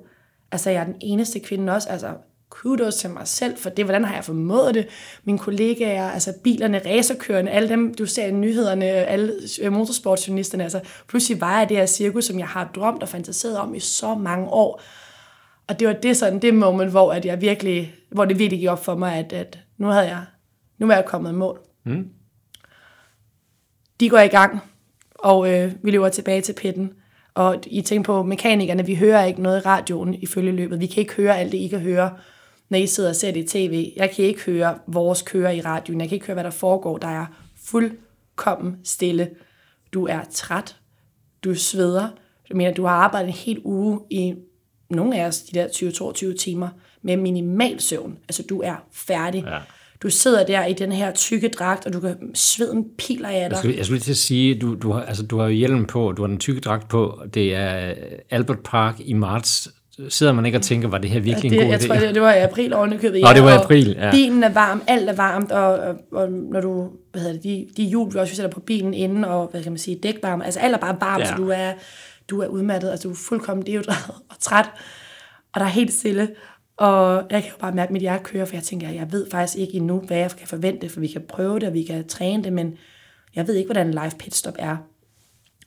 Altså, 0.51 0.69
jeg 0.69 0.79
er 0.79 0.83
den 0.83 0.95
eneste 1.01 1.39
kvinde 1.39 1.73
også. 1.73 1.89
Altså, 1.89 2.07
kudos 2.51 2.95
til 2.95 3.09
mig 3.09 3.27
selv, 3.27 3.57
for 3.57 3.69
det, 3.69 3.85
hvordan 3.85 4.05
har 4.05 4.15
jeg 4.15 4.25
formået 4.25 4.75
det? 4.75 4.87
Mine 5.23 5.39
kollegaer, 5.39 6.09
altså 6.09 6.33
bilerne, 6.43 6.81
racerkørende, 6.85 7.51
alle 7.51 7.69
dem, 7.69 7.93
du 7.93 8.05
ser 8.05 8.25
i 8.25 8.31
nyhederne, 8.31 8.85
alle 8.85 9.33
øh, 9.61 9.71
motorsportsjournalisterne, 9.71 10.63
altså 10.63 10.79
pludselig 11.07 11.41
var 11.41 11.59
jeg 11.59 11.69
det 11.69 11.77
her 11.77 11.85
cirkus, 11.85 12.25
som 12.25 12.39
jeg 12.39 12.47
har 12.47 12.71
drømt 12.75 13.03
og 13.03 13.09
fantaseret 13.09 13.57
om 13.57 13.75
i 13.75 13.79
så 13.79 14.15
mange 14.15 14.47
år. 14.47 14.81
Og 15.67 15.79
det 15.79 15.87
var 15.87 15.93
det 15.93 16.17
sådan, 16.17 16.39
det 16.39 16.53
moment, 16.53 16.91
hvor 16.91 17.13
at 17.13 17.25
jeg 17.25 17.41
virkelig, 17.41 17.95
hvor 18.09 18.25
det 18.25 18.39
virkelig 18.39 18.59
gik 18.59 18.69
op 18.69 18.85
for 18.85 18.95
mig, 18.95 19.13
at, 19.13 19.33
at 19.33 19.59
nu 19.77 19.87
havde 19.87 20.07
jeg, 20.07 20.23
nu 20.77 20.87
var 20.87 20.93
jeg 20.93 21.05
kommet 21.05 21.31
i 21.31 21.35
mål. 21.35 21.59
Mm. 21.85 22.09
De 23.99 24.09
går 24.09 24.19
i 24.19 24.27
gang, 24.27 24.59
og 25.15 25.53
øh, 25.53 25.71
vi 25.83 25.91
løber 25.91 26.09
tilbage 26.09 26.41
til 26.41 26.53
pitten. 26.53 26.93
Og 27.33 27.57
I 27.67 27.81
tænker 27.81 28.03
på 28.03 28.23
mekanikerne, 28.23 28.85
vi 28.85 28.95
hører 28.95 29.23
ikke 29.23 29.41
noget 29.41 29.57
i 29.57 29.65
radioen 29.65 30.13
ifølge 30.13 30.51
løbet. 30.51 30.79
Vi 30.79 30.85
kan 30.85 31.01
ikke 31.01 31.13
høre 31.13 31.37
alt 31.37 31.51
det, 31.51 31.57
I 31.57 31.67
kan 31.67 31.79
høre, 31.79 32.11
når 32.71 32.77
I 32.77 32.87
sidder 32.87 33.09
og 33.09 33.15
ser 33.15 33.31
det 33.31 33.39
i 33.39 33.67
tv. 33.67 33.93
Jeg 33.95 34.11
kan 34.11 34.25
ikke 34.25 34.41
høre 34.41 34.77
vores 34.87 35.21
kører 35.21 35.51
i 35.51 35.61
radioen. 35.61 36.01
Jeg 36.01 36.09
kan 36.09 36.15
ikke 36.15 36.25
høre, 36.25 36.35
hvad 36.35 36.43
der 36.43 36.49
foregår. 36.49 36.97
Der 36.97 37.07
er 37.07 37.25
fuldkommen 37.65 38.75
stille. 38.83 39.29
Du 39.93 40.05
er 40.07 40.19
træt. 40.31 40.75
Du 41.43 41.55
sveder. 41.55 42.07
Jeg 42.49 42.57
mener, 42.57 42.73
du 42.73 42.83
har 42.83 42.93
arbejdet 42.93 43.27
en 43.27 43.33
hel 43.33 43.61
uge 43.63 43.99
i 44.09 44.33
nogle 44.89 45.21
af 45.21 45.27
os, 45.27 45.41
de 45.41 45.59
der 45.59 45.67
20-22 46.33 46.37
timer, 46.37 46.69
med 47.01 47.17
minimal 47.17 47.79
søvn. 47.79 48.17
Altså, 48.29 48.43
du 48.49 48.61
er 48.61 48.75
færdig. 48.93 49.43
Ja. 49.47 49.57
Du 50.03 50.09
sidder 50.09 50.45
der 50.45 50.65
i 50.65 50.73
den 50.73 50.91
her 50.91 51.13
tykke 51.13 51.47
dragt, 51.47 51.85
og 51.85 51.93
du 51.93 51.99
kan 51.99 52.35
sveden 52.35 52.85
piler 52.97 53.29
af 53.29 53.41
Jeg 53.41 53.49
dig. 53.49 53.57
skulle, 53.57 53.77
jeg 53.77 53.85
skulle 53.85 53.97
lige 53.97 54.03
til 54.03 54.11
at 54.11 54.17
sige, 54.17 54.55
du, 54.59 54.75
du, 54.75 54.91
har, 54.91 55.01
altså, 55.01 55.25
du 55.25 55.37
har 55.37 55.45
jo 55.45 55.51
hjelm 55.51 55.85
på, 55.85 56.11
du 56.11 56.21
har 56.21 56.27
den 56.27 56.37
tykke 56.39 56.61
dragt 56.61 56.89
på, 56.89 57.21
det 57.33 57.55
er 57.55 57.89
øh, 57.89 57.95
Albert 58.29 58.59
Park 58.59 58.99
i 58.99 59.13
marts. 59.13 59.69
Sidder 60.09 60.33
man 60.33 60.45
ikke 60.45 60.57
og 60.57 60.61
tænker, 60.61 60.87
var 60.87 60.97
det 60.97 61.09
her 61.09 61.19
virkelig 61.19 61.51
det, 61.51 61.59
en 61.59 61.65
god 61.65 61.71
jeg 61.71 61.81
idé? 61.81 61.87
tror, 61.87 61.95
det, 61.95 62.13
det 62.13 62.21
var 62.21 62.33
i 62.33 62.39
april 62.39 62.73
ovenikøbet. 62.73 63.21
Nå, 63.21 63.27
det 63.33 63.43
var 63.43 63.51
i 63.51 63.55
april, 63.55 63.95
ja. 63.99 64.11
Bilen 64.11 64.43
er 64.43 64.49
varm, 64.49 64.81
alt 64.87 65.09
er 65.09 65.13
varmt, 65.13 65.51
og, 65.51 65.73
og, 65.73 65.95
og 66.11 66.31
når 66.31 66.61
du, 66.61 66.89
hvad 67.11 67.21
hedder 67.21 67.33
det, 67.35 67.43
de, 67.43 67.67
de 67.77 67.83
hjul, 67.83 68.13
vi 68.13 68.19
også 68.19 68.35
sætter 68.35 68.51
på 68.51 68.59
bilen 68.59 68.93
inden, 68.93 69.23
og 69.25 69.47
hvad 69.51 69.63
kan 69.63 69.71
man 69.71 69.79
sige, 69.79 69.99
dækvarme, 70.03 70.45
altså 70.45 70.59
alt 70.59 70.73
er 70.73 70.77
bare 70.79 70.97
varmt, 71.01 71.21
Ja. 71.23 71.27
ja. 71.29 71.35
så 71.35 71.41
du 71.41 71.49
er, 71.49 71.71
du 72.29 72.41
er 72.41 72.47
udmattet, 72.47 72.89
altså 72.91 73.07
du 73.07 73.13
er 73.13 73.17
fuldkommen 73.27 73.65
dehydreret 73.65 74.09
og 74.29 74.35
træt, 74.39 74.65
og 75.53 75.59
der 75.59 75.65
er 75.65 75.69
helt 75.69 75.93
stille, 75.93 76.29
Og 76.77 77.23
jeg 77.31 77.41
kan 77.43 77.51
jo 77.51 77.57
bare 77.59 77.71
mærke, 77.71 77.87
at 77.89 77.93
mit 77.93 78.01
hjerte 78.01 78.23
kører, 78.23 78.45
for 78.45 78.55
jeg 78.55 78.63
tænker, 78.63 78.89
jeg 78.89 79.11
ved 79.11 79.27
faktisk 79.31 79.57
ikke 79.57 79.73
endnu, 79.73 79.99
hvad 79.99 80.17
jeg 80.17 80.31
kan 80.31 80.47
forvente, 80.47 80.89
for 80.89 80.99
vi 80.99 81.07
kan 81.07 81.21
prøve 81.29 81.59
det, 81.59 81.67
og 81.67 81.73
vi 81.73 81.83
kan 81.83 82.07
træne 82.07 82.43
det, 82.43 82.53
men 82.53 82.73
jeg 83.35 83.47
ved 83.47 83.55
ikke, 83.55 83.67
hvordan 83.67 83.87
en 83.87 83.93
live 83.93 84.11
pitstop 84.19 84.55
er. 84.59 84.77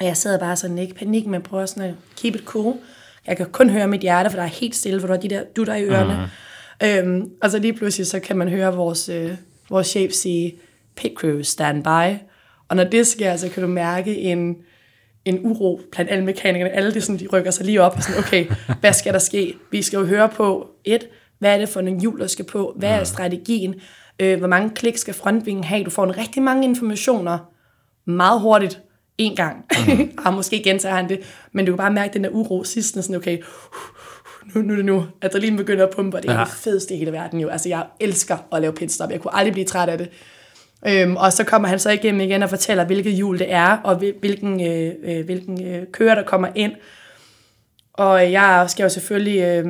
Og 0.01 0.07
jeg 0.07 0.17
sidder 0.17 0.39
bare 0.39 0.57
sådan, 0.57 0.79
ikke 0.79 0.95
panik, 0.95 1.27
men 1.27 1.43
prøver 1.43 1.67
sådan 1.67 1.89
at 1.91 1.95
keep 2.17 2.35
it 2.35 2.45
cool. 2.45 2.75
Jeg 3.27 3.37
kan 3.37 3.47
kun 3.47 3.71
høre 3.71 3.89
mit 3.89 4.01
hjerte, 4.01 4.31
for 4.31 4.37
der 4.37 4.43
er 4.43 4.49
helt 4.49 4.77
stille, 4.77 5.01
for 5.01 5.07
der 5.07 5.15
er 5.15 5.21
de 5.21 5.29
der 5.29 5.45
dutter 5.57 5.75
i 5.75 5.85
ørerne. 5.85 6.15
Mm. 6.15 6.87
Øhm, 6.87 7.31
og 7.43 7.51
så 7.51 7.59
lige 7.59 7.73
pludselig, 7.73 8.07
så 8.07 8.21
kan 8.21 8.37
man 8.37 8.49
høre 8.49 8.75
vores, 8.75 9.09
øh, 9.09 9.31
vores 9.71 9.87
chef 9.87 10.13
sige, 10.13 10.55
pit 10.97 11.13
crew, 11.17 11.43
stand 11.43 11.85
by. 11.85 12.19
Og 12.69 12.77
når 12.77 12.85
det 12.85 13.07
sker, 13.07 13.37
så 13.37 13.49
kan 13.49 13.63
du 13.63 13.69
mærke 13.69 14.19
en, 14.19 14.57
en 15.25 15.39
uro 15.47 15.81
blandt 15.93 16.11
alle 16.11 16.25
mekanikerne. 16.25 16.71
Alle 16.71 16.95
de, 16.95 17.01
sådan, 17.01 17.21
de 17.21 17.29
rykker 17.33 17.51
sig 17.51 17.67
lige 17.67 17.83
op 17.83 17.97
og 17.97 18.03
sådan, 18.03 18.19
okay, 18.19 18.47
hvad 18.81 18.93
skal 18.93 19.13
der 19.13 19.19
ske? 19.19 19.55
Vi 19.71 19.83
skal 19.83 19.97
jo 19.97 20.07
høre 20.07 20.29
på, 20.29 20.71
et, 20.85 21.09
hvad 21.39 21.55
er 21.55 21.59
det 21.59 21.69
for 21.69 21.81
en 21.81 22.01
hjul, 22.01 22.21
der 22.21 22.27
skal 22.27 22.45
på? 22.45 22.75
Hvad 22.77 22.91
er 22.91 23.05
strategien? 23.05 23.75
Øh, 24.21 24.39
hvor 24.39 24.49
mange 24.49 24.71
klik 24.71 24.97
skal 24.97 25.15
frontvingen 25.15 25.65
have? 25.65 25.85
Du 25.85 25.91
får 25.91 26.05
en 26.05 26.19
rigtig 26.19 26.43
mange 26.43 26.65
informationer 26.65 27.39
meget 28.07 28.41
hurtigt 28.41 28.81
en 29.19 29.37
gang. 29.37 29.65
Mm. 29.87 30.11
og 30.27 30.35
måske 30.35 30.63
gentager 30.63 30.95
han 30.95 31.09
det, 31.09 31.21
men 31.53 31.67
du 31.67 31.73
kan 31.73 31.77
bare 31.77 31.93
mærke 31.93 32.15
den 32.15 32.25
der 32.25 32.31
uro 32.31 32.65
sidst, 32.65 32.95
sådan, 32.95 33.17
okay, 33.17 33.39
nu, 34.55 34.63
nu 34.63 34.77
det 34.77 34.85
nu. 34.85 35.07
Adrenalin 35.23 35.57
begynder 35.57 35.87
at 35.87 35.95
pumpe, 35.97 36.17
og 36.17 36.23
det 36.23 36.31
er 36.31 36.35
ja. 36.35 36.45
det 36.45 36.49
fedeste 36.49 36.95
i 36.95 36.99
hele 36.99 37.13
verden 37.13 37.41
jo. 37.41 37.49
Altså, 37.49 37.69
jeg 37.69 37.87
elsker 38.01 38.37
at 38.53 38.61
lave 38.61 38.73
pitstop. 38.73 39.11
Jeg 39.11 39.21
kunne 39.21 39.37
aldrig 39.37 39.53
blive 39.53 39.67
træt 39.67 39.89
af 39.89 39.99
det. 39.99 40.09
Øhm, 40.87 41.17
og 41.17 41.33
så 41.33 41.45
kommer 41.45 41.69
han 41.69 41.79
så 41.79 41.91
igennem 41.91 42.21
igen 42.21 42.43
og 42.43 42.51
fortæller, 42.51 42.85
hvilket 42.85 43.13
hjul 43.13 43.39
det 43.39 43.53
er, 43.53 43.77
og 43.85 43.97
hvilken, 43.97 44.67
øh, 44.67 44.93
øh, 45.05 45.25
hvilken 45.25 45.67
øh, 45.67 45.87
kører, 45.93 46.15
der 46.15 46.23
kommer 46.23 46.49
ind. 46.55 46.73
Og 47.93 48.33
jeg 48.33 48.65
skal 48.69 48.83
jo 48.83 48.89
selvfølgelig... 48.89 49.41
Øh, 49.41 49.67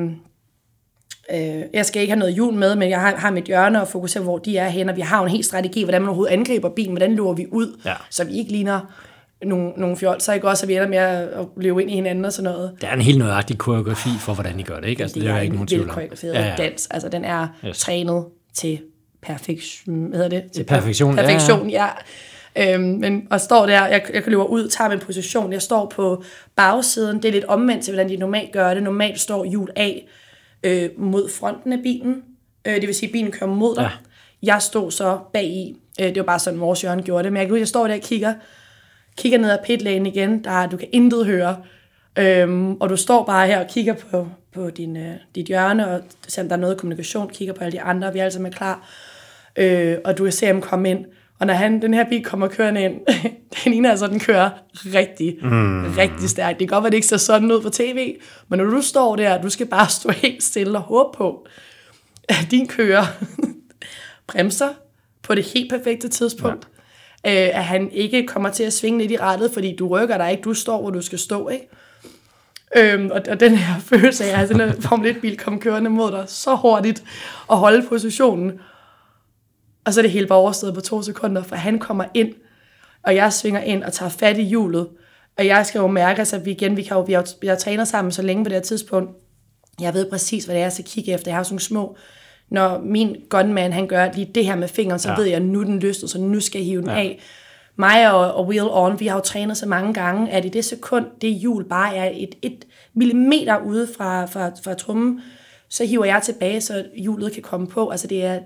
øh, 1.33 1.63
jeg 1.73 1.85
skal 1.85 2.01
ikke 2.01 2.11
have 2.11 2.19
noget 2.19 2.33
hjul 2.33 2.53
med, 2.53 2.75
men 2.75 2.89
jeg 2.89 3.01
har, 3.01 3.15
har 3.15 3.31
mit 3.31 3.43
hjørne 3.43 3.81
og 3.81 3.87
fokusere, 3.87 4.23
hvor 4.23 4.37
de 4.37 4.57
er 4.57 4.69
henne, 4.69 4.91
og 4.91 4.95
vi 4.95 5.01
har 5.01 5.17
jo 5.17 5.23
en 5.23 5.31
helt 5.31 5.45
strategi, 5.45 5.83
hvordan 5.83 6.01
man 6.01 6.09
overhovedet 6.09 6.33
angriber 6.33 6.69
bilen, 6.69 6.91
hvordan 6.91 7.15
løber 7.15 7.33
vi 7.33 7.47
ud, 7.51 7.81
ja. 7.85 7.93
så 8.09 8.23
vi 8.23 8.33
ikke 8.33 8.51
ligner 8.51 8.79
nogle, 9.45 9.71
nogle 9.77 9.97
fjolser, 9.97 10.33
ikke 10.33 10.47
også, 10.47 10.65
at 10.65 10.67
vi 10.67 10.73
ender 10.73 10.87
med 10.87 10.97
at 10.97 11.45
løbe 11.57 11.81
ind 11.81 11.91
i 11.91 11.93
hinanden 11.93 12.25
og 12.25 12.33
sådan 12.33 12.51
noget. 12.51 12.71
Der 12.81 12.87
er 12.87 12.93
en 12.93 13.01
helt 13.01 13.17
nøjagtig 13.17 13.57
koreografi 13.57 14.09
for, 14.19 14.33
hvordan 14.33 14.59
I 14.59 14.63
gør 14.63 14.79
det, 14.79 14.87
ikke? 14.87 15.01
Altså, 15.01 15.15
det, 15.15 15.23
det 15.23 15.31
er, 15.31 15.35
er 15.35 15.41
ikke 15.41 15.53
nogen 15.53 15.67
tvivl 15.67 15.89
om. 15.89 15.99
Ja, 16.23 16.47
ja. 16.47 16.55
dans, 16.57 16.87
altså 16.91 17.09
den 17.09 17.25
er 17.25 17.47
yes. 17.65 17.79
trænet 17.79 18.25
til 18.53 18.79
perfektion, 19.21 20.13
hedder 20.13 20.27
det? 20.27 20.43
Til 20.51 20.63
perfektion, 20.63 21.15
perfektion 21.15 21.69
ja. 21.69 21.85
ja. 21.85 22.73
Øhm, 22.73 22.83
men, 22.83 23.27
og 23.29 23.41
står 23.41 23.65
der, 23.65 23.85
jeg, 23.85 24.03
jeg 24.13 24.23
kan 24.23 24.31
løbe 24.31 24.49
ud, 24.49 24.67
tager 24.67 24.89
min 24.89 24.99
position, 24.99 25.53
jeg 25.53 25.61
står 25.61 25.91
på 25.95 26.23
bagsiden, 26.55 27.17
det 27.17 27.25
er 27.25 27.31
lidt 27.31 27.45
omvendt 27.45 27.83
til, 27.83 27.93
hvordan 27.93 28.09
de 28.09 28.17
normalt 28.17 28.51
gør 28.51 28.73
det. 28.73 28.83
Normalt 28.83 29.19
står 29.19 29.45
hjul 29.45 29.69
af 29.75 30.07
øh, 30.63 30.89
mod 30.97 31.29
fronten 31.29 31.73
af 31.73 31.79
bilen, 31.83 32.23
øh, 32.67 32.75
det 32.75 32.87
vil 32.87 32.95
sige, 32.95 33.09
at 33.09 33.11
bilen 33.11 33.31
kører 33.31 33.49
mod 33.49 33.75
dig. 33.75 33.81
Ja. 33.81 33.89
Jeg 34.43 34.61
stod 34.61 34.91
så 34.91 35.19
bag 35.33 35.45
i, 35.45 35.75
øh, 36.01 36.07
det 36.07 36.17
var 36.17 36.23
bare 36.23 36.39
sådan, 36.39 36.59
vores 36.59 36.81
hjørne 36.81 37.03
gjorde 37.03 37.23
det, 37.23 37.33
men 37.33 37.39
jeg 37.39 37.49
kan 37.49 37.57
jeg 37.57 37.67
står 37.67 37.87
der 37.87 37.93
og 37.93 38.01
kigger, 38.01 38.33
kigger 39.17 39.37
ned 39.37 39.51
ad 39.51 39.57
pitlane 39.65 40.09
igen, 40.09 40.43
der 40.43 40.67
du 40.67 40.77
kan 40.77 40.87
intet 40.91 41.25
høre, 41.25 41.57
øhm, 42.19 42.73
og 42.73 42.89
du 42.89 42.97
står 42.97 43.25
bare 43.25 43.47
her 43.47 43.59
og 43.59 43.67
kigger 43.69 43.93
på, 43.93 44.27
på 44.53 44.69
din, 44.69 44.97
øh, 44.97 45.13
dit 45.35 45.45
hjørne, 45.45 45.87
og 45.87 46.01
ser, 46.27 46.41
om 46.41 46.49
der 46.49 46.55
er 46.55 46.59
noget 46.59 46.77
kommunikation, 46.77 47.29
kigger 47.29 47.53
på 47.53 47.63
alle 47.63 47.71
de 47.71 47.81
andre, 47.81 48.13
vi 48.13 48.19
er 48.19 48.23
alle 48.23 48.33
sammen 48.33 48.51
klar, 48.51 48.89
øh, 49.55 49.97
og 50.05 50.17
du 50.17 50.23
kan 50.23 50.31
se 50.31 50.45
ham 50.45 50.61
komme 50.61 50.89
ind. 50.89 51.05
Og 51.39 51.47
når 51.47 51.53
han, 51.53 51.81
den 51.81 51.93
her 51.93 52.09
bil 52.09 52.23
kommer 52.23 52.47
kørende 52.47 52.83
ind, 52.83 53.01
den 53.63 53.73
ene 53.73 53.89
altså, 53.89 54.07
den 54.07 54.19
kører 54.19 54.49
rigtig, 54.85 55.37
mm. 55.41 55.93
rigtig 55.97 56.29
stærkt. 56.29 56.59
Det 56.59 56.67
kan 56.67 56.75
godt 56.75 56.83
være, 56.83 56.89
det 56.89 56.97
ikke 56.97 57.07
ser 57.07 57.17
sådan 57.17 57.51
ud 57.51 57.61
på 57.61 57.69
tv, 57.69 58.15
men 58.47 58.59
når 58.59 58.65
du 58.65 58.81
står 58.81 59.15
der, 59.15 59.41
du 59.41 59.49
skal 59.49 59.65
bare 59.65 59.89
stå 59.99 60.09
helt 60.09 60.43
stille 60.43 60.77
og 60.77 60.83
håbe 60.83 61.17
på, 61.17 61.47
at 62.29 62.47
din 62.51 62.67
kører 62.67 63.05
bremser 64.27 64.69
på 65.21 65.35
det 65.35 65.43
helt 65.43 65.71
perfekte 65.71 66.07
tidspunkt. 66.07 66.67
Ja. 66.71 66.74
Øh, 67.25 67.57
at 67.57 67.63
han 67.63 67.91
ikke 67.91 68.27
kommer 68.27 68.49
til 68.49 68.63
at 68.63 68.73
svinge 68.73 68.99
lidt 68.99 69.11
i 69.11 69.17
rettet, 69.17 69.51
fordi 69.53 69.75
du 69.75 69.87
rykker 69.87 70.17
dig 70.17 70.31
ikke, 70.31 70.43
du 70.43 70.53
står, 70.53 70.81
hvor 70.81 70.89
du 70.89 71.01
skal 71.01 71.19
stå, 71.19 71.49
ikke? 71.49 71.67
Øhm, 72.77 73.11
og, 73.11 73.21
og 73.29 73.39
den 73.39 73.55
her 73.55 73.79
følelse 73.89 74.25
af, 74.25 74.41
at 74.41 74.49
den 74.49 74.59
her 74.59 74.73
Formel 74.81 75.15
1-bil 75.15 75.37
kom 75.37 75.59
kørende 75.59 75.89
mod 75.89 76.11
dig 76.11 76.23
så 76.27 76.55
hurtigt, 76.55 77.03
og 77.47 77.57
holde 77.57 77.87
positionen, 77.89 78.51
og 79.85 79.93
så 79.93 79.99
er 79.99 80.01
det 80.01 80.11
hele 80.11 80.27
bare 80.27 80.39
overstået 80.39 80.73
på 80.73 80.81
to 80.81 81.01
sekunder, 81.01 81.43
for 81.43 81.55
han 81.55 81.79
kommer 81.79 82.05
ind, 82.13 82.33
og 83.03 83.15
jeg 83.15 83.33
svinger 83.33 83.61
ind 83.61 83.83
og 83.83 83.93
tager 83.93 84.09
fat 84.09 84.37
i 84.37 84.43
hjulet. 84.43 84.87
Og 85.37 85.45
jeg 85.45 85.65
skal 85.65 85.79
jo 85.79 85.87
mærke, 85.87 86.19
altså, 86.19 86.35
at 86.35 86.45
vi 86.45 86.51
igen, 86.51 86.77
vi, 86.77 86.83
kan 86.83 86.97
jo, 86.97 87.03
vi, 87.03 87.13
har, 87.13 87.27
vi 87.41 87.47
har 87.47 87.55
trænet 87.55 87.87
sammen 87.87 88.11
så 88.11 88.21
længe 88.21 88.43
på 88.43 88.49
det 88.49 88.55
her 88.55 88.61
tidspunkt. 88.61 89.11
Jeg 89.79 89.93
ved 89.93 90.09
præcis, 90.09 90.45
hvad 90.45 90.55
det 90.55 90.59
er, 90.59 90.65
jeg 90.65 90.73
skal 90.73 90.85
kigge 90.85 91.13
efter. 91.13 91.31
Jeg 91.31 91.35
har 91.35 91.43
sådan 91.43 91.53
nogle 91.53 91.61
små, 91.61 91.97
når 92.49 92.79
min 92.79 93.15
gunman, 93.29 93.73
han 93.73 93.87
gør 93.87 94.11
lige 94.11 94.31
det 94.35 94.45
her 94.45 94.55
med 94.55 94.67
fingeren, 94.67 94.99
så 94.99 95.09
ja. 95.09 95.15
ved 95.15 95.25
jeg, 95.25 95.35
at 95.35 95.41
nu 95.41 95.59
er 95.59 95.63
den 95.63 95.79
løsnet, 95.79 96.11
så 96.11 96.21
nu 96.21 96.39
skal 96.39 96.59
jeg 96.59 96.65
hive 96.65 96.81
den 96.81 96.89
ja. 96.89 96.95
af. 96.95 97.19
Mig 97.75 98.13
og, 98.13 98.33
og 98.33 98.47
Wheel 98.47 98.67
On, 98.71 98.99
vi 98.99 99.07
har 99.07 99.15
jo 99.15 99.21
trænet 99.21 99.57
så 99.57 99.65
mange 99.65 99.93
gange, 99.93 100.31
at 100.31 100.45
i 100.45 100.49
det 100.49 100.65
sekund, 100.65 101.05
det 101.21 101.33
hjul 101.33 101.63
bare 101.63 101.95
er 101.95 102.11
et, 102.13 102.35
et 102.41 102.65
millimeter 102.93 103.57
ude 103.57 103.87
fra, 103.97 104.25
fra, 104.25 104.51
fra 104.63 104.73
trummen, 104.73 105.21
så 105.69 105.85
hiver 105.85 106.05
jeg 106.05 106.21
tilbage, 106.23 106.61
så 106.61 106.85
hjulet 106.97 107.31
kan 107.31 107.43
komme 107.43 107.67
på. 107.67 107.89
Altså 107.89 108.07
det 108.07 108.25
er, 108.25 108.39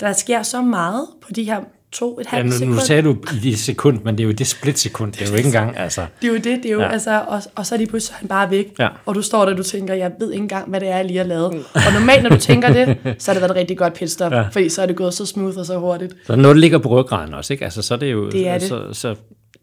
der 0.00 0.12
sker 0.12 0.42
så 0.42 0.62
meget 0.62 1.06
på 1.20 1.32
de 1.32 1.44
her 1.44 1.60
to 1.92 2.18
et 2.20 2.26
halvt 2.26 2.44
ja, 2.44 2.50
nu, 2.50 2.52
sekund. 2.52 2.74
Nu 2.74 2.80
sagde 2.80 3.02
du 3.02 3.16
i 3.34 3.50
det 3.50 3.58
sekund, 3.58 4.00
men 4.04 4.18
det 4.18 4.22
er 4.24 4.26
jo 4.26 4.32
det 4.32 4.46
splitsekund, 4.46 5.12
det 5.12 5.22
er 5.22 5.30
jo 5.30 5.36
ikke 5.36 5.46
engang, 5.46 5.76
altså. 5.76 6.06
Det 6.20 6.28
er 6.28 6.32
jo 6.32 6.36
det, 6.36 6.44
det 6.44 6.66
er 6.66 6.70
jo, 6.70 6.80
ja. 6.80 6.92
altså, 6.92 7.22
og, 7.28 7.42
og 7.54 7.66
så 7.66 7.74
er 7.74 7.78
de 7.78 7.86
pludselig 7.86 8.16
han 8.16 8.28
bare 8.28 8.50
væk, 8.50 8.74
ja. 8.78 8.88
og 9.06 9.14
du 9.14 9.22
står 9.22 9.44
der, 9.44 9.54
du 9.54 9.62
tænker, 9.62 9.94
jeg 9.94 10.12
ved 10.18 10.32
ikke 10.32 10.42
engang, 10.42 10.70
hvad 10.70 10.80
det 10.80 10.88
er, 10.88 10.96
jeg 10.96 11.04
lige 11.04 11.18
har 11.18 11.24
lavet. 11.24 11.54
Mm. 11.54 11.60
Og 11.74 11.92
normalt, 11.94 12.22
når 12.22 12.30
du 12.30 12.36
tænker 12.38 12.72
det, 12.72 12.96
så 13.18 13.30
har 13.30 13.34
det 13.34 13.40
været 13.42 13.50
et 13.50 13.56
rigtig 13.56 13.78
godt 13.78 13.94
pitstop, 13.94 14.32
ja. 14.32 14.42
fordi 14.42 14.68
så 14.68 14.82
er 14.82 14.86
det 14.86 14.96
gået 14.96 15.14
så 15.14 15.26
smooth 15.26 15.58
og 15.58 15.66
så 15.66 15.78
hurtigt. 15.78 16.14
Så 16.26 16.36
når 16.36 16.48
det 16.48 16.58
ligger 16.58 16.78
på 16.78 16.88
ryggraden 16.88 17.34
også, 17.34 17.52
ikke? 17.52 17.64
Altså, 17.64 17.82
så 17.82 17.94
er 17.94 17.98
det 17.98 18.12
jo... 18.12 18.30
Det 18.30 18.48
er 18.48 18.58
det. 18.58 18.68
Så, 18.68 18.88
så, 18.92 19.14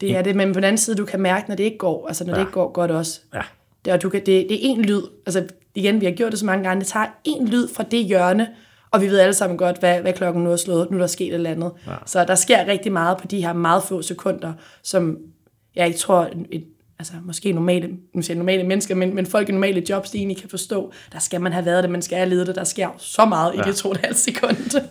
det 0.02 0.18
er 0.18 0.22
det, 0.22 0.36
men 0.36 0.54
på 0.54 0.60
den 0.60 0.64
anden 0.64 0.78
side, 0.78 0.96
du 0.96 1.06
kan 1.06 1.20
mærke, 1.22 1.46
når 1.48 1.56
det 1.56 1.64
ikke 1.64 1.78
går, 1.78 2.08
altså 2.08 2.24
når 2.24 2.34
ja. 2.34 2.40
det 2.40 2.42
ikke 2.42 2.52
går 2.52 2.72
godt 2.72 2.92
også. 2.92 3.20
Ja. 3.34 3.42
Det, 3.86 3.94
og 3.94 4.02
du 4.02 4.10
kan, 4.10 4.20
det, 4.20 4.46
det 4.50 4.54
er 4.54 4.60
en 4.62 4.82
lyd, 4.82 5.02
altså 5.26 5.44
igen, 5.76 6.02
vi 6.02 6.06
har 6.06 6.14
gjort 6.14 6.32
det 6.32 6.40
så 6.40 6.46
mange 6.46 6.64
gange, 6.64 6.80
det 6.80 6.88
tager 6.88 7.06
en 7.24 7.48
lyd 7.48 7.68
fra 7.76 7.84
det 7.92 8.06
hjørne, 8.06 8.48
og 8.96 9.02
vi 9.02 9.08
ved 9.08 9.20
alle 9.20 9.34
sammen 9.34 9.58
godt, 9.58 9.80
hvad, 9.80 10.02
hvad 10.02 10.14
klokken 10.14 10.44
nu 10.44 10.52
er 10.52 10.56
slået, 10.56 10.92
nu 10.92 10.98
er 10.98 11.02
der 11.02 11.08
sket 11.08 11.28
et 11.28 11.34
eller 11.34 11.50
andet. 11.50 11.72
Ja. 11.88 11.96
Så 12.06 12.26
der 12.26 12.36
sker 12.36 12.68
rigtig 12.68 12.92
meget 12.92 13.18
på 13.18 13.28
de 13.28 13.46
her 13.46 13.54
meget 13.54 13.84
få 13.84 14.02
sekunder, 14.02 14.54
som 14.84 15.18
jeg 15.76 15.88
ikke 15.88 16.00
tror, 16.00 16.30
et, 16.52 16.64
altså 17.00 17.14
måske 17.26 17.52
normale, 17.52 17.90
nu 18.14 18.22
siger 18.22 18.38
normale 18.38 18.64
mennesker, 18.64 18.96
men, 18.96 19.16
men 19.16 19.26
folk 19.26 19.50
i 19.50 19.52
normale 19.52 19.84
jobs, 19.90 20.12
de 20.12 20.18
egentlig 20.18 20.38
kan 20.38 20.50
forstå, 20.50 20.94
der 21.14 21.20
skal 21.20 21.42
man 21.42 21.54
have 21.54 21.66
været 21.66 21.84
det, 21.84 21.92
man 21.92 22.02
skal 22.02 22.18
have 22.18 22.30
ledet 22.30 22.48
det, 22.48 22.56
der 22.56 22.64
sker 22.64 22.90
så 22.98 23.26
meget 23.26 23.54
ja. 23.56 23.62
i 23.62 23.64
det 23.64 23.76
to 23.76 23.90
og 23.90 23.98
halvt 24.04 24.18
sekund. 24.18 24.82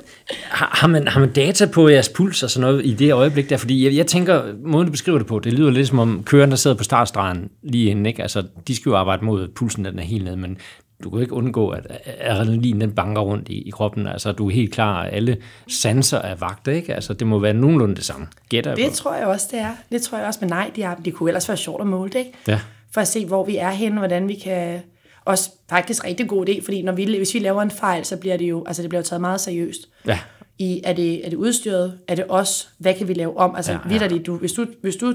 har, 0.48 0.70
har, 0.80 0.88
man, 0.88 1.08
har 1.08 1.20
man 1.20 1.32
data 1.32 1.66
på 1.66 1.88
jeres 1.88 2.08
puls 2.08 2.42
og 2.42 2.50
sådan 2.50 2.70
noget 2.70 2.86
i 2.86 2.94
det 2.94 3.12
øjeblik 3.12 3.50
der? 3.50 3.56
Fordi 3.56 3.84
jeg, 3.84 3.94
jeg 3.94 4.06
tænker, 4.06 4.42
måden 4.64 4.86
du 4.86 4.90
beskriver 4.90 5.18
det 5.18 5.26
på, 5.26 5.38
det 5.38 5.52
lyder 5.52 5.70
lidt 5.70 5.88
som 5.88 5.98
om 5.98 6.22
kørende, 6.24 6.50
der 6.50 6.56
sidder 6.56 6.76
på 6.76 6.84
startstregen 6.84 7.50
lige 7.62 7.90
inden, 7.90 8.06
ikke? 8.06 8.22
Altså, 8.22 8.42
de 8.68 8.76
skal 8.76 8.90
jo 8.90 8.96
arbejde 8.96 9.24
mod 9.24 9.48
pulsen, 9.48 9.84
den 9.84 9.98
er 9.98 10.02
helt 10.02 10.24
ned, 10.24 10.36
men 10.36 10.58
du 11.02 11.10
kan 11.10 11.20
ikke 11.20 11.32
undgå, 11.32 11.68
at 11.68 11.86
adrenalin 12.20 12.80
den 12.80 12.92
banker 12.92 13.22
rundt 13.22 13.48
i, 13.48 13.62
i 13.62 13.70
kroppen. 13.70 14.06
Altså, 14.06 14.32
du 14.32 14.48
er 14.48 14.52
helt 14.52 14.72
klar, 14.72 15.02
at 15.02 15.14
alle 15.14 15.36
sanser 15.68 16.18
er 16.18 16.34
vagt, 16.34 16.68
ikke? 16.68 16.94
Altså, 16.94 17.12
det 17.12 17.26
må 17.26 17.38
være 17.38 17.54
nogenlunde 17.54 17.94
det 17.94 18.04
samme. 18.04 18.26
Gætter 18.48 18.74
det 18.74 18.90
på. 18.90 18.94
tror 18.94 19.14
jeg 19.14 19.26
også, 19.26 19.48
det 19.50 19.58
er. 19.58 19.72
Det 19.92 20.02
tror 20.02 20.18
jeg 20.18 20.26
også, 20.26 20.38
men 20.42 20.48
nej, 20.48 20.70
de, 20.76 20.82
er, 20.82 20.94
de 20.94 21.10
kunne 21.10 21.30
ellers 21.30 21.48
være 21.48 21.56
sjovt 21.56 21.80
at 21.80 21.86
måle 21.86 22.10
det, 22.10 22.18
ikke? 22.18 22.32
Ja. 22.48 22.60
For 22.92 23.00
at 23.00 23.08
se, 23.08 23.26
hvor 23.26 23.44
vi 23.44 23.56
er 23.56 23.70
henne, 23.70 23.98
hvordan 23.98 24.28
vi 24.28 24.34
kan... 24.34 24.80
Også 25.24 25.50
faktisk 25.70 26.04
rigtig 26.04 26.28
god 26.28 26.48
idé, 26.48 26.64
fordi 26.64 26.82
når 26.82 26.92
vi, 26.92 27.16
hvis 27.16 27.34
vi 27.34 27.38
laver 27.38 27.62
en 27.62 27.70
fejl, 27.70 28.04
så 28.04 28.16
bliver 28.16 28.36
det 28.36 28.44
jo, 28.44 28.64
altså 28.66 28.82
det 28.82 28.88
bliver 28.88 29.00
jo 29.00 29.06
taget 29.06 29.20
meget 29.20 29.40
seriøst. 29.40 29.88
Ja. 30.06 30.18
I, 30.58 30.80
er, 30.84 30.92
det, 30.92 31.26
er 31.26 31.30
det 31.30 31.36
udstyret? 31.36 31.98
Er 32.08 32.14
det 32.14 32.24
os? 32.28 32.68
Hvad 32.78 32.94
kan 32.94 33.08
vi 33.08 33.14
lave 33.14 33.38
om? 33.38 33.56
Altså, 33.56 33.72
ja, 33.72 33.78
ja. 34.00 34.18
du, 34.18 34.36
hvis 34.36 34.52
du, 34.52 34.66
hvis 34.82 34.96
du, 34.96 35.14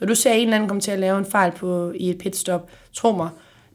når 0.00 0.06
du 0.06 0.14
ser 0.14 0.32
en 0.32 0.40
eller 0.40 0.54
anden 0.54 0.68
komme 0.68 0.80
til 0.80 0.90
at 0.90 0.98
lave 0.98 1.18
en 1.18 1.24
fejl 1.24 1.52
på, 1.52 1.92
i 1.94 2.10
et 2.10 2.18
pitstop, 2.18 2.70
tro 2.94 3.12
mig, 3.12 3.28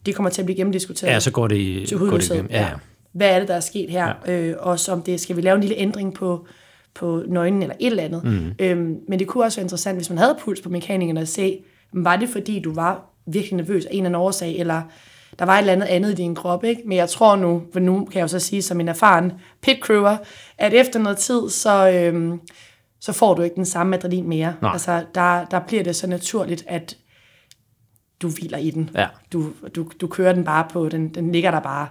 det 0.08 0.16
kommer 0.16 0.30
til 0.30 0.42
at 0.42 0.46
blive 0.46 0.58
gennemdiskuteret. 0.58 1.14
Ja, 1.14 1.20
så 1.20 1.32
går 1.32 1.48
det, 1.48 1.88
til 1.88 1.98
går 1.98 2.18
det 2.18 2.30
igennem. 2.30 2.52
Ja, 2.52 2.60
ja. 2.60 2.70
Hvad 3.12 3.30
er 3.30 3.40
det, 3.40 3.48
der 3.48 3.54
er 3.54 3.60
sket 3.60 3.90
her? 3.90 4.14
Ja. 4.28 4.32
Øh, 4.32 4.56
og 4.60 4.80
om 4.90 5.02
det, 5.02 5.20
skal 5.20 5.36
vi 5.36 5.42
lave 5.42 5.56
en 5.56 5.62
lille 5.62 5.76
ændring 5.76 6.14
på, 6.14 6.48
på 6.96 7.24
nøglen 7.28 7.62
eller 7.62 7.76
et 7.80 7.88
eller 7.88 8.04
andet. 8.04 8.24
Mm. 8.24 8.52
Øhm, 8.60 8.96
men 9.08 9.20
det 9.20 9.28
kunne 9.28 9.44
også 9.44 9.58
være 9.58 9.64
interessant, 9.64 9.98
hvis 9.98 10.10
man 10.10 10.18
havde 10.18 10.38
puls 10.40 10.62
på 10.62 10.70
mekanikerne, 10.70 11.22
at 11.22 11.28
se, 11.28 11.60
var 11.94 12.16
det 12.16 12.30
fordi, 12.30 12.60
du 12.60 12.74
var 12.74 13.06
virkelig 13.28 13.56
nervøs 13.58 13.86
af 13.86 13.90
en 13.92 13.98
eller 13.98 14.10
anden 14.10 14.22
årsag, 14.22 14.56
eller 14.60 14.82
der 15.40 15.46
var 15.46 15.54
et 15.54 15.60
eller 15.60 15.74
andet 15.74 15.88
andet 15.88 16.12
i 16.12 16.16
din 16.16 16.36
krop, 16.36 16.64
ikke? 16.64 16.82
Men 16.86 16.98
jeg 16.98 17.10
tror 17.10 17.36
nu, 17.36 17.64
for 17.74 17.80
nu 17.80 18.06
kan 18.06 18.16
jeg 18.16 18.22
jo 18.22 18.28
så 18.28 18.40
sige 18.40 18.62
som 18.62 18.80
en 18.80 18.88
erfaren 18.88 19.32
pit 19.62 19.78
crewer, 19.82 20.18
at 20.58 20.74
efter 20.74 21.00
noget 21.00 21.18
tid, 21.18 21.50
så, 21.50 21.90
øhm, 21.90 22.40
så 23.00 23.14
får 23.14 23.34
du 23.34 23.42
ikke 23.42 23.56
den 23.56 23.66
samme 23.66 23.96
adrenalin 23.96 24.30
mere. 24.30 24.54
Nej. 24.62 24.72
Altså, 24.72 25.04
der, 25.16 25.46
der 25.46 25.60
bliver 25.68 25.84
det 25.84 25.96
så 25.96 26.08
naturligt, 26.08 26.64
at 26.68 26.98
du 28.22 28.30
hviler 28.30 28.58
i 28.58 28.70
den. 28.70 28.90
Ja. 28.96 29.08
Du, 29.34 29.50
du, 29.76 29.92
du 30.02 30.08
kører 30.08 30.34
den 30.34 30.44
bare 30.44 30.66
på, 30.74 30.90
den, 30.90 31.08
den 31.08 31.32
ligger 31.32 31.52
der 31.52 31.60
bare. 31.60 31.88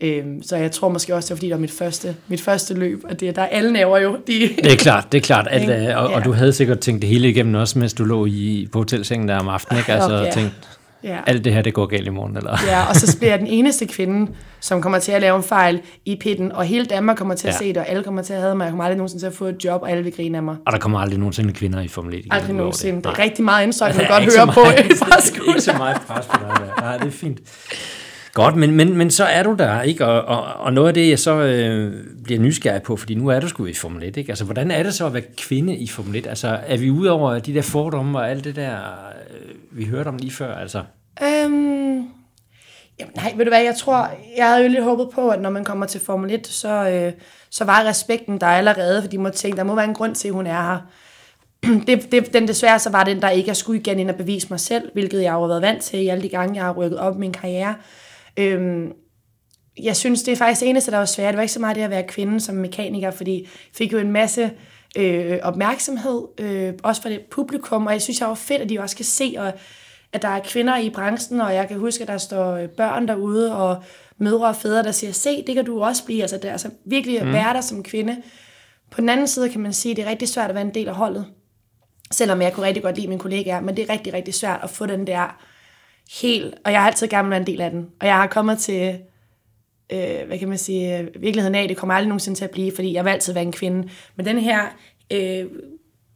Øhm, 0.00 0.42
så 0.42 0.56
jeg 0.56 0.72
tror 0.72 0.88
måske 0.88 1.14
også, 1.14 1.26
det 1.26 1.30
var 1.30 1.36
fordi, 1.36 1.46
det 1.46 1.54
var 1.54 1.60
mit 1.60 1.70
første, 1.70 2.16
mit 2.28 2.40
første 2.40 2.74
løb, 2.74 3.04
og 3.04 3.20
det, 3.20 3.36
der 3.36 3.42
er 3.42 3.46
alle 3.46 3.72
nerver 3.72 3.98
jo. 3.98 4.18
De, 4.26 4.32
det 4.64 4.72
er 4.72 4.76
klart, 4.76 5.12
det 5.12 5.18
er 5.18 5.22
klart. 5.22 5.48
At, 5.50 5.62
og, 5.62 5.68
ja. 5.68 5.96
og, 5.96 6.24
du 6.24 6.32
havde 6.32 6.52
sikkert 6.52 6.80
tænkt 6.80 7.02
det 7.02 7.10
hele 7.10 7.28
igennem 7.28 7.54
også, 7.54 7.78
mens 7.78 7.94
du 7.94 8.04
lå 8.04 8.26
i, 8.26 8.68
på 8.72 8.78
hotelsengen 8.78 9.28
der 9.28 9.38
om 9.38 9.48
aftenen, 9.48 9.78
ikke? 9.78 9.92
Altså, 9.92 10.20
okay. 10.20 10.32
tænkt, 10.32 10.79
Ja. 11.04 11.18
alt 11.26 11.44
det 11.44 11.52
her, 11.54 11.62
det 11.62 11.74
går 11.74 11.86
galt 11.86 12.06
i 12.06 12.10
morgen, 12.10 12.36
eller? 12.36 12.56
Ja, 12.66 12.84
og 12.88 12.96
så 12.96 13.16
bliver 13.18 13.30
jeg 13.32 13.38
den 13.38 13.46
eneste 13.46 13.86
kvinde, 13.86 14.30
som 14.60 14.82
kommer 14.82 14.98
til 14.98 15.12
at 15.12 15.20
lave 15.20 15.36
en 15.36 15.42
fejl 15.42 15.80
i 16.04 16.16
pitten, 16.20 16.52
og 16.52 16.64
hele 16.64 16.84
Danmark 16.84 17.16
kommer 17.16 17.34
til 17.34 17.48
at 17.48 17.54
Ja. 17.54 17.58
se 17.58 17.68
det, 17.68 17.76
og 17.76 17.88
alle 17.88 18.02
kommer 18.02 18.22
til 18.22 18.32
at 18.32 18.40
have 18.40 18.56
mig. 18.56 18.64
Jeg 18.64 18.70
kommer 18.70 18.84
aldrig 18.84 18.96
nogensinde 18.96 19.22
til 19.22 19.26
at 19.26 19.34
få 19.34 19.44
et 19.46 19.64
job, 19.64 19.82
og 19.82 19.90
alle 19.90 20.04
vil 20.04 20.12
grine 20.16 20.36
af 20.36 20.42
mig. 20.42 20.56
Og 20.66 20.72
der 20.72 20.78
kommer 20.78 20.98
aldrig 20.98 21.18
nogensinde 21.18 21.52
kvinder 21.52 21.80
i 21.80 21.88
Formel 21.88 22.14
1. 22.14 22.18
igen, 22.18 22.32
Aldrig 22.32 22.54
nogensinde. 22.56 22.98
Det 22.98 23.06
er 23.06 23.10
Nej. 23.10 23.24
rigtig 23.24 23.44
meget 23.44 23.64
indsøjt, 23.64 23.96
man 23.96 24.06
godt 24.20 24.22
høre 24.36 24.46
på 24.46 24.60
meget- 24.60 24.78
Ikke 25.48 25.60
så 25.60 25.72
meget 25.78 26.00
pres 26.06 26.26
på 26.26 26.36
dig 26.40 26.48
der. 26.76 26.80
Nej, 26.82 26.96
det 26.96 27.06
er 27.06 27.10
fint. 27.10 27.38
Godt, 28.34 28.56
men, 28.56 28.70
men, 28.76 28.96
men 28.96 29.10
så 29.10 29.24
er 29.24 29.42
du 29.42 29.54
der, 29.58 29.82
ikke? 29.82 30.06
Og, 30.06 30.22
og, 30.38 30.44
og 30.64 30.72
noget 30.72 30.88
af 30.88 30.94
det, 30.94 31.10
jeg 31.10 31.18
så 31.18 31.34
øh, 31.42 31.92
bliver 32.24 32.40
nysgerrig 32.40 32.82
på, 32.82 32.96
fordi 32.96 33.14
nu 33.14 33.28
er 33.28 33.40
du 33.40 33.48
sgu 33.48 33.66
i 33.66 33.74
Formel 33.74 34.02
1, 34.02 34.16
ikke? 34.16 34.30
Altså, 34.32 34.44
hvordan 34.44 34.70
er 34.70 34.82
det 34.82 34.94
så 34.94 35.06
at 35.06 35.14
være 35.14 35.22
kvinde 35.38 35.76
i 35.76 35.88
Formel 35.88 36.16
1? 36.16 36.26
Altså, 36.26 36.58
er 36.66 36.76
vi 36.78 36.90
ude 36.90 37.10
over 37.10 37.38
de 37.38 37.54
der 37.54 37.62
fordomme 37.62 38.18
og 38.18 38.30
alt 38.30 38.44
det 38.44 38.56
der, 38.56 38.72
øh, 38.74 39.54
vi 39.70 39.84
hørte 39.84 40.08
om 40.08 40.16
lige 40.16 40.32
før? 40.32 40.54
Altså, 40.54 40.84
Øhm, 41.22 42.08
jamen, 42.98 43.14
nej, 43.16 43.32
ved 43.36 43.44
du 43.44 43.50
hvad, 43.50 43.62
jeg 43.62 43.76
tror, 43.76 44.10
jeg 44.36 44.48
havde 44.48 44.62
jo 44.62 44.68
lidt 44.68 44.84
håbet 44.84 45.08
på, 45.14 45.28
at 45.28 45.40
når 45.40 45.50
man 45.50 45.64
kommer 45.64 45.86
til 45.86 46.00
Formel 46.00 46.30
1, 46.30 46.46
så, 46.46 46.88
øh, 46.88 47.12
så 47.50 47.64
var 47.64 47.84
respekten 47.84 48.40
der 48.40 48.46
allerede, 48.46 49.02
fordi 49.02 49.16
de 49.16 49.22
må 49.22 49.28
tænke, 49.28 49.56
der 49.56 49.64
må 49.64 49.74
være 49.74 49.84
en 49.84 49.94
grund 49.94 50.14
til, 50.14 50.28
at 50.28 50.34
hun 50.34 50.46
er 50.46 50.62
her. 50.62 50.78
Det, 51.86 52.12
det, 52.12 52.32
den 52.32 52.48
desværre 52.48 52.78
så 52.78 52.90
var 52.90 53.04
den, 53.04 53.22
der 53.22 53.30
ikke 53.30 53.48
jeg 53.48 53.56
skulle 53.56 53.80
igen 53.80 53.98
ind 53.98 54.10
og 54.10 54.16
bevise 54.16 54.46
mig 54.50 54.60
selv, 54.60 54.92
hvilket 54.92 55.22
jeg 55.22 55.32
har 55.32 55.46
været 55.46 55.62
vant 55.62 55.82
til 55.82 56.02
i 56.02 56.08
alle 56.08 56.22
de 56.22 56.28
gange, 56.28 56.54
jeg 56.54 56.64
har 56.64 56.72
rykket 56.72 56.98
op 56.98 57.16
i 57.16 57.18
min 57.18 57.32
karriere. 57.32 57.74
Øhm, 58.36 58.92
jeg 59.82 59.96
synes, 59.96 60.22
det 60.22 60.32
er 60.32 60.36
faktisk 60.36 60.60
det 60.60 60.68
eneste, 60.68 60.90
der 60.90 60.98
var 60.98 61.04
svært. 61.04 61.28
Det 61.28 61.36
var 61.36 61.42
ikke 61.42 61.52
så 61.52 61.60
meget 61.60 61.76
det 61.76 61.82
at 61.82 61.90
være 61.90 62.06
kvinde 62.08 62.40
som 62.40 62.54
mekaniker, 62.54 63.10
fordi 63.10 63.40
jeg 63.40 63.48
fik 63.76 63.92
jo 63.92 63.98
en 63.98 64.12
masse 64.12 64.50
øh, 64.96 65.38
opmærksomhed, 65.42 66.22
øh, 66.38 66.74
også 66.82 67.02
fra 67.02 67.08
det 67.08 67.20
publikum, 67.30 67.86
og 67.86 67.92
jeg 67.92 68.02
synes, 68.02 68.18
det 68.18 68.28
var 68.28 68.34
fedt, 68.34 68.62
at 68.62 68.68
de 68.68 68.80
også 68.80 68.96
kan 68.96 69.04
se, 69.04 69.34
og, 69.38 69.52
at 70.12 70.22
der 70.22 70.28
er 70.28 70.40
kvinder 70.44 70.76
i 70.76 70.90
branchen, 70.90 71.40
og 71.40 71.54
jeg 71.54 71.68
kan 71.68 71.78
huske, 71.78 72.02
at 72.02 72.08
der 72.08 72.18
står 72.18 72.66
børn 72.66 73.08
derude, 73.08 73.56
og 73.56 73.82
mødre 74.18 74.48
og 74.48 74.56
fædre, 74.56 74.82
der 74.82 74.92
siger, 74.92 75.12
se, 75.12 75.44
det 75.46 75.54
kan 75.54 75.64
du 75.64 75.82
også 75.82 76.04
blive. 76.04 76.22
Altså, 76.22 76.36
det 76.36 76.44
er 76.44 76.52
altså 76.52 76.70
virkelig 76.84 77.20
at 77.20 77.32
være 77.32 77.54
der 77.54 77.60
som 77.60 77.82
kvinde. 77.82 78.22
På 78.90 79.00
den 79.00 79.08
anden 79.08 79.26
side 79.26 79.48
kan 79.48 79.60
man 79.60 79.72
sige, 79.72 79.92
at 79.92 79.96
det 79.96 80.04
er 80.04 80.10
rigtig 80.10 80.28
svært 80.28 80.48
at 80.48 80.54
være 80.54 80.64
en 80.64 80.74
del 80.74 80.88
af 80.88 80.94
holdet. 80.94 81.26
Selvom 82.10 82.42
jeg 82.42 82.52
kunne 82.52 82.66
rigtig 82.66 82.82
godt 82.82 82.96
lide 82.96 83.08
mine 83.08 83.20
kollegaer, 83.20 83.60
men 83.60 83.76
det 83.76 83.90
er 83.90 83.92
rigtig, 83.92 84.12
rigtig 84.12 84.34
svært 84.34 84.60
at 84.62 84.70
få 84.70 84.86
den 84.86 85.06
der 85.06 85.36
helt, 86.20 86.54
og 86.64 86.72
jeg 86.72 86.80
har 86.80 86.86
altid 86.86 87.08
gerne 87.08 87.30
været 87.30 87.40
en 87.40 87.46
del 87.46 87.60
af 87.60 87.70
den. 87.70 87.88
Og 88.00 88.06
jeg 88.06 88.16
har 88.16 88.26
kommet 88.26 88.58
til, 88.58 88.98
øh, 89.92 90.26
hvad 90.26 90.38
kan 90.38 90.48
man 90.48 90.58
sige, 90.58 90.98
øh, 90.98 91.06
virkeligheden 91.20 91.54
af, 91.54 91.68
det 91.68 91.76
kommer 91.76 91.94
aldrig 91.94 92.08
nogensinde 92.08 92.38
til 92.38 92.44
at 92.44 92.50
blive, 92.50 92.72
fordi 92.74 92.92
jeg 92.92 93.04
vil 93.04 93.10
altid 93.10 93.32
være 93.32 93.44
en 93.44 93.52
kvinde. 93.52 93.88
Men 94.16 94.26
den 94.26 94.38
her 94.38 94.60
øh, 95.12 95.44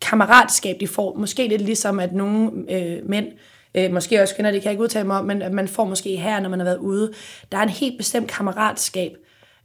kammeratskab, 0.00 0.76
de 0.80 0.88
får, 0.88 1.14
måske 1.18 1.48
lidt 1.48 1.62
ligesom, 1.62 2.00
at 2.00 2.12
nogle 2.12 2.50
øh, 2.70 3.08
mænd, 3.08 3.26
øh, 3.74 3.92
måske 3.92 4.22
også 4.22 4.34
kvinder, 4.34 4.50
det 4.50 4.62
kan 4.62 4.66
jeg 4.66 4.72
ikke 4.72 4.82
udtale 4.82 5.06
mig 5.06 5.18
om, 5.18 5.24
men 5.24 5.42
at 5.42 5.52
man 5.52 5.68
får 5.68 5.84
måske 5.84 6.16
her, 6.16 6.40
når 6.40 6.48
man 6.48 6.58
har 6.58 6.64
været 6.64 6.78
ude, 6.78 7.12
der 7.52 7.58
er 7.58 7.62
en 7.62 7.68
helt 7.68 7.98
bestemt 7.98 8.30
kammeratskab, 8.30 9.12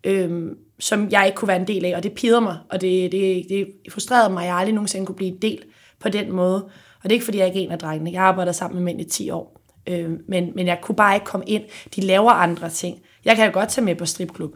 øh, 0.03 0.51
som 0.79 1.09
jeg 1.11 1.25
ikke 1.25 1.35
kunne 1.35 1.47
være 1.47 1.59
en 1.59 1.67
del 1.67 1.85
af, 1.85 1.95
og 1.95 2.03
det 2.03 2.13
pider 2.13 2.39
mig, 2.39 2.57
og 2.69 2.81
det, 2.81 3.11
det, 3.11 3.45
det 3.49 3.67
frustrerede 3.91 4.33
mig, 4.33 4.43
at 4.43 4.47
jeg 4.47 4.55
aldrig 4.55 4.73
nogensinde 4.73 5.05
kunne 5.05 5.15
blive 5.15 5.31
en 5.31 5.41
del 5.41 5.63
på 5.99 6.09
den 6.09 6.31
måde. 6.31 6.63
Og 7.03 7.03
det 7.03 7.11
er 7.11 7.13
ikke, 7.13 7.25
fordi 7.25 7.37
jeg 7.37 7.47
ikke 7.47 7.59
er 7.59 7.63
en 7.63 7.71
af 7.71 7.79
drengene. 7.79 8.11
Jeg 8.11 8.23
arbejder 8.23 8.51
sammen 8.51 8.75
med 8.75 8.83
mænd 8.83 9.01
i 9.01 9.09
10 9.09 9.29
år. 9.29 9.61
Øh, 9.87 10.09
men, 10.27 10.51
men 10.55 10.67
jeg 10.67 10.79
kunne 10.81 10.95
bare 10.95 11.15
ikke 11.15 11.25
komme 11.25 11.45
ind. 11.45 11.63
De 11.95 12.01
laver 12.01 12.31
andre 12.31 12.69
ting. 12.69 12.99
Jeg 13.25 13.35
kan 13.35 13.45
jo 13.45 13.53
godt 13.53 13.69
tage 13.69 13.85
med 13.85 13.95
på 13.95 14.05
stripklub. 14.05 14.55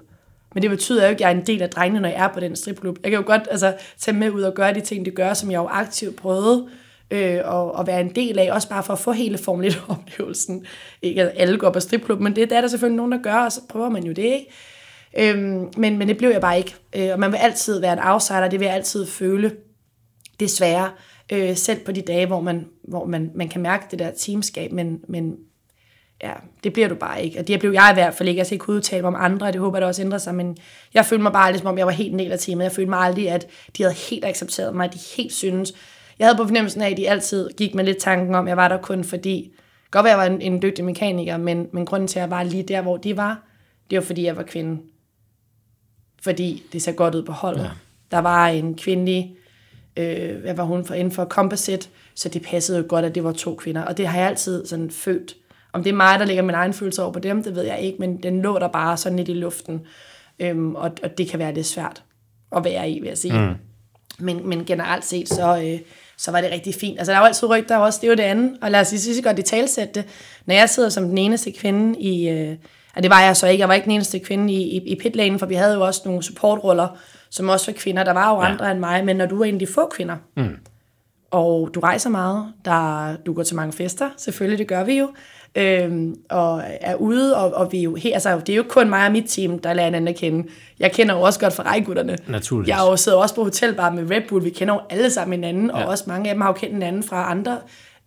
Men 0.53 0.63
det 0.63 0.69
betyder 0.69 1.03
jo 1.03 1.09
ikke, 1.09 1.17
at 1.17 1.21
jeg 1.21 1.35
er 1.35 1.39
en 1.41 1.47
del 1.47 1.61
af 1.61 1.69
drengene, 1.69 1.99
når 1.99 2.09
jeg 2.09 2.23
er 2.23 2.27
på 2.27 2.39
den 2.39 2.55
stripklub. 2.55 2.97
Jeg 3.03 3.11
kan 3.11 3.19
jo 3.19 3.25
godt 3.25 3.47
altså, 3.51 3.75
tage 3.99 4.17
med 4.17 4.29
ud 4.29 4.41
og 4.41 4.53
gøre 4.53 4.73
de 4.73 4.81
ting, 4.81 5.05
de 5.05 5.11
gør, 5.11 5.33
som 5.33 5.51
jeg 5.51 5.57
jo 5.57 5.67
aktivt 5.67 6.15
prøvede 6.15 6.67
øh, 7.11 7.19
at, 7.19 7.79
at 7.79 7.87
være 7.87 8.01
en 8.01 8.15
del 8.15 8.39
af, 8.39 8.51
også 8.51 8.69
bare 8.69 8.83
for 8.83 8.93
at 8.93 8.99
få 8.99 9.11
hele 9.11 9.37
Formel 9.37 9.71
1-oplevelsen. 9.71 10.65
Ikke 11.01 11.21
at 11.21 11.31
alle 11.35 11.57
går 11.57 11.69
på 11.69 11.79
stripklub, 11.79 12.19
men 12.19 12.35
det, 12.35 12.49
det 12.49 12.57
er 12.57 12.61
der 12.61 12.67
selvfølgelig 12.67 12.97
nogen, 12.97 13.11
der 13.11 13.21
gør, 13.21 13.35
og 13.35 13.51
så 13.51 13.61
prøver 13.69 13.89
man 13.89 14.03
jo 14.03 14.11
det, 14.11 14.23
ikke? 14.23 14.47
Øhm, 15.17 15.69
men, 15.77 15.97
men 15.97 16.07
det 16.07 16.17
blev 16.17 16.29
jeg 16.29 16.41
bare 16.41 16.57
ikke. 16.57 16.75
Øh, 16.95 17.09
og 17.13 17.19
man 17.19 17.31
vil 17.31 17.37
altid 17.37 17.79
være 17.79 17.93
en 17.93 17.99
outsider, 18.03 18.49
det 18.49 18.59
vil 18.59 18.65
jeg 18.65 18.75
altid 18.75 19.05
føle, 19.05 19.55
desværre. 20.39 20.91
Øh, 21.31 21.55
selv 21.55 21.79
på 21.79 21.91
de 21.91 22.01
dage, 22.01 22.25
hvor 22.25 22.41
man, 22.41 22.67
hvor 22.83 23.05
man, 23.05 23.31
man 23.35 23.49
kan 23.49 23.61
mærke 23.61 23.85
det 23.91 23.99
der 23.99 24.11
teamskab, 24.11 24.71
men, 24.71 24.99
men 25.07 25.35
ja, 26.23 26.33
det 26.63 26.73
bliver 26.73 26.87
du 26.87 26.95
bare 26.95 27.23
ikke. 27.23 27.39
Og 27.39 27.47
det 27.47 27.59
blev 27.59 27.71
jeg 27.71 27.89
i 27.91 27.93
hvert 27.93 28.13
fald 28.13 28.29
ikke. 28.29 28.39
Jeg 28.39 28.45
skal 28.45 28.55
ikke 28.55 28.63
kunne 28.63 28.75
udtale 28.75 29.01
mig 29.01 29.07
om 29.07 29.15
andre, 29.19 29.47
og 29.47 29.53
det 29.53 29.61
håber 29.61 29.77
jeg, 29.77 29.81
det 29.81 29.87
også 29.87 30.01
ændrer 30.01 30.17
sig, 30.17 30.35
men 30.35 30.57
jeg 30.93 31.05
følte 31.05 31.23
mig 31.23 31.31
bare 31.31 31.45
aldrig, 31.45 31.59
som 31.59 31.67
om 31.67 31.77
jeg 31.77 31.85
var 31.85 31.91
helt 31.91 32.13
en 32.13 32.19
del 32.19 32.31
af 32.31 32.39
teamet. 32.39 32.63
Jeg 32.63 32.71
følte 32.71 32.89
mig 32.89 32.99
aldrig, 32.99 33.29
at 33.29 33.47
de 33.77 33.83
havde 33.83 33.95
helt 33.95 34.25
accepteret 34.25 34.75
mig, 34.75 34.85
at 34.85 34.93
de 34.93 34.99
helt 35.17 35.33
synes. 35.33 35.73
Jeg 36.19 36.27
havde 36.27 36.37
på 36.37 36.43
fornemmelsen 36.43 36.81
af, 36.81 36.89
at 36.89 36.97
de 36.97 37.09
altid 37.09 37.49
gik 37.57 37.75
med 37.75 37.83
lidt 37.83 37.97
tanken 37.97 38.35
om, 38.35 38.45
at 38.45 38.49
jeg 38.49 38.57
var 38.57 38.67
der 38.67 38.77
kun 38.77 39.03
fordi, 39.03 39.53
godt 39.91 40.03
være, 40.03 40.19
jeg 40.19 40.29
var 40.29 40.35
en, 40.35 40.41
en 40.41 40.61
dygtig 40.61 40.85
mekaniker, 40.85 41.37
men, 41.37 41.67
men 41.71 41.85
grunden 41.85 42.07
til, 42.07 42.19
at 42.19 42.21
jeg 42.21 42.29
var 42.29 42.43
lige 42.43 42.63
der, 42.63 42.81
hvor 42.81 42.97
de 42.97 43.17
var, 43.17 43.41
det 43.89 43.97
var 43.97 44.03
fordi, 44.03 44.25
jeg 44.25 44.37
var 44.37 44.43
kvinde. 44.43 44.81
Fordi 46.21 46.63
det 46.73 46.81
ser 46.81 46.91
godt 46.91 47.15
ud 47.15 47.23
på 47.23 47.31
holdet. 47.31 47.63
Ja. 47.63 47.69
Der 48.11 48.19
var 48.19 48.47
en 48.47 48.75
kvindelig, 48.75 49.35
øh, 49.97 50.41
hvad 50.41 50.53
var 50.53 50.63
hun 50.63 50.85
for, 50.85 50.93
inden 50.93 51.11
for 51.11 51.25
composite, 51.25 51.89
så 52.15 52.29
det 52.29 52.41
passede 52.41 52.77
jo 52.77 52.85
godt, 52.87 53.05
at 53.05 53.15
det 53.15 53.23
var 53.23 53.31
to 53.31 53.55
kvinder. 53.55 53.81
Og 53.81 53.97
det 53.97 54.07
har 54.07 54.19
jeg 54.19 54.27
altid 54.27 54.65
sådan 54.65 54.91
følt. 54.91 55.35
Om 55.73 55.83
det 55.83 55.89
er 55.89 55.95
mig, 55.95 56.19
der 56.19 56.25
lægger 56.25 56.43
min 56.43 56.55
egen 56.55 56.73
følelse 56.73 57.03
over 57.03 57.11
på 57.11 57.19
dem, 57.19 57.43
det 57.43 57.55
ved 57.55 57.63
jeg 57.63 57.79
ikke, 57.79 57.97
men 57.99 58.23
den 58.23 58.41
lå 58.41 58.59
der 58.59 58.67
bare 58.67 58.97
sådan 58.97 59.17
lidt 59.17 59.29
i 59.29 59.33
luften. 59.33 59.81
Øhm, 60.39 60.75
og, 60.75 60.91
og 61.03 61.17
det 61.17 61.29
kan 61.29 61.39
være 61.39 61.53
lidt 61.53 61.67
svært 61.67 62.03
at 62.55 62.63
være 62.63 62.89
i, 62.89 62.99
vil 62.99 63.07
jeg 63.07 63.17
sige. 63.17 63.39
Mm. 63.39 63.53
Men, 64.19 64.49
men 64.49 64.65
generelt 64.65 65.05
set, 65.05 65.29
så, 65.29 65.57
øh, 65.57 65.79
så 66.17 66.31
var 66.31 66.41
det 66.41 66.51
rigtig 66.51 66.75
fint. 66.75 66.99
Altså, 66.99 67.11
der 67.11 67.17
er 67.17 67.21
jo 67.21 67.27
altid 67.27 67.49
rygter 67.49 67.77
også, 67.77 67.99
det 68.01 68.07
er 68.07 68.11
jo 68.11 68.15
det 68.15 68.23
andet. 68.23 68.57
Og 68.61 68.71
lad 68.71 68.81
os 68.81 68.91
lige 68.91 69.15
så 69.15 69.21
godt 69.23 69.39
i 69.39 69.41
talsætte 69.41 69.93
det. 69.93 70.05
Når 70.45 70.55
jeg 70.55 70.69
sidder 70.69 70.89
som 70.89 71.07
den 71.07 71.17
eneste 71.17 71.51
kvinde 71.51 71.99
i... 71.99 72.29
Øh, 72.29 72.55
og 72.95 73.03
det 73.03 73.11
var 73.11 73.21
jeg 73.21 73.37
så 73.37 73.47
ikke. 73.47 73.61
Jeg 73.61 73.67
var 73.67 73.73
ikke 73.73 73.85
den 73.85 73.91
eneste 73.91 74.19
kvinde 74.19 74.53
i, 74.53 74.61
i, 74.61 74.91
i 74.91 74.95
pitlanen, 74.95 75.39
for 75.39 75.45
vi 75.45 75.55
havde 75.55 75.73
jo 75.73 75.81
også 75.81 76.01
nogle 76.05 76.23
supportroller, 76.23 76.87
som 77.29 77.49
også 77.49 77.71
var 77.71 77.77
kvinder. 77.77 78.03
Der 78.03 78.13
var 78.13 78.35
jo 78.35 78.41
ja. 78.41 78.51
andre 78.51 78.71
end 78.71 78.79
mig, 78.79 79.05
men 79.05 79.15
når 79.15 79.25
du 79.25 79.41
er 79.41 79.45
en 79.45 79.53
af 79.53 79.59
de 79.59 79.67
få 79.67 79.89
kvinder, 79.95 80.15
mm. 80.37 80.57
og 81.31 81.69
du 81.73 81.79
rejser 81.79 82.09
meget, 82.09 82.53
der, 82.65 83.15
du 83.25 83.33
går 83.33 83.43
til 83.43 83.55
mange 83.55 83.73
fester, 83.73 84.09
selvfølgelig, 84.17 84.59
det 84.59 84.67
gør 84.67 84.83
vi 84.83 84.97
jo, 84.97 85.09
øhm, 85.55 86.15
og 86.29 86.63
er 86.81 86.95
ude, 86.95 87.37
og, 87.37 87.53
og 87.53 87.71
vi 87.71 87.79
er 87.79 87.83
jo 87.83 87.95
helt, 87.95 88.13
altså, 88.13 88.39
det 88.39 88.49
er 88.49 88.55
jo 88.55 88.61
ikke 88.61 88.73
kun 88.73 88.89
mig 88.89 89.05
og 89.05 89.11
mit 89.11 89.25
team, 89.27 89.59
der 89.59 89.73
lærer 89.73 89.85
hinanden 89.85 90.07
at 90.07 90.15
kende. 90.15 90.49
Jeg 90.79 90.91
kender 90.91 91.15
jo 91.15 91.21
også 91.21 91.39
godt 91.39 91.53
fra 91.53 91.63
rejgutterne. 91.63 92.17
Naturligvis. 92.27 92.69
Jeg 92.69 92.77
jo 92.89 92.95
siddet 92.95 93.19
også 93.19 93.35
på 93.35 93.43
hotelbar 93.43 93.89
med 93.89 94.11
Red 94.11 94.21
Bull, 94.29 94.45
vi 94.45 94.49
kender 94.49 94.73
jo 94.73 94.79
alle 94.89 95.09
sammen 95.09 95.33
hinanden, 95.33 95.71
ja. 95.75 95.83
Og 95.83 95.89
også 95.89 96.03
mange 96.07 96.29
af 96.29 96.35
dem 96.35 96.41
har 96.41 96.49
jo 96.49 96.53
kendt 96.53 96.73
hinanden 96.73 97.03
fra 97.03 97.31
andre 97.31 97.57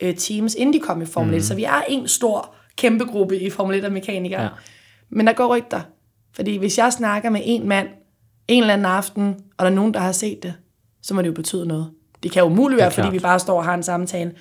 øh, 0.00 0.16
teams, 0.16 0.54
inden 0.54 0.72
de 0.72 0.80
kom 0.80 1.02
i 1.02 1.06
Formel 1.06 1.34
1. 1.34 1.36
Mm. 1.36 1.42
Så 1.42 1.54
vi 1.54 1.64
er 1.64 1.82
en 1.88 2.08
stor, 2.08 2.54
kæmpe 2.76 3.04
gruppe 3.04 3.40
i 3.40 3.50
Formel 3.50 3.78
1 3.78 3.84
af 3.84 3.90
mekanikere. 3.90 4.42
Ja. 4.42 4.48
Men 5.10 5.26
der 5.26 5.32
går 5.32 5.56
rygter. 5.56 5.80
Fordi 6.34 6.56
hvis 6.56 6.78
jeg 6.78 6.92
snakker 6.92 7.30
med 7.30 7.40
en 7.44 7.68
mand 7.68 7.88
en 8.48 8.62
eller 8.62 8.74
anden 8.74 8.86
aften, 8.86 9.36
og 9.58 9.64
der 9.64 9.70
er 9.70 9.74
nogen, 9.74 9.94
der 9.94 10.00
har 10.00 10.12
set 10.12 10.42
det, 10.42 10.54
så 11.02 11.14
må 11.14 11.22
det 11.22 11.28
jo 11.28 11.32
betyde 11.32 11.66
noget. 11.66 11.90
Det 12.22 12.30
kan 12.30 12.42
jo 12.42 12.46
umuligt 12.46 12.80
være, 12.80 12.90
fordi 12.90 13.08
vi 13.10 13.18
bare 13.18 13.38
står 13.38 13.58
og 13.58 13.64
har 13.64 13.74
en 13.74 13.82
samtale. 13.82 14.32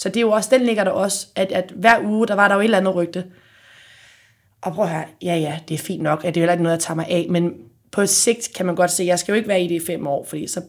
Så 0.00 0.08
det 0.08 0.16
er 0.16 0.20
jo 0.20 0.30
også, 0.30 0.48
den 0.52 0.66
ligger 0.66 0.84
der 0.84 0.90
også, 0.90 1.26
at, 1.34 1.52
at 1.52 1.72
hver 1.76 2.00
uge, 2.04 2.26
der 2.26 2.34
var 2.34 2.48
der 2.48 2.54
jo 2.54 2.60
et 2.60 2.64
eller 2.64 2.78
andet 2.78 2.94
rygte. 2.94 3.24
Og 4.60 4.72
prøv 4.72 4.84
at 4.84 4.90
høre, 4.90 5.04
ja 5.22 5.36
ja, 5.36 5.58
det 5.68 5.74
er 5.74 5.78
fint 5.78 6.02
nok, 6.02 6.24
at 6.24 6.34
det 6.34 6.40
er 6.40 6.42
heller 6.42 6.52
ikke 6.52 6.62
noget, 6.62 6.76
jeg 6.76 6.82
tager 6.82 6.96
mig 6.96 7.06
af, 7.08 7.26
men 7.30 7.54
på 7.92 8.06
sigt 8.06 8.50
kan 8.56 8.66
man 8.66 8.74
godt 8.74 8.90
se, 8.90 9.02
at 9.02 9.06
jeg 9.06 9.18
skal 9.18 9.32
jo 9.32 9.36
ikke 9.36 9.48
være 9.48 9.62
i 9.62 9.68
det 9.68 9.82
i 9.82 9.86
fem 9.86 10.06
år, 10.06 10.24
fordi 10.24 10.46
så 10.46 10.62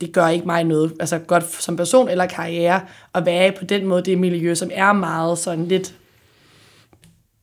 det 0.00 0.12
gør 0.12 0.28
ikke 0.28 0.46
mig 0.46 0.64
noget, 0.64 0.92
altså 1.00 1.18
godt 1.18 1.52
som 1.52 1.76
person 1.76 2.08
eller 2.08 2.26
karriere, 2.26 2.80
at 3.14 3.26
være 3.26 3.52
på 3.52 3.64
den 3.64 3.86
måde 3.86 4.02
det 4.02 4.18
miljø, 4.18 4.54
som 4.54 4.70
er 4.72 4.92
meget 4.92 5.38
sådan 5.38 5.68
lidt, 5.68 5.94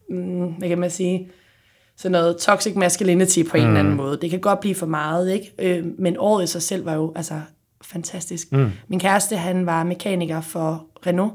mm, 0.09 0.47
hvad 0.47 0.69
kan 0.69 0.79
man 0.79 0.91
sige, 0.91 1.31
sådan 1.97 2.11
noget 2.11 2.37
toxic 2.37 2.75
masculinity 2.75 3.43
på 3.49 3.57
en 3.57 3.67
eller 3.67 3.79
anden 3.79 3.95
måde. 3.95 4.17
Det 4.21 4.29
kan 4.29 4.39
godt 4.39 4.59
blive 4.59 4.75
for 4.75 4.85
meget, 4.85 5.31
ikke? 5.31 5.53
Øh, 5.59 5.85
men 5.97 6.15
året 6.19 6.43
i 6.43 6.47
sig 6.47 6.61
selv 6.61 6.85
var 6.85 6.93
jo 6.93 7.13
altså 7.15 7.41
fantastisk. 7.83 8.51
Mm. 8.51 8.71
Min 8.87 8.99
kæreste, 8.99 9.37
han 9.37 9.65
var 9.65 9.83
mekaniker 9.83 10.41
for 10.41 10.85
Renault. 11.05 11.33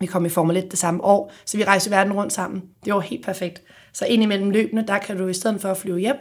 Vi 0.00 0.06
kom 0.06 0.26
i 0.26 0.28
Formel 0.28 0.56
1 0.56 0.70
det 0.70 0.78
samme 0.78 1.04
år, 1.04 1.32
så 1.44 1.56
vi 1.56 1.64
rejste 1.64 1.90
verden 1.90 2.12
rundt 2.12 2.32
sammen. 2.32 2.62
Det 2.84 2.94
var 2.94 3.00
helt 3.00 3.24
perfekt. 3.24 3.62
Så 3.92 4.06
indimellem 4.06 4.50
løbende, 4.50 4.86
der 4.86 4.98
kan 4.98 5.16
du 5.16 5.26
i 5.26 5.34
stedet 5.34 5.60
for 5.60 5.68
at 5.68 5.76
flyve 5.76 5.98
hjem, 5.98 6.16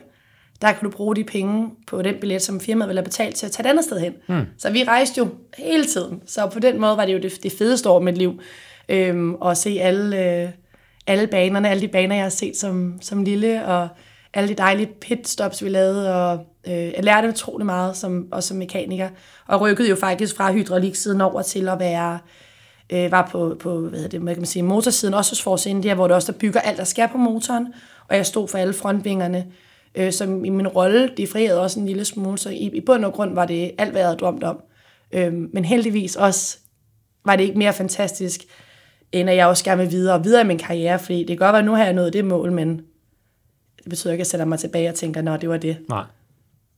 der 0.61 0.71
kan 0.71 0.83
du 0.83 0.89
bruge 0.89 1.15
de 1.15 1.23
penge 1.23 1.69
på 1.87 2.01
den 2.01 2.15
billet, 2.21 2.41
som 2.41 2.59
firmaet 2.59 2.89
vil 2.89 2.97
have 2.97 3.03
betalt 3.03 3.35
til 3.35 3.45
at 3.45 3.51
tage 3.51 3.67
et 3.67 3.69
andet 3.69 3.85
sted 3.85 3.99
hen. 3.99 4.13
Mm. 4.27 4.45
Så 4.57 4.71
vi 4.71 4.83
rejste 4.83 5.17
jo 5.17 5.27
hele 5.57 5.85
tiden. 5.85 6.21
Så 6.25 6.49
på 6.53 6.59
den 6.59 6.81
måde 6.81 6.97
var 6.97 7.05
det 7.05 7.13
jo 7.13 7.19
det, 7.19 7.43
det 7.43 7.51
fedeste 7.51 7.89
år 7.89 8.01
i 8.01 8.03
mit 8.03 8.17
liv. 8.17 8.41
Øhm, 8.89 9.35
at 9.45 9.57
se 9.57 9.77
alle, 9.81 10.41
øh, 10.43 10.49
alle 11.07 11.27
banerne, 11.27 11.69
alle 11.69 11.81
de 11.81 11.87
baner, 11.87 12.15
jeg 12.15 12.25
har 12.25 12.29
set 12.29 12.57
som, 12.57 12.97
som 13.01 13.23
lille, 13.23 13.65
og 13.65 13.87
alle 14.35 14.49
de 14.49 14.53
dejlige 14.53 14.89
pitstops, 15.01 15.63
vi 15.63 15.69
lavede, 15.69 16.15
og 16.15 16.39
øh, 16.67 16.73
jeg 16.73 17.03
lærte 17.03 17.27
utrolig 17.27 17.65
meget, 17.65 17.97
som, 17.97 18.27
også 18.31 18.47
som 18.47 18.57
mekaniker, 18.57 19.09
og 19.47 19.61
rykkede 19.61 19.89
jo 19.89 19.95
faktisk 19.95 20.35
fra 20.35 20.53
hydrauliksiden 20.53 21.21
over 21.21 21.41
til 21.41 21.69
at 21.69 21.79
være 21.79 22.19
øh, 22.89 23.11
var 23.11 23.29
på, 23.31 23.55
på 23.59 23.79
hvad 23.79 23.91
hedder 23.91 24.09
det, 24.09 24.19
hvad 24.19 24.33
kan 24.33 24.41
man 24.41 24.47
sige, 24.47 24.63
motorsiden, 24.63 25.13
også 25.13 25.31
hos 25.31 25.41
Force 25.41 25.69
India, 25.69 25.93
hvor 25.93 26.07
det 26.07 26.15
også 26.15 26.31
der 26.31 26.37
bygger 26.37 26.59
alt, 26.59 26.77
der 26.77 26.83
skal 26.83 27.09
på 27.11 27.17
motoren, 27.17 27.67
og 28.09 28.15
jeg 28.15 28.25
stod 28.25 28.47
for 28.47 28.57
alle 28.57 28.73
frontvingerne, 28.73 29.45
øh, 29.95 30.11
som 30.11 30.45
i 30.45 30.49
min 30.49 30.67
rolle 30.67 31.11
differerede 31.17 31.61
også 31.61 31.79
en 31.79 31.85
lille 31.85 32.05
smule, 32.05 32.37
så 32.37 32.49
i, 32.49 32.69
i 32.73 32.81
bund 32.81 33.05
og 33.05 33.13
grund 33.13 33.33
var 33.33 33.45
det 33.45 33.71
alt, 33.77 33.91
hvad 33.91 34.01
jeg 34.01 34.07
havde 34.07 34.19
drømt 34.19 34.43
om. 34.43 34.61
Øh, 35.11 35.33
men 35.33 35.65
heldigvis 35.65 36.15
også 36.15 36.57
var 37.25 37.35
det 37.35 37.43
ikke 37.43 37.57
mere 37.57 37.73
fantastisk, 37.73 38.41
end 39.11 39.29
at 39.29 39.35
jeg 39.35 39.47
også 39.47 39.63
gerne 39.63 39.81
vil 39.81 39.91
videre 39.91 40.15
og 40.15 40.23
videre 40.23 40.41
i 40.41 40.47
min 40.47 40.57
karriere, 40.57 40.99
fordi 40.99 41.19
det 41.19 41.27
kan 41.27 41.37
godt 41.37 41.53
være, 41.53 41.59
at 41.59 41.65
nu 41.65 41.71
har 41.71 41.83
jeg 41.83 41.93
nået 41.93 42.13
det 42.13 42.25
mål, 42.25 42.51
men 42.51 42.81
det 43.85 43.89
betyder 43.89 44.13
ikke, 44.13 44.21
at 44.21 44.25
jeg 44.25 44.27
sætter 44.27 44.45
mig 44.45 44.59
tilbage 44.59 44.89
og 44.89 44.95
tænker, 44.95 45.21
nå, 45.21 45.37
det 45.37 45.49
var 45.49 45.57
det. 45.57 45.77
Nej. 45.89 46.03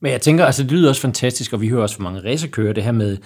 Men 0.00 0.12
jeg 0.12 0.20
tænker, 0.20 0.46
altså 0.46 0.62
det 0.62 0.72
lyder 0.72 0.88
også 0.88 1.00
fantastisk, 1.00 1.52
og 1.52 1.60
vi 1.60 1.68
hører 1.68 1.82
også 1.82 1.96
for 1.96 2.02
mange 2.02 2.20
racerkører, 2.20 2.72
det 2.72 2.84
her 2.84 2.92
med, 2.92 3.16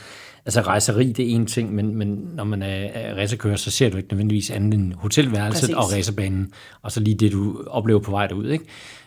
altså 0.45 0.61
rejseri, 0.61 1.13
det 1.13 1.31
er 1.31 1.35
en 1.35 1.47
ting, 1.47 1.75
men, 1.75 1.97
men 1.97 2.31
når 2.35 2.45
man 2.45 2.63
er, 2.63 2.89
er 2.95 3.15
racerkører, 3.15 3.57
så 3.57 3.71
ser 3.71 3.91
du 3.91 3.97
ikke 3.97 4.09
nødvendigvis 4.11 4.51
andet 4.51 4.75
end 4.75 4.93
hotelværelset 4.95 5.61
Præcis. 5.61 5.75
og 5.75 5.93
racerbanen, 5.93 6.53
og 6.83 6.93
så 6.93 7.01
lige 7.01 7.15
det, 7.15 7.33
du 7.33 7.65
oplever 7.67 8.01
på 8.01 8.11
vej 8.11 8.27
derud, 8.27 8.51
ikke? 8.51 8.65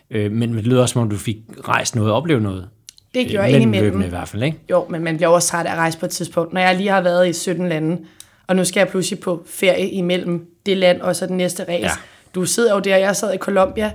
Øh, 0.09 0.32
men 0.32 0.53
det 0.53 0.67
lyder 0.67 0.82
også, 0.82 0.93
som 0.93 1.01
om 1.01 1.09
du 1.09 1.17
fik 1.17 1.38
rejst 1.67 1.95
noget 1.95 2.11
og 2.11 2.17
oplevet 2.17 2.41
noget. 2.41 2.67
Det 3.13 3.28
gjorde 3.28 3.43
jeg 3.43 3.51
mellem 3.51 3.61
indimellem. 3.61 3.86
løbende 3.86 4.05
i 4.05 4.09
hvert 4.09 4.28
fald, 4.28 4.43
ikke? 4.43 4.57
Jo, 4.69 4.86
men 4.89 5.03
man 5.03 5.15
bliver 5.17 5.30
også 5.30 5.47
træt 5.47 5.65
af 5.65 5.71
at 5.71 5.78
rejse 5.78 5.99
på 5.99 6.05
et 6.05 6.11
tidspunkt. 6.11 6.53
Når 6.53 6.61
jeg 6.61 6.76
lige 6.76 6.89
har 6.89 7.01
været 7.01 7.30
i 7.30 7.34
17 7.34 7.69
lande, 7.69 8.01
og 8.47 8.55
nu 8.55 8.65
skal 8.65 8.80
jeg 8.80 8.88
pludselig 8.88 9.19
på 9.19 9.43
ferie 9.45 9.89
imellem 9.89 10.47
det 10.65 10.78
land 10.78 11.01
og 11.01 11.15
så 11.15 11.28
den 11.28 11.38
næste 11.38 11.63
race. 11.63 11.84
Ja. 11.84 11.89
Du 12.36 12.45
sidder 12.45 12.73
jo 12.73 12.80
der, 12.80 12.97
jeg 12.97 13.15
sad 13.15 13.34
i 13.34 13.38
Colombia, 13.38 13.91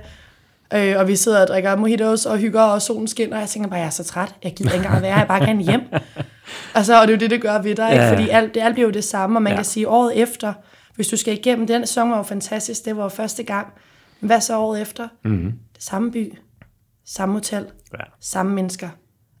øh, 0.73 0.93
og 0.99 1.07
vi 1.07 1.15
sidder 1.15 1.41
og 1.41 1.47
drikker 1.47 1.75
mojitos 1.75 2.25
og 2.25 2.37
hygger, 2.37 2.61
og 2.61 2.81
solen 2.81 3.07
skinner, 3.07 3.35
og 3.35 3.41
jeg 3.41 3.49
tænker 3.49 3.69
bare, 3.69 3.79
jeg 3.79 3.85
er 3.85 3.89
så 3.89 4.03
træt, 4.03 4.35
jeg 4.43 4.53
gider 4.53 4.71
ikke 4.73 4.85
engang 4.85 5.01
være 5.03 5.17
jeg 5.17 5.27
bare 5.27 5.45
gerne 5.45 5.63
hjem. 5.63 5.81
og, 6.75 6.85
så, 6.85 7.01
og 7.01 7.07
det 7.07 7.13
er 7.13 7.17
jo 7.17 7.19
det, 7.19 7.29
det 7.29 7.41
gør 7.41 7.61
ved 7.61 7.75
dig, 7.75 7.91
ikke? 7.93 8.07
Fordi 8.07 8.29
alt, 8.29 8.53
det 8.55 8.61
alt 8.61 8.73
bliver 8.75 8.87
jo 8.87 8.93
det 8.93 9.03
samme, 9.03 9.37
og 9.37 9.41
man 9.43 9.51
Ja. 9.51 9.57
kan 9.57 9.65
sige, 9.65 9.87
året 9.87 10.17
efter, 10.17 10.53
hvis 10.95 11.07
du 11.07 11.17
skal 11.17 11.33
igennem, 11.33 11.67
den 11.67 11.87
sæson 11.87 12.11
var 12.11 12.17
jo 12.17 12.23
fantastisk, 12.23 12.85
det 12.85 12.97
var 12.97 13.03
jo 13.03 13.09
første 13.09 13.43
gang, 13.43 13.67
men 14.19 14.27
hvad 14.27 14.41
så 14.41 14.57
året 14.57 14.81
efter? 14.81 15.07
Mm-hmm. 15.25 15.51
Det 15.75 15.83
samme 15.83 16.11
by, 16.11 16.33
samme 17.05 17.33
hotel, 17.35 17.65
Ja. 17.93 18.03
samme 18.21 18.53
mennesker. 18.55 18.89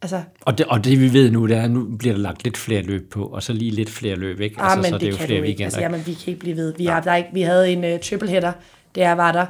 Altså, 0.01 0.21
Og 0.41 0.57
det, 0.57 0.65
og 0.65 0.83
det 0.85 0.99
vi 1.01 1.13
ved 1.13 1.31
nu, 1.31 1.47
det 1.47 1.57
er, 1.57 1.61
at 1.61 1.71
nu 1.71 1.95
bliver 1.99 2.15
der 2.15 2.21
lagt 2.21 2.43
lidt 2.43 2.57
flere 2.57 2.81
løb 2.81 3.11
på, 3.11 3.25
og 3.25 3.43
så 3.43 3.53
lige 3.53 3.71
lidt 3.71 3.89
flere 3.89 4.15
løb, 4.15 4.39
ikke? 4.39 4.61
Ah, 4.61 4.77
men 4.77 4.85
så 4.85 4.91
det, 4.91 5.01
det 5.01 5.07
er 5.07 5.11
jo 5.11 5.17
flere 5.17 5.29
ikke. 5.31 5.41
weekender. 5.43 5.65
Altså, 5.65 5.79
jamen, 5.81 6.03
vi 6.05 6.13
kan 6.13 6.27
ikke 6.27 6.39
blive 6.39 6.55
ved. 6.55 6.73
Vi, 6.77 6.85
har, 6.85 6.99
der 7.01 7.11
er 7.11 7.15
ikke, 7.15 7.29
vi 7.33 7.41
havde 7.41 7.71
en 7.73 7.83
uh, 7.93 7.99
triple 7.99 8.29
header, 8.29 8.51
da 8.95 8.99
jeg 9.01 9.17
var 9.17 9.31
der, 9.31 9.45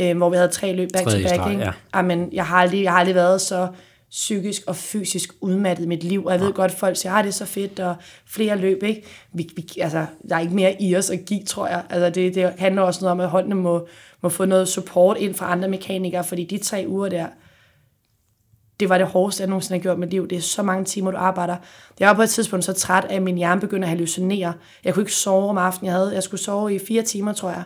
øh, 0.00 0.16
hvor 0.16 0.30
vi 0.30 0.36
havde 0.36 0.48
tre 0.48 0.72
løb 0.72 0.88
back 0.92 1.04
to 1.04 1.10
back. 1.10 1.50
ikke? 1.50 1.64
ja. 1.64 1.72
Amen, 1.92 2.28
jeg, 2.32 2.46
har 2.46 2.56
aldrig, 2.56 2.82
jeg 2.82 2.92
har 2.92 2.98
aldrig 2.98 3.14
været 3.14 3.40
så 3.40 3.68
psykisk 4.10 4.62
og 4.66 4.76
fysisk 4.76 5.34
udmattet 5.40 5.84
i 5.84 5.88
mit 5.88 6.04
liv. 6.04 6.24
Og 6.24 6.32
jeg 6.32 6.40
ved 6.40 6.52
godt, 6.52 6.72
folk 6.72 6.96
siger, 6.96 7.12
at 7.12 7.24
det 7.24 7.30
er 7.30 7.34
så 7.34 7.44
fedt, 7.46 7.80
og 7.80 7.94
flere 8.26 8.58
løb, 8.58 8.82
ikke? 8.82 9.04
Vi, 9.32 9.48
vi, 9.56 9.66
altså, 9.80 10.06
der 10.28 10.36
er 10.36 10.40
ikke 10.40 10.54
mere 10.54 10.82
i 10.82 10.96
os 10.96 11.10
at 11.10 11.24
give, 11.24 11.44
tror 11.44 11.66
jeg. 11.66 11.82
Altså, 11.90 12.10
det, 12.10 12.34
det 12.34 12.52
handler 12.58 12.82
også 12.82 13.00
noget 13.00 13.12
om, 13.12 13.20
at 13.20 13.28
holdene 13.28 13.54
må, 13.54 13.86
må 14.22 14.28
få 14.28 14.44
noget 14.44 14.68
support 14.68 15.16
ind 15.18 15.34
fra 15.34 15.52
andre 15.52 15.68
mekanikere, 15.68 16.24
fordi 16.24 16.44
de 16.44 16.58
tre 16.58 16.84
uger 16.88 17.08
der, 17.08 17.26
det 18.80 18.88
var 18.88 18.98
det 18.98 19.06
hårdeste, 19.06 19.40
jeg 19.40 19.48
nogensinde 19.48 19.78
har 19.78 19.82
gjort 19.82 19.96
i 19.96 20.00
mit 20.00 20.10
liv. 20.10 20.28
Det 20.28 20.38
er 20.38 20.42
så 20.42 20.62
mange 20.62 20.84
timer, 20.84 21.10
du 21.10 21.16
arbejder. 21.16 21.56
Jeg 22.00 22.08
var 22.08 22.14
på 22.14 22.22
et 22.22 22.30
tidspunkt 22.30 22.64
så 22.64 22.72
træt, 22.72 23.04
at 23.10 23.22
min 23.22 23.36
hjerne 23.36 23.60
begyndte 23.60 23.86
at 23.86 23.90
hallucinere. 23.90 24.52
Jeg 24.84 24.94
kunne 24.94 25.02
ikke 25.02 25.12
sove 25.12 25.48
om 25.48 25.58
aftenen. 25.58 25.86
Jeg, 25.86 25.94
havde, 25.94 26.14
jeg 26.14 26.22
skulle 26.22 26.40
sove 26.40 26.74
i 26.74 26.78
fire 26.78 27.02
timer, 27.02 27.32
tror 27.32 27.50
jeg. 27.50 27.62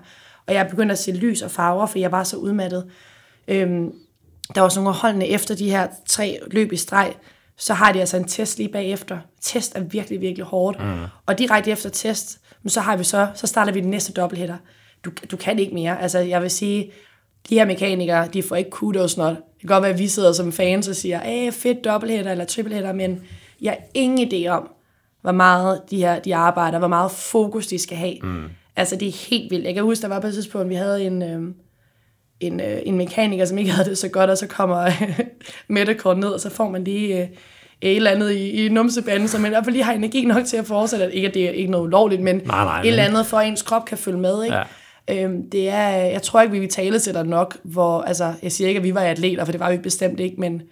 Og 0.49 0.55
jeg 0.55 0.67
begyndte 0.71 0.93
at 0.93 0.99
se 0.99 1.13
lys 1.13 1.43
og 1.43 1.51
farver, 1.51 1.87
for 1.87 1.99
jeg 1.99 2.13
var 2.13 2.25
så 2.25 2.37
udmattet. 2.37 2.85
Øhm, 3.49 3.93
der 4.55 4.61
var 4.61 4.69
sådan 4.69 4.85
nogle 4.85 4.97
af 4.97 5.01
holdene 5.01 5.27
efter 5.27 5.55
de 5.55 5.71
her 5.71 5.87
tre 6.07 6.39
løb 6.51 6.73
i 6.73 6.77
streg, 6.77 7.15
så 7.57 7.75
har 7.75 7.93
de 7.93 8.01
altså 8.01 8.17
en 8.17 8.29
test 8.29 8.59
lige 8.59 8.69
bagefter. 8.69 9.19
Test 9.41 9.77
er 9.77 9.81
virkelig, 9.81 10.21
virkelig 10.21 10.45
hårdt. 10.45 10.85
Mm. 10.85 11.05
Og 11.27 11.39
direkte 11.39 11.71
efter 11.71 11.91
test, 11.91 12.41
så 12.67 12.81
har 12.81 12.97
vi 12.97 13.05
så, 13.05 13.29
så 13.35 13.47
starter 13.47 13.73
vi 13.73 13.81
den 13.81 13.91
næste 13.91 14.13
dobbelthætter. 14.13 14.57
Du, 15.05 15.11
du 15.31 15.37
kan 15.37 15.59
ikke 15.59 15.75
mere. 15.75 16.03
Altså, 16.03 16.19
jeg 16.19 16.43
vil 16.43 16.51
sige, 16.51 16.91
de 17.49 17.55
her 17.55 17.65
mekanikere, 17.65 18.29
de 18.29 18.43
får 18.43 18.57
ikke 18.57 18.71
kudos 18.71 19.17
not. 19.17 19.37
Det 19.37 19.61
kan 19.61 19.69
godt 19.69 19.83
være, 19.83 19.93
at 19.93 19.99
vi 19.99 20.09
sidder 20.09 20.33
som 20.33 20.53
fans 20.53 20.89
og 20.89 20.97
siger, 20.97 21.21
æh, 21.27 21.53
fedt 21.53 21.85
dobbelthætter 21.85 22.33
eller 22.33 22.45
triplehætter, 22.45 22.93
men 22.93 23.23
jeg 23.61 23.73
har 23.73 23.79
ingen 23.95 24.29
idé 24.29 24.49
om, 24.49 24.69
hvor 25.23 25.33
meget 25.33 25.83
de 25.91 25.97
her 25.97 26.19
de 26.19 26.35
arbejder, 26.35 26.79
hvor 26.79 26.89
meget 26.89 27.11
fokus 27.11 27.67
de 27.67 27.79
skal 27.79 27.97
have. 27.97 28.17
Mm. 28.23 28.49
Altså, 28.79 28.97
det 28.97 29.09
er 29.09 29.29
helt 29.31 29.51
vildt. 29.51 29.65
Jeg 29.65 29.75
kan 29.75 29.83
huske, 29.83 30.03
der 30.03 30.09
var 30.09 30.21
på 30.21 30.27
et 30.27 30.35
tidspunkt, 30.35 30.69
vi 30.69 30.75
havde 30.75 31.05
en, 31.05 31.23
øh, 31.23 31.55
en, 32.41 32.61
øh, 32.61 32.79
en 32.83 32.97
mekaniker, 32.97 33.45
som 33.45 33.59
ikke 33.59 33.71
havde 33.71 33.91
det 33.91 33.99
så 33.99 34.09
godt, 34.09 34.31
og 34.31 34.39
så 34.39 34.47
kommer 34.47 34.91
Mette 35.69 35.95
kort 35.95 36.19
ned, 36.19 36.29
og 36.29 36.41
så 36.41 36.51
får 36.51 36.71
man 36.71 36.85
lige 36.85 37.23
øh, 37.23 37.29
et 37.81 37.97
eller 37.97 38.11
andet 38.11 38.31
i, 38.31 38.51
i 38.51 38.69
numsebanden, 38.69 39.29
så 39.29 39.39
man 39.39 39.47
i 39.47 39.53
hvert 39.53 39.65
fald 39.65 39.73
lige 39.73 39.85
har 39.85 39.93
energi 39.93 40.25
nok 40.25 40.45
til 40.45 40.57
at 40.57 40.67
fortsætte. 40.67 41.15
Ikke 41.15 41.29
at 41.29 41.35
det 41.35 41.47
er 41.47 41.51
ikke 41.51 41.71
noget 41.71 41.85
ulovligt, 41.85 42.23
men 42.23 42.37
Nej, 42.37 42.65
nej, 42.65 42.81
et 42.81 42.87
eller 42.87 43.03
andet, 43.03 43.27
for 43.27 43.37
at 43.37 43.49
ens 43.49 43.63
krop 43.63 43.85
kan 43.85 43.99
følge 43.99 44.19
med. 44.19 44.45
Ikke? 44.45 44.57
Ja. 44.57 45.25
Øhm, 45.25 45.51
det 45.51 45.69
er, 45.69 45.89
jeg 45.89 46.23
tror 46.23 46.41
ikke, 46.41 46.53
vi 46.53 46.59
vil 46.59 46.69
tale 46.69 46.99
til 46.99 47.15
dig 47.15 47.25
nok, 47.25 47.57
hvor, 47.63 48.03
altså, 48.03 48.35
jeg 48.43 48.53
siger 48.53 48.69
ikke, 48.69 48.79
at 48.79 48.85
vi 48.85 48.95
var 48.95 49.01
atleter, 49.01 49.45
for 49.45 49.53
det 49.53 49.61
var 49.61 49.71
vi 49.71 49.79
bestemt 49.79 50.21
ikke, 50.21 50.37
men 50.41 50.63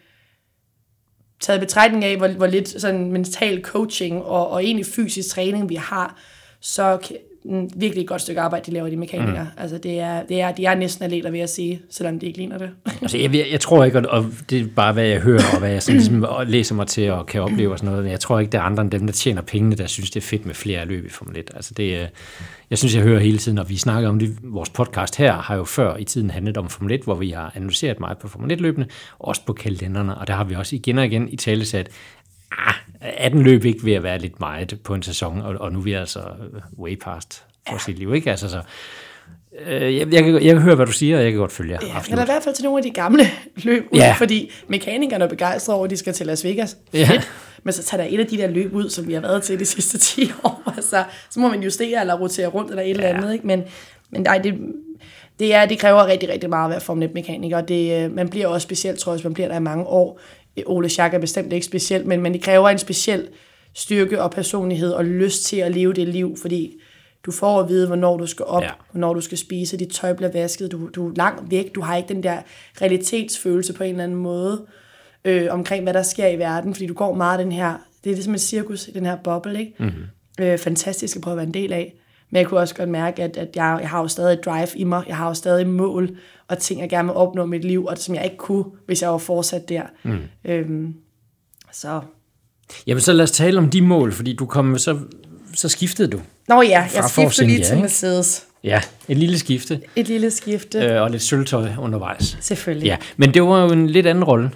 taget 1.41 1.61
betragtning 1.61 2.05
af, 2.05 2.17
hvor, 2.17 2.29
hvor 2.29 2.47
lidt 2.47 2.81
sådan 2.81 3.13
mental 3.13 3.63
coaching 3.63 4.23
og, 4.23 4.49
og 4.49 4.65
egentlig 4.65 4.87
fysisk 4.87 5.29
træning 5.29 5.69
vi 5.69 5.75
har, 5.75 6.19
så 6.61 6.99
virkelig 7.77 8.03
et 8.03 8.09
godt 8.09 8.21
stykke 8.21 8.41
arbejde, 8.41 8.67
de 8.67 8.71
laver, 8.71 8.89
de 8.89 8.97
mekanikere. 8.97 9.43
Mm. 9.43 9.63
Altså, 9.63 9.79
det 9.79 10.01
er, 10.01 10.23
det 10.23 10.41
er, 10.41 10.53
de 10.53 10.65
er 10.65 10.75
næsten 10.75 11.05
atleter, 11.05 11.31
vil 11.31 11.39
jeg 11.39 11.49
sige, 11.49 11.81
selvom 11.91 12.19
de 12.19 12.27
ikke 12.27 12.39
ligner 12.39 12.59
det. 12.59 12.71
Altså, 13.03 13.19
jeg, 13.19 13.35
jeg, 13.35 13.47
jeg 13.51 13.61
tror 13.61 13.85
ikke, 13.85 13.99
og, 13.99 14.05
og 14.09 14.33
det 14.51 14.61
er 14.61 14.67
bare, 14.77 14.93
hvad 14.93 15.05
jeg 15.05 15.21
hører, 15.21 15.43
og 15.53 15.59
hvad 15.59 15.71
jeg 15.71 15.83
sådan, 15.83 15.97
ligesom, 15.97 16.27
læser 16.47 16.75
mig 16.75 16.87
til 16.87 17.11
og 17.11 17.27
kan 17.27 17.43
opleve 17.43 17.73
og 17.73 17.79
sådan 17.79 17.91
noget, 17.91 18.05
men 18.05 18.13
jeg 18.13 18.21
tror 18.21 18.41
ikke, 18.41 18.53
der 18.53 18.59
er 18.59 18.63
andre 18.63 18.83
end 18.83 18.91
dem, 18.91 19.07
der 19.07 19.13
tjener 19.13 19.43
pengene, 19.43 19.77
der 19.77 19.87
synes, 19.87 20.11
det 20.11 20.21
er 20.21 20.25
fedt 20.25 20.47
med 20.47 20.55
flere 20.55 20.85
løb 20.85 21.07
i 21.07 21.09
Formel 21.09 21.39
1. 21.39 21.51
Altså, 21.55 21.75
det, 21.75 22.09
jeg 22.71 22.79
synes, 22.79 22.95
jeg 22.95 23.03
hører 23.03 23.21
hele 23.21 23.39
tiden, 23.39 23.59
og 23.59 23.69
vi 23.69 23.77
snakker 23.77 24.09
om 24.09 24.19
det, 24.19 24.37
vores 24.43 24.71
podcast 24.71 25.17
her 25.17 25.33
har 25.33 25.57
jo 25.57 25.65
før 25.65 25.97
i 25.97 26.05
tiden 26.05 26.31
handlet 26.31 26.57
om 26.57 26.69
Formel 26.69 26.93
1, 26.93 27.01
hvor 27.05 27.15
vi 27.15 27.31
har 27.31 27.53
analyseret 27.55 28.01
meget 28.01 28.19
på 28.19 28.29
Formel 28.29 28.59
1-løbene, 28.59 28.87
også 29.19 29.43
på 29.47 29.53
kalenderne, 29.53 30.15
og 30.15 30.27
der 30.27 30.35
har 30.35 30.45
vi 30.45 30.55
også 30.55 30.77
igen 30.77 30.99
og 30.99 31.07
igen 31.07 31.29
i 31.29 31.37
tale 31.37 31.65
sat, 31.65 31.89
ah, 32.53 32.75
18 33.01 33.43
løb 33.43 33.65
ikke 33.65 33.85
ved 33.85 33.93
at 33.93 34.03
være 34.03 34.19
lidt 34.19 34.41
meget 34.41 34.79
på 34.85 34.95
en 34.95 35.03
sæson, 35.03 35.41
og, 35.41 35.55
og 35.61 35.73
nu 35.73 35.79
er 35.79 35.83
vi 35.83 35.93
altså 35.93 36.21
way 36.79 36.97
past 36.97 37.45
for 37.69 37.79
sit 37.79 37.99
liv, 37.99 38.15
ikke? 38.15 38.31
Altså, 38.31 38.49
så, 38.49 38.61
øh, 39.67 39.97
jeg, 39.97 40.13
jeg, 40.13 40.25
kan, 40.25 40.35
jeg 40.35 40.43
kan 40.55 40.59
høre, 40.63 40.75
hvad 40.75 40.87
du 40.87 40.93
siger, 40.93 41.17
og 41.19 41.23
jeg 41.25 41.33
kan 41.33 41.39
godt 41.41 41.53
følge 41.53 41.73
jer. 41.73 41.79
Ja, 41.83 41.97
absolut. 41.97 42.13
eller 42.13 42.23
i 42.23 42.33
hvert 42.35 42.43
fald 42.43 42.55
til 42.55 42.65
nogle 42.65 42.79
af 42.79 42.83
de 42.83 42.91
gamle 42.91 43.25
løb 43.57 43.85
ud, 43.93 43.99
Ja. 43.99 44.05
ja. 44.05 44.13
fordi 44.19 44.53
mekanikerne 44.69 45.25
er 45.25 45.29
begejstrede 45.29 45.77
over, 45.77 45.85
at 45.85 45.91
de 45.91 45.97
skal 45.97 46.13
til 46.13 46.27
Las 46.27 46.45
Vegas. 46.45 46.77
Ja. 46.95 47.09
Fedt. 47.11 47.31
Men 47.63 47.73
så 47.73 47.83
tager 47.83 48.03
der 48.05 48.11
et 48.15 48.21
af 48.21 48.27
de 48.27 48.37
der 48.37 48.47
løb 48.51 48.75
ud, 48.75 48.89
som 48.91 49.09
vi 49.09 49.13
har 49.15 49.21
været 49.21 49.43
til 49.43 49.59
de 49.61 49.65
sidste 49.65 49.99
10 50.25 50.31
år. 50.45 50.73
Altså, 50.77 51.05
så 51.31 51.41
må 51.41 51.49
man 51.49 51.63
justere 51.63 52.01
eller 52.01 52.15
rotere 52.21 52.47
rundt 52.47 52.71
eller 52.71 52.83
et 52.83 52.91
eller 52.91 53.09
andet. 53.09 53.33
Ikke? 53.33 53.47
Men, 53.47 53.63
men 54.11 54.23
nej, 54.23 54.39
det, 54.39 54.55
det, 55.39 55.55
er, 55.55 55.67
det 55.67 55.79
kræver 55.79 56.07
rigtig, 56.07 56.29
rigtig 56.29 56.51
meget 56.51 56.65
at 56.65 56.71
være 56.71 56.81
Formel 56.81 57.09
1-mekaniker. 57.09 57.57
og 57.57 57.69
Det, 57.69 58.05
øh, 58.05 58.13
man 58.15 58.29
bliver 58.29 58.47
også 58.47 58.65
specielt, 58.65 58.99
tror 58.99 59.13
jeg, 59.13 59.21
man 59.25 59.35
bliver 59.35 59.49
der 59.49 59.57
i 59.57 59.61
mange 59.61 59.85
år. 59.85 60.21
Ole 60.67 60.89
Schack 60.89 61.15
er 61.15 61.19
bestemt 61.19 61.53
ikke 61.53 61.67
specielt, 61.67 62.07
men, 62.07 62.21
men 62.21 62.33
det 62.33 62.43
kræver 62.43 62.69
en 62.69 62.79
speciel 62.79 63.29
styrke 63.75 64.23
og 64.23 64.31
personlighed 64.31 64.91
og 64.93 65.05
lyst 65.05 65.45
til 65.45 65.57
at 65.57 65.75
leve 65.75 65.93
det 65.93 66.09
liv, 66.09 66.37
fordi 66.43 66.73
du 67.27 67.33
får 67.33 67.61
at 67.61 67.69
vide, 67.69 67.87
hvornår 67.87 68.17
du 68.17 68.27
skal 68.27 68.45
op, 68.45 68.63
Ja. 68.63 68.71
hvornår 68.91 69.15
du 69.15 69.21
skal 69.21 69.39
spise, 69.39 69.77
dit 69.77 69.89
tøj 69.89 70.13
bliver 70.13 70.33
vasket, 70.33 70.73
du, 70.73 70.89
du 70.95 71.09
er 71.09 71.13
langt 71.17 71.51
væk, 71.51 71.75
du 71.75 71.81
har 71.81 71.97
ikke 71.97 72.09
den 72.09 72.23
der 72.23 72.39
realitetsfølelse 72.83 73.73
på 73.73 73.85
en 73.85 73.91
eller 73.91 74.05
anden 74.05 74.19
måde 74.19 74.67
øh, 75.25 75.47
omkring, 75.51 75.83
hvad 75.83 75.95
der 75.95 76.03
sker 76.03 76.27
i 76.27 76.39
verden, 76.39 76.75
fordi 76.75 76.87
du 76.87 76.95
går 76.95 77.15
meget 77.15 77.39
den 77.39 77.53
her, 77.53 77.75
det 78.05 78.11
er 78.11 78.15
ligesom 78.15 78.35
et 78.35 78.41
cirkus 78.41 78.89
i 78.89 78.91
den 78.91 79.07
her 79.07 79.17
boble, 79.17 79.61
ikke? 79.61 79.75
Mm-hmm. 79.79 80.45
Øh, 80.45 80.59
fantastisk 80.59 81.17
at 81.17 81.23
prøve 81.23 81.33
at 81.33 81.37
være 81.37 81.47
en 81.47 81.55
del 81.55 81.73
af. 81.73 81.95
Men 82.31 82.39
jeg 82.39 82.47
kunne 82.47 82.61
også 82.61 82.75
godt 82.75 82.89
mærke, 82.89 83.23
at, 83.23 83.37
at 83.37 83.57
jeg, 83.57 83.79
jeg 83.81 83.89
har 83.91 84.01
jo 84.01 84.09
stadig 84.09 84.43
drive 84.45 84.69
i 84.77 84.85
mig, 84.85 85.05
jeg 85.09 85.17
har 85.17 85.29
jo 85.29 85.35
stadig 85.35 85.67
mål 85.67 86.17
og 86.49 86.59
ting, 86.59 86.81
jeg 86.81 86.89
gerne 86.89 87.09
vil 87.09 87.17
opnå 87.17 87.45
i 87.45 87.49
mit 87.49 87.65
liv, 87.65 87.85
og 87.85 87.99
som 87.99 88.15
jeg 88.15 88.25
ikke 88.25 88.37
kunne, 88.37 88.65
hvis 88.87 89.03
jeg 89.03 89.11
var 89.11 89.19
fortsat 89.19 89.69
der. 89.69 89.83
Mm. 90.03 90.19
Øhm, 90.45 90.95
så 91.73 92.01
Jamen 92.87 93.01
så 93.01 93.13
lad 93.13 93.23
os 93.23 93.31
tale 93.31 93.59
om 93.59 93.71
de 93.71 93.83
mål, 93.83 94.13
fordi 94.13 94.37
du 94.37 94.47
kom, 94.47 94.79
så, 94.79 94.99
så 95.55 95.69
skiftede 95.69 96.09
du. 96.09 96.21
Nå 96.49 96.63
ja, 96.63 96.81
jeg 96.81 96.91
Fra 97.03 97.09
skiftede 97.09 97.47
lige 97.47 97.65
til? 97.65 97.79
Mercedes. 97.79 98.47
Ja, 98.65 98.81
et 99.09 99.17
lille 99.17 99.39
skifte, 99.39 99.81
Et 99.97 100.09
lille 100.09 100.31
skifte, 100.31 100.79
øh. 100.79 101.03
og 101.03 101.11
lidt 101.11 101.23
sølvtøj 101.23 101.69
undervejs. 101.79 102.39
selvfølgelig. 102.41 102.87
Ja, 102.87 102.97
men 103.17 103.35
det 103.35 103.43
var 103.43 103.63
jo 103.63 103.73
en 103.73 103.91
lidt 103.91 104.07
anden 104.07 104.25
rolle. 104.25 104.51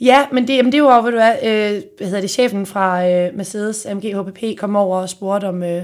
Ja, 0.00 0.26
men 0.32 0.48
det, 0.48 0.56
jamen 0.56 0.72
det 0.72 0.82
var, 0.82 1.00
hvor 1.00 1.10
du 1.10 1.16
er, 1.16 1.32
øh, 1.32 1.82
hvad 1.98 2.06
hedder 2.06 2.20
det, 2.20 2.30
chefen 2.30 2.66
fra 2.66 3.08
øh, 3.10 3.36
Mercedes 3.36 3.86
AMG 3.86 4.02
HPP 4.02 4.58
kom 4.58 4.76
over 4.76 4.98
og 4.98 5.08
spurgte 5.08 5.44
om, 5.44 5.62
øh, 5.62 5.82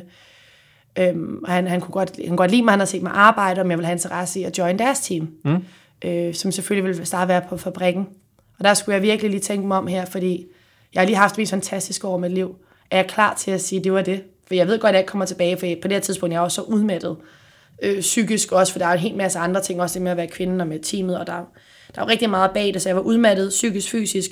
øh, 0.98 1.14
og 1.44 1.52
han, 1.52 1.66
han, 1.66 1.80
kunne 1.80 1.92
godt, 1.92 2.16
han 2.16 2.28
kunne 2.28 2.36
godt 2.36 2.50
lide 2.50 2.62
mig, 2.62 2.72
han 2.72 2.78
har 2.78 2.86
set 2.86 3.02
mig 3.02 3.12
arbejde, 3.14 3.60
om 3.60 3.70
jeg 3.70 3.78
ville 3.78 3.86
have 3.86 3.94
interesse 3.94 4.40
i 4.40 4.44
at 4.44 4.58
join 4.58 4.78
deres 4.78 5.00
team, 5.00 5.28
mm. 5.44 5.64
øh, 6.04 6.34
som 6.34 6.52
selvfølgelig 6.52 6.88
ville 6.88 7.06
starte 7.06 7.28
være 7.28 7.42
på 7.48 7.56
fabrikken. 7.56 8.06
Og 8.58 8.64
der 8.64 8.74
skulle 8.74 8.94
jeg 8.94 9.02
virkelig 9.02 9.30
lige 9.30 9.40
tænke 9.40 9.66
mig 9.66 9.78
om 9.78 9.86
her, 9.86 10.04
fordi 10.04 10.46
jeg 10.94 11.00
har 11.00 11.06
lige 11.06 11.16
haft 11.16 11.34
et 11.34 11.38
mest 11.38 11.50
fantastisk 11.50 12.04
år 12.04 12.18
med 12.18 12.28
mit 12.28 12.34
liv. 12.34 12.56
Er 12.90 12.96
jeg 12.96 13.06
klar 13.06 13.34
til 13.34 13.50
at 13.50 13.60
sige, 13.60 13.78
at 13.78 13.84
det 13.84 13.92
var 13.92 14.02
det? 14.02 14.22
For 14.46 14.54
jeg 14.54 14.66
ved 14.66 14.78
godt, 14.78 14.88
at 14.88 14.94
jeg 14.94 15.00
ikke 15.00 15.10
kommer 15.10 15.26
tilbage, 15.26 15.56
for 15.56 15.66
på 15.82 15.88
det 15.88 15.92
her 15.92 16.00
tidspunkt 16.00 16.32
jeg 16.32 16.36
er 16.36 16.40
jeg 16.40 16.44
også 16.44 16.54
så 16.54 16.62
udmattet. 16.62 17.16
Øh, 17.82 18.00
psykisk 18.00 18.52
også, 18.52 18.72
for 18.72 18.78
der 18.78 18.86
er 18.86 18.92
en 18.92 18.98
hel 18.98 19.16
masse 19.16 19.38
andre 19.38 19.62
ting, 19.62 19.82
også 19.82 19.94
det 19.94 20.02
med 20.02 20.10
at 20.10 20.16
være 20.16 20.26
kvinde 20.26 20.62
og 20.62 20.68
med 20.68 20.78
teamet, 20.78 21.18
og 21.18 21.26
der, 21.26 21.32
der 21.94 22.00
er 22.00 22.04
jo 22.04 22.08
rigtig 22.08 22.30
meget 22.30 22.50
bag 22.50 22.74
det, 22.74 22.82
så 22.82 22.88
jeg 22.88 22.96
var 22.96 23.02
udmattet 23.02 23.48
psykisk, 23.48 23.90
fysisk. 23.90 24.30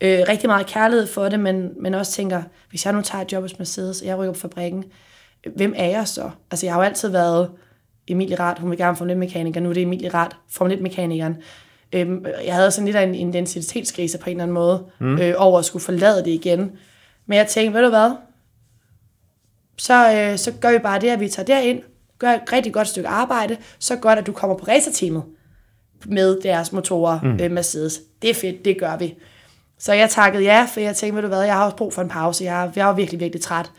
Øh, 0.00 0.20
rigtig 0.28 0.48
meget 0.48 0.66
kærlighed 0.66 1.06
for 1.06 1.28
det, 1.28 1.40
men, 1.40 1.70
men 1.80 1.94
også 1.94 2.12
tænker, 2.12 2.42
hvis 2.70 2.86
jeg 2.86 2.92
nu 2.92 3.00
tager 3.00 3.24
et 3.24 3.32
job 3.32 3.42
hos 3.42 3.58
Mercedes, 3.58 4.00
og 4.00 4.06
jeg 4.06 4.18
rykker 4.18 4.32
på 4.32 4.40
fabrikken, 4.40 4.84
hvem 5.56 5.74
er 5.76 5.88
jeg 5.88 6.08
så? 6.08 6.30
Altså 6.50 6.66
jeg 6.66 6.74
har 6.74 6.80
jo 6.80 6.84
altid 6.84 7.08
været 7.08 7.50
Emilie 8.08 8.36
Rat, 8.36 8.58
hun 8.58 8.70
vil 8.70 8.78
gerne 8.78 8.96
Formel 8.96 9.22
1-mekaniker, 9.22 9.60
nu 9.60 9.68
er 9.68 9.74
det 9.74 9.82
Emilie 9.82 10.08
Rat, 10.08 10.36
Formel 10.50 10.78
1-mekanikeren. 10.78 11.42
Øhm, 11.92 12.26
jeg 12.44 12.54
havde 12.54 12.70
sådan 12.70 12.84
lidt 12.84 12.96
af 12.96 13.02
en 13.02 13.14
identitetskrise 13.14 14.18
på 14.18 14.30
en 14.30 14.36
eller 14.36 14.42
anden 14.42 14.54
måde, 14.54 14.84
mm. 14.98 15.18
øh, 15.18 15.34
over 15.36 15.58
at 15.58 15.64
skulle 15.64 15.84
forlade 15.84 16.24
det 16.24 16.30
igen. 16.30 16.72
Men 17.26 17.38
jeg 17.38 17.46
tænkte, 17.46 17.74
ved 17.74 17.84
du 17.84 17.88
hvad, 17.88 18.10
så, 19.78 20.12
øh, 20.12 20.38
så 20.38 20.52
gør 20.60 20.72
vi 20.72 20.78
bare 20.78 21.00
det, 21.00 21.08
at 21.08 21.20
vi 21.20 21.28
tager 21.28 21.46
derind, 21.46 21.82
gør 22.18 22.30
et 22.30 22.52
rigtig 22.52 22.72
godt 22.72 22.88
stykke 22.88 23.08
arbejde, 23.08 23.56
så 23.78 23.96
godt, 23.96 24.18
at 24.18 24.26
du 24.26 24.32
kommer 24.32 24.56
på 24.56 24.64
racerteamet 24.68 25.22
med 26.06 26.40
deres 26.42 26.72
motorer, 26.72 27.20
mm. 27.22 27.40
øh, 27.40 27.50
Mercedes. 27.50 28.00
Det 28.22 28.30
er 28.30 28.34
fedt, 28.34 28.64
det 28.64 28.78
gør 28.78 28.96
vi. 28.96 29.14
Så 29.78 29.92
jeg 29.92 30.10
takkede 30.10 30.44
ja, 30.44 30.66
for 30.72 30.80
jeg 30.80 30.96
tænkte, 30.96 31.16
ved 31.16 31.22
du 31.22 31.28
hvad, 31.28 31.42
jeg 31.42 31.54
har 31.54 31.64
også 31.64 31.76
brug 31.76 31.92
for 31.92 32.02
en 32.02 32.08
pause. 32.08 32.44
Jeg, 32.44 32.70
jeg 32.76 32.88
er 32.88 32.92
virkelig, 32.92 33.20
virkelig 33.20 33.42
træt. 33.42 33.70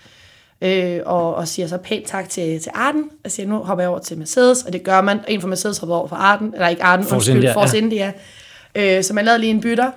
Øh, 0.62 1.00
og, 1.06 1.36
og 1.36 1.48
siger 1.48 1.68
så 1.68 1.78
pænt 1.78 2.06
tak 2.06 2.30
til, 2.30 2.62
til 2.62 2.72
Arden, 2.76 3.10
og 3.26 3.32
siger, 3.32 3.48
nu 3.48 3.58
hopper 3.58 3.84
jeg 3.84 3.90
over 3.90 4.00
til 4.00 4.18
Mercedes, 4.18 4.64
og 4.64 4.74
det 4.74 4.84
gør 4.84 5.02
man. 5.02 5.20
En 5.28 5.42
fra 5.42 5.48
Mercedes 5.48 5.78
hopper 5.78 5.96
over 5.96 6.08
for 6.08 6.16
Arden, 6.16 6.54
eller 6.54 6.68
ikke 6.68 6.84
Arden, 6.84 7.06
Force 7.06 7.16
undskyld, 7.16 7.36
India, 7.36 7.54
Force 7.54 7.78
ja. 7.78 7.84
India. 7.84 8.14
Øh, 8.76 9.04
så 9.04 9.14
man 9.14 9.26
lavede 9.26 9.40
lige 9.40 9.52
en 9.52 9.62
bytter, 9.62 9.92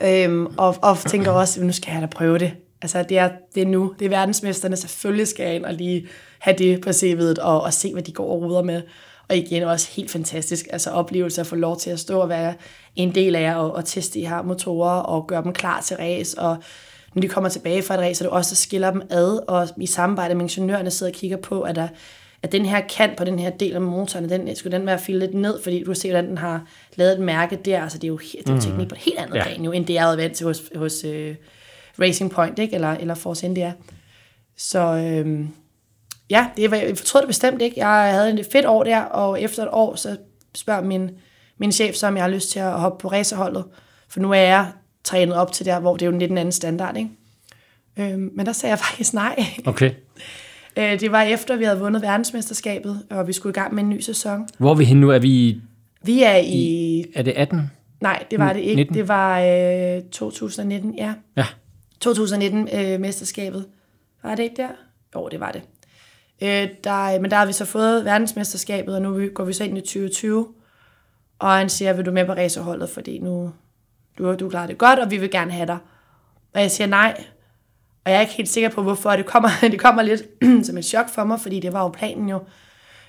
øhm, 0.00 0.46
og, 0.46 0.76
og 0.82 0.98
tænker 0.98 1.30
også, 1.30 1.62
nu 1.62 1.72
skal 1.72 1.92
jeg 1.92 2.02
da 2.02 2.06
prøve 2.06 2.38
det. 2.38 2.52
Altså, 2.82 3.02
det 3.02 3.18
er, 3.18 3.30
det 3.54 3.62
er 3.62 3.66
nu. 3.66 3.94
Det 3.98 4.04
er 4.04 4.08
verdensmesterne. 4.08 4.76
Selvfølgelig 4.76 5.28
skal 5.28 5.46
jeg 5.46 5.54
ind 5.54 5.64
og 5.64 5.74
lige 5.74 6.08
have 6.38 6.56
det 6.58 6.80
på 6.80 6.90
CV'et 6.90 7.42
og, 7.42 7.62
og 7.62 7.74
se, 7.74 7.92
hvad 7.92 8.02
de 8.02 8.12
går 8.12 8.32
og 8.32 8.42
ruder 8.42 8.62
med. 8.62 8.82
Og 9.28 9.36
igen 9.36 9.62
også 9.62 9.88
helt 9.92 10.10
fantastisk. 10.10 10.66
Altså 10.70 10.90
oplevelse 10.90 11.40
at 11.40 11.46
få 11.46 11.56
lov 11.56 11.78
til 11.78 11.90
at 11.90 12.00
stå 12.00 12.20
og 12.20 12.28
være 12.28 12.54
en 12.96 13.14
del 13.14 13.36
af 13.36 13.54
og, 13.56 13.72
og 13.72 13.84
teste 13.84 14.20
de 14.20 14.28
her 14.28 14.42
motorer 14.42 15.00
og 15.00 15.26
gøre 15.26 15.42
dem 15.42 15.52
klar 15.52 15.80
til 15.80 15.96
race. 15.96 16.38
Og 16.38 16.56
når 17.14 17.22
de 17.22 17.28
kommer 17.28 17.50
tilbage 17.50 17.82
fra 17.82 17.94
et 17.94 18.00
race, 18.00 18.14
så 18.14 18.24
er 18.24 18.28
det 18.28 18.36
også, 18.36 18.50
der 18.50 18.56
skiller 18.56 18.90
dem 18.90 19.02
ad. 19.10 19.48
Og 19.48 19.68
i 19.76 19.86
samarbejde 19.86 20.34
med 20.34 20.42
ingeniørerne 20.42 20.90
sidder 20.90 21.12
og 21.12 21.16
kigger 21.16 21.36
på, 21.36 21.62
at 21.62 21.76
der 21.76 21.88
at 22.44 22.52
den 22.52 22.66
her 22.66 22.80
kant 22.80 23.16
på 23.16 23.24
den 23.24 23.38
her 23.38 23.50
del 23.50 23.74
af 23.74 23.80
motoren, 23.80 24.28
den, 24.28 24.56
skulle 24.56 24.78
den 24.78 24.86
være 24.86 24.98
filet 24.98 25.20
lidt 25.20 25.34
ned, 25.34 25.62
fordi 25.62 25.78
du 25.80 25.84
kan 25.84 25.94
se, 25.94 26.08
hvordan 26.08 26.28
den 26.28 26.38
har 26.38 26.62
lavet 26.96 27.12
et 27.12 27.20
mærke 27.20 27.56
der. 27.64 27.82
Altså 27.82 27.98
det 27.98 28.04
er 28.04 28.08
jo, 28.08 28.18
det 28.18 28.48
er 28.50 28.54
jo 28.54 28.60
teknik 28.60 28.88
på 28.88 28.94
et 28.94 29.00
helt 29.00 29.18
andet 29.18 29.34
Ja. 29.34 29.42
plan, 29.42 29.64
jo, 29.64 29.72
end 29.72 29.86
det 29.86 29.98
havde 29.98 30.16
vant 30.16 30.36
til 30.36 30.46
hos, 30.46 30.62
hos 30.76 31.04
uh, 31.04 31.10
Racing 32.00 32.30
Point, 32.30 32.58
ikke? 32.58 32.74
Eller, 32.74 32.88
eller 32.90 33.14
Force 33.14 33.46
India. 33.46 33.72
Så 34.56 34.78
øhm, 34.78 35.48
ja, 36.30 36.46
det 36.56 36.70
var, 36.70 36.76
jeg 36.76 36.96
fortrød 36.98 37.20
det 37.20 37.28
bestemt 37.28 37.62
ikke. 37.62 37.86
Jeg 37.86 38.12
havde 38.12 38.40
et 38.40 38.48
fedt 38.52 38.66
år 38.66 38.82
der, 38.84 39.00
og 39.00 39.40
efter 39.42 39.62
et 39.62 39.68
år, 39.72 39.94
så 39.96 40.16
spørger 40.54 40.82
min, 40.82 41.10
min 41.58 41.72
chef 41.72 41.94
så, 41.94 42.06
om 42.06 42.16
jeg 42.16 42.24
har 42.24 42.30
lyst 42.30 42.50
til 42.50 42.58
at 42.58 42.72
hoppe 42.72 43.02
på 43.02 43.08
racerholdet. 43.08 43.64
For 44.08 44.20
nu 44.20 44.30
er 44.30 44.36
jeg 44.36 44.72
trænet 45.04 45.36
op 45.36 45.52
til 45.52 45.66
der, 45.66 45.80
hvor 45.80 45.96
det 45.96 46.06
er 46.06 46.10
jo 46.10 46.18
lidt 46.18 46.30
en 46.30 46.38
anden 46.38 46.52
standard, 46.52 46.96
ikke? 46.96 47.10
Øhm, 47.96 48.30
men 48.34 48.46
der 48.46 48.52
sagde 48.52 48.70
jeg 48.70 48.78
faktisk 48.78 49.14
nej. 49.14 49.44
Okay. 49.64 49.90
Øh, 50.76 51.00
det 51.00 51.12
var 51.12 51.22
efter, 51.22 51.56
vi 51.56 51.64
havde 51.64 51.78
vundet 51.78 52.02
verdensmesterskabet, 52.02 53.02
og 53.10 53.28
vi 53.28 53.32
skulle 53.32 53.50
i 53.50 53.54
gang 53.54 53.74
med 53.74 53.82
en 53.82 53.88
ny 53.88 54.00
sæson. 54.00 54.48
Hvor 54.58 54.70
er 54.70 54.74
vi 54.74 54.84
henne 54.84 55.00
nu? 55.00 55.10
Er 55.10 55.18
vi 55.18 55.28
i, 55.28 55.60
Vi 56.02 56.22
er 56.22 56.36
i... 56.36 57.04
er 57.14 57.22
det 57.22 57.32
18? 57.36 57.70
Nej, 58.00 58.24
det 58.30 58.38
var 58.38 58.52
det 58.52 58.60
ikke. 58.60 58.74
19? 58.74 58.94
Det 58.94 59.08
var 59.08 59.40
øh, 59.40 60.02
2019, 60.02 60.94
ja. 60.98 61.14
Ja. 61.36 61.46
2019-mesterskabet. 62.04 63.64
var 64.22 64.34
det 64.34 64.42
ikke 64.42 64.56
der? 64.56 64.68
Jo, 65.14 65.28
det 65.28 65.40
var 65.40 65.52
det. 65.52 65.62
Øh, 66.42 66.68
der, 66.84 67.20
men 67.20 67.30
der 67.30 67.36
har 67.36 67.46
vi 67.46 67.52
så 67.52 67.64
fået 67.64 68.04
verdensmesterskabet, 68.04 68.94
og 68.94 69.02
nu 69.02 69.28
går 69.34 69.44
vi 69.44 69.52
så 69.52 69.64
ind 69.64 69.78
i 69.78 69.80
2020. 69.80 70.48
Og 71.38 71.50
han 71.50 71.68
siger, 71.68 71.92
vil 71.92 72.06
du 72.06 72.12
med 72.12 72.26
på 72.26 72.32
racerholdet, 72.32 72.90
fordi 72.90 73.18
nu 73.18 73.52
du, 74.18 74.34
du 74.34 74.48
klarer 74.48 74.66
det 74.66 74.78
godt, 74.78 74.98
og 74.98 75.10
vi 75.10 75.16
vil 75.16 75.30
gerne 75.30 75.52
have 75.52 75.66
dig. 75.66 75.78
Og 76.54 76.60
jeg 76.60 76.70
siger 76.70 76.86
nej. 76.86 77.24
Og 78.04 78.10
jeg 78.10 78.16
er 78.16 78.20
ikke 78.20 78.32
helt 78.32 78.48
sikker 78.48 78.70
på, 78.70 78.82
hvorfor. 78.82 79.10
Det 79.10 79.26
kommer, 79.26 79.48
det 79.72 79.80
kommer 79.80 80.02
lidt 80.02 80.22
som 80.66 80.78
et 80.78 80.84
chok 80.84 81.08
for 81.08 81.24
mig, 81.24 81.40
fordi 81.40 81.60
det 81.60 81.72
var 81.72 81.82
jo 81.82 81.88
planen 81.88 82.28
jo. 82.28 82.40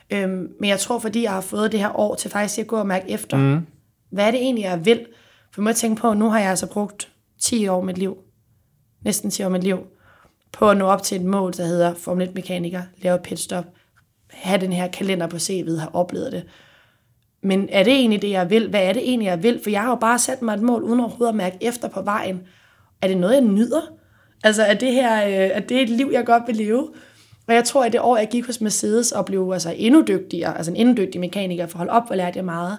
Øhm, 0.09 0.47
men 0.59 0.69
jeg 0.69 0.79
tror, 0.79 0.99
fordi 0.99 1.23
jeg 1.23 1.31
har 1.31 1.41
fået 1.41 1.71
det 1.71 1.79
her 1.79 1.99
år 1.99 2.15
til 2.15 2.31
faktisk 2.31 2.59
at 2.59 2.67
gå 2.67 2.77
og 2.77 2.87
mærke 2.87 3.09
efter, 3.09 3.37
mm. 3.37 3.65
hvad 4.09 4.27
er 4.27 4.31
det 4.31 4.39
egentlig, 4.39 4.63
jeg 4.63 4.85
vil? 4.85 5.05
For 5.51 5.61
må 5.61 5.73
tænke 5.73 6.01
på, 6.01 6.13
nu 6.13 6.29
har 6.29 6.39
jeg 6.39 6.49
altså 6.49 6.67
brugt 6.67 7.09
10 7.41 7.67
år 7.67 7.77
af 7.77 7.85
mit 7.85 7.97
liv, 7.97 8.17
næsten 9.01 9.31
10 9.31 9.43
år 9.43 9.45
af 9.45 9.51
mit 9.51 9.63
liv, 9.63 9.79
på 10.51 10.69
at 10.69 10.77
nå 10.77 10.85
op 10.85 11.03
til 11.03 11.19
et 11.19 11.25
mål, 11.25 11.53
der 11.53 11.65
hedder 11.65 11.93
Formel 11.93 12.27
1-mekaniker, 12.27 12.81
lave 12.97 13.15
et 13.15 13.21
pitstop, 13.21 13.65
have 14.29 14.61
den 14.61 14.73
her 14.73 14.87
kalender 14.87 15.27
på 15.27 15.37
CV'et, 15.37 15.79
have 15.79 15.95
oplevet 15.95 16.31
det. 16.31 16.43
Men 17.43 17.69
er 17.71 17.83
det 17.83 17.93
egentlig 17.93 18.21
det, 18.21 18.29
jeg 18.29 18.49
vil? 18.49 18.69
Hvad 18.69 18.83
er 18.83 18.93
det 18.93 19.01
egentlig, 19.01 19.25
jeg 19.25 19.43
vil? 19.43 19.59
For 19.63 19.69
jeg 19.69 19.81
har 19.81 19.89
jo 19.89 19.95
bare 19.95 20.19
sat 20.19 20.41
mig 20.41 20.53
et 20.53 20.61
mål, 20.61 20.83
uden 20.83 20.99
overhovedet 20.99 21.31
at 21.31 21.35
mærke 21.35 21.57
efter 21.61 21.87
på 21.87 22.01
vejen. 22.01 22.41
Er 23.01 23.07
det 23.07 23.17
noget, 23.17 23.33
jeg 23.33 23.41
nyder? 23.41 23.81
Altså, 24.43 24.63
er 24.63 24.73
det 24.73 24.91
her 24.91 25.27
øh, 25.27 25.33
er 25.33 25.59
det 25.59 25.81
et 25.81 25.89
liv, 25.89 26.09
jeg 26.13 26.25
godt 26.25 26.43
vil 26.47 26.55
leve? 26.55 26.89
Og 27.47 27.53
jeg 27.53 27.63
tror, 27.63 27.83
at 27.83 27.93
det 27.93 28.01
år, 28.01 28.17
jeg 28.17 28.27
gik 28.29 28.45
hos 28.45 28.61
Mercedes 28.61 29.11
og 29.11 29.25
blev 29.25 29.51
altså 29.53 29.73
endnu 29.77 30.03
dygtigere, 30.07 30.57
altså 30.57 30.71
en 30.71 30.77
endnu 30.77 30.95
dygtig 30.97 31.21
mekaniker, 31.21 31.67
for 31.67 31.75
at 31.75 31.77
holde 31.77 31.91
op, 31.91 32.07
hvor 32.07 32.15
lærte 32.15 32.37
jeg 32.37 32.45
meget, 32.45 32.77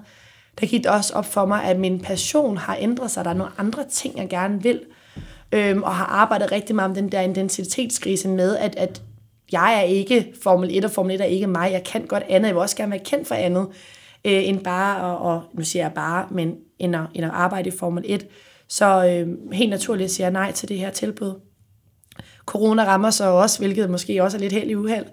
der 0.60 0.66
gik 0.66 0.82
det 0.82 0.90
også 0.90 1.14
op 1.14 1.26
for 1.26 1.46
mig, 1.46 1.64
at 1.64 1.78
min 1.78 2.00
passion 2.00 2.56
har 2.56 2.76
ændret 2.80 3.10
sig. 3.10 3.24
Der 3.24 3.30
er 3.30 3.34
nogle 3.34 3.52
andre 3.58 3.84
ting, 3.90 4.18
jeg 4.18 4.28
gerne 4.28 4.62
vil. 4.62 4.80
Øhm, 5.52 5.82
og 5.82 5.94
har 5.94 6.04
arbejdet 6.04 6.52
rigtig 6.52 6.74
meget 6.76 6.88
om 6.88 6.94
den 6.94 7.12
der 7.12 7.20
identitetskrise 7.20 8.28
med, 8.28 8.56
at, 8.56 8.76
at 8.76 9.02
jeg 9.52 9.74
er 9.78 9.82
ikke 9.82 10.32
Formel 10.42 10.76
1, 10.76 10.84
og 10.84 10.90
Formel 10.90 11.14
1 11.14 11.20
er 11.20 11.24
ikke 11.24 11.46
mig. 11.46 11.72
Jeg 11.72 11.84
kan 11.84 12.06
godt 12.06 12.22
andet. 12.28 12.48
Jeg 12.48 12.54
vil 12.54 12.62
også 12.62 12.76
gerne 12.76 12.90
være 12.90 13.04
kendt 13.04 13.28
for 13.28 13.34
andet, 13.34 13.66
øh, 14.24 14.48
end 14.48 14.64
bare, 14.64 15.04
og, 15.04 15.18
og 15.18 15.42
nu 15.54 15.64
siger 15.64 15.84
jeg 15.84 15.92
bare, 15.92 16.26
men 16.30 16.54
end 16.78 16.96
at, 16.96 17.02
end 17.14 17.24
at 17.24 17.30
arbejde 17.34 17.68
i 17.68 17.72
Formel 17.78 18.04
1. 18.06 18.26
Så 18.68 19.06
øh, 19.06 19.52
helt 19.52 19.70
naturligt 19.70 20.10
siger 20.10 20.24
jeg 20.24 20.32
nej 20.32 20.52
til 20.52 20.68
det 20.68 20.78
her 20.78 20.90
tilbud. 20.90 21.40
Corona 22.46 22.84
rammer 22.84 23.10
så 23.10 23.24
også, 23.24 23.58
hvilket 23.58 23.90
måske 23.90 24.22
også 24.22 24.36
er 24.36 24.40
lidt 24.40 24.52
held 24.52 24.70
i 24.70 24.74
uheld. 24.74 25.06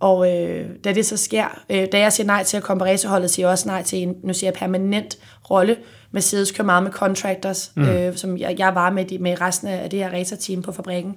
Og 0.00 0.32
øh, 0.32 0.70
da 0.84 0.92
det 0.92 1.06
så 1.06 1.16
sker, 1.16 1.62
øh, 1.70 1.86
da 1.92 1.98
jeg 1.98 2.12
siger 2.12 2.26
nej 2.26 2.44
til 2.44 2.56
at 2.56 2.62
komme 2.62 2.78
på 2.78 2.84
racerholdet, 2.84 3.30
siger 3.30 3.46
jeg 3.46 3.52
også 3.52 3.68
nej 3.68 3.82
til 3.82 3.98
en, 3.98 4.14
nu 4.22 4.32
siger 4.32 4.50
jeg 4.50 4.58
permanent 4.58 5.18
rolle. 5.50 5.76
Mercedes 6.10 6.52
kører 6.52 6.66
meget 6.66 6.82
med 6.82 6.92
contractors, 6.92 7.72
mm. 7.76 7.88
øh, 7.88 8.16
som 8.16 8.38
jeg, 8.38 8.54
jeg 8.58 8.74
var 8.74 8.90
med, 8.90 9.04
de, 9.04 9.18
med 9.18 9.40
resten 9.40 9.68
af 9.68 9.90
det 9.90 9.98
her 9.98 10.12
racerteam 10.12 10.62
på 10.62 10.72
fabrikken. 10.72 11.16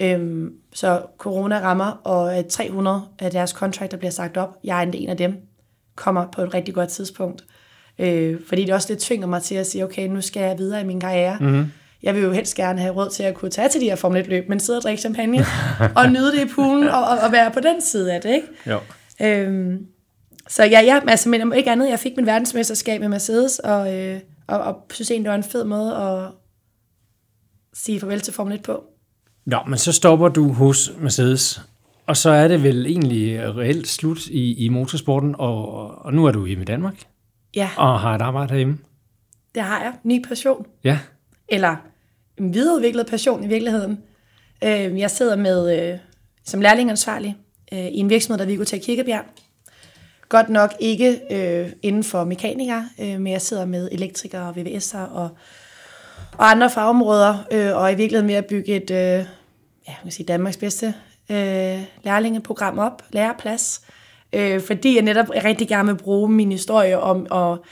Øhm, 0.00 0.52
så 0.74 1.02
corona 1.18 1.60
rammer, 1.60 2.00
og 2.04 2.38
øh, 2.38 2.44
300 2.44 3.02
af 3.18 3.30
deres 3.30 3.50
contractor 3.50 3.98
bliver 3.98 4.10
sagt 4.10 4.36
op. 4.36 4.56
Jeg 4.64 4.78
er 4.78 4.92
en 4.92 5.08
af 5.08 5.16
dem, 5.16 5.45
kommer 5.96 6.26
på 6.32 6.42
et 6.42 6.54
rigtig 6.54 6.74
godt 6.74 6.88
tidspunkt. 6.88 7.44
Øh, 7.98 8.36
fordi 8.48 8.64
det 8.64 8.74
også 8.74 8.88
lidt 8.88 9.00
tvinger 9.00 9.26
mig 9.26 9.42
til 9.42 9.54
at 9.54 9.66
sige, 9.66 9.84
okay, 9.84 10.08
nu 10.08 10.20
skal 10.20 10.42
jeg 10.42 10.58
videre 10.58 10.80
i 10.80 10.84
min 10.84 11.00
karriere. 11.00 11.36
Mm. 11.40 11.66
Jeg 12.02 12.14
vil 12.14 12.22
jo 12.22 12.32
helst 12.32 12.54
gerne 12.54 12.80
have 12.80 12.94
råd 12.94 13.10
til 13.10 13.22
at 13.22 13.34
kunne 13.34 13.50
tage 13.50 13.68
til 13.68 13.80
de 13.80 13.86
her 13.86 13.96
Formel 13.96 14.22
1-løb, 14.22 14.48
men 14.48 14.60
sidde 14.60 14.78
og 14.78 14.82
drikke 14.82 15.00
champagne 15.00 15.46
og 15.96 16.08
nyde 16.12 16.32
det 16.32 16.44
i 16.44 16.54
poolen 16.54 16.88
og, 16.88 17.04
og, 17.04 17.18
og 17.18 17.32
være 17.32 17.50
på 17.50 17.60
den 17.60 17.82
side 17.82 18.14
af 18.14 18.20
det, 18.20 18.34
ikke? 18.34 18.46
Jo. 18.66 18.80
Øhm, 19.22 19.86
så 20.48 20.64
ja, 20.64 20.80
ja, 20.80 21.00
altså, 21.08 21.28
men 21.28 21.42
om 21.42 21.52
ikke 21.52 21.70
andet, 21.70 21.88
jeg 21.88 21.98
fik 21.98 22.12
min 22.16 22.26
verdensmesterskab 22.26 23.00
med 23.00 23.08
Mercedes, 23.08 23.58
og, 23.58 23.94
øh, 23.94 24.20
og, 24.46 24.58
og 24.58 24.76
synes 24.92 25.10
egentlig, 25.10 25.24
det 25.24 25.30
var 25.30 25.36
en 25.36 25.50
fed 25.50 25.64
måde 25.64 25.96
at 25.96 26.30
sige 27.74 28.00
farvel 28.00 28.20
til 28.20 28.34
Formel 28.34 28.54
1 28.54 28.62
på. 28.62 28.84
Nå, 29.46 29.58
men 29.68 29.78
så 29.78 29.92
stopper 29.92 30.28
du 30.28 30.52
hos 30.52 30.92
Mercedes, 30.98 31.60
og 32.06 32.16
så 32.16 32.30
er 32.30 32.48
det 32.48 32.62
vel 32.62 32.86
egentlig 32.86 33.54
reelt 33.56 33.88
slut 33.88 34.26
i, 34.26 34.64
i 34.64 34.68
motorsporten, 34.68 35.34
og, 35.38 35.88
og 36.04 36.14
nu 36.14 36.26
er 36.26 36.32
du 36.32 36.46
hjemme 36.46 36.62
i 36.62 36.64
Danmark, 36.66 36.94
Ja, 37.54 37.70
og 37.76 38.00
har 38.00 38.14
et 38.14 38.22
arbejde 38.22 38.48
herhjemme. 38.48 38.78
det 39.54 39.62
har 39.62 39.82
jeg. 39.82 39.92
Ny 40.04 40.24
passion. 40.28 40.66
Ja, 40.84 40.98
Eller 41.48 41.76
en 42.38 42.54
videreudviklet 42.54 43.06
passion 43.06 43.44
i 43.44 43.46
virkeligheden. 43.46 43.98
Øh, 44.64 44.98
jeg 44.98 45.10
sidder 45.10 45.36
med 45.36 45.92
øh, 45.92 45.98
som 46.44 46.60
lærlingansvarlig 46.60 47.36
øh, 47.72 47.78
i 47.86 47.96
en 47.98 48.10
virksomhed, 48.10 48.38
der 48.38 48.44
er 48.44 48.48
Vigotech 48.48 48.86
Kirkebjerg. 48.86 49.24
Godt 50.28 50.48
nok 50.48 50.74
ikke 50.80 51.20
øh, 51.30 51.72
inden 51.82 52.04
for 52.04 52.24
mekanikere, 52.24 52.88
øh, 53.00 53.20
men 53.20 53.26
jeg 53.32 53.42
sidder 53.42 53.64
med 53.64 53.88
elektrikere 53.92 54.48
og 54.48 54.54
VVS'er 54.56 54.98
og, 54.98 55.28
og 56.32 56.50
andre 56.50 56.70
fagområder, 56.70 57.36
øh, 57.52 57.76
og 57.76 57.92
i 57.92 57.94
virkeligheden 57.94 58.26
med 58.26 58.34
at 58.34 58.46
bygge 58.46 58.76
et, 58.76 58.90
øh, 58.90 58.96
ja, 58.96 59.24
man 59.86 60.02
kan 60.02 60.12
sige 60.12 60.26
Danmarks 60.26 60.56
bedste 60.56 60.94
øh, 61.30 61.82
lærlingeprogram 62.02 62.78
op, 62.78 63.02
læreplads, 63.10 63.80
øh, 64.32 64.60
fordi 64.60 64.94
jeg 64.94 65.02
netop 65.02 65.26
rigtig 65.44 65.68
gerne 65.68 65.88
vil 65.88 65.98
bruge 65.98 66.28
min 66.28 66.52
historie 66.52 67.00
om, 67.00 67.26
og, 67.30 67.64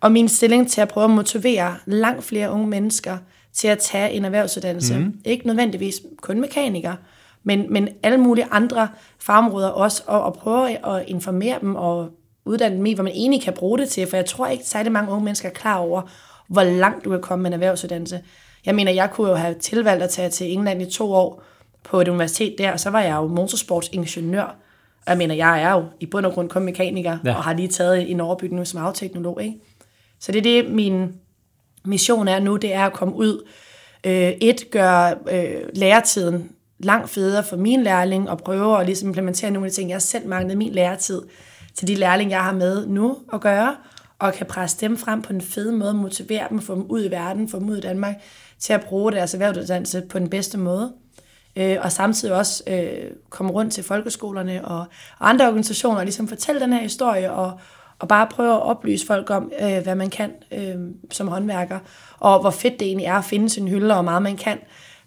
og 0.00 0.12
min 0.12 0.28
stilling 0.28 0.70
til 0.70 0.80
at 0.80 0.88
prøve 0.88 1.04
at 1.04 1.10
motivere 1.10 1.76
langt 1.86 2.24
flere 2.24 2.50
unge 2.50 2.66
mennesker 2.66 3.18
til 3.52 3.68
at 3.68 3.78
tage 3.78 4.10
en 4.10 4.24
erhvervsuddannelse. 4.24 4.98
Mm. 4.98 5.20
Ikke 5.24 5.46
nødvendigvis 5.46 6.00
kun 6.20 6.40
mekanikere, 6.40 6.96
men, 7.44 7.66
men 7.70 7.88
alle 8.02 8.18
mulige 8.18 8.46
andre 8.50 8.88
fagområder 9.18 9.68
også, 9.68 10.02
og, 10.06 10.22
og 10.22 10.34
prøve 10.34 10.96
at 10.96 11.04
informere 11.06 11.58
dem 11.60 11.76
og 11.76 12.10
uddanne 12.44 12.76
dem 12.76 12.86
i, 12.86 12.94
hvad 12.94 13.04
man 13.04 13.12
egentlig 13.12 13.42
kan 13.42 13.52
bruge 13.52 13.78
det 13.78 13.88
til, 13.88 14.06
for 14.06 14.16
jeg 14.16 14.26
tror 14.26 14.46
ikke 14.46 14.64
særlig 14.64 14.92
mange 14.92 15.12
unge 15.12 15.24
mennesker 15.24 15.48
er 15.48 15.52
klar 15.52 15.76
over, 15.76 16.02
hvor 16.48 16.62
langt 16.62 17.04
du 17.04 17.10
kan 17.10 17.20
komme 17.20 17.42
med 17.42 17.50
en 17.50 17.54
erhvervsuddannelse. 17.54 18.20
Jeg 18.66 18.74
mener, 18.74 18.92
jeg 18.92 19.10
kunne 19.10 19.28
jo 19.30 19.34
have 19.34 19.54
tilvalgt 19.54 20.02
at 20.02 20.10
tage 20.10 20.30
til 20.30 20.52
England 20.52 20.82
i 20.82 20.90
to 20.90 21.12
år 21.12 21.42
på 21.84 22.00
et 22.00 22.08
universitet 22.08 22.54
der, 22.58 22.72
og 22.72 22.80
så 22.80 22.90
var 22.90 23.00
jeg 23.00 23.16
jo 23.16 23.26
motorsportsingeniør. 23.26 24.42
Og 24.42 25.08
jeg 25.08 25.18
mener, 25.18 25.34
jeg 25.34 25.62
er 25.62 25.72
jo 25.72 25.84
i 26.00 26.06
bund 26.06 26.26
og 26.26 26.32
grund 26.32 26.48
kun 26.48 26.64
mekaniker, 26.64 27.18
Ja. 27.24 27.34
og 27.34 27.42
har 27.44 27.54
lige 27.54 27.68
taget 27.68 28.10
en 28.10 28.20
overbygning 28.20 28.66
som 28.66 28.84
afteknolog. 28.84 29.42
Ikke? 29.42 29.56
Så 30.20 30.32
det 30.32 30.38
er 30.38 30.62
det, 30.62 30.72
min 30.74 31.14
mission 31.84 32.28
er 32.28 32.40
nu, 32.40 32.56
det 32.56 32.74
er 32.74 32.86
at 32.86 32.92
komme 32.92 33.14
ud. 33.14 33.48
Øh, 34.06 34.28
et, 34.40 34.70
gøre 34.70 35.14
øh, 35.30 35.62
læretiden 35.74 36.50
langt 36.78 37.10
federe 37.10 37.44
for 37.44 37.56
min 37.56 37.82
lærling, 37.82 38.30
og 38.30 38.38
prøve 38.38 38.80
at 38.80 38.86
ligesom 38.86 39.08
implementere 39.08 39.50
nogle 39.50 39.66
af 39.66 39.70
de 39.70 39.76
ting, 39.76 39.90
jeg 39.90 40.02
selv 40.02 40.28
manglede 40.28 40.58
min 40.58 40.72
læretid, 40.72 41.22
til 41.74 41.88
de 41.88 41.94
lærling, 41.94 42.30
jeg 42.30 42.40
har 42.44 42.52
med 42.52 42.86
nu 42.86 43.16
at 43.32 43.40
gøre, 43.40 43.76
og 44.18 44.32
kan 44.34 44.46
presse 44.46 44.76
dem 44.80 44.96
frem 44.96 45.22
på 45.22 45.32
en 45.32 45.40
fed 45.40 45.70
måde, 45.70 45.94
motivere 45.94 46.46
dem, 46.50 46.60
få 46.60 46.74
dem 46.74 46.86
ud 46.88 47.04
i 47.04 47.10
verden, 47.10 47.48
få 47.48 47.58
dem 47.58 47.68
ud 47.68 47.76
i 47.76 47.80
Danmark, 47.80 48.14
til 48.58 48.72
at 48.72 48.80
bruge 48.84 49.12
deres 49.12 49.34
erhvervsuddannelse 49.34 50.02
på 50.10 50.18
den 50.18 50.28
bedste 50.28 50.58
måde. 50.58 50.92
Øh, 51.56 51.76
og 51.80 51.92
samtidig 51.92 52.34
også 52.34 52.62
øh, 52.66 53.10
komme 53.30 53.52
rundt 53.52 53.72
til 53.72 53.84
folkeskolerne 53.84 54.64
og, 54.64 54.86
og 55.18 55.28
andre 55.28 55.46
organisationer 55.46 55.98
og 55.98 56.04
ligesom 56.04 56.28
fortælle 56.28 56.60
den 56.60 56.72
her 56.72 56.80
historie 56.80 57.32
og, 57.32 57.60
og 57.98 58.08
bare 58.08 58.26
prøve 58.26 58.54
at 58.54 58.62
oplyse 58.62 59.06
folk 59.06 59.30
om, 59.30 59.52
øh, 59.62 59.82
hvad 59.82 59.94
man 59.94 60.10
kan 60.10 60.30
øh, 60.52 60.74
som 61.10 61.28
håndværker, 61.28 61.78
og 62.18 62.40
hvor 62.40 62.50
fedt 62.50 62.80
det 62.80 62.86
egentlig 62.86 63.06
er 63.06 63.14
at 63.14 63.24
finde 63.24 63.50
sin 63.50 63.68
hylde, 63.68 63.88
og 63.88 63.94
hvor 63.94 64.02
meget 64.02 64.22
man 64.22 64.36
kan. 64.36 64.58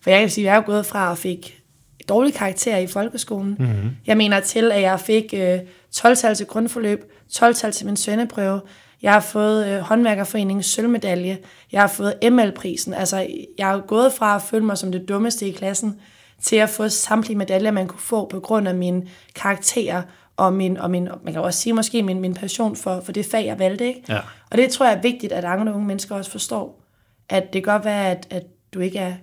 For 0.01 0.09
jeg 0.09 0.19
kan 0.19 0.29
sige, 0.29 0.49
at 0.49 0.53
jeg 0.53 0.59
er 0.59 0.65
gået 0.65 0.85
fra 0.85 1.11
at 1.11 1.17
fik 1.17 1.61
dårlige 2.09 2.33
karakterer 2.33 2.77
i 2.77 2.87
folkeskolen. 2.87 3.55
Mm-hmm. 3.59 3.89
Jeg 4.07 4.17
mener 4.17 4.39
til, 4.39 4.71
at 4.71 4.81
jeg 4.81 4.99
fik 4.99 5.33
øh, 5.33 5.59
12-tal 5.95 6.35
til 6.35 6.45
grundforløb, 6.45 7.11
12-tal 7.33 7.71
til 7.71 7.85
min 7.85 7.97
svendeprøve, 7.97 8.61
jeg 9.01 9.13
har 9.13 9.19
fået 9.19 9.67
øh, 9.67 9.79
håndværkerforeningens 9.79 10.65
sølvmedalje, 10.65 11.37
jeg 11.71 11.81
har 11.81 11.87
fået 11.87 12.13
ML-prisen. 12.31 12.93
Altså, 12.93 13.27
jeg 13.57 13.67
har 13.67 13.79
gået 13.79 14.13
fra 14.13 14.35
at 14.35 14.41
føle 14.41 14.65
mig 14.65 14.77
som 14.77 14.91
det 14.91 15.09
dummeste 15.09 15.47
i 15.47 15.51
klassen, 15.51 15.99
til 16.41 16.55
at 16.55 16.69
få 16.69 16.89
samtlige 16.89 17.37
medaljer, 17.37 17.71
man 17.71 17.87
kunne 17.87 17.99
få 17.99 18.27
på 18.27 18.39
grund 18.39 18.67
af 18.67 18.75
mine 18.75 19.03
karakterer 19.35 20.01
og 20.37 20.53
min, 20.53 20.77
og 20.77 20.91
min 20.91 21.09
man 21.23 21.33
kan 21.33 21.41
også 21.41 21.59
sige 21.59 21.73
måske 21.73 22.03
min, 22.03 22.19
min 22.19 22.33
passion 22.33 22.75
for, 22.75 23.01
for 23.05 23.11
det 23.11 23.25
fag, 23.25 23.45
jeg 23.45 23.59
valgte. 23.59 23.87
Ikke? 23.87 24.01
Ja. 24.09 24.19
Og 24.51 24.57
det 24.57 24.69
tror 24.69 24.85
jeg 24.85 24.97
er 24.97 25.01
vigtigt, 25.01 25.33
at 25.33 25.45
andre 25.45 25.73
unge 25.73 25.87
mennesker 25.87 26.15
også 26.15 26.31
forstår. 26.31 26.81
At 27.29 27.43
det 27.53 27.63
kan 27.63 27.73
godt 27.73 27.85
være, 27.85 28.11
at, 28.11 28.27
at 28.29 28.43
du 28.73 28.79
ikke 28.79 28.99
er 28.99 29.13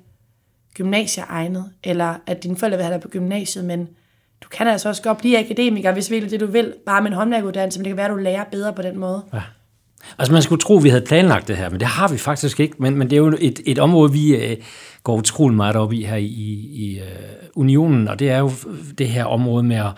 gymnasieegnet, 0.74 1.70
eller 1.84 2.14
at 2.26 2.42
dine 2.42 2.56
forældre 2.56 2.76
vil 2.76 2.84
have 2.84 2.94
dig 2.94 3.02
på 3.02 3.08
gymnasiet, 3.08 3.64
men 3.64 3.88
du 4.42 4.48
kan 4.48 4.68
altså 4.68 4.88
også 4.88 5.02
godt 5.02 5.18
blive 5.18 5.38
akademiker, 5.38 5.92
hvis 5.92 6.10
virkelig 6.10 6.30
det 6.30 6.40
du 6.40 6.46
vil, 6.46 6.74
bare 6.86 7.02
med 7.02 7.10
en 7.10 7.16
håndværkuddannelse, 7.16 7.78
men 7.78 7.84
det 7.84 7.90
kan 7.90 7.96
være, 7.96 8.06
at 8.06 8.12
du 8.12 8.16
lærer 8.16 8.44
bedre 8.44 8.72
på 8.72 8.82
den 8.82 8.98
måde. 8.98 9.22
Ja. 9.34 9.42
Altså 10.18 10.32
man 10.32 10.42
skulle 10.42 10.60
tro, 10.60 10.76
at 10.76 10.84
vi 10.84 10.88
havde 10.88 11.04
planlagt 11.04 11.48
det 11.48 11.56
her, 11.56 11.70
men 11.70 11.80
det 11.80 11.88
har 11.88 12.08
vi 12.08 12.18
faktisk 12.18 12.60
ikke. 12.60 12.74
Men, 12.78 12.96
men 12.96 13.10
det 13.10 13.16
er 13.16 13.20
jo 13.20 13.36
et, 13.40 13.60
et 13.66 13.78
område, 13.78 14.12
vi 14.12 14.36
øh, 14.36 14.56
går 15.02 15.16
utrolig 15.16 15.56
meget 15.56 15.76
op 15.76 15.92
i 15.92 16.04
her 16.04 16.16
i, 16.16 16.26
i 16.72 17.00
uh, 17.00 17.06
unionen, 17.54 18.08
og 18.08 18.18
det 18.18 18.30
er 18.30 18.38
jo 18.38 18.50
det 18.98 19.08
her 19.08 19.24
område 19.24 19.62
med 19.62 19.76
at, 19.76 19.92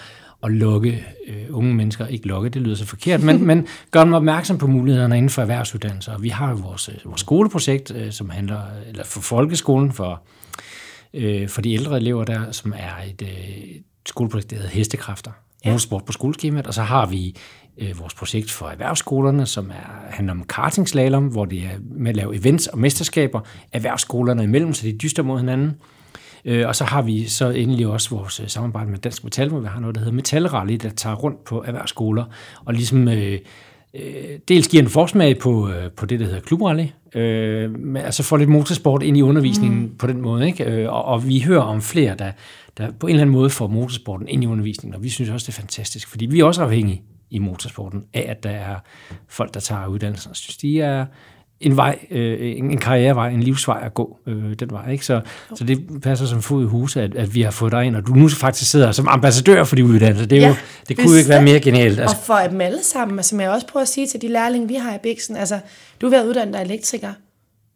at 0.44 0.52
lukke 0.52 1.04
øh, 1.26 1.46
unge 1.50 1.74
mennesker, 1.74 2.06
ikke 2.06 2.28
lukke, 2.28 2.48
det 2.48 2.62
lyder 2.62 2.76
så 2.76 2.86
forkert, 2.86 3.22
men, 3.22 3.44
men 3.48 3.66
gøre 3.90 4.04
dem 4.04 4.12
opmærksom 4.12 4.58
på 4.58 4.66
mulighederne 4.66 5.16
inden 5.16 5.30
for 5.30 5.42
erhvervsuddannelser. 5.42 6.14
Og 6.14 6.22
vi 6.22 6.28
har 6.28 6.50
jo 6.50 6.56
vores, 6.56 6.88
øh, 6.88 6.94
vores 7.04 7.20
skoleprojekt, 7.20 7.92
øh, 7.94 8.12
som 8.12 8.30
handler, 8.30 8.60
eller 8.88 9.04
for 9.04 9.20
folkeskolen, 9.20 9.92
for, 9.92 10.22
øh, 11.14 11.48
for 11.48 11.62
de 11.62 11.72
ældre 11.72 11.96
elever 11.96 12.24
der, 12.24 12.52
som 12.52 12.72
er 12.76 12.92
et, 13.08 13.22
øh, 13.22 13.28
et 13.28 13.82
skoleprojekt, 14.06 14.50
der 14.50 14.56
hedder 14.56 14.70
Hestekræfter, 14.70 15.30
ja. 15.64 15.70
motorsport 15.70 16.04
på 16.04 16.12
skoleskemaet, 16.12 16.66
og 16.66 16.74
så 16.74 16.82
har 16.82 17.06
vi 17.06 17.36
øh, 17.78 18.00
vores 18.00 18.14
projekt 18.14 18.50
for 18.50 18.66
erhvervsskolerne, 18.66 19.46
som 19.46 19.70
er, 19.70 20.10
handler 20.10 20.32
om 20.32 20.44
kartingslalom, 20.48 21.26
hvor 21.26 21.44
det 21.44 21.58
er 21.58 21.78
med 21.80 22.10
at 22.10 22.16
lave 22.16 22.36
events 22.36 22.66
og 22.66 22.78
mesterskaber 22.78 23.40
erhvervsskolerne 23.72 24.42
imellem, 24.42 24.72
så 24.72 24.86
de 24.86 24.92
dyster 24.92 25.22
mod 25.22 25.38
hinanden. 25.38 25.72
Øh, 26.44 26.68
og 26.68 26.76
så 26.76 26.84
har 26.84 27.02
vi 27.02 27.28
så 27.28 27.50
endelig 27.50 27.86
også 27.86 28.10
vores 28.10 28.40
øh, 28.40 28.48
samarbejde 28.48 28.90
med 28.90 28.98
Dansk 28.98 29.24
Metal, 29.24 29.48
hvor 29.48 29.60
vi 29.60 29.66
har 29.66 29.80
noget, 29.80 29.94
der 29.94 30.00
hedder 30.00 30.14
Metalrally, 30.14 30.74
der 30.74 30.90
tager 30.90 31.16
rundt 31.16 31.44
på 31.44 31.62
erhvervsskoler 31.66 32.24
og 32.64 32.74
ligesom 32.74 33.08
øh, 33.08 33.38
øh, 33.94 34.38
dels 34.48 34.68
giver 34.68 34.82
en 34.82 34.88
forsmag 34.88 35.38
på, 35.38 35.68
øh, 35.68 35.90
på 35.90 36.06
det, 36.06 36.20
der 36.20 36.26
hedder 36.26 36.40
klubrally, 36.40 36.86
øh, 37.14 37.78
men 37.78 38.02
altså 38.02 38.22
får 38.22 38.36
lidt 38.36 38.50
motorsport 38.50 39.02
ind 39.02 39.16
i 39.16 39.22
undervisningen 39.22 39.80
mm. 39.80 39.96
på 39.98 40.06
den 40.06 40.20
måde. 40.20 40.46
Ikke? 40.46 40.64
Øh, 40.64 40.92
og, 40.92 41.04
og 41.04 41.28
vi 41.28 41.40
hører 41.40 41.62
om 41.62 41.82
flere, 41.82 42.14
der, 42.18 42.32
der 42.78 42.90
på 43.00 43.06
en 43.06 43.10
eller 43.10 43.22
anden 43.22 43.36
måde 43.36 43.50
får 43.50 43.66
motorsporten 43.66 44.28
ind 44.28 44.44
i 44.44 44.46
undervisningen, 44.46 44.94
og 44.94 45.02
vi 45.02 45.08
synes 45.08 45.30
også, 45.30 45.46
det 45.46 45.58
er 45.58 45.60
fantastisk, 45.60 46.08
fordi 46.08 46.26
vi 46.26 46.40
er 46.40 46.44
også 46.44 46.62
afhængige 46.62 47.02
i 47.34 47.38
motorsporten 47.38 48.04
af, 48.14 48.26
at 48.28 48.42
der 48.42 48.50
er 48.50 48.76
folk, 49.28 49.54
der 49.54 49.60
tager 49.60 49.86
uddannelsen. 49.86 50.28
Jeg 50.28 50.36
synes, 50.36 50.56
de 50.56 50.80
er 50.80 51.06
en 51.60 51.76
vej, 51.76 51.98
øh, 52.10 52.58
en 52.58 52.78
karrierevej, 52.78 53.30
en 53.30 53.42
livsvej 53.42 53.82
at 53.84 53.94
gå 53.94 54.18
øh, 54.26 54.54
den 54.54 54.70
vej. 54.70 54.90
Ikke? 54.90 55.06
Så, 55.06 55.20
så 55.54 55.64
det 55.64 56.02
passer 56.02 56.26
som 56.26 56.42
fod 56.42 56.64
i 56.64 56.66
huset, 56.66 57.00
at, 57.00 57.14
at 57.14 57.34
vi 57.34 57.42
har 57.42 57.50
fået 57.50 57.72
dig 57.72 57.84
ind, 57.84 57.96
og 57.96 58.06
du 58.06 58.12
nu 58.12 58.28
faktisk 58.28 58.70
sidder 58.70 58.92
som 58.92 59.08
ambassadør 59.08 59.64
for 59.64 59.76
de 59.76 59.84
uddannelser. 59.84 60.26
Det, 60.26 60.38
er 60.38 60.42
ja, 60.42 60.48
jo, 60.48 60.54
det 60.88 60.96
kunne 60.96 61.10
jo 61.10 61.16
ikke 61.16 61.28
være 61.28 61.42
mere 61.42 61.60
genialt. 61.60 62.00
Altså. 62.00 62.16
Og 62.16 62.24
for 62.24 62.48
dem 62.50 62.60
alle 62.60 62.82
sammen, 62.82 63.22
som 63.22 63.40
jeg 63.40 63.50
også 63.50 63.66
prøver 63.66 63.82
at 63.82 63.88
sige 63.88 64.06
til 64.06 64.22
de 64.22 64.28
lærlinge, 64.28 64.68
vi 64.68 64.74
har 64.74 64.94
i 64.94 64.98
Bixen, 65.02 65.36
altså, 65.36 65.60
du 66.00 66.06
er 66.06 66.10
ved 66.10 66.18
at 66.18 66.26
uddanne 66.26 66.52
dig 66.52 66.62
elektriker, 66.62 67.12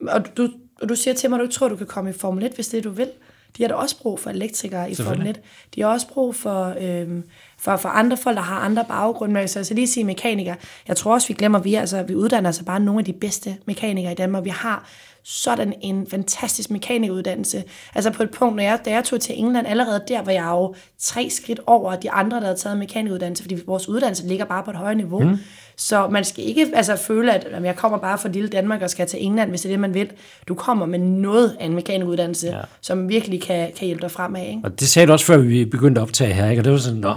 og 0.08 0.36
du, 0.36 0.48
og 0.82 0.88
du 0.88 0.94
siger 0.94 1.14
til 1.14 1.30
mig, 1.30 1.36
at 1.36 1.38
du 1.38 1.44
ikke 1.44 1.54
tror, 1.54 1.68
du 1.68 1.76
kan 1.76 1.86
komme 1.86 2.10
i 2.10 2.12
Formel 2.12 2.44
1, 2.44 2.52
hvis 2.54 2.68
det 2.68 2.78
er, 2.78 2.82
du 2.82 2.90
vil. 2.90 3.08
De 3.56 3.62
har 3.62 3.68
da 3.68 3.74
også 3.74 3.98
brug 3.98 4.20
for 4.20 4.30
elektrikere 4.30 4.90
i 4.90 4.94
Formel 4.94 5.26
1. 5.26 5.40
De 5.74 5.80
har 5.80 5.88
også 5.88 6.08
brug 6.08 6.34
for, 6.34 6.74
øhm, 6.80 7.24
for, 7.58 7.76
for 7.76 7.88
andre 7.88 8.16
folk, 8.16 8.36
der 8.36 8.42
har 8.42 8.60
andre 8.60 8.84
baggrunde. 8.88 9.34
Men 9.34 9.48
så, 9.48 9.64
så 9.64 9.74
lige 9.74 9.86
sige 9.86 10.04
mekanikere. 10.04 10.56
Jeg 10.88 10.96
tror 10.96 11.12
også, 11.14 11.28
vi 11.28 11.34
glemmer, 11.34 11.58
at 11.58 11.64
vi, 11.64 11.74
altså, 11.74 12.02
vi 12.02 12.14
uddanner 12.14 12.48
altså 12.48 12.64
bare 12.64 12.80
nogle 12.80 12.98
af 12.98 13.04
de 13.04 13.12
bedste 13.12 13.56
mekanikere 13.66 14.12
i 14.12 14.14
Danmark. 14.14 14.44
Vi 14.44 14.50
har 14.50 14.88
sådan 15.30 15.74
en 15.80 16.06
fantastisk 16.10 16.70
mekanikuddannelse. 16.70 17.64
Altså 17.94 18.10
på 18.10 18.22
et 18.22 18.30
punkt, 18.30 18.56
når 18.56 18.62
jeg, 18.62 18.78
da 18.84 18.90
jeg 18.90 19.04
tog 19.04 19.20
til 19.20 19.38
England, 19.38 19.66
allerede 19.66 20.02
der 20.08 20.22
var 20.22 20.32
jeg 20.32 20.46
jo 20.50 20.74
tre 20.98 21.30
skridt 21.30 21.60
over 21.66 21.96
de 21.96 22.10
andre, 22.10 22.36
der 22.36 22.44
havde 22.44 22.58
taget 22.58 22.78
mekanikuddannelse, 22.78 23.42
fordi 23.42 23.56
vores 23.66 23.88
uddannelse 23.88 24.26
ligger 24.26 24.44
bare 24.44 24.62
på 24.62 24.70
et 24.70 24.76
højere 24.76 24.94
niveau. 24.94 25.20
Mm. 25.20 25.38
Så 25.76 26.08
man 26.08 26.24
skal 26.24 26.44
ikke 26.44 26.66
altså, 26.74 26.96
føle, 26.96 27.34
at 27.34 27.46
jamen, 27.52 27.66
jeg 27.66 27.76
kommer 27.76 27.98
bare 27.98 28.18
fra 28.18 28.28
lille 28.28 28.48
Danmark 28.48 28.82
og 28.82 28.90
skal 28.90 29.06
til 29.06 29.24
England, 29.24 29.50
hvis 29.50 29.60
det 29.60 29.68
er 29.68 29.72
det, 29.72 29.80
man 29.80 29.94
vil. 29.94 30.08
Du 30.48 30.54
kommer 30.54 30.86
med 30.86 30.98
noget 30.98 31.56
af 31.60 31.66
en 31.66 31.74
mekanikuddannelse, 31.74 32.46
ja. 32.46 32.60
som 32.80 33.08
virkelig 33.08 33.42
kan, 33.42 33.70
kan 33.78 33.86
hjælpe 33.86 34.02
dig 34.02 34.10
fremad. 34.10 34.42
Ikke? 34.42 34.60
Og 34.64 34.80
det 34.80 34.88
sagde 34.88 35.06
du 35.06 35.12
også, 35.12 35.26
før 35.26 35.36
vi 35.36 35.64
begyndte 35.64 36.00
at 36.00 36.02
optage 36.02 36.32
her, 36.32 36.50
ikke? 36.50 36.60
og 36.60 36.64
det 36.64 36.72
var 36.72 36.78
sådan, 36.78 37.00
Nå, 37.00 37.14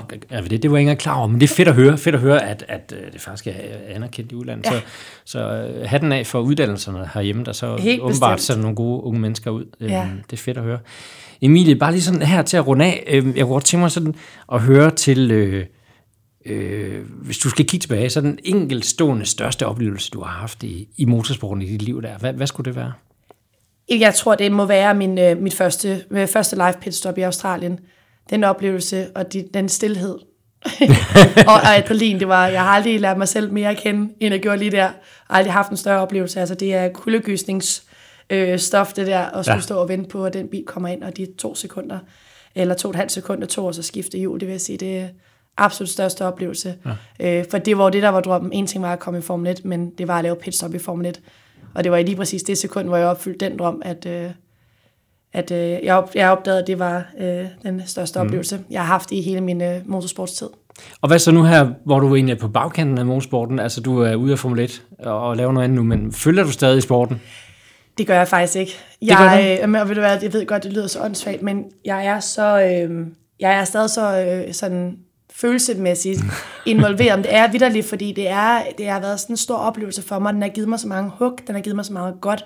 det, 0.50 0.64
det 0.64 0.72
var 0.72 0.78
jeg 0.78 0.90
ikke 0.90 1.00
klar 1.00 1.18
over, 1.18 1.28
men 1.28 1.42
det 1.42 1.52
er 1.52 1.56
fedt 1.56 1.68
at 1.68 1.74
høre, 1.76 1.98
fedt 1.98 2.16
at 2.16 2.22
høre 2.22 2.44
at, 2.44 2.66
at 2.68 2.94
øh, 2.98 3.14
det 3.14 3.22
faktisk 3.22 3.48
er 3.48 3.54
anerkendt 3.90 4.32
i 4.32 4.36
udlandet. 4.36 4.66
Ja. 4.66 4.72
Så, 4.72 4.82
så 5.26 5.40
øh, 5.40 5.90
hatten 5.90 6.12
af 6.12 6.28
for 6.28 6.40
uddannelserne 6.40 7.10
herhjemme, 7.14 7.44
der 7.44 7.52
så 7.52 7.78
Helt 7.78 8.01
åbenbart 8.02 8.38
bestemt. 8.38 8.48
sætter 8.48 8.62
nogle 8.62 8.76
gode 8.76 9.04
unge 9.04 9.20
mennesker 9.20 9.52
ud. 9.52 9.66
Ja. 9.82 10.04
Øhm, 10.04 10.24
det 10.30 10.34
er 10.34 10.42
fedt 10.42 10.58
at 10.58 10.64
høre. 10.64 10.80
Emilie, 11.42 11.76
bare 11.76 11.92
lige 11.92 12.02
sådan 12.02 12.22
her 12.22 12.42
til 12.42 12.58
at 12.58 12.68
runde 12.68 12.86
af, 12.86 13.04
øhm, 13.08 13.36
jeg 13.36 13.46
kunne 13.46 13.54
godt 13.54 13.66
tænke 13.66 13.82
mig 13.82 13.92
sådan 13.92 14.16
at 14.52 14.62
høre 14.62 14.92
til... 14.92 15.32
Øh, 15.32 15.66
øh, 16.46 17.02
hvis 17.08 17.38
du 17.38 17.50
skal 17.50 17.66
kigge 17.66 17.84
tilbage, 17.84 18.10
så 18.10 18.22
den 18.22 18.40
enkeltstående 18.44 19.26
største 19.26 19.66
oplevelse, 19.66 20.12
du 20.12 20.22
har 20.22 20.40
haft 20.40 20.64
i, 20.64 20.88
i 20.98 21.06
motorsporten 21.06 21.62
i 21.62 21.66
dit 21.66 21.82
liv 21.82 22.02
der, 22.02 22.18
hvad, 22.18 22.34
hvad 22.34 22.48
skulle 22.48 22.66
det 22.66 22.76
være? 22.76 22.94
Jeg 23.90 24.16
tror, 24.16 24.36
det 24.36 24.52
må 24.52 24.66
være 24.66 24.96
min, 24.96 25.18
øh, 25.20 25.38
mit 25.38 25.54
første, 25.54 26.04
øh, 26.12 26.28
første 26.28 26.56
live 26.56 26.74
pitstop 26.82 27.18
i 27.18 27.22
Australien. 27.22 27.80
Den 28.30 28.44
oplevelse 28.44 29.08
og 29.16 29.34
de, 29.34 29.46
den 29.54 29.70
stillhed. 29.70 30.16
og, 31.48 31.54
og 31.66 31.78
adrenalin, 31.78 32.20
det 32.20 32.28
var, 32.28 32.48
jeg 32.48 32.62
har 32.62 32.70
aldrig 32.70 33.00
lært 33.00 33.18
mig 33.18 33.28
selv 33.28 33.54
mere 33.54 33.70
at 33.70 33.78
kende, 33.78 34.14
end 34.20 34.34
jeg 34.34 34.42
gjorde 34.42 34.58
lige 34.58 34.72
der. 34.72 34.78
Jeg 34.78 34.94
har 35.30 35.38
aldrig 35.38 35.54
haft 35.54 35.72
en 35.72 35.78
større 35.78 36.02
oplevelse. 36.02 36.40
Altså, 36.40 36.56
det 36.56 36.74
er 36.74 36.90
kuldegysnings 36.90 37.84
øh, 38.32 38.60
stof, 38.60 38.94
det 38.94 39.08
der, 39.08 39.26
og 39.26 39.46
skulle 39.46 39.56
ja. 39.56 39.62
stå 39.62 39.76
og 39.76 39.90
vente 39.90 40.10
på, 40.10 40.26
at 40.26 40.34
den 40.34 40.48
bil 40.48 40.64
kommer 40.66 40.90
ind, 40.90 41.04
og 41.04 41.18
de 41.18 41.28
to 41.38 41.56
sekunder, 41.56 42.00
eller 42.56 42.76
to 42.76 42.88
og 42.88 42.90
et 42.90 42.96
halvt 42.96 43.12
sekunder, 43.12 43.48
to 43.48 43.66
og 43.66 43.76
så 43.76 43.84
skifte 43.84 44.18
hjul, 44.18 44.40
det 44.40 44.48
vil 44.48 44.54
jeg 44.54 44.62
sige, 44.62 44.78
det, 44.78 45.10
absolut 45.58 45.90
største 45.90 46.26
oplevelse. 46.26 46.76
Ja. 47.20 47.40
Øh, 47.40 47.46
for 47.52 47.58
det 47.58 47.78
var 47.78 47.90
det, 47.90 48.04
der 48.04 48.10
var 48.10 48.22
drømmen. 48.22 48.54
En 48.54 48.68
ting 48.68 48.84
var 48.84 48.94
at 48.94 49.00
komme 49.00 49.20
i 49.20 49.22
Formel 49.22 49.52
1, 49.52 49.66
men 49.66 49.90
det 49.98 50.08
var 50.08 50.18
at 50.18 50.24
lave 50.24 50.36
pitstop 50.36 50.74
i 50.74 50.80
Formel 50.80 51.06
1. 51.06 51.22
Og 51.74 51.84
det 51.84 51.92
var 51.92 52.02
lige 52.02 52.16
præcis 52.16 52.44
det 52.44 52.58
sekund, 52.58 52.88
hvor 52.88 52.98
jeg 52.98 53.08
opfyldte 53.08 53.46
den 53.46 53.60
drøm, 53.60 53.82
at, 53.86 54.06
øh, 54.06 54.30
at 55.34 55.52
øh, 55.52 55.58
jeg, 55.84 55.96
op, 55.96 56.12
jeg 56.16 56.32
opdagede, 56.32 56.62
at 56.62 56.68
det 56.68 56.80
var 56.80 57.06
øh, 57.20 57.46
den 57.64 57.82
største 57.86 58.20
mm. 58.20 58.26
oplevelse, 58.26 58.60
jeg 58.70 58.82
har 58.82 58.88
haft 58.88 59.12
i 59.12 59.22
hele 59.22 59.42
min 59.42 59.62
øh, 59.62 59.76
motorsportstid. 59.86 60.48
Og 61.02 61.08
hvad 61.08 61.20
så 61.20 61.32
nu 61.32 61.44
her, 61.44 61.70
hvor 61.86 62.00
du 62.00 62.16
egentlig 62.16 62.34
er 62.34 62.40
på 62.40 62.48
bagkanten 62.48 62.98
af 62.98 63.06
motorsporten? 63.06 63.60
Altså 63.60 63.82
du 63.82 64.00
er 64.00 64.16
ude 64.16 64.32
af 64.32 64.40
Formel 64.40 64.60
1 64.60 64.84
og 65.00 65.38
laver 65.38 65.52
noget 65.52 65.64
andet 65.64 65.76
nu, 65.76 65.84
men 65.84 66.12
følger 66.12 66.44
du 66.44 66.52
stadig 66.52 66.78
i 66.78 66.82
sporten? 66.82 67.22
Det 68.02 68.08
gør 68.08 68.16
jeg 68.16 68.28
faktisk 68.28 68.56
ikke. 68.56 68.78
Jeg, 69.02 69.60
det 69.62 69.80
øh, 69.80 69.90
ved 69.90 69.96
du 69.96 70.02
hvad, 70.02 70.18
jeg 70.22 70.34
ved 70.34 70.46
godt, 70.46 70.64
det 70.64 70.74
lyder 70.74 70.88
så 70.88 71.00
åndssvagt, 71.02 71.42
men 71.42 71.66
jeg 71.86 72.06
er 72.06 72.20
så... 72.20 72.62
Øh, 72.62 73.08
jeg 73.40 73.54
er 73.54 73.64
stadig 73.64 73.90
så 73.90 74.20
øh, 74.22 74.54
sådan 74.54 74.98
følelsesmæssigt 75.34 76.20
involveret. 76.66 77.24
Det 77.24 77.36
er 77.36 77.52
vidderligt, 77.52 77.86
fordi 77.86 78.12
det, 78.12 78.28
er, 78.28 78.64
det 78.78 78.88
har 78.88 79.00
været 79.00 79.20
sådan 79.20 79.34
en 79.34 79.38
stor 79.38 79.56
oplevelse 79.56 80.02
for 80.02 80.20
mig. 80.20 80.34
Den 80.34 80.42
har 80.42 80.50
givet 80.50 80.70
mig 80.70 80.80
så 80.80 80.88
mange 80.88 81.12
hug, 81.20 81.40
den 81.48 81.56
har 81.56 81.62
givet 81.62 81.76
mig 81.76 81.86
så 81.86 81.94
meget 81.94 82.16
godt. 82.22 82.46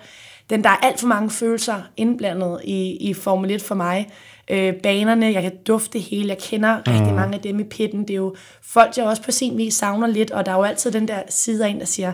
Den, 0.49 0.64
der 0.64 0.69
er 0.69 0.76
alt 0.76 0.99
for 0.99 1.07
mange 1.07 1.30
følelser 1.30 1.82
indblandet 1.98 2.61
i, 2.64 2.98
i 3.10 3.14
Formel 3.14 3.52
1 3.52 3.61
for 3.61 3.76
mig. 3.76 4.10
Øh, 4.52 4.73
banerne, 4.73 5.26
jeg 5.26 5.41
kan 5.41 5.52
dufte 5.68 5.94
det 5.94 6.02
hele, 6.02 6.30
jeg 6.30 6.38
kender 6.38 6.77
mm. 6.77 6.84
rigtig 6.88 7.14
mange 7.14 7.36
af 7.36 7.41
dem 7.41 7.60
i 7.60 7.64
pitten. 7.64 8.02
Det 8.02 8.10
er 8.10 8.15
jo 8.15 8.36
folk, 8.61 8.98
jeg 8.98 9.06
også 9.06 9.22
på 9.22 9.32
sin 9.32 9.57
vis 9.57 9.73
savner 9.73 10.07
lidt, 10.07 10.32
og 10.32 10.45
der 10.45 10.52
er 10.52 10.56
jo 10.56 10.64
altid 10.64 10.91
den 10.91 11.07
der 11.07 11.19
side 11.30 11.65
af 11.65 11.69
en, 11.69 11.80
der 11.80 11.86
siger, 11.86 12.14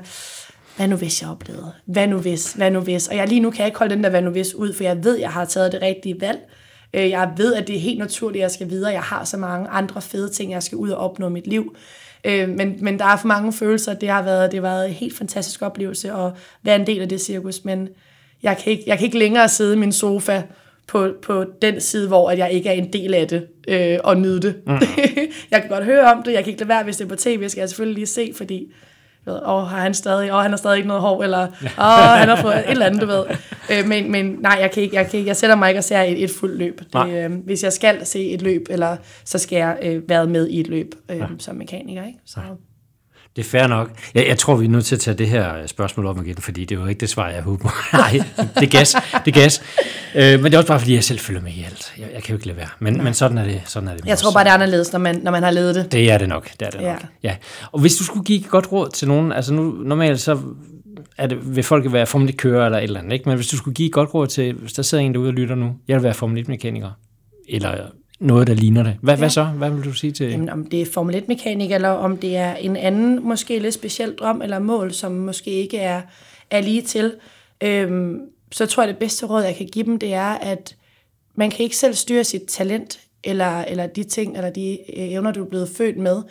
hvad 0.81 0.87
nu 0.89 0.95
hvis 0.95 1.21
jeg 1.21 1.29
oplevede? 1.29 1.71
Hvad 1.85 2.07
nu 2.07 2.17
hvis? 2.17 2.53
Hvad 2.53 2.71
nu 2.71 2.79
hvis? 2.79 3.07
Og 3.07 3.15
jeg 3.15 3.27
lige 3.27 3.39
nu 3.39 3.51
kan 3.51 3.59
jeg 3.59 3.67
ikke 3.67 3.79
holde 3.79 3.95
den 3.95 4.03
der 4.03 4.09
hvad 4.09 4.21
nu 4.21 4.29
hvis 4.29 4.55
ud, 4.55 4.73
for 4.73 4.83
jeg 4.83 5.03
ved, 5.03 5.17
jeg 5.17 5.29
har 5.29 5.45
taget 5.45 5.71
det 5.71 5.81
rigtige 5.81 6.21
valg. 6.21 6.39
Øh, 6.93 7.09
jeg 7.09 7.31
ved, 7.37 7.53
at 7.53 7.67
det 7.67 7.75
er 7.75 7.79
helt 7.79 7.99
naturligt, 7.99 8.41
at 8.41 8.43
jeg 8.43 8.51
skal 8.51 8.69
videre. 8.69 8.91
Jeg 8.91 9.01
har 9.01 9.23
så 9.23 9.37
mange 9.37 9.67
andre 9.67 10.01
fede 10.01 10.29
ting, 10.29 10.51
jeg 10.51 10.63
skal 10.63 10.75
ud 10.75 10.89
og 10.89 10.97
opnå 10.97 11.29
mit 11.29 11.47
liv. 11.47 11.75
Øh, 12.25 12.49
men, 12.49 12.77
men 12.79 12.99
der 12.99 13.05
er 13.05 13.17
for 13.17 13.27
mange 13.27 13.53
følelser. 13.53 13.93
Det 13.93 14.09
har 14.09 14.21
været, 14.21 14.51
det 14.51 14.63
har 14.63 14.69
været 14.69 14.87
en 14.87 14.93
helt 14.93 15.17
fantastisk 15.17 15.61
oplevelse 15.61 16.11
at 16.11 16.31
være 16.63 16.75
en 16.75 16.87
del 16.87 17.01
af 17.01 17.09
det 17.09 17.21
cirkus. 17.21 17.65
Men 17.65 17.89
jeg 18.43 18.57
kan 18.57 18.71
ikke, 18.71 18.83
jeg 18.87 18.97
kan 18.97 19.05
ikke 19.05 19.19
længere 19.19 19.49
sidde 19.49 19.73
i 19.73 19.77
min 19.77 19.91
sofa 19.91 20.41
på, 20.87 21.09
på 21.21 21.45
den 21.61 21.81
side, 21.81 22.07
hvor 22.07 22.29
at 22.29 22.37
jeg 22.37 22.51
ikke 22.51 22.69
er 22.69 22.73
en 22.73 22.93
del 22.93 23.13
af 23.13 23.27
det 23.27 23.47
øh, 23.67 23.99
og 24.03 24.17
nyde 24.17 24.41
det. 24.41 24.55
Mm. 24.67 24.73
jeg 25.51 25.61
kan 25.61 25.69
godt 25.69 25.85
høre 25.85 26.13
om 26.13 26.23
det. 26.23 26.33
Jeg 26.33 26.43
kan 26.43 26.51
ikke 26.51 26.61
lade 26.61 26.69
være, 26.69 26.83
hvis 26.83 26.97
det 26.97 27.05
er 27.05 27.09
på 27.09 27.15
tv, 27.15 27.49
skal 27.49 27.61
jeg 27.61 27.69
selvfølgelig 27.69 27.95
lige 27.95 28.07
se, 28.07 28.33
fordi 28.35 28.71
ved, 29.25 29.39
åh, 29.45 29.67
har 29.67 29.79
han 29.79 29.93
stadig, 29.93 30.33
åh, 30.33 30.41
han 30.41 30.51
har 30.51 30.57
stadig 30.57 30.77
ikke 30.77 30.87
noget 30.87 31.01
hår, 31.01 31.23
eller 31.23 31.47
åh, 31.63 32.17
han 32.19 32.29
har 32.29 32.35
fået 32.35 32.55
et 32.55 32.69
eller 32.69 32.85
andet, 32.85 33.01
du 33.01 33.07
ved. 33.07 33.25
Øh, 33.71 33.87
men, 33.87 34.11
men 34.11 34.25
nej, 34.25 34.57
jeg, 34.61 34.71
kan 34.71 34.83
ikke, 34.83 34.95
jeg, 34.95 35.09
kan 35.09 35.17
ikke, 35.17 35.27
jeg 35.27 35.37
sætter 35.37 35.55
mig 35.55 35.69
ikke 35.69 35.79
og 35.79 35.83
ser 35.83 36.01
et, 36.01 36.23
et 36.23 36.31
fuldt 36.39 36.57
løb. 36.57 36.81
Det, 36.93 37.09
øh, 37.09 37.31
hvis 37.45 37.63
jeg 37.63 37.73
skal 37.73 38.05
se 38.05 38.29
et 38.29 38.41
løb, 38.41 38.67
eller 38.69 38.97
så 39.25 39.37
skal 39.37 39.55
jeg 39.55 39.77
øh, 39.81 40.09
være 40.09 40.27
med 40.27 40.47
i 40.47 40.59
et 40.59 40.67
løb 40.67 40.95
øh, 41.09 41.17
ja. 41.17 41.25
som 41.39 41.55
mekaniker. 41.55 42.03
Ikke? 42.05 42.19
Så. 42.25 42.39
Det 43.35 43.45
er 43.45 43.49
fair 43.49 43.67
nok. 43.67 43.89
Jeg, 44.13 44.27
jeg 44.27 44.37
tror, 44.37 44.55
vi 44.55 44.65
er 44.65 44.69
nødt 44.69 44.85
til 44.85 44.95
at 44.95 44.99
tage 44.99 45.17
det 45.17 45.27
her 45.27 45.67
spørgsmål 45.67 46.05
op 46.05 46.25
igen, 46.25 46.37
fordi 46.37 46.65
det 46.65 46.75
er 46.75 46.81
jo 46.81 46.87
ikke 46.87 46.99
det 46.99 47.09
svar, 47.09 47.29
jeg 47.29 47.41
håber. 47.41 47.69
Nej, 47.93 48.23
det 48.37 48.63
er 48.63 48.69
gas. 48.77 48.95
Det 49.25 49.35
er 49.35 49.41
gas. 49.41 49.61
Øh, 50.15 50.39
men 50.39 50.45
det 50.45 50.53
er 50.53 50.57
også 50.57 50.67
bare, 50.67 50.79
fordi 50.79 50.93
jeg 50.93 51.03
selv 51.03 51.19
følger 51.19 51.41
med 51.41 51.51
i 51.51 51.63
alt. 51.63 51.93
Jeg, 51.97 52.07
jeg 52.13 52.23
kan 52.23 52.33
jo 52.33 52.35
ikke 52.37 52.47
lade 52.47 52.57
være. 52.57 52.69
Men, 52.79 53.03
men 53.03 53.13
sådan 53.13 53.37
er 53.37 53.43
det. 53.43 53.61
Sådan 53.65 53.89
er 53.89 53.95
det 53.95 54.05
jeg 54.05 54.17
tror 54.17 54.31
bare, 54.31 54.43
det 54.43 54.49
er 54.49 54.53
anderledes, 54.53 54.91
når 54.91 54.99
man, 54.99 55.19
når 55.23 55.31
man 55.31 55.43
har 55.43 55.51
ledet 55.51 55.75
det. 55.75 55.91
Det 55.91 56.11
er 56.11 56.17
det 56.17 56.29
nok. 56.29 56.51
Det 56.59 56.65
er 56.65 56.69
det 56.69 56.81
ja. 56.81 56.91
nok. 56.91 57.05
Ja. 57.23 57.35
Og 57.71 57.79
hvis 57.79 57.95
du 57.95 58.03
skulle 58.03 58.23
give 58.23 58.39
et 58.39 58.49
godt 58.49 58.71
råd 58.71 58.89
til 58.89 59.07
nogen, 59.07 59.31
altså 59.31 59.53
nu 59.53 59.63
normalt 59.63 60.21
så 60.21 60.39
er 61.17 61.27
det, 61.27 61.55
vil 61.55 61.63
folk 61.63 61.93
være 61.93 62.05
Formel 62.05 62.29
1 62.29 62.37
kører 62.37 62.65
eller 62.65 62.77
et 62.77 62.83
eller 62.83 62.99
andet, 62.99 63.13
ikke? 63.13 63.29
men 63.29 63.35
hvis 63.35 63.47
du 63.47 63.57
skulle 63.57 63.75
give 63.75 63.85
et 63.85 63.93
godt 63.93 64.13
råd 64.13 64.27
til, 64.27 64.53
hvis 64.53 64.73
der 64.73 64.83
sidder 64.83 65.03
en 65.03 65.13
derude 65.13 65.27
og 65.27 65.33
lytter 65.33 65.55
nu, 65.55 65.75
jeg 65.87 65.95
vil 65.95 66.03
være 66.03 66.13
Formel 66.13 66.39
1 66.41 66.47
mekaniker, 66.47 66.91
eller 67.49 67.75
noget, 68.21 68.47
der 68.47 68.53
ligner 68.53 68.83
det. 68.83 68.97
Hvad, 69.01 69.13
ja. 69.13 69.19
hvad 69.19 69.29
så? 69.29 69.43
Hvad 69.43 69.69
vil 69.69 69.83
du 69.83 69.93
sige 69.93 70.11
til? 70.11 70.29
Jamen, 70.29 70.49
om 70.49 70.65
det 70.65 70.81
er 70.81 70.85
Formel 70.85 71.15
1-mekanik, 71.15 71.71
eller 71.71 71.89
om 71.89 72.17
det 72.17 72.37
er 72.37 72.55
en 72.55 72.75
anden, 72.75 73.27
måske 73.27 73.59
lidt 73.59 73.73
speciel 73.73 74.15
drøm 74.15 74.41
eller 74.41 74.59
mål, 74.59 74.93
som 74.93 75.11
måske 75.11 75.51
ikke 75.51 75.77
er, 75.77 76.01
er 76.51 76.61
lige 76.61 76.81
til, 76.81 77.13
øhm, 77.63 78.19
så 78.51 78.65
tror 78.65 78.83
jeg, 78.83 78.87
det 78.87 78.97
bedste 78.97 79.25
råd, 79.25 79.43
jeg 79.43 79.55
kan 79.55 79.67
give 79.67 79.85
dem, 79.85 79.99
det 79.99 80.13
er, 80.13 80.33
at 80.33 80.75
man 81.35 81.49
kan 81.49 81.59
ikke 81.63 81.77
selv 81.77 81.93
styre 81.93 82.23
sit 82.23 82.41
talent, 82.47 82.99
eller, 83.23 83.63
eller 83.63 83.87
de 83.87 84.03
ting, 84.03 84.37
eller 84.37 84.49
de 84.49 84.71
øh, 84.71 85.11
evner, 85.11 85.31
du 85.31 85.43
er 85.43 85.49
blevet 85.49 85.69
født 85.69 85.97
med, 85.97 86.21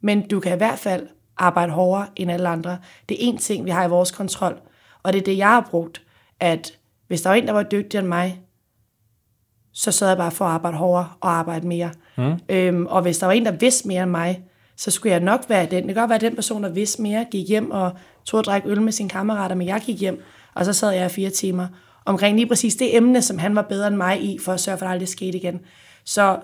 men 0.00 0.28
du 0.28 0.40
kan 0.40 0.54
i 0.54 0.56
hvert 0.56 0.78
fald 0.78 1.06
arbejde 1.36 1.72
hårdere 1.72 2.06
end 2.16 2.30
alle 2.30 2.48
andre. 2.48 2.78
Det 3.08 3.28
er 3.28 3.32
én 3.32 3.38
ting, 3.38 3.64
vi 3.64 3.70
har 3.70 3.86
i 3.86 3.90
vores 3.90 4.10
kontrol, 4.10 4.58
og 5.02 5.12
det 5.12 5.20
er 5.20 5.24
det, 5.24 5.36
jeg 5.36 5.48
har 5.48 5.68
brugt, 5.70 6.02
at 6.40 6.78
hvis 7.08 7.22
der 7.22 7.30
var 7.30 7.36
en, 7.36 7.46
der 7.46 7.52
var 7.52 7.62
dygtigere 7.62 8.00
end 8.00 8.08
mig, 8.08 8.40
så 9.76 9.92
sad 9.92 10.08
jeg 10.08 10.16
bare 10.16 10.30
for 10.30 10.44
at 10.44 10.50
arbejde 10.50 10.76
hårdere 10.76 11.08
og 11.20 11.30
arbejde 11.30 11.66
mere. 11.66 11.90
Mm. 12.16 12.34
Øhm, 12.48 12.86
og 12.86 13.02
hvis 13.02 13.18
der 13.18 13.26
var 13.26 13.32
en, 13.32 13.44
der 13.44 13.50
vidste 13.50 13.88
mere 13.88 14.02
end 14.02 14.10
mig, 14.10 14.42
så 14.76 14.90
skulle 14.90 15.12
jeg 15.12 15.20
nok 15.20 15.44
være 15.48 15.66
den. 15.66 15.86
Det 15.86 15.94
kan 15.94 16.02
godt 16.02 16.10
være 16.10 16.18
den 16.18 16.34
person, 16.34 16.62
der 16.62 16.68
vidste 16.68 17.02
mere, 17.02 17.26
gik 17.30 17.48
hjem 17.48 17.70
og 17.70 17.92
tog 18.24 18.40
at 18.40 18.46
drikke 18.46 18.68
øl 18.68 18.82
med 18.82 18.92
sine 18.92 19.08
kammerater, 19.08 19.54
men 19.54 19.66
jeg 19.66 19.80
gik 19.86 20.00
hjem, 20.00 20.22
og 20.54 20.64
så 20.64 20.72
sad 20.72 20.90
jeg 20.90 21.06
i 21.06 21.08
fire 21.08 21.30
timer 21.30 21.66
omkring 22.04 22.36
lige 22.36 22.46
præcis 22.48 22.74
det 22.74 22.96
emne, 22.96 23.22
som 23.22 23.38
han 23.38 23.54
var 23.56 23.62
bedre 23.62 23.86
end 23.86 23.96
mig 23.96 24.24
i, 24.24 24.38
for 24.38 24.52
at 24.52 24.60
sørge 24.60 24.78
for, 24.78 24.84
at 24.84 24.88
det 24.88 24.92
aldrig 24.92 25.08
skete 25.08 25.38
igen. 25.38 25.60
Så 26.04 26.38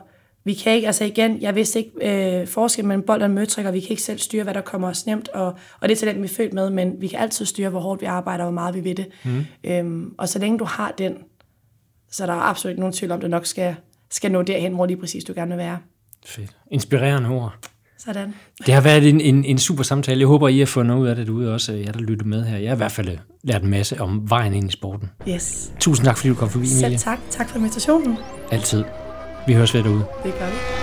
vi 0.44 0.54
kan 0.54 0.72
ikke, 0.72 0.86
altså 0.86 1.04
igen, 1.04 1.42
jeg 1.42 1.54
vidste 1.54 1.78
ikke 1.78 2.40
øh, 2.40 2.46
forskel 2.46 2.84
mellem 2.84 3.06
bold 3.06 3.22
og 3.22 3.30
møtrik, 3.30 3.66
og 3.66 3.72
vi 3.72 3.80
kan 3.80 3.90
ikke 3.90 4.02
selv 4.02 4.18
styre, 4.18 4.42
hvad 4.42 4.54
der 4.54 4.60
kommer 4.60 4.88
os 4.88 5.06
nemt, 5.06 5.28
og, 5.28 5.46
og 5.80 5.88
det 5.88 5.90
er 5.90 5.96
talent, 5.96 6.18
vi 6.18 6.24
er 6.24 6.28
født 6.28 6.52
med, 6.52 6.70
men 6.70 6.94
vi 7.00 7.08
kan 7.08 7.18
altid 7.18 7.46
styre, 7.46 7.68
hvor 7.68 7.80
hårdt 7.80 8.00
vi 8.00 8.06
arbejder, 8.06 8.44
og 8.44 8.50
hvor 8.50 8.60
meget 8.60 8.74
vi 8.74 8.84
ved 8.84 8.94
det. 8.94 9.06
Mm. 9.24 9.44
Øhm, 9.64 10.14
og 10.18 10.28
så 10.28 10.38
længe 10.38 10.58
du 10.58 10.64
har 10.64 10.94
den, 10.98 11.16
så 12.12 12.26
der 12.26 12.32
er 12.32 12.40
absolut 12.40 12.70
ikke 12.70 12.80
nogen 12.80 12.92
tvivl 12.92 13.12
om, 13.12 13.18
at 13.18 13.22
du 13.22 13.28
nok 13.28 13.46
skal, 13.46 13.74
skal 14.10 14.32
nå 14.32 14.42
derhen, 14.42 14.74
hvor 14.74 14.86
lige 14.86 14.96
præcis 14.96 15.24
du 15.24 15.32
gerne 15.36 15.48
vil 15.48 15.58
være. 15.58 15.78
Fedt. 16.26 16.50
Inspirerende 16.70 17.28
ord. 17.28 17.54
Sådan. 17.98 18.34
Det 18.66 18.74
har 18.74 18.80
været 18.80 19.08
en, 19.08 19.20
en, 19.20 19.44
en 19.44 19.58
super 19.58 19.82
samtale. 19.82 20.20
Jeg 20.20 20.28
håber, 20.28 20.48
I 20.48 20.58
har 20.58 20.66
fået 20.66 20.86
noget 20.86 21.00
ud 21.00 21.06
af 21.06 21.16
det 21.16 21.26
derude 21.26 21.54
også. 21.54 21.72
Jeg 21.72 21.94
der 21.94 22.00
lytter 22.00 22.26
med 22.26 22.44
her. 22.44 22.58
Jeg 22.58 22.70
har 22.70 22.74
i 22.74 22.76
hvert 22.76 22.92
fald 22.92 23.18
lært 23.42 23.62
en 23.62 23.70
masse 23.70 24.00
om 24.00 24.30
vejen 24.30 24.54
ind 24.54 24.68
i 24.68 24.72
sporten. 24.72 25.10
Yes. 25.28 25.72
Tusind 25.80 26.06
tak, 26.06 26.16
fordi 26.16 26.28
du 26.28 26.34
kom 26.34 26.48
forbi, 26.48 26.66
Emilie. 26.66 26.80
Selv 26.80 26.98
tak. 26.98 27.18
Tak 27.30 27.48
for 27.48 27.58
invitationen. 27.58 28.16
Altid. 28.50 28.84
Vi 29.46 29.54
høres 29.54 29.74
ved 29.74 29.82
derude. 29.82 30.04
Det 30.24 30.34
gør 30.38 30.46
vi. 30.46 30.81